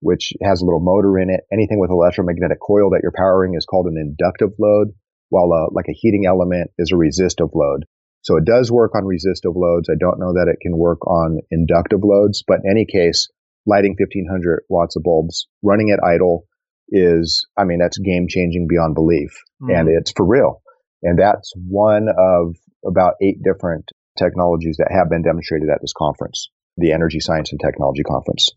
which 0.00 0.32
has 0.42 0.60
a 0.60 0.64
little 0.64 0.82
motor 0.82 1.18
in 1.18 1.30
it. 1.30 1.40
Anything 1.52 1.78
with 1.78 1.90
electromagnetic 1.90 2.58
coil 2.60 2.90
that 2.90 3.00
you're 3.02 3.16
powering 3.16 3.54
is 3.54 3.66
called 3.66 3.86
an 3.86 3.96
inductive 3.96 4.50
load, 4.58 4.88
while 5.28 5.50
a, 5.52 5.72
like 5.72 5.86
a 5.88 5.96
heating 5.96 6.24
element 6.26 6.70
is 6.78 6.90
a 6.92 6.96
resistive 6.96 7.48
load. 7.54 7.84
So 8.22 8.36
it 8.36 8.44
does 8.44 8.72
work 8.72 8.92
on 8.94 9.06
resistive 9.06 9.52
loads. 9.54 9.88
I 9.88 9.96
don't 9.98 10.18
know 10.18 10.34
that 10.34 10.50
it 10.52 10.60
can 10.60 10.76
work 10.76 11.06
on 11.06 11.38
inductive 11.50 12.00
loads, 12.02 12.42
but 12.46 12.60
in 12.64 12.70
any 12.70 12.84
case, 12.84 13.28
lighting 13.66 13.96
1500 13.98 14.64
watts 14.68 14.96
of 14.96 15.02
bulbs, 15.04 15.46
running 15.62 15.90
at 15.90 16.02
idle 16.02 16.46
is, 16.90 17.46
I 17.56 17.64
mean, 17.64 17.78
that's 17.78 17.98
game 17.98 18.26
changing 18.28 18.66
beyond 18.68 18.94
belief 18.94 19.30
mm. 19.62 19.78
and 19.78 19.88
it's 19.88 20.12
for 20.16 20.26
real. 20.26 20.62
And 21.02 21.18
that's 21.18 21.52
one 21.54 22.08
of 22.08 22.56
about 22.84 23.14
eight 23.22 23.38
different 23.44 23.90
technologies 24.18 24.76
that 24.78 24.92
have 24.92 25.08
been 25.08 25.22
demonstrated 25.22 25.68
at 25.70 25.80
this 25.80 25.92
conference, 25.96 26.50
the 26.76 26.92
Energy 26.92 27.20
Science 27.20 27.52
and 27.52 27.60
Technology 27.60 28.02
Conference. 28.02 28.50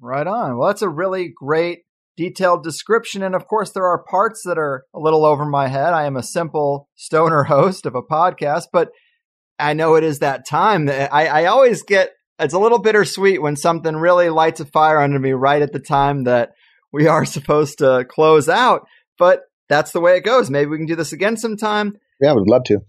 Right 0.00 0.26
on. 0.26 0.56
Well, 0.56 0.68
that's 0.68 0.82
a 0.82 0.88
really 0.88 1.32
great 1.34 1.80
detailed 2.16 2.62
description. 2.62 3.22
And 3.22 3.34
of 3.34 3.46
course, 3.46 3.70
there 3.70 3.86
are 3.86 4.04
parts 4.04 4.42
that 4.44 4.58
are 4.58 4.84
a 4.94 5.00
little 5.00 5.24
over 5.24 5.44
my 5.44 5.68
head. 5.68 5.92
I 5.92 6.06
am 6.06 6.16
a 6.16 6.22
simple 6.22 6.88
stoner 6.94 7.44
host 7.44 7.86
of 7.86 7.94
a 7.94 8.02
podcast, 8.02 8.64
but 8.72 8.90
I 9.58 9.74
know 9.74 9.94
it 9.94 10.04
is 10.04 10.18
that 10.18 10.46
time 10.46 10.86
that 10.86 11.12
I, 11.12 11.26
I 11.26 11.44
always 11.46 11.82
get, 11.82 12.10
it's 12.38 12.54
a 12.54 12.58
little 12.58 12.80
bittersweet 12.80 13.40
when 13.40 13.56
something 13.56 13.96
really 13.96 14.28
lights 14.28 14.60
a 14.60 14.64
fire 14.64 14.98
under 14.98 15.18
me 15.18 15.32
right 15.32 15.62
at 15.62 15.72
the 15.72 15.78
time 15.78 16.24
that 16.24 16.50
we 16.92 17.06
are 17.08 17.24
supposed 17.24 17.78
to 17.78 18.04
close 18.08 18.48
out. 18.48 18.86
But 19.18 19.42
that's 19.68 19.92
the 19.92 20.00
way 20.00 20.16
it 20.16 20.24
goes. 20.24 20.50
Maybe 20.50 20.70
we 20.70 20.78
can 20.78 20.86
do 20.86 20.96
this 20.96 21.12
again 21.12 21.36
sometime. 21.36 21.94
Yeah, 22.20 22.30
I 22.30 22.34
would 22.34 22.48
love 22.48 22.64
to. 22.64 22.80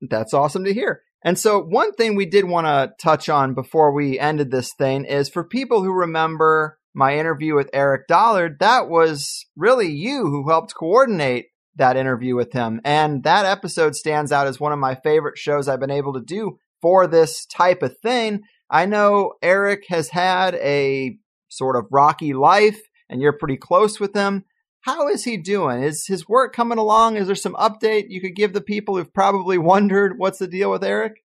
That's 0.00 0.34
awesome 0.34 0.64
to 0.64 0.74
hear. 0.74 1.02
And 1.22 1.38
so, 1.38 1.60
one 1.60 1.92
thing 1.92 2.14
we 2.14 2.26
did 2.26 2.44
want 2.44 2.66
to 2.66 2.92
touch 3.02 3.28
on 3.28 3.54
before 3.54 3.92
we 3.92 4.18
ended 4.18 4.50
this 4.50 4.72
thing 4.74 5.04
is 5.04 5.28
for 5.28 5.42
people 5.44 5.82
who 5.82 5.92
remember 5.92 6.78
my 6.94 7.18
interview 7.18 7.54
with 7.54 7.68
Eric 7.72 8.06
Dollard, 8.08 8.58
that 8.60 8.88
was 8.88 9.44
really 9.54 9.90
you 9.90 10.26
who 10.26 10.48
helped 10.48 10.74
coordinate 10.74 11.46
that 11.76 11.96
interview 11.96 12.34
with 12.34 12.52
him. 12.52 12.80
And 12.84 13.22
that 13.24 13.44
episode 13.44 13.94
stands 13.94 14.32
out 14.32 14.46
as 14.46 14.58
one 14.58 14.72
of 14.72 14.78
my 14.78 14.94
favorite 14.94 15.36
shows 15.36 15.68
I've 15.68 15.80
been 15.80 15.90
able 15.90 16.14
to 16.14 16.22
do 16.22 16.58
for 16.80 17.06
this 17.06 17.44
type 17.46 17.82
of 17.82 17.98
thing. 17.98 18.42
I 18.70 18.86
know 18.86 19.34
Eric 19.42 19.84
has 19.88 20.08
had 20.08 20.54
a 20.54 21.18
sort 21.48 21.76
of 21.76 21.86
rocky 21.90 22.32
life 22.32 22.80
and 23.08 23.20
you're 23.20 23.38
pretty 23.38 23.56
close 23.56 24.00
with 24.00 24.14
him. 24.14 24.44
How 24.86 25.08
is 25.08 25.24
he 25.24 25.36
doing? 25.36 25.82
Is 25.82 26.06
his 26.06 26.28
work 26.28 26.54
coming 26.54 26.78
along? 26.78 27.16
Is 27.16 27.26
there 27.26 27.34
some 27.34 27.54
update 27.54 28.04
you 28.08 28.20
could 28.20 28.36
give 28.36 28.52
the 28.52 28.60
people 28.60 28.96
who've 28.96 29.12
probably 29.12 29.58
wondered 29.58 30.14
what's 30.16 30.38
the 30.38 30.46
deal 30.46 30.70
with 30.70 30.84
Eric? 30.84 31.24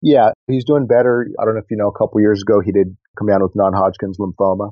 Yeah, 0.00 0.30
he's 0.46 0.64
doing 0.64 0.86
better. 0.86 1.26
I 1.38 1.44
don't 1.44 1.56
know 1.56 1.60
if 1.60 1.70
you 1.70 1.76
know, 1.76 1.88
a 1.88 1.98
couple 1.98 2.22
years 2.22 2.40
ago, 2.40 2.62
he 2.64 2.72
did 2.72 2.96
come 3.18 3.28
down 3.28 3.42
with 3.42 3.52
non 3.54 3.74
Hodgkin's 3.74 4.16
lymphoma. 4.16 4.70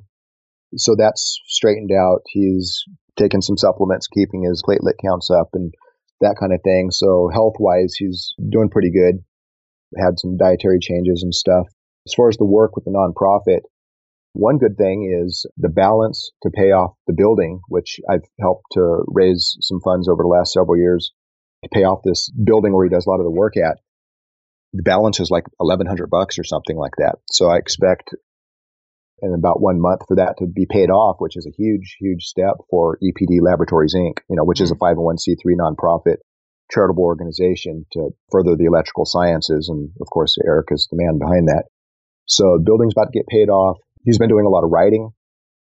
So 0.76 0.96
that's 0.96 1.38
straightened 1.48 1.90
out. 1.92 2.20
He's 2.28 2.82
taken 3.18 3.42
some 3.42 3.58
supplements, 3.58 4.06
keeping 4.06 4.44
his 4.48 4.62
platelet 4.66 4.96
counts 5.04 5.28
up 5.30 5.50
and 5.52 5.74
that 6.22 6.36
kind 6.40 6.54
of 6.54 6.60
thing. 6.64 6.88
So 6.90 7.28
health 7.30 7.56
wise, 7.58 7.94
he's 7.98 8.32
doing 8.50 8.70
pretty 8.70 8.90
good. 8.90 9.22
Had 10.02 10.18
some 10.18 10.38
dietary 10.38 10.78
changes 10.80 11.22
and 11.22 11.34
stuff. 11.34 11.66
As 12.06 12.14
far 12.14 12.30
as 12.30 12.38
the 12.38 12.46
work 12.46 12.74
with 12.74 12.86
the 12.86 12.90
nonprofit, 12.90 13.68
one 14.32 14.58
good 14.58 14.76
thing 14.76 15.10
is 15.24 15.46
the 15.56 15.68
balance 15.68 16.30
to 16.42 16.50
pay 16.50 16.72
off 16.72 16.94
the 17.06 17.14
building, 17.16 17.60
which 17.68 18.00
I've 18.08 18.24
helped 18.40 18.66
to 18.72 19.02
raise 19.06 19.56
some 19.60 19.80
funds 19.80 20.08
over 20.08 20.22
the 20.22 20.28
last 20.28 20.52
several 20.52 20.76
years 20.76 21.12
to 21.64 21.70
pay 21.72 21.84
off 21.84 22.02
this 22.04 22.30
building 22.30 22.72
where 22.72 22.84
he 22.84 22.90
does 22.90 23.06
a 23.06 23.10
lot 23.10 23.20
of 23.20 23.24
the 23.24 23.30
work 23.30 23.56
at. 23.56 23.78
The 24.74 24.82
balance 24.82 25.18
is 25.18 25.30
like 25.30 25.44
1100 25.56 26.10
bucks 26.10 26.38
or 26.38 26.44
something 26.44 26.76
like 26.76 26.96
that. 26.98 27.16
So 27.30 27.48
I 27.50 27.56
expect 27.56 28.10
in 29.22 29.34
about 29.34 29.60
one 29.60 29.80
month 29.80 30.02
for 30.06 30.16
that 30.16 30.36
to 30.38 30.46
be 30.46 30.66
paid 30.70 30.90
off, 30.90 31.16
which 31.18 31.36
is 31.36 31.46
a 31.46 31.56
huge, 31.56 31.96
huge 31.98 32.24
step 32.24 32.54
for 32.70 32.98
EPD 33.02 33.40
Laboratories 33.40 33.94
Inc., 33.96 34.18
you 34.28 34.36
know, 34.36 34.44
which 34.44 34.60
is 34.60 34.70
a 34.70 34.74
mm-hmm. 34.74 35.00
501c3 35.00 35.56
nonprofit 35.58 36.16
charitable 36.70 37.04
organization 37.04 37.86
to 37.92 38.10
further 38.30 38.54
the 38.56 38.66
electrical 38.66 39.06
sciences. 39.06 39.68
And 39.68 39.90
of 40.00 40.08
course, 40.10 40.36
Eric 40.44 40.68
is 40.70 40.86
the 40.90 40.98
man 40.98 41.18
behind 41.18 41.48
that. 41.48 41.64
So 42.26 42.58
the 42.58 42.64
building's 42.64 42.92
about 42.92 43.12
to 43.12 43.18
get 43.18 43.26
paid 43.26 43.48
off. 43.48 43.78
He's 44.08 44.16
been 44.16 44.30
doing 44.30 44.46
a 44.46 44.48
lot 44.48 44.64
of 44.64 44.70
writing. 44.70 45.10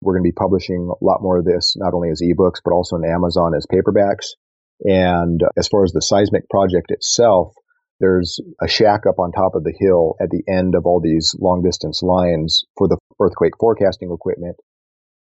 We're 0.02 0.12
going 0.12 0.22
to 0.22 0.28
be 0.28 0.36
publishing 0.38 0.90
a 0.90 1.02
lot 1.02 1.22
more 1.22 1.38
of 1.38 1.46
this, 1.46 1.76
not 1.78 1.94
only 1.94 2.10
as 2.10 2.20
ebooks, 2.20 2.60
but 2.62 2.74
also 2.74 2.96
on 2.96 3.04
Amazon 3.10 3.52
as 3.56 3.64
paperbacks. 3.64 4.36
And 4.80 5.40
as 5.56 5.66
far 5.66 5.82
as 5.82 5.92
the 5.92 6.02
seismic 6.02 6.50
project 6.50 6.90
itself, 6.90 7.54
there's 8.00 8.40
a 8.60 8.68
shack 8.68 9.06
up 9.08 9.18
on 9.18 9.32
top 9.32 9.54
of 9.54 9.64
the 9.64 9.72
hill 9.74 10.16
at 10.20 10.28
the 10.28 10.42
end 10.46 10.74
of 10.74 10.84
all 10.84 11.00
these 11.00 11.34
long 11.40 11.62
distance 11.62 12.02
lines 12.02 12.66
for 12.76 12.86
the 12.86 12.98
earthquake 13.18 13.54
forecasting 13.58 14.12
equipment 14.12 14.56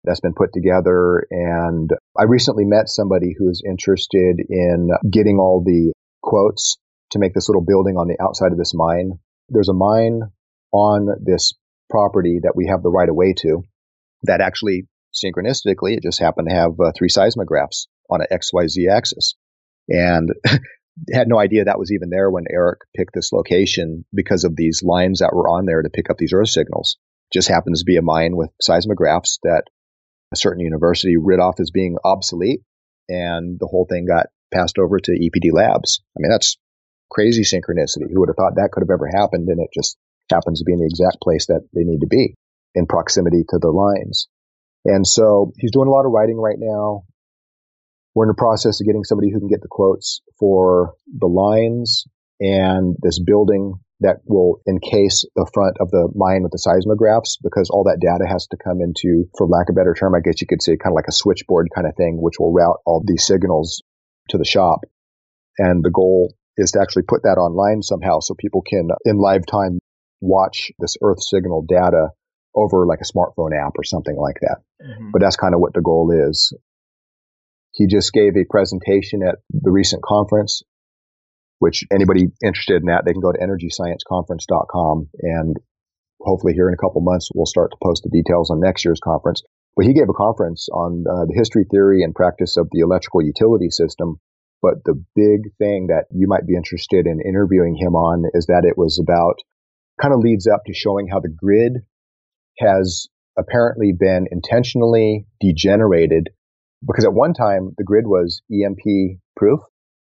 that's 0.03 0.19
been 0.19 0.33
put 0.33 0.51
together. 0.51 1.25
And 1.31 1.89
I 2.19 2.23
recently 2.23 2.65
met 2.65 2.89
somebody 2.89 3.33
who's 3.39 3.61
interested 3.65 4.41
in 4.49 4.89
getting 5.09 5.37
all 5.39 5.63
the 5.65 5.93
quotes 6.21 6.75
to 7.11 7.19
make 7.19 7.33
this 7.33 7.47
little 7.47 7.63
building 7.63 7.95
on 7.95 8.09
the 8.09 8.21
outside 8.21 8.51
of 8.51 8.57
this 8.57 8.73
mine. 8.75 9.19
There's 9.47 9.69
a 9.69 9.73
mine 9.73 10.19
on 10.73 11.07
this 11.23 11.53
property 11.89 12.39
that 12.43 12.55
we 12.55 12.67
have 12.67 12.83
the 12.83 12.89
right 12.89 13.09
of 13.09 13.15
way 13.15 13.33
to 13.39 13.63
that 14.23 14.41
actually 14.41 14.87
synchronistically, 15.13 15.97
it 15.97 16.03
just 16.03 16.19
happened 16.19 16.49
to 16.49 16.55
have 16.55 16.79
uh, 16.79 16.91
three 16.95 17.09
seismographs 17.09 17.87
on 18.09 18.21
an 18.21 18.27
XYZ 18.31 18.89
axis. 18.91 19.35
And 19.89 20.33
had 21.13 21.27
no 21.27 21.39
idea 21.39 21.65
that 21.65 21.79
was 21.79 21.91
even 21.91 22.09
there 22.09 22.29
when 22.29 22.45
Eric 22.49 22.79
picked 22.95 23.13
this 23.13 23.31
location 23.31 24.05
because 24.13 24.43
of 24.43 24.55
these 24.55 24.81
lines 24.83 25.19
that 25.19 25.33
were 25.33 25.49
on 25.49 25.65
there 25.65 25.81
to 25.81 25.89
pick 25.89 26.09
up 26.09 26.17
these 26.17 26.33
earth 26.33 26.49
signals. 26.49 26.97
Just 27.33 27.49
happens 27.49 27.79
to 27.79 27.85
be 27.85 27.97
a 27.97 28.01
mine 28.01 28.35
with 28.35 28.49
seismographs 28.61 29.39
that 29.43 29.63
a 30.31 30.35
certain 30.35 30.63
university 30.63 31.17
rid 31.17 31.39
off 31.39 31.59
as 31.59 31.71
being 31.71 31.97
obsolete, 32.03 32.61
and 33.09 33.59
the 33.59 33.67
whole 33.67 33.85
thing 33.89 34.05
got 34.05 34.27
passed 34.53 34.77
over 34.77 34.99
to 34.99 35.11
EPD 35.11 35.51
Labs. 35.51 36.01
I 36.15 36.19
mean, 36.19 36.31
that's 36.31 36.57
crazy 37.11 37.43
synchronicity. 37.43 38.11
Who 38.11 38.21
would 38.21 38.29
have 38.29 38.35
thought 38.35 38.55
that 38.55 38.71
could 38.71 38.81
have 38.81 38.93
ever 38.93 39.07
happened? 39.07 39.47
And 39.49 39.59
it 39.59 39.69
just 39.73 39.97
happens 40.29 40.59
to 40.59 40.65
be 40.65 40.73
in 40.73 40.79
the 40.79 40.85
exact 40.85 41.21
place 41.21 41.47
that 41.47 41.61
they 41.73 41.83
need 41.83 41.99
to 41.99 42.07
be 42.07 42.35
in 42.73 42.85
proximity 42.85 43.43
to 43.49 43.57
the 43.59 43.69
lines. 43.69 44.27
And 44.85 45.05
so 45.05 45.51
he's 45.57 45.71
doing 45.71 45.87
a 45.87 45.91
lot 45.91 46.05
of 46.05 46.11
writing 46.11 46.37
right 46.37 46.57
now. 46.59 47.03
We're 48.13 48.25
in 48.25 48.29
the 48.29 48.35
process 48.35 48.79
of 48.79 48.85
getting 48.85 49.03
somebody 49.03 49.31
who 49.31 49.39
can 49.39 49.49
get 49.49 49.61
the 49.61 49.67
quotes 49.69 50.21
for 50.39 50.93
the 51.07 51.27
lines 51.27 52.05
and 52.39 52.95
this 53.01 53.19
building 53.19 53.73
that 54.01 54.17
will 54.25 54.61
encase 54.67 55.25
the 55.35 55.49
front 55.53 55.77
of 55.79 55.89
the 55.89 56.09
mine 56.15 56.43
with 56.43 56.51
the 56.51 56.59
seismographs 56.59 57.37
because 57.41 57.69
all 57.69 57.85
that 57.85 57.99
data 58.01 58.29
has 58.29 58.47
to 58.47 58.57
come 58.57 58.81
into, 58.81 59.25
for 59.37 59.47
lack 59.47 59.69
of 59.69 59.75
a 59.75 59.79
better 59.79 59.95
term, 59.97 60.13
I 60.15 60.19
guess 60.19 60.41
you 60.41 60.47
could 60.47 60.61
say 60.61 60.75
kind 60.75 60.91
of 60.91 60.95
like 60.95 61.07
a 61.07 61.15
switchboard 61.15 61.69
kind 61.73 61.87
of 61.87 61.95
thing, 61.95 62.21
which 62.21 62.35
will 62.39 62.51
route 62.51 62.79
all 62.85 63.03
these 63.05 63.25
signals 63.25 63.83
to 64.29 64.37
the 64.37 64.45
shop. 64.45 64.81
And 65.57 65.83
the 65.83 65.91
goal 65.91 66.35
is 66.57 66.71
to 66.71 66.81
actually 66.81 67.03
put 67.03 67.23
that 67.23 67.39
online 67.39 67.81
somehow 67.81 68.19
so 68.19 68.35
people 68.37 68.61
can 68.61 68.89
in 69.05 69.17
live 69.17 69.45
time 69.45 69.79
watch 70.25 70.71
this 70.79 70.95
earth 71.01 71.21
signal 71.21 71.65
data 71.67 72.09
over 72.55 72.85
like 72.85 72.99
a 73.01 73.05
smartphone 73.05 73.51
app 73.55 73.73
or 73.77 73.83
something 73.83 74.15
like 74.15 74.37
that. 74.41 74.57
Mm-hmm. 74.81 75.11
But 75.11 75.21
that's 75.21 75.35
kind 75.35 75.53
of 75.53 75.59
what 75.59 75.73
the 75.73 75.81
goal 75.81 76.11
is. 76.29 76.53
He 77.73 77.87
just 77.87 78.13
gave 78.13 78.37
a 78.37 78.45
presentation 78.49 79.21
at 79.21 79.35
the 79.51 79.71
recent 79.71 80.01
conference, 80.01 80.63
which 81.59 81.83
anybody 81.91 82.27
interested 82.43 82.81
in 82.81 82.87
that, 82.87 83.03
they 83.05 83.11
can 83.11 83.21
go 83.21 83.33
to 83.33 83.39
energyscienceconference.com 83.39 85.09
and 85.19 85.57
hopefully 86.21 86.53
here 86.53 86.67
in 86.67 86.73
a 86.73 86.77
couple 86.77 87.01
months, 87.01 87.29
we'll 87.33 87.45
start 87.45 87.71
to 87.71 87.77
post 87.81 88.03
the 88.03 88.09
details 88.09 88.49
on 88.49 88.59
next 88.59 88.85
year's 88.85 88.99
conference. 89.03 89.43
But 89.75 89.85
he 89.85 89.93
gave 89.93 90.09
a 90.09 90.13
conference 90.13 90.67
on 90.71 91.03
uh, 91.07 91.25
the 91.25 91.35
history, 91.35 91.65
theory, 91.69 92.03
and 92.03 92.15
practice 92.15 92.57
of 92.57 92.69
the 92.71 92.79
electrical 92.79 93.21
utility 93.21 93.69
system. 93.69 94.19
But 94.61 94.83
the 94.85 94.95
big 95.15 95.51
thing 95.57 95.87
that 95.87 96.05
you 96.11 96.27
might 96.27 96.47
be 96.47 96.55
interested 96.55 97.05
in 97.05 97.19
interviewing 97.21 97.75
him 97.75 97.93
on 97.95 98.23
is 98.33 98.47
that 98.47 98.65
it 98.65 98.77
was 98.77 98.99
about 98.99 99.39
kind 100.01 100.13
of 100.13 100.19
leads 100.19 100.47
up 100.47 100.61
to 100.65 100.73
showing 100.73 101.07
how 101.07 101.19
the 101.19 101.29
grid 101.29 101.73
has 102.59 103.07
apparently 103.37 103.93
been 103.97 104.27
intentionally 104.31 105.25
degenerated 105.39 106.29
because 106.85 107.05
at 107.05 107.13
one 107.13 107.33
time 107.33 107.71
the 107.77 107.83
grid 107.83 108.05
was 108.05 108.41
EMP 108.51 109.19
proof 109.35 109.59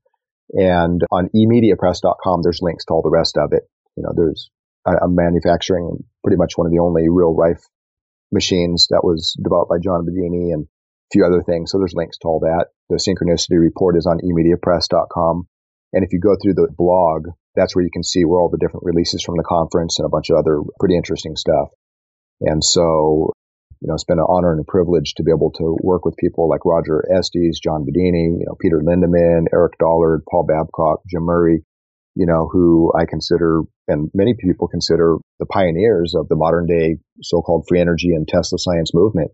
And 0.56 1.02
on 1.12 1.30
emediapress.com, 1.36 2.42
there's 2.44 2.62
links 2.62 2.86
to 2.86 2.94
all 2.94 3.02
the 3.02 3.10
rest 3.10 3.38
of 3.38 3.54
it. 3.54 3.64
You 3.96 4.04
know, 4.04 4.14
there's, 4.16 4.52
I'm 4.86 5.16
manufacturing 5.16 6.04
pretty 6.24 6.38
much 6.38 6.56
one 6.56 6.68
of 6.68 6.72
the 6.72 6.78
only 6.80 7.10
real 7.10 7.34
Rife 7.34 7.64
machines 8.32 8.88
that 8.90 9.04
was 9.04 9.36
developed 9.42 9.70
by 9.70 9.80
John 9.82 10.06
Bedini 10.06 10.54
and 10.54 10.66
a 10.66 10.68
few 11.12 11.26
other 11.26 11.42
things. 11.42 11.72
So 11.72 11.80
there's 11.80 11.96
links 11.96 12.20
to 12.20 12.28
all 12.28 12.42
that. 12.42 12.68
The 12.90 12.98
synchronicity 12.98 13.60
report 13.60 13.98
is 13.98 14.06
on 14.06 14.20
emediapress.com. 14.20 15.48
And 15.94 16.04
if 16.04 16.12
you 16.12 16.20
go 16.20 16.36
through 16.42 16.56
the 16.56 16.68
blog, 16.76 17.28
that's 17.56 17.76
where 17.76 17.84
you 17.84 17.92
can 17.94 18.04
see 18.04 18.26
where 18.26 18.40
all 18.40 18.50
the 18.50 18.58
different 18.58 18.86
releases 18.86 19.24
from 19.24 19.38
the 19.38 19.44
conference 19.44 20.00
and 20.00 20.06
a 20.06 20.10
bunch 20.10 20.30
of 20.30 20.38
other 20.38 20.60
pretty 20.80 20.98
interesting 20.98 21.36
stuff. 21.36 21.70
And 22.42 22.64
so, 22.64 23.32
you 23.80 23.88
know, 23.88 23.94
it's 23.94 24.04
been 24.04 24.20
an 24.20 24.26
honor 24.28 24.52
and 24.52 24.62
a 24.62 24.64
privilege 24.64 25.14
to 25.16 25.24
be 25.24 25.32
able 25.32 25.52
to 25.52 25.78
work 25.82 26.04
with 26.04 26.18
people 26.18 26.50
like 26.50 26.66
Roger 26.66 27.06
Estes, 27.16 27.60
John 27.60 27.86
Bedini, 27.86 28.40
you 28.40 28.46
know, 28.48 28.56
Peter 28.60 28.82
Lindemann, 28.84 29.46
Eric 29.54 29.78
Dollard, 29.78 30.24
Paul 30.30 30.46
Babcock, 30.48 31.02
Jim 31.08 31.24
Murray, 31.24 31.64
you 32.16 32.26
know, 32.26 32.50
who 32.52 32.92
I 32.98 33.06
consider 33.06 33.62
and 33.88 34.10
many 34.14 34.34
people 34.34 34.68
consider 34.68 35.18
the 35.40 35.46
pioneers 35.46 36.16
of 36.16 36.30
the 36.30 36.36
modern 36.36 36.66
day 36.66 36.98
so-called 37.22 37.66
free 37.68 37.82
energy 37.82 38.14
and 38.16 38.28
Tesla 38.28 38.58
science 38.58 38.92
movement. 38.94 39.32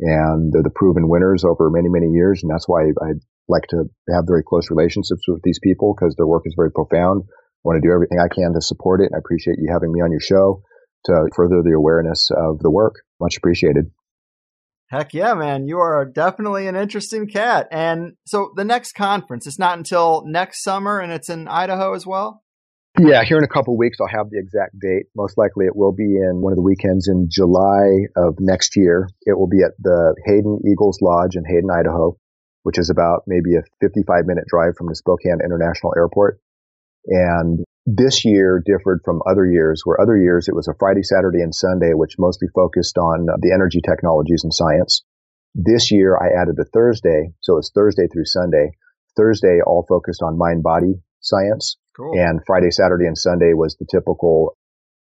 And 0.00 0.52
they're 0.52 0.62
the 0.62 0.70
proven 0.70 1.08
winners 1.08 1.44
over 1.44 1.70
many, 1.70 1.88
many 1.88 2.08
years. 2.12 2.42
And 2.42 2.50
that's 2.50 2.68
why 2.68 2.82
I 2.82 3.12
like 3.48 3.66
to 3.70 3.84
have 4.14 4.24
very 4.26 4.42
close 4.46 4.70
relationships 4.70 5.22
with 5.26 5.42
these 5.42 5.58
people 5.58 5.94
because 5.94 6.14
their 6.16 6.26
work 6.26 6.42
is 6.46 6.54
very 6.56 6.70
profound. 6.70 7.22
I 7.26 7.62
want 7.64 7.82
to 7.82 7.86
do 7.86 7.92
everything 7.92 8.18
I 8.20 8.32
can 8.32 8.52
to 8.54 8.60
support 8.60 9.00
it. 9.00 9.06
And 9.06 9.16
I 9.16 9.18
appreciate 9.18 9.58
you 9.58 9.68
having 9.72 9.92
me 9.92 10.00
on 10.00 10.10
your 10.10 10.20
show 10.20 10.62
to 11.06 11.28
further 11.34 11.62
the 11.62 11.74
awareness 11.76 12.28
of 12.30 12.60
the 12.60 12.70
work. 12.70 12.96
Much 13.20 13.36
appreciated. 13.36 13.86
Heck 14.90 15.12
yeah, 15.12 15.34
man. 15.34 15.66
You 15.66 15.78
are 15.78 16.06
definitely 16.06 16.66
an 16.66 16.76
interesting 16.76 17.26
cat. 17.26 17.68
And 17.70 18.14
so 18.26 18.52
the 18.56 18.64
next 18.64 18.92
conference, 18.92 19.46
it's 19.46 19.58
not 19.58 19.76
until 19.76 20.24
next 20.26 20.62
summer 20.62 20.98
and 20.98 21.12
it's 21.12 21.28
in 21.28 21.46
Idaho 21.46 21.94
as 21.94 22.06
well? 22.06 22.42
Yeah, 22.98 23.22
here 23.22 23.36
in 23.36 23.44
a 23.44 23.48
couple 23.48 23.76
weeks, 23.76 23.98
I'll 24.00 24.08
have 24.08 24.30
the 24.30 24.38
exact 24.38 24.78
date. 24.80 25.06
Most 25.14 25.36
likely 25.36 25.66
it 25.66 25.76
will 25.76 25.92
be 25.92 26.16
in 26.16 26.40
one 26.40 26.52
of 26.52 26.56
the 26.56 26.62
weekends 26.62 27.06
in 27.06 27.28
July 27.30 28.08
of 28.16 28.36
next 28.40 28.76
year. 28.76 29.08
It 29.22 29.38
will 29.38 29.46
be 29.46 29.62
at 29.62 29.72
the 29.78 30.16
Hayden 30.24 30.60
Eagles 30.66 30.98
Lodge 31.02 31.36
in 31.36 31.44
Hayden, 31.44 31.70
Idaho 31.70 32.16
which 32.68 32.78
is 32.78 32.90
about 32.90 33.22
maybe 33.26 33.56
a 33.56 33.64
55 33.80 34.26
minute 34.26 34.44
drive 34.46 34.76
from 34.76 34.88
the 34.88 34.94
Spokane 34.94 35.40
International 35.42 35.94
Airport. 35.96 36.38
And 37.06 37.64
this 37.86 38.26
year 38.26 38.62
differed 38.62 39.00
from 39.06 39.22
other 39.26 39.46
years 39.46 39.80
where 39.86 39.98
other 39.98 40.18
years 40.18 40.48
it 40.48 40.54
was 40.54 40.68
a 40.68 40.76
Friday, 40.78 41.02
Saturday, 41.02 41.40
and 41.40 41.54
Sunday, 41.54 41.92
which 41.94 42.16
mostly 42.18 42.46
focused 42.54 42.98
on 42.98 43.24
the 43.40 43.52
energy 43.54 43.80
technologies 43.80 44.44
and 44.44 44.52
science. 44.52 45.02
This 45.54 45.90
year 45.90 46.14
I 46.14 46.42
added 46.42 46.58
a 46.60 46.68
Thursday. 46.68 47.32
So 47.40 47.56
it's 47.56 47.72
Thursday 47.74 48.06
through 48.12 48.26
Sunday. 48.26 48.72
Thursday 49.16 49.60
all 49.66 49.86
focused 49.88 50.20
on 50.22 50.36
mind 50.36 50.62
body 50.62 51.00
science. 51.20 51.78
Cool. 51.96 52.20
And 52.20 52.40
Friday, 52.46 52.70
Saturday, 52.70 53.06
and 53.06 53.16
Sunday 53.16 53.54
was 53.54 53.78
the 53.80 53.86
typical 53.90 54.58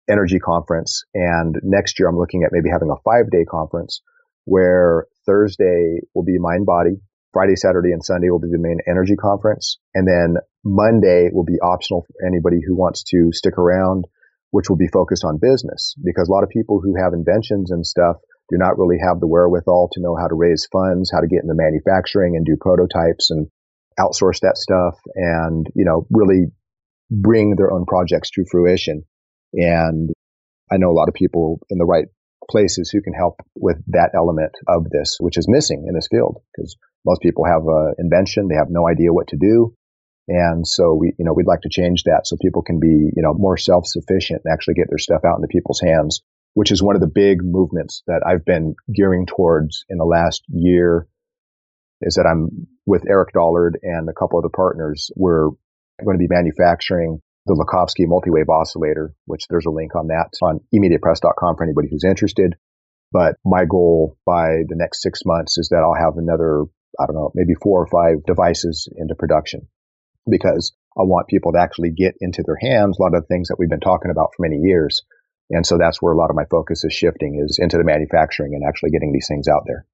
energy 0.06 0.38
conference. 0.38 1.02
And 1.14 1.56
next 1.62 1.98
year 1.98 2.10
I'm 2.10 2.18
looking 2.18 2.42
at 2.42 2.50
maybe 2.52 2.68
having 2.68 2.90
a 2.90 3.00
five 3.08 3.30
day 3.30 3.46
conference 3.48 4.02
where 4.44 5.06
Thursday 5.24 6.00
will 6.14 6.24
be 6.24 6.36
mind 6.38 6.66
body. 6.66 7.00
Friday, 7.38 7.54
Saturday, 7.54 7.92
and 7.92 8.04
Sunday 8.04 8.30
will 8.30 8.40
be 8.40 8.50
the 8.50 8.58
main 8.58 8.78
energy 8.90 9.14
conference. 9.14 9.78
And 9.94 10.08
then 10.08 10.42
Monday 10.64 11.30
will 11.32 11.44
be 11.44 11.60
optional 11.62 12.02
for 12.02 12.26
anybody 12.26 12.56
who 12.66 12.74
wants 12.74 13.04
to 13.14 13.30
stick 13.30 13.56
around, 13.56 14.06
which 14.50 14.68
will 14.68 14.76
be 14.76 14.88
focused 14.88 15.24
on 15.24 15.38
business 15.40 15.94
because 16.02 16.28
a 16.28 16.32
lot 16.32 16.42
of 16.42 16.48
people 16.48 16.80
who 16.82 16.96
have 17.00 17.12
inventions 17.12 17.70
and 17.70 17.86
stuff 17.86 18.16
do 18.50 18.58
not 18.58 18.76
really 18.76 18.98
have 19.00 19.20
the 19.20 19.28
wherewithal 19.28 19.90
to 19.92 20.00
know 20.00 20.16
how 20.18 20.26
to 20.26 20.34
raise 20.34 20.66
funds, 20.72 21.12
how 21.14 21.20
to 21.20 21.28
get 21.28 21.44
into 21.44 21.54
manufacturing 21.54 22.34
and 22.34 22.44
do 22.44 22.56
prototypes 22.60 23.30
and 23.30 23.46
outsource 24.00 24.40
that 24.40 24.58
stuff 24.58 24.98
and, 25.14 25.68
you 25.76 25.84
know, 25.84 26.08
really 26.10 26.46
bring 27.08 27.54
their 27.54 27.72
own 27.72 27.86
projects 27.86 28.30
to 28.30 28.44
fruition. 28.50 29.04
And 29.54 30.10
I 30.72 30.78
know 30.78 30.90
a 30.90 30.98
lot 30.98 31.08
of 31.08 31.14
people 31.14 31.60
in 31.70 31.78
the 31.78 31.86
right 31.86 32.06
places 32.50 32.90
who 32.90 33.00
can 33.00 33.12
help 33.12 33.36
with 33.54 33.76
that 33.88 34.10
element 34.16 34.50
of 34.66 34.90
this, 34.90 35.18
which 35.20 35.38
is 35.38 35.46
missing 35.48 35.84
in 35.86 35.94
this 35.94 36.08
field 36.10 36.42
because 36.56 36.76
most 37.04 37.22
people 37.22 37.44
have 37.44 37.62
an 37.66 37.94
invention. 37.98 38.48
They 38.48 38.56
have 38.56 38.70
no 38.70 38.88
idea 38.88 39.12
what 39.12 39.28
to 39.28 39.36
do. 39.36 39.74
And 40.28 40.66
so 40.66 40.94
we, 40.94 41.14
you 41.18 41.24
know, 41.24 41.32
we'd 41.32 41.46
like 41.46 41.62
to 41.62 41.70
change 41.70 42.04
that 42.04 42.26
so 42.26 42.36
people 42.40 42.62
can 42.62 42.80
be, 42.80 42.88
you 42.88 43.22
know, 43.22 43.32
more 43.34 43.56
self-sufficient 43.56 44.42
and 44.44 44.52
actually 44.52 44.74
get 44.74 44.88
their 44.90 44.98
stuff 44.98 45.22
out 45.24 45.36
into 45.36 45.48
people's 45.48 45.80
hands, 45.80 46.20
which 46.54 46.70
is 46.70 46.82
one 46.82 46.96
of 46.96 47.00
the 47.00 47.06
big 47.12 47.38
movements 47.42 48.02
that 48.06 48.22
I've 48.26 48.44
been 48.44 48.74
gearing 48.94 49.24
towards 49.24 49.84
in 49.88 49.96
the 49.96 50.04
last 50.04 50.42
year 50.48 51.08
is 52.02 52.14
that 52.14 52.26
I'm 52.26 52.66
with 52.86 53.08
Eric 53.08 53.32
Dollard 53.32 53.78
and 53.82 54.08
a 54.08 54.12
couple 54.12 54.38
other 54.38 54.52
partners. 54.54 55.10
We're 55.16 55.48
going 56.04 56.18
to 56.18 56.18
be 56.18 56.28
manufacturing 56.28 57.20
the 57.46 57.54
Lakhovsky 57.54 58.06
multi-wave 58.06 58.48
oscillator, 58.48 59.14
which 59.24 59.46
there's 59.48 59.66
a 59.66 59.70
link 59.70 59.96
on 59.96 60.08
that 60.08 60.28
on 60.42 60.60
emediapress.com 60.74 61.56
for 61.56 61.64
anybody 61.64 61.88
who's 61.90 62.04
interested. 62.04 62.54
But 63.10 63.36
my 63.44 63.64
goal 63.64 64.18
by 64.26 64.64
the 64.68 64.76
next 64.76 65.02
six 65.02 65.22
months 65.24 65.56
is 65.56 65.70
that 65.70 65.82
I'll 65.82 65.94
have 65.94 66.18
another, 66.18 66.64
I 66.98 67.06
don't 67.06 67.16
know, 67.16 67.30
maybe 67.34 67.54
four 67.62 67.82
or 67.82 67.86
five 67.86 68.24
devices 68.26 68.88
into 68.96 69.14
production 69.14 69.68
because 70.28 70.72
I 70.96 71.02
want 71.02 71.28
people 71.28 71.52
to 71.52 71.60
actually 71.60 71.90
get 71.90 72.14
into 72.20 72.42
their 72.44 72.58
hands 72.60 72.98
a 72.98 73.02
lot 73.02 73.14
of 73.14 73.22
the 73.22 73.26
things 73.26 73.48
that 73.48 73.56
we've 73.58 73.68
been 73.68 73.80
talking 73.80 74.10
about 74.10 74.30
for 74.36 74.42
many 74.42 74.56
years. 74.56 75.02
And 75.50 75.64
so 75.64 75.78
that's 75.78 76.02
where 76.02 76.12
a 76.12 76.16
lot 76.16 76.30
of 76.30 76.36
my 76.36 76.44
focus 76.50 76.84
is 76.84 76.92
shifting 76.92 77.42
is 77.42 77.58
into 77.60 77.78
the 77.78 77.84
manufacturing 77.84 78.52
and 78.54 78.62
actually 78.66 78.90
getting 78.90 79.12
these 79.12 79.26
things 79.28 79.48
out 79.48 79.62
there. 79.66 79.86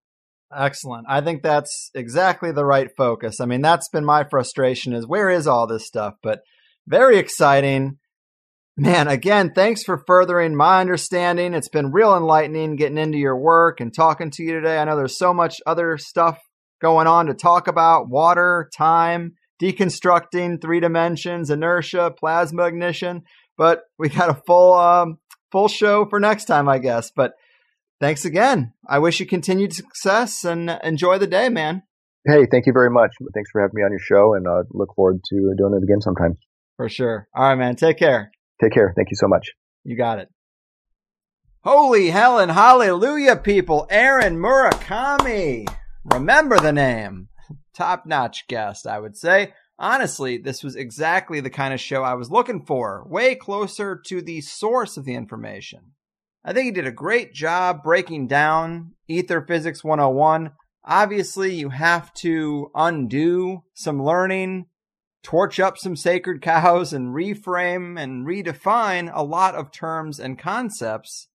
Excellent. 0.55 1.07
I 1.09 1.21
think 1.21 1.43
that's 1.43 1.91
exactly 1.95 2.53
the 2.53 2.65
right 2.65 2.89
focus. 2.97 3.41
I 3.41 3.47
mean, 3.47 3.61
that's 3.61 3.89
been 3.89 4.05
my 4.05 4.25
frustration 4.25 4.93
is 4.93 5.07
where 5.07 5.31
is 5.31 5.47
all 5.47 5.67
this 5.67 5.87
stuff? 5.87 6.15
But 6.23 6.43
very 6.87 7.19
exciting. 7.19 7.99
Man, 8.77 9.07
again, 9.09 9.53
thanks 9.55 9.85
for 9.85 10.03
furthering 10.07 10.57
my 10.57 10.81
understanding. 10.81 11.55
It's 11.55 11.69
been 11.69 11.93
real 11.93 12.17
enlightening 12.17 12.77
getting 12.77 12.99
into 12.99 13.19
your 13.19 13.37
work 13.37 13.81
and 13.81 13.95
talking 13.95 14.31
to 14.33 14.43
you 14.43 14.53
today. 14.53 14.79
I 14.79 14.85
know 14.85 14.97
there's 14.97 15.19
so 15.19 15.33
much 15.33 15.61
other 15.67 15.97
stuff 15.99 16.39
going 16.85 17.07
on 17.07 17.27
to 17.27 17.35
talk 17.35 17.67
about 17.67 18.11
water, 18.11 18.69
time, 18.77 19.37
deconstructing 19.61 20.61
three 20.61 20.81
dimensions, 20.81 21.49
inertia, 21.49 22.11
plasma 22.11 22.67
ignition. 22.67 23.23
But 23.57 23.85
we 23.99 24.11
got 24.11 24.29
a 24.29 24.43
full 24.47 24.75
um, 24.75 25.19
full 25.51 25.69
show 25.69 26.05
for 26.05 26.21
next 26.21 26.45
time, 26.45 26.69
I 26.69 26.79
guess. 26.79 27.11
But 27.11 27.33
thanks 28.01 28.27
again. 28.27 28.75
I 28.87 28.99
wish 28.99 29.19
you 29.19 29.25
continued 29.25 29.73
success 29.73 30.45
and 30.45 30.79
enjoy 30.85 31.17
the 31.17 31.27
day, 31.27 31.49
man. 31.49 31.85
Hey, 32.27 32.47
thank 32.51 32.67
you 32.67 32.75
very 32.75 32.91
much. 32.91 33.13
Thanks 33.33 33.51
for 33.51 33.63
having 33.63 33.75
me 33.75 33.83
on 33.83 33.91
your 33.91 33.99
show, 33.99 34.35
and 34.35 34.47
uh, 34.47 34.65
look 34.71 34.91
forward 34.95 35.21
to 35.31 35.55
doing 35.57 35.75
it 35.75 35.83
again 35.83 36.03
sometime. 36.03 36.37
For 36.77 36.91
sure. 36.91 37.29
All 37.35 37.49
right, 37.49 37.55
man. 37.55 37.77
Take 37.77 37.99
care. 37.99 38.31
Take 38.63 38.73
care. 38.73 38.93
Thank 38.95 39.09
you 39.11 39.17
so 39.17 39.29
much. 39.29 39.53
You 39.85 39.97
got 39.97 40.19
it. 40.19 40.29
Holy 41.63 42.11
hell 42.11 42.39
and 42.39 42.51
hallelujah, 42.51 43.37
people. 43.37 43.87
Aaron 43.89 44.37
Murakami. 44.37 45.67
Remember 46.05 46.59
the 46.59 46.73
name. 46.73 47.29
Top 47.75 48.07
notch 48.07 48.47
guest, 48.47 48.87
I 48.87 48.99
would 48.99 49.17
say. 49.17 49.55
Honestly, 49.79 50.39
this 50.39 50.63
was 50.63 50.77
exactly 50.77 51.41
the 51.41 51.51
kind 51.51 51.75
of 51.75 51.81
show 51.81 52.03
I 52.03 52.15
was 52.15 52.31
looking 52.31 52.65
for, 52.65 53.05
way 53.09 53.35
closer 53.35 54.01
to 54.07 54.23
the 54.23 54.41
source 54.41 54.97
of 54.97 55.05
the 55.05 55.15
information. 55.15 55.93
I 56.45 56.53
think 56.53 56.67
he 56.67 56.71
did 56.71 56.87
a 56.87 56.93
great 56.93 57.33
job 57.33 57.83
breaking 57.83 58.29
down 58.29 58.93
Aether 59.09 59.43
Physics 59.43 59.83
101. 59.83 60.53
Obviously, 60.85 61.55
you 61.55 61.71
have 61.71 62.13
to 62.15 62.71
undo 62.75 63.65
some 63.75 64.03
learning 64.03 64.67
torch 65.25 65.59
up 65.59 65.79
some 65.79 65.97
sacred 65.97 66.43
cows 66.43 66.93
and 66.93 67.15
reframe 67.15 67.99
and 67.99 68.27
redefine 68.27 69.11
a 69.13 69.25
lot 69.25 69.57
of 69.57 69.73
terms 69.73 70.21
and 70.21 70.39
concepts. 70.39 71.29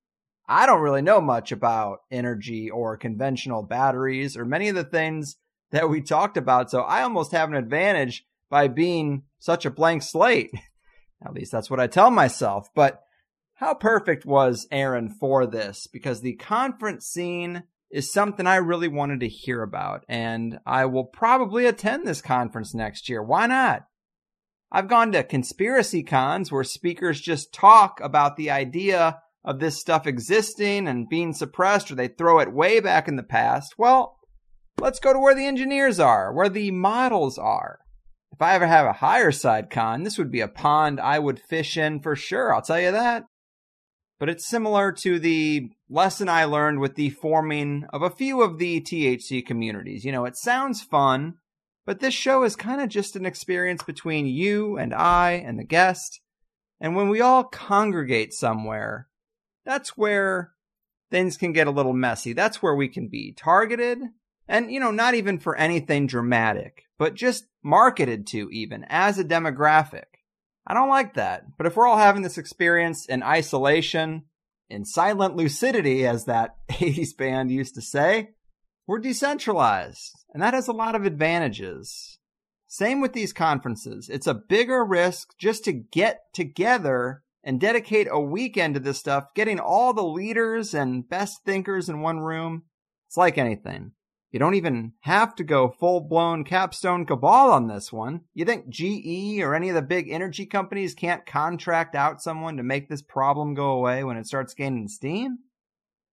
I 0.50 0.66
don't 0.66 0.82
really 0.82 1.04
know 1.04 1.22
much 1.22 1.52
about 1.52 2.00
energy 2.10 2.72
or 2.72 2.98
conventional 2.98 3.62
batteries 3.62 4.36
or 4.36 4.46
many 4.46 4.68
of 4.68 4.76
the 4.76 4.84
things 4.84 5.36
that 5.70 5.90
we 5.90 6.02
talked 6.02 6.38
about. 6.38 6.72
So 6.72 6.82
I 6.82 7.04
almost 7.04 7.34
have 7.34 7.50
an 7.50 7.56
advantage 7.56 8.26
by 8.50 8.68
being 8.68 9.24
such 9.38 9.68
a 9.68 9.72
blank 9.72 10.02
slate. 10.02 10.50
At 11.26 11.34
least 11.34 11.52
that's 11.52 11.70
what 11.70 11.80
I 11.80 11.86
tell 11.86 12.10
myself. 12.10 12.68
But 12.74 13.04
how 13.54 13.76
perfect 13.76 14.26
was 14.26 14.68
Aaron 14.72 15.10
for 15.10 15.46
this? 15.46 15.86
Because 15.86 16.22
the 16.22 16.34
conference 16.34 17.06
scene 17.06 17.64
is 17.92 18.12
something 18.12 18.48
I 18.48 18.56
really 18.56 18.88
wanted 18.88 19.20
to 19.20 19.28
hear 19.28 19.62
about, 19.62 20.06
and 20.08 20.60
I 20.66 20.86
will 20.86 21.06
probably 21.06 21.66
attend 21.66 22.08
this 22.08 22.22
conference 22.22 22.74
next 22.74 23.10
year. 23.10 23.22
Why 23.22 23.48
not? 23.48 23.86
I've 24.72 24.88
gone 24.88 25.12
to 25.12 25.24
conspiracy 25.24 26.04
cons 26.04 26.52
where 26.52 26.64
speakers 26.64 27.20
just 27.20 27.54
talk 27.54 28.00
about 28.02 28.38
the 28.38 28.52
idea 28.52 29.20
of 29.44 29.60
this 29.60 29.80
stuff 29.80 30.06
existing 30.06 30.88
and 30.88 31.10
being 31.10 31.34
suppressed, 31.34 31.92
or 31.92 31.96
they 31.96 32.08
throw 32.08 32.40
it 32.40 32.54
way 32.54 32.80
back 32.80 33.08
in 33.08 33.16
the 33.16 33.24
past. 33.24 33.76
Well, 33.78 34.18
let's 34.80 35.00
go 35.00 35.14
to 35.14 35.20
where 35.20 35.36
the 35.36 35.46
engineers 35.46 36.00
are, 36.00 36.34
where 36.34 36.50
the 36.50 36.72
models 36.72 37.38
are. 37.38 37.80
If 38.32 38.42
I 38.42 38.54
ever 38.54 38.68
have 38.68 38.86
a 38.86 38.94
higher 38.94 39.32
side 39.32 39.70
con, 39.70 40.04
this 40.04 40.18
would 40.18 40.32
be 40.32 40.42
a 40.42 40.48
pond 40.48 41.00
I 41.00 41.20
would 41.20 41.40
fish 41.40 41.78
in 41.78 42.02
for 42.02 42.16
sure, 42.16 42.54
I'll 42.54 42.62
tell 42.62 42.80
you 42.80 42.92
that 42.92 43.26
but 44.20 44.30
it's 44.30 44.46
similar 44.46 44.92
to 44.92 45.18
the 45.18 45.70
lesson 45.90 46.28
I 46.28 46.44
learned 46.44 46.80
with 46.80 46.96
the 46.96 47.10
forming 47.10 47.86
of 47.92 48.02
a 48.02 48.10
few 48.10 48.42
of 48.42 48.60
the 48.60 48.82
THC 48.82 49.46
communities. 49.46 50.04
You 50.04 50.12
know, 50.12 50.26
it 50.26 50.36
sounds 50.36 50.84
fun, 50.84 51.36
but 51.86 52.02
this 52.02 52.14
show 52.14 52.44
is 52.44 52.58
kind 52.58 52.82
of 52.82 52.90
just 52.90 53.16
an 53.16 53.26
experience 53.26 53.82
between 53.82 54.26
you 54.26 54.78
and 54.78 54.94
I 54.94 55.32
and 55.32 55.58
the 55.58 55.64
guest. 55.64 56.20
And 56.82 56.96
when 56.96 57.08
we 57.08 57.22
all 57.22 57.46
congregate 57.46 58.34
somewhere, 58.34 59.08
that's 59.70 59.96
where 59.96 60.52
things 61.12 61.38
can 61.38 61.54
get 61.54 61.68
a 61.68 61.72
little 61.72 61.94
messy. 61.94 62.34
That's 62.34 62.62
where 62.62 62.74
we 62.74 62.88
can 62.88 63.08
be 63.08 63.34
targeted. 63.34 64.00
And, 64.48 64.72
you 64.72 64.80
know, 64.80 64.90
not 64.90 65.14
even 65.14 65.38
for 65.38 65.56
anything 65.56 66.08
dramatic, 66.08 66.86
but 66.98 67.14
just 67.14 67.46
marketed 67.64 68.26
to 68.28 68.50
even 68.50 68.84
as 68.90 69.20
a 69.20 69.24
demographic. 69.24 70.06
I 70.66 70.74
don't 70.74 70.90
like 70.90 71.14
that. 71.14 71.56
But 71.56 71.68
if 71.68 71.76
we're 71.76 71.86
all 71.86 72.00
having 72.00 72.24
this 72.24 72.40
experience 72.40 73.06
in 73.06 73.22
isolation, 73.22 74.24
in 74.70 74.86
silent 74.86 75.36
lucidity, 75.36 76.06
as 76.06 76.26
that 76.26 76.56
80s 76.70 77.16
band 77.16 77.52
used 77.52 77.76
to 77.76 77.82
say, 77.82 78.30
we're 78.88 78.98
decentralized. 78.98 80.26
And 80.34 80.42
that 80.42 80.56
has 80.56 80.68
a 80.68 80.74
lot 80.74 80.96
of 80.96 81.06
advantages. 81.06 82.18
Same 82.68 83.02
with 83.02 83.14
these 83.14 83.34
conferences. 83.34 84.10
It's 84.10 84.28
a 84.28 84.34
bigger 84.34 84.84
risk 84.84 85.38
just 85.38 85.64
to 85.66 85.74
get 85.74 86.22
together 86.34 87.22
and 87.44 87.60
dedicate 87.60 88.08
a 88.10 88.20
weekend 88.20 88.74
to 88.74 88.80
this 88.80 89.00
stuff, 89.00 89.34
getting 89.34 89.60
all 89.60 89.94
the 89.94 90.04
leaders 90.04 90.74
and 90.74 91.08
best 91.08 91.44
thinkers 91.46 91.90
in 91.90 92.02
one 92.02 92.20
room. 92.20 92.64
It's 93.08 93.18
like 93.18 93.38
anything. 93.38 93.92
You 94.32 94.38
don't 94.38 94.56
even 94.56 94.94
have 95.02 95.34
to 95.36 95.44
go 95.44 95.70
full 95.70 96.02
blown 96.02 96.44
capstone 96.44 97.06
cabal 97.06 97.52
on 97.52 97.68
this 97.68 97.92
one. 97.92 98.22
You 98.36 98.46
think 98.46 98.70
GE 98.70 99.42
or 99.42 99.56
any 99.56 99.70
of 99.70 99.76
the 99.76 99.82
big 99.82 100.10
energy 100.10 100.46
companies 100.46 100.94
can't 100.94 101.26
contract 101.26 101.96
out 101.96 102.22
someone 102.22 102.58
to 102.58 102.64
make 102.64 102.90
this 102.90 103.02
problem 103.02 103.56
go 103.56 103.72
away 103.72 104.04
when 104.04 104.18
it 104.18 104.28
starts 104.28 104.54
gaining 104.54 104.88
steam? 104.88 105.40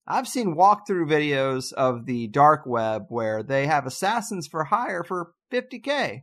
I've 0.07 0.29
seen 0.29 0.57
walkthrough 0.57 1.11
videos 1.11 1.73
of 1.73 2.07
the 2.07 2.29
dark 2.29 2.63
web 2.65 3.07
where 3.09 3.43
they 3.43 3.67
have 3.67 3.87
assassins 3.87 4.47
for 4.47 4.65
hire 4.65 5.03
for 5.03 5.33
50k. 5.53 6.23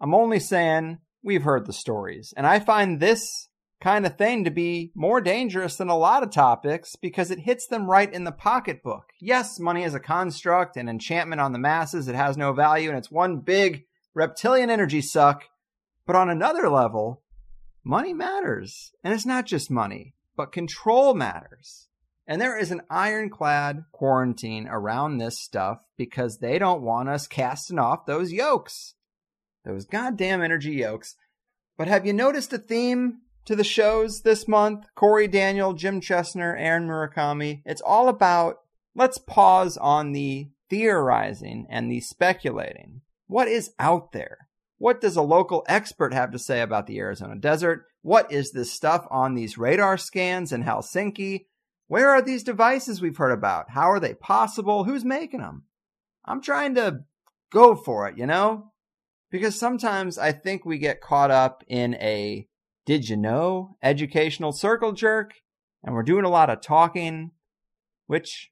I'm 0.00 0.14
only 0.14 0.38
saying 0.38 0.98
we've 1.22 1.42
heard 1.42 1.66
the 1.66 1.72
stories, 1.72 2.32
and 2.36 2.46
I 2.46 2.60
find 2.60 3.00
this 3.00 3.47
kind 3.80 4.04
of 4.04 4.16
thing 4.16 4.44
to 4.44 4.50
be 4.50 4.90
more 4.94 5.20
dangerous 5.20 5.76
than 5.76 5.88
a 5.88 5.96
lot 5.96 6.22
of 6.22 6.30
topics 6.30 6.96
because 6.96 7.30
it 7.30 7.40
hits 7.40 7.66
them 7.66 7.88
right 7.88 8.12
in 8.12 8.24
the 8.24 8.32
pocketbook. 8.32 9.10
Yes, 9.20 9.60
money 9.60 9.84
is 9.84 9.94
a 9.94 10.00
construct 10.00 10.76
and 10.76 10.88
enchantment 10.88 11.40
on 11.40 11.52
the 11.52 11.58
masses. 11.58 12.08
It 12.08 12.14
has 12.14 12.36
no 12.36 12.52
value 12.52 12.88
and 12.88 12.98
it's 12.98 13.10
one 13.10 13.38
big 13.38 13.84
reptilian 14.14 14.70
energy 14.70 15.00
suck. 15.00 15.44
But 16.06 16.16
on 16.16 16.28
another 16.28 16.68
level, 16.68 17.22
money 17.84 18.12
matters. 18.12 18.92
And 19.04 19.14
it's 19.14 19.26
not 19.26 19.46
just 19.46 19.70
money, 19.70 20.14
but 20.36 20.52
control 20.52 21.14
matters. 21.14 21.88
And 22.26 22.42
there 22.42 22.58
is 22.58 22.70
an 22.70 22.82
ironclad 22.90 23.84
quarantine 23.92 24.68
around 24.68 25.16
this 25.16 25.38
stuff 25.38 25.78
because 25.96 26.38
they 26.38 26.58
don't 26.58 26.82
want 26.82 27.08
us 27.08 27.26
casting 27.26 27.78
off 27.78 28.06
those 28.06 28.32
yokes. 28.32 28.94
Those 29.64 29.86
goddamn 29.86 30.42
energy 30.42 30.72
yokes. 30.72 31.14
But 31.78 31.88
have 31.88 32.04
you 32.04 32.12
noticed 32.12 32.52
a 32.52 32.58
theme 32.58 33.20
to 33.48 33.56
the 33.56 33.64
shows 33.64 34.20
this 34.20 34.46
month 34.46 34.84
Corey 34.94 35.26
Daniel, 35.26 35.72
Jim 35.72 36.02
Chesner, 36.02 36.54
Aaron 36.58 36.86
Murakami. 36.86 37.62
It's 37.64 37.80
all 37.80 38.10
about 38.10 38.58
let's 38.94 39.16
pause 39.16 39.78
on 39.78 40.12
the 40.12 40.50
theorizing 40.68 41.66
and 41.70 41.90
the 41.90 42.00
speculating. 42.00 43.00
What 43.26 43.48
is 43.48 43.70
out 43.78 44.12
there? 44.12 44.48
What 44.76 45.00
does 45.00 45.16
a 45.16 45.22
local 45.22 45.64
expert 45.66 46.12
have 46.12 46.30
to 46.32 46.38
say 46.38 46.60
about 46.60 46.86
the 46.86 46.98
Arizona 46.98 47.36
desert? 47.36 47.86
What 48.02 48.30
is 48.30 48.52
this 48.52 48.70
stuff 48.70 49.06
on 49.10 49.34
these 49.34 49.56
radar 49.56 49.96
scans 49.96 50.52
in 50.52 50.64
Helsinki? 50.64 51.46
Where 51.86 52.10
are 52.10 52.20
these 52.20 52.42
devices 52.42 53.00
we've 53.00 53.16
heard 53.16 53.32
about? 53.32 53.70
How 53.70 53.90
are 53.90 53.98
they 53.98 54.12
possible? 54.12 54.84
Who's 54.84 55.06
making 55.06 55.40
them? 55.40 55.64
I'm 56.22 56.42
trying 56.42 56.74
to 56.74 57.00
go 57.50 57.74
for 57.74 58.08
it, 58.08 58.18
you 58.18 58.26
know? 58.26 58.72
Because 59.30 59.58
sometimes 59.58 60.18
I 60.18 60.32
think 60.32 60.66
we 60.66 60.76
get 60.76 61.00
caught 61.00 61.30
up 61.30 61.64
in 61.66 61.94
a 61.94 62.46
did 62.88 63.06
you 63.06 63.18
know? 63.18 63.76
Educational 63.82 64.50
circle 64.50 64.92
jerk. 64.92 65.34
And 65.84 65.94
we're 65.94 66.02
doing 66.02 66.24
a 66.24 66.30
lot 66.30 66.48
of 66.48 66.62
talking, 66.62 67.32
which 68.06 68.50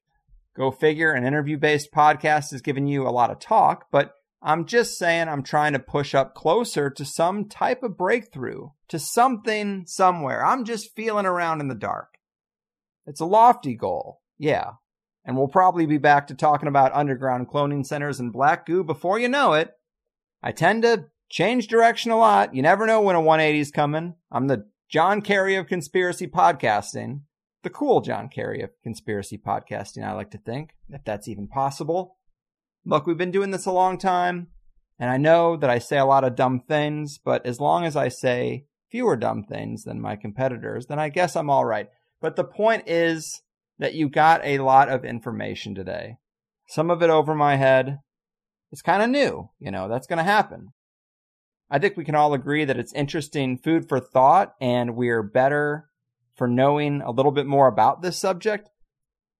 go 0.55 0.69
figure, 0.69 1.11
an 1.11 1.25
interview 1.25 1.57
based 1.57 1.91
podcast 1.91 2.53
is 2.53 2.61
giving 2.61 2.85
you 2.85 3.07
a 3.07 3.09
lot 3.09 3.31
of 3.31 3.39
talk, 3.39 3.87
but 3.91 4.13
I'm 4.43 4.65
just 4.65 4.99
saying 4.99 5.27
I'm 5.27 5.41
trying 5.41 5.73
to 5.73 5.79
push 5.79 6.13
up 6.13 6.35
closer 6.35 6.91
to 6.91 7.03
some 7.03 7.49
type 7.49 7.81
of 7.81 7.97
breakthrough, 7.97 8.69
to 8.89 8.99
something 8.99 9.85
somewhere. 9.87 10.45
I'm 10.45 10.65
just 10.65 10.95
feeling 10.95 11.25
around 11.25 11.59
in 11.59 11.67
the 11.67 11.73
dark. 11.73 12.19
It's 13.07 13.19
a 13.19 13.25
lofty 13.25 13.73
goal, 13.73 14.21
yeah. 14.37 14.73
And 15.25 15.35
we'll 15.35 15.47
probably 15.47 15.87
be 15.87 15.97
back 15.97 16.27
to 16.27 16.35
talking 16.35 16.67
about 16.67 16.93
underground 16.93 17.49
cloning 17.49 17.83
centers 17.83 18.19
and 18.19 18.31
black 18.31 18.67
goo 18.67 18.83
before 18.83 19.17
you 19.17 19.29
know 19.29 19.53
it. 19.53 19.71
I 20.43 20.51
tend 20.51 20.83
to 20.83 21.05
change 21.29 21.67
direction 21.67 22.11
a 22.11 22.17
lot. 22.17 22.55
You 22.55 22.61
never 22.61 22.85
know 22.85 23.01
when 23.01 23.15
a 23.15 23.21
180 23.21 23.59
is 23.59 23.71
coming. 23.71 24.15
I'm 24.31 24.47
the 24.47 24.65
John 24.89 25.21
Kerry 25.21 25.55
of 25.55 25.67
conspiracy 25.67 26.27
podcasting, 26.27 27.21
the 27.63 27.69
cool 27.69 28.01
John 28.01 28.29
Kerry 28.29 28.61
of 28.61 28.69
conspiracy 28.83 29.37
podcasting, 29.37 30.05
I 30.05 30.13
like 30.13 30.31
to 30.31 30.37
think, 30.37 30.75
if 30.89 31.03
that's 31.03 31.27
even 31.27 31.47
possible. 31.47 32.17
Look, 32.85 33.05
we've 33.05 33.17
been 33.17 33.31
doing 33.31 33.51
this 33.51 33.65
a 33.65 33.71
long 33.71 33.97
time, 33.97 34.47
and 34.97 35.09
I 35.09 35.17
know 35.17 35.57
that 35.57 35.69
I 35.69 35.79
say 35.79 35.97
a 35.97 36.05
lot 36.05 36.23
of 36.23 36.35
dumb 36.35 36.61
things, 36.61 37.19
but 37.23 37.45
as 37.45 37.59
long 37.59 37.83
as 37.83 37.97
I 37.97 38.07
say 38.07 38.65
fewer 38.89 39.17
dumb 39.17 39.43
things 39.43 39.83
than 39.83 39.99
my 39.99 40.15
competitors, 40.15 40.85
then 40.85 40.99
I 40.99 41.09
guess 41.09 41.35
I'm 41.35 41.49
all 41.49 41.65
right. 41.65 41.89
But 42.21 42.37
the 42.37 42.45
point 42.45 42.83
is 42.87 43.41
that 43.77 43.93
you 43.93 44.07
got 44.07 44.39
a 44.45 44.59
lot 44.59 44.87
of 44.87 45.03
information 45.03 45.75
today. 45.75 46.17
Some 46.69 46.89
of 46.89 47.03
it 47.03 47.09
over 47.09 47.35
my 47.35 47.57
head. 47.57 47.99
It's 48.71 48.81
kind 48.81 49.03
of 49.03 49.09
new, 49.09 49.49
you 49.59 49.71
know, 49.71 49.87
that's 49.89 50.07
going 50.07 50.17
to 50.17 50.23
happen. 50.23 50.73
I 51.69 51.79
think 51.79 51.97
we 51.97 52.05
can 52.05 52.15
all 52.15 52.33
agree 52.33 52.65
that 52.65 52.77
it's 52.77 52.93
interesting 52.93 53.57
food 53.57 53.89
for 53.89 53.99
thought 53.99 54.53
and 54.61 54.95
we're 54.95 55.23
better 55.23 55.89
for 56.35 56.47
knowing 56.47 57.01
a 57.01 57.11
little 57.11 57.31
bit 57.31 57.45
more 57.45 57.67
about 57.67 58.01
this 58.01 58.17
subject. 58.17 58.69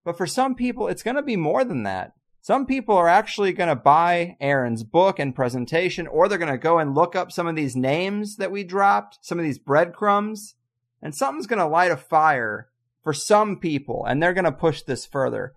But 0.03 0.17
for 0.17 0.27
some 0.27 0.55
people, 0.55 0.87
it's 0.87 1.03
going 1.03 1.15
to 1.15 1.21
be 1.21 1.35
more 1.35 1.63
than 1.63 1.83
that. 1.83 2.13
Some 2.41 2.65
people 2.65 2.95
are 2.95 3.09
actually 3.09 3.51
going 3.51 3.69
to 3.69 3.75
buy 3.75 4.37
Aaron's 4.39 4.83
book 4.83 5.19
and 5.19 5.35
presentation, 5.35 6.07
or 6.07 6.27
they're 6.27 6.37
going 6.37 6.51
to 6.51 6.57
go 6.57 6.79
and 6.79 6.95
look 6.95 7.13
up 7.13 7.31
some 7.31 7.45
of 7.45 7.57
these 7.57 7.75
names 7.75 8.37
that 8.37 8.51
we 8.51 8.63
dropped, 8.63 9.19
some 9.21 9.37
of 9.37 9.43
these 9.43 9.59
breadcrumbs, 9.59 10.55
and 11.01 11.13
something's 11.13 11.47
going 11.47 11.59
to 11.59 11.67
light 11.67 11.91
a 11.91 11.97
fire 11.97 12.69
for 13.03 13.13
some 13.13 13.57
people, 13.57 14.05
and 14.05 14.23
they're 14.23 14.33
going 14.33 14.45
to 14.45 14.51
push 14.51 14.81
this 14.81 15.05
further. 15.05 15.53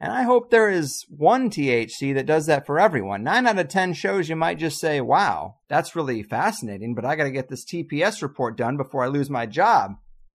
And 0.00 0.12
I 0.12 0.22
hope 0.22 0.50
there 0.50 0.68
is 0.68 1.04
one 1.08 1.50
THC 1.50 2.14
that 2.14 2.26
does 2.26 2.46
that 2.46 2.66
for 2.66 2.78
everyone. 2.78 3.22
Nine 3.22 3.46
out 3.46 3.58
of 3.58 3.68
10 3.68 3.94
shows, 3.94 4.28
you 4.28 4.36
might 4.36 4.58
just 4.58 4.78
say, 4.78 5.00
wow, 5.00 5.56
that's 5.68 5.96
really 5.96 6.22
fascinating, 6.22 6.94
but 6.94 7.04
I 7.04 7.16
got 7.16 7.24
to 7.24 7.30
get 7.30 7.48
this 7.48 7.64
TPS 7.64 8.20
report 8.20 8.56
done 8.56 8.76
before 8.76 9.02
I 9.02 9.08
lose 9.08 9.30
my 9.30 9.46
job. 9.46 9.92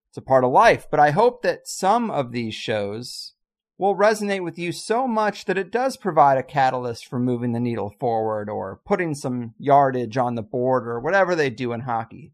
It's 0.10 0.18
a 0.18 0.22
part 0.22 0.44
of 0.44 0.52
life. 0.52 0.88
But 0.90 1.00
I 1.00 1.12
hope 1.12 1.44
that 1.44 1.68
some 1.68 2.10
of 2.10 2.32
these 2.32 2.56
shows 2.56 3.34
will 3.78 3.96
resonate 3.96 4.44
with 4.44 4.60
you 4.60 4.72
so 4.72 5.08
much 5.08 5.46
that 5.46 5.58
it 5.58 5.72
does 5.72 5.98
provide 5.98 6.38
a 6.38 6.44
catalyst 6.44 7.06
for 7.06 7.20
moving 7.20 7.54
the 7.54 7.60
needle 7.60 7.94
forward 8.00 8.50
or 8.50 8.82
putting 8.86 9.16
some 9.16 9.54
yardage 9.58 10.18
on 10.18 10.36
the 10.36 10.42
board 10.42 10.88
or 10.88 11.00
whatever 11.00 11.36
they 11.36 11.50
do 11.50 11.72
in 11.72 11.82
hockey. 11.82 12.34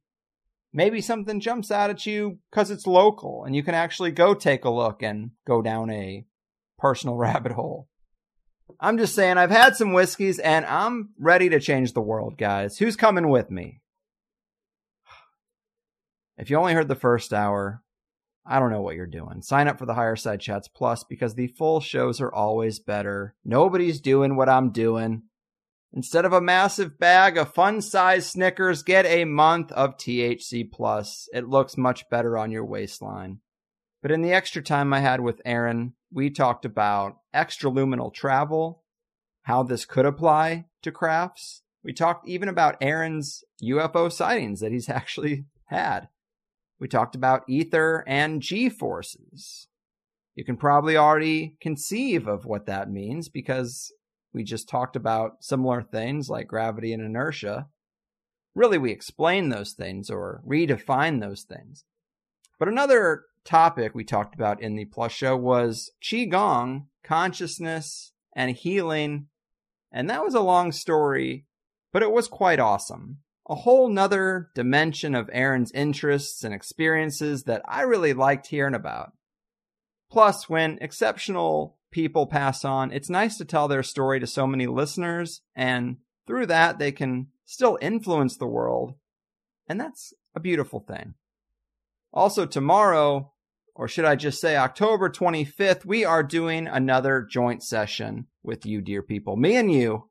Maybe 0.73 1.01
something 1.01 1.39
jumps 1.39 1.69
out 1.69 1.89
at 1.89 2.05
you 2.05 2.39
because 2.49 2.71
it's 2.71 2.87
local 2.87 3.43
and 3.45 3.55
you 3.55 3.63
can 3.63 3.75
actually 3.75 4.11
go 4.11 4.33
take 4.33 4.65
a 4.65 4.69
look 4.69 5.03
and 5.03 5.31
go 5.45 5.61
down 5.61 5.89
a 5.89 6.25
personal 6.77 7.15
rabbit 7.17 7.53
hole. 7.53 7.87
I'm 8.79 8.97
just 8.97 9.15
saying, 9.15 9.37
I've 9.37 9.51
had 9.51 9.75
some 9.75 9.93
whiskeys 9.93 10.39
and 10.39 10.65
I'm 10.65 11.09
ready 11.19 11.49
to 11.49 11.59
change 11.59 11.93
the 11.93 12.01
world, 12.01 12.37
guys. 12.37 12.77
Who's 12.77 12.95
coming 12.95 13.29
with 13.29 13.49
me? 13.49 13.81
If 16.37 16.49
you 16.49 16.57
only 16.57 16.73
heard 16.73 16.89
the 16.89 16.95
first 16.95 17.31
hour, 17.31 17.81
I 18.45 18.59
don't 18.59 18.71
know 18.71 18.81
what 18.81 18.95
you're 18.95 19.07
doing. 19.07 19.41
Sign 19.41 19.67
up 19.67 19.79
for 19.79 19.85
the 19.85 19.93
Higher 19.93 20.15
Side 20.15 20.41
Chats 20.41 20.67
Plus 20.67 21.03
because 21.03 21.33
the 21.33 21.47
full 21.47 21.79
shows 21.79 22.21
are 22.21 22.33
always 22.33 22.79
better. 22.79 23.35
Nobody's 23.45 24.01
doing 24.01 24.35
what 24.35 24.49
I'm 24.49 24.71
doing. 24.71 25.23
Instead 25.93 26.25
of 26.25 26.33
a 26.33 26.41
massive 26.41 26.99
bag 26.99 27.37
of 27.37 27.53
fun 27.53 27.81
sized 27.81 28.27
Snickers, 28.31 28.83
get 28.83 29.05
a 29.05 29.23
month 29.23 29.71
of 29.71 29.97
THC 29.97 30.69
Plus. 30.69 31.29
It 31.33 31.47
looks 31.47 31.77
much 31.77 32.09
better 32.09 32.37
on 32.37 32.51
your 32.51 32.65
waistline. 32.65 33.39
But 34.01 34.11
in 34.11 34.21
the 34.21 34.33
extra 34.33 34.61
time 34.61 34.93
I 34.93 34.99
had 34.99 35.21
with 35.21 35.41
Aaron, 35.45 35.93
we 36.15 36.29
talked 36.29 36.63
about 36.63 37.17
extraluminal 37.35 38.11
travel, 38.11 38.81
how 39.43 39.63
this 39.63 39.83
could 39.83 40.05
apply 40.05 40.63
to 40.81 40.89
crafts. 40.89 41.61
We 41.83 41.91
talked 41.91 42.25
even 42.25 42.47
about 42.47 42.77
Aaron's 42.79 43.43
UFO 43.61 44.09
sightings 44.09 44.61
that 44.61 44.71
he's 44.71 44.87
actually 44.89 45.43
had. 45.65 46.07
We 46.79 46.87
talked 46.87 47.15
about 47.15 47.43
ether 47.49 48.05
and 48.07 48.41
G 48.41 48.69
forces. 48.69 49.67
You 50.35 50.45
can 50.45 50.55
probably 50.55 50.95
already 50.95 51.57
conceive 51.59 52.27
of 52.27 52.45
what 52.45 52.65
that 52.65 52.89
means 52.89 53.27
because 53.27 53.91
we 54.33 54.43
just 54.43 54.69
talked 54.69 54.95
about 54.95 55.43
similar 55.43 55.81
things 55.83 56.29
like 56.29 56.47
gravity 56.47 56.93
and 56.93 57.03
inertia. 57.03 57.67
Really, 58.53 58.77
we 58.77 58.91
explain 58.91 59.49
those 59.49 59.73
things 59.73 60.09
or 60.09 60.41
redefine 60.47 61.19
those 61.19 61.43
things. 61.43 61.83
But 62.57 62.69
another 62.69 63.23
topic 63.45 63.95
we 63.95 64.03
talked 64.03 64.35
about 64.35 64.61
in 64.61 64.75
the 64.75 64.85
Plus 64.85 65.11
show 65.11 65.37
was 65.37 65.91
Qigong, 66.03 66.87
consciousness, 67.03 68.11
and 68.35 68.55
healing. 68.55 69.27
And 69.91 70.09
that 70.09 70.23
was 70.23 70.33
a 70.33 70.41
long 70.41 70.71
story, 70.71 71.45
but 71.93 72.03
it 72.03 72.11
was 72.11 72.27
quite 72.27 72.59
awesome. 72.59 73.19
A 73.47 73.55
whole 73.55 73.89
nother 73.89 74.49
dimension 74.55 75.13
of 75.15 75.29
Aaron's 75.31 75.71
interests 75.71 76.43
and 76.43 76.53
experiences 76.53 77.43
that 77.43 77.61
I 77.67 77.81
really 77.81 78.13
liked 78.13 78.47
hearing 78.47 78.73
about. 78.73 79.13
Plus, 80.11 80.49
when 80.49 80.77
exceptional 80.81 81.77
people 81.91 82.25
pass 82.25 82.65
on, 82.65 82.91
it's 82.91 83.09
nice 83.09 83.37
to 83.37 83.45
tell 83.45 83.67
their 83.67 83.83
story 83.83 84.19
to 84.19 84.27
so 84.27 84.47
many 84.47 84.67
listeners, 84.67 85.41
and 85.55 85.97
through 86.27 86.47
that, 86.47 86.79
they 86.79 86.91
can 86.91 87.27
still 87.45 87.77
influence 87.81 88.35
the 88.35 88.47
world. 88.47 88.95
And 89.67 89.79
that's 89.79 90.13
a 90.35 90.39
beautiful 90.39 90.79
thing. 90.79 91.13
Also, 92.11 92.45
tomorrow, 92.45 93.31
or 93.75 93.89
should 93.89 94.05
I 94.05 94.15
just 94.15 94.39
say 94.39 94.55
October 94.55 95.09
25th, 95.09 95.85
we 95.85 96.05
are 96.05 96.23
doing 96.23 96.65
another 96.65 97.27
joint 97.29 97.61
session 97.61 98.27
with 98.41 98.65
you, 98.65 98.81
dear 98.81 99.03
people. 99.03 99.35
Me 99.35 99.57
and 99.57 99.71
you. 99.71 100.09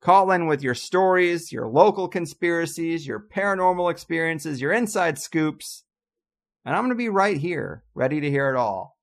Call 0.00 0.30
in 0.30 0.46
with 0.46 0.62
your 0.62 0.74
stories, 0.74 1.52
your 1.52 1.66
local 1.66 2.08
conspiracies, 2.08 3.06
your 3.06 3.20
paranormal 3.20 3.90
experiences, 3.90 4.60
your 4.60 4.72
inside 4.72 5.18
scoops. 5.18 5.84
And 6.64 6.74
I'm 6.74 6.82
going 6.82 6.90
to 6.90 6.96
be 6.96 7.08
right 7.08 7.36
here, 7.36 7.84
ready 7.94 8.20
to 8.20 8.30
hear 8.30 8.48
it 8.48 8.56
all. 8.56 8.96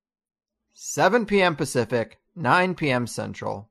7 0.74 1.26
p.m. 1.26 1.56
Pacific, 1.56 2.20
9 2.36 2.76
p.m. 2.76 3.08
Central. 3.08 3.70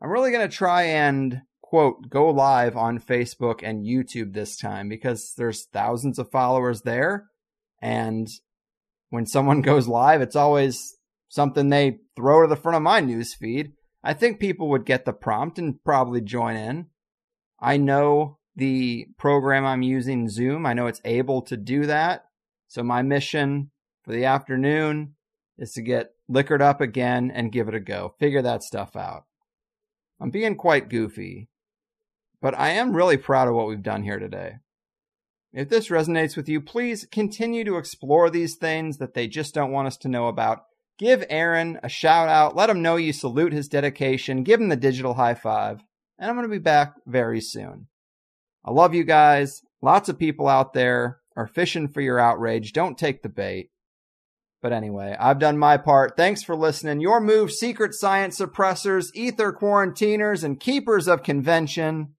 I'm 0.00 0.10
really 0.10 0.30
going 0.30 0.48
to 0.48 0.56
try 0.56 0.82
and, 0.84 1.42
quote, 1.62 2.08
go 2.08 2.30
live 2.30 2.76
on 2.76 3.00
Facebook 3.00 3.60
and 3.62 3.84
YouTube 3.84 4.34
this 4.34 4.56
time 4.56 4.88
because 4.88 5.34
there's 5.36 5.66
thousands 5.66 6.18
of 6.18 6.30
followers 6.30 6.82
there. 6.82 7.28
And 7.82 8.28
when 9.10 9.26
someone 9.26 9.60
goes 9.62 9.86
live, 9.86 10.20
it's 10.20 10.36
always 10.36 10.96
something 11.28 11.68
they 11.68 11.98
throw 12.16 12.42
to 12.42 12.48
the 12.48 12.56
front 12.56 12.76
of 12.76 12.82
my 12.82 13.00
news 13.00 13.34
feed. 13.34 13.72
I 14.02 14.14
think 14.14 14.40
people 14.40 14.68
would 14.70 14.86
get 14.86 15.04
the 15.04 15.12
prompt 15.12 15.58
and 15.58 15.82
probably 15.84 16.20
join 16.20 16.56
in. 16.56 16.86
I 17.60 17.76
know 17.76 18.38
the 18.56 19.06
program 19.18 19.66
I'm 19.66 19.82
using, 19.82 20.28
Zoom, 20.28 20.64
I 20.66 20.72
know 20.72 20.86
it's 20.86 21.02
able 21.04 21.42
to 21.42 21.56
do 21.56 21.86
that. 21.86 22.24
So 22.68 22.82
my 22.82 23.02
mission 23.02 23.70
for 24.02 24.12
the 24.12 24.24
afternoon 24.24 25.14
is 25.58 25.72
to 25.72 25.82
get 25.82 26.12
liquored 26.28 26.62
up 26.62 26.80
again 26.80 27.30
and 27.30 27.52
give 27.52 27.68
it 27.68 27.74
a 27.74 27.80
go. 27.80 28.14
Figure 28.18 28.42
that 28.42 28.62
stuff 28.62 28.96
out. 28.96 29.24
I'm 30.20 30.30
being 30.30 30.56
quite 30.56 30.88
goofy, 30.88 31.48
but 32.40 32.58
I 32.58 32.70
am 32.70 32.96
really 32.96 33.16
proud 33.16 33.48
of 33.48 33.54
what 33.54 33.66
we've 33.66 33.82
done 33.82 34.02
here 34.02 34.18
today. 34.18 34.56
If 35.52 35.68
this 35.68 35.88
resonates 35.88 36.36
with 36.36 36.48
you, 36.48 36.60
please 36.60 37.06
continue 37.10 37.64
to 37.64 37.76
explore 37.76 38.30
these 38.30 38.54
things 38.54 38.98
that 38.98 39.14
they 39.14 39.26
just 39.26 39.52
don't 39.52 39.72
want 39.72 39.88
us 39.88 39.96
to 39.98 40.08
know 40.08 40.28
about. 40.28 40.64
Give 40.98 41.24
Aaron 41.28 41.80
a 41.82 41.88
shout 41.88 42.28
out. 42.28 42.54
Let 42.54 42.70
him 42.70 42.82
know 42.82 42.96
you 42.96 43.12
salute 43.12 43.52
his 43.52 43.68
dedication. 43.68 44.44
Give 44.44 44.60
him 44.60 44.68
the 44.68 44.76
digital 44.76 45.14
high 45.14 45.34
five. 45.34 45.82
And 46.18 46.30
I'm 46.30 46.36
going 46.36 46.46
to 46.46 46.52
be 46.52 46.58
back 46.58 46.94
very 47.06 47.40
soon. 47.40 47.88
I 48.64 48.70
love 48.70 48.94
you 48.94 49.02
guys. 49.02 49.62
Lots 49.82 50.08
of 50.08 50.18
people 50.18 50.46
out 50.46 50.72
there 50.72 51.20
are 51.36 51.46
fishing 51.46 51.88
for 51.88 52.00
your 52.00 52.20
outrage. 52.20 52.72
Don't 52.72 52.98
take 52.98 53.22
the 53.22 53.28
bait. 53.28 53.70
But 54.62 54.74
anyway, 54.74 55.16
I've 55.18 55.38
done 55.38 55.56
my 55.56 55.78
part. 55.78 56.18
Thanks 56.18 56.42
for 56.42 56.54
listening. 56.54 57.00
Your 57.00 57.18
move, 57.20 57.50
secret 57.50 57.94
science 57.94 58.38
suppressors, 58.38 59.06
ether 59.14 59.52
quarantiners, 59.52 60.44
and 60.44 60.60
keepers 60.60 61.08
of 61.08 61.22
convention. 61.22 62.14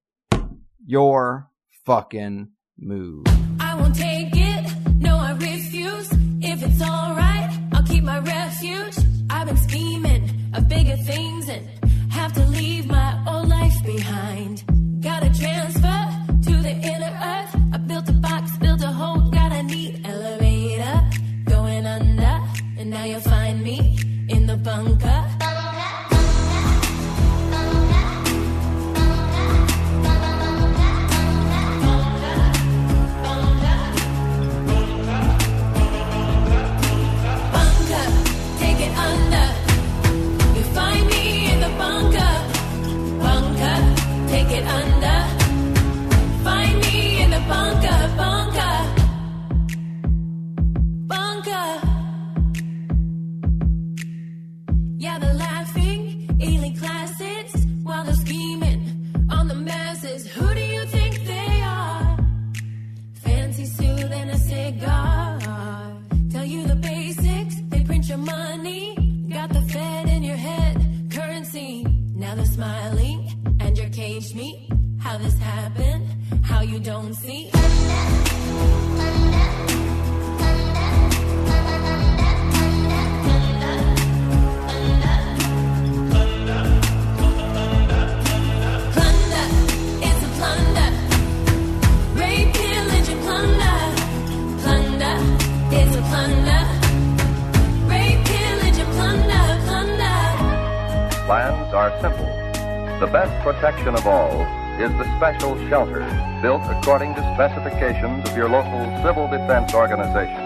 Your 0.83 1.49
fucking 1.85 2.50
move. 2.79 3.25
I 3.59 3.75
won't 3.75 3.95
take 3.95 4.31
it. 4.33 4.71
No, 4.97 5.17
I 5.17 5.31
refuse. 5.33 6.09
If 6.41 6.63
it's 6.63 6.81
alright, 6.81 7.49
I'll 7.73 7.83
keep 7.83 8.03
my 8.03 8.19
refuge. 8.19 8.97
I've 9.29 9.47
been 9.47 9.57
scheming 9.57 10.51
of 10.53 10.67
bigger 10.67 10.97
things 10.97 11.49
and 11.49 11.67
have 12.11 12.33
to 12.33 12.45
leave 12.47 12.87
my 12.87 13.23
old 13.27 13.47
life 13.47 13.83
behind. 13.85 14.63
Gotta 15.01 15.29
transfer 15.33 16.01
to 16.47 16.53
the 16.61 16.73
inner 16.91 17.13
earth. 17.33 17.55
I 17.73 17.77
built 17.77 18.09
a 18.09 18.13
box, 18.13 18.57
built 18.57 18.81
a 18.81 18.91
hole, 18.91 19.29
got 19.31 19.51
a 19.51 19.63
neat 19.63 20.01
elevator 20.05 21.01
going 21.45 21.85
under. 21.85 22.41
And 22.77 22.89
now 22.89 23.05
you'll 23.05 23.21
find 23.21 23.63
me 23.63 23.97
in 24.29 24.47
the 24.47 24.57
bunker. 24.57 25.30
Plans 101.31 101.73
are 101.73 101.97
simple. 102.01 102.27
The 102.99 103.07
best 103.07 103.31
protection 103.41 103.95
of 103.95 104.05
all 104.05 104.41
is 104.83 104.91
the 104.99 105.07
special 105.15 105.55
shelter 105.69 106.03
built 106.41 106.61
according 106.67 107.15
to 107.15 107.21
specifications 107.35 108.29
of 108.29 108.35
your 108.35 108.49
local 108.49 108.83
civil 109.01 109.29
defense 109.31 109.73
organization. 109.73 110.43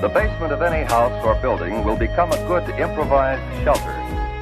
The 0.00 0.08
basement 0.14 0.52
of 0.52 0.62
any 0.62 0.84
house 0.84 1.18
or 1.24 1.34
building 1.42 1.82
will 1.82 1.96
become 1.96 2.30
a 2.30 2.36
good 2.46 2.62
improvised 2.78 3.42
shelter 3.64 3.96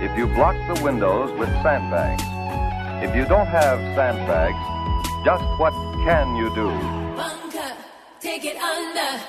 if 0.05 0.14
you 0.14 0.26
block 0.26 0.56
the 0.68 0.84
windows 0.84 1.32
with 1.38 1.48
sandbags. 1.64 2.22
If 3.02 3.16
you 3.16 3.24
don't 3.24 3.48
have 3.48 3.80
sandbags, 3.96 4.60
just 5.24 5.44
what 5.59 5.72
can 6.05 6.36
you 6.36 6.55
do? 6.55 6.68
Bunker, 7.16 7.72
take 8.20 8.44
it 8.44 8.59
under. 8.60 9.24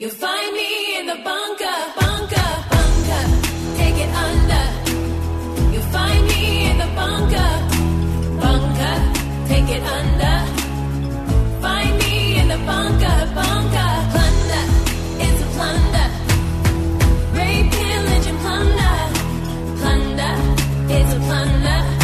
You'll 0.00 0.10
find 0.10 0.52
me 0.52 0.98
in 0.98 1.06
the 1.06 1.22
bunker, 1.22 1.78
bunker, 1.94 2.50
bunker. 2.74 3.22
Take 3.78 3.98
it 4.02 4.12
under 4.12 4.65
bunker, 7.06 7.52
bunker, 8.42 8.96
take 9.50 9.68
it 9.76 9.84
under. 9.98 10.36
Find 11.64 11.92
me 12.02 12.14
in 12.40 12.48
the 12.48 12.60
bunker, 12.70 13.18
bunker. 13.38 13.92
Plunder, 14.12 14.64
it's 15.24 15.40
a 15.46 15.48
plunder. 15.56 16.08
Rape, 17.38 17.70
pillage, 17.80 18.26
and 18.32 18.38
plunder. 18.44 18.96
Plunder, 19.80 20.34
it's 20.96 21.12
a 21.18 21.20
plunder. 21.26 21.95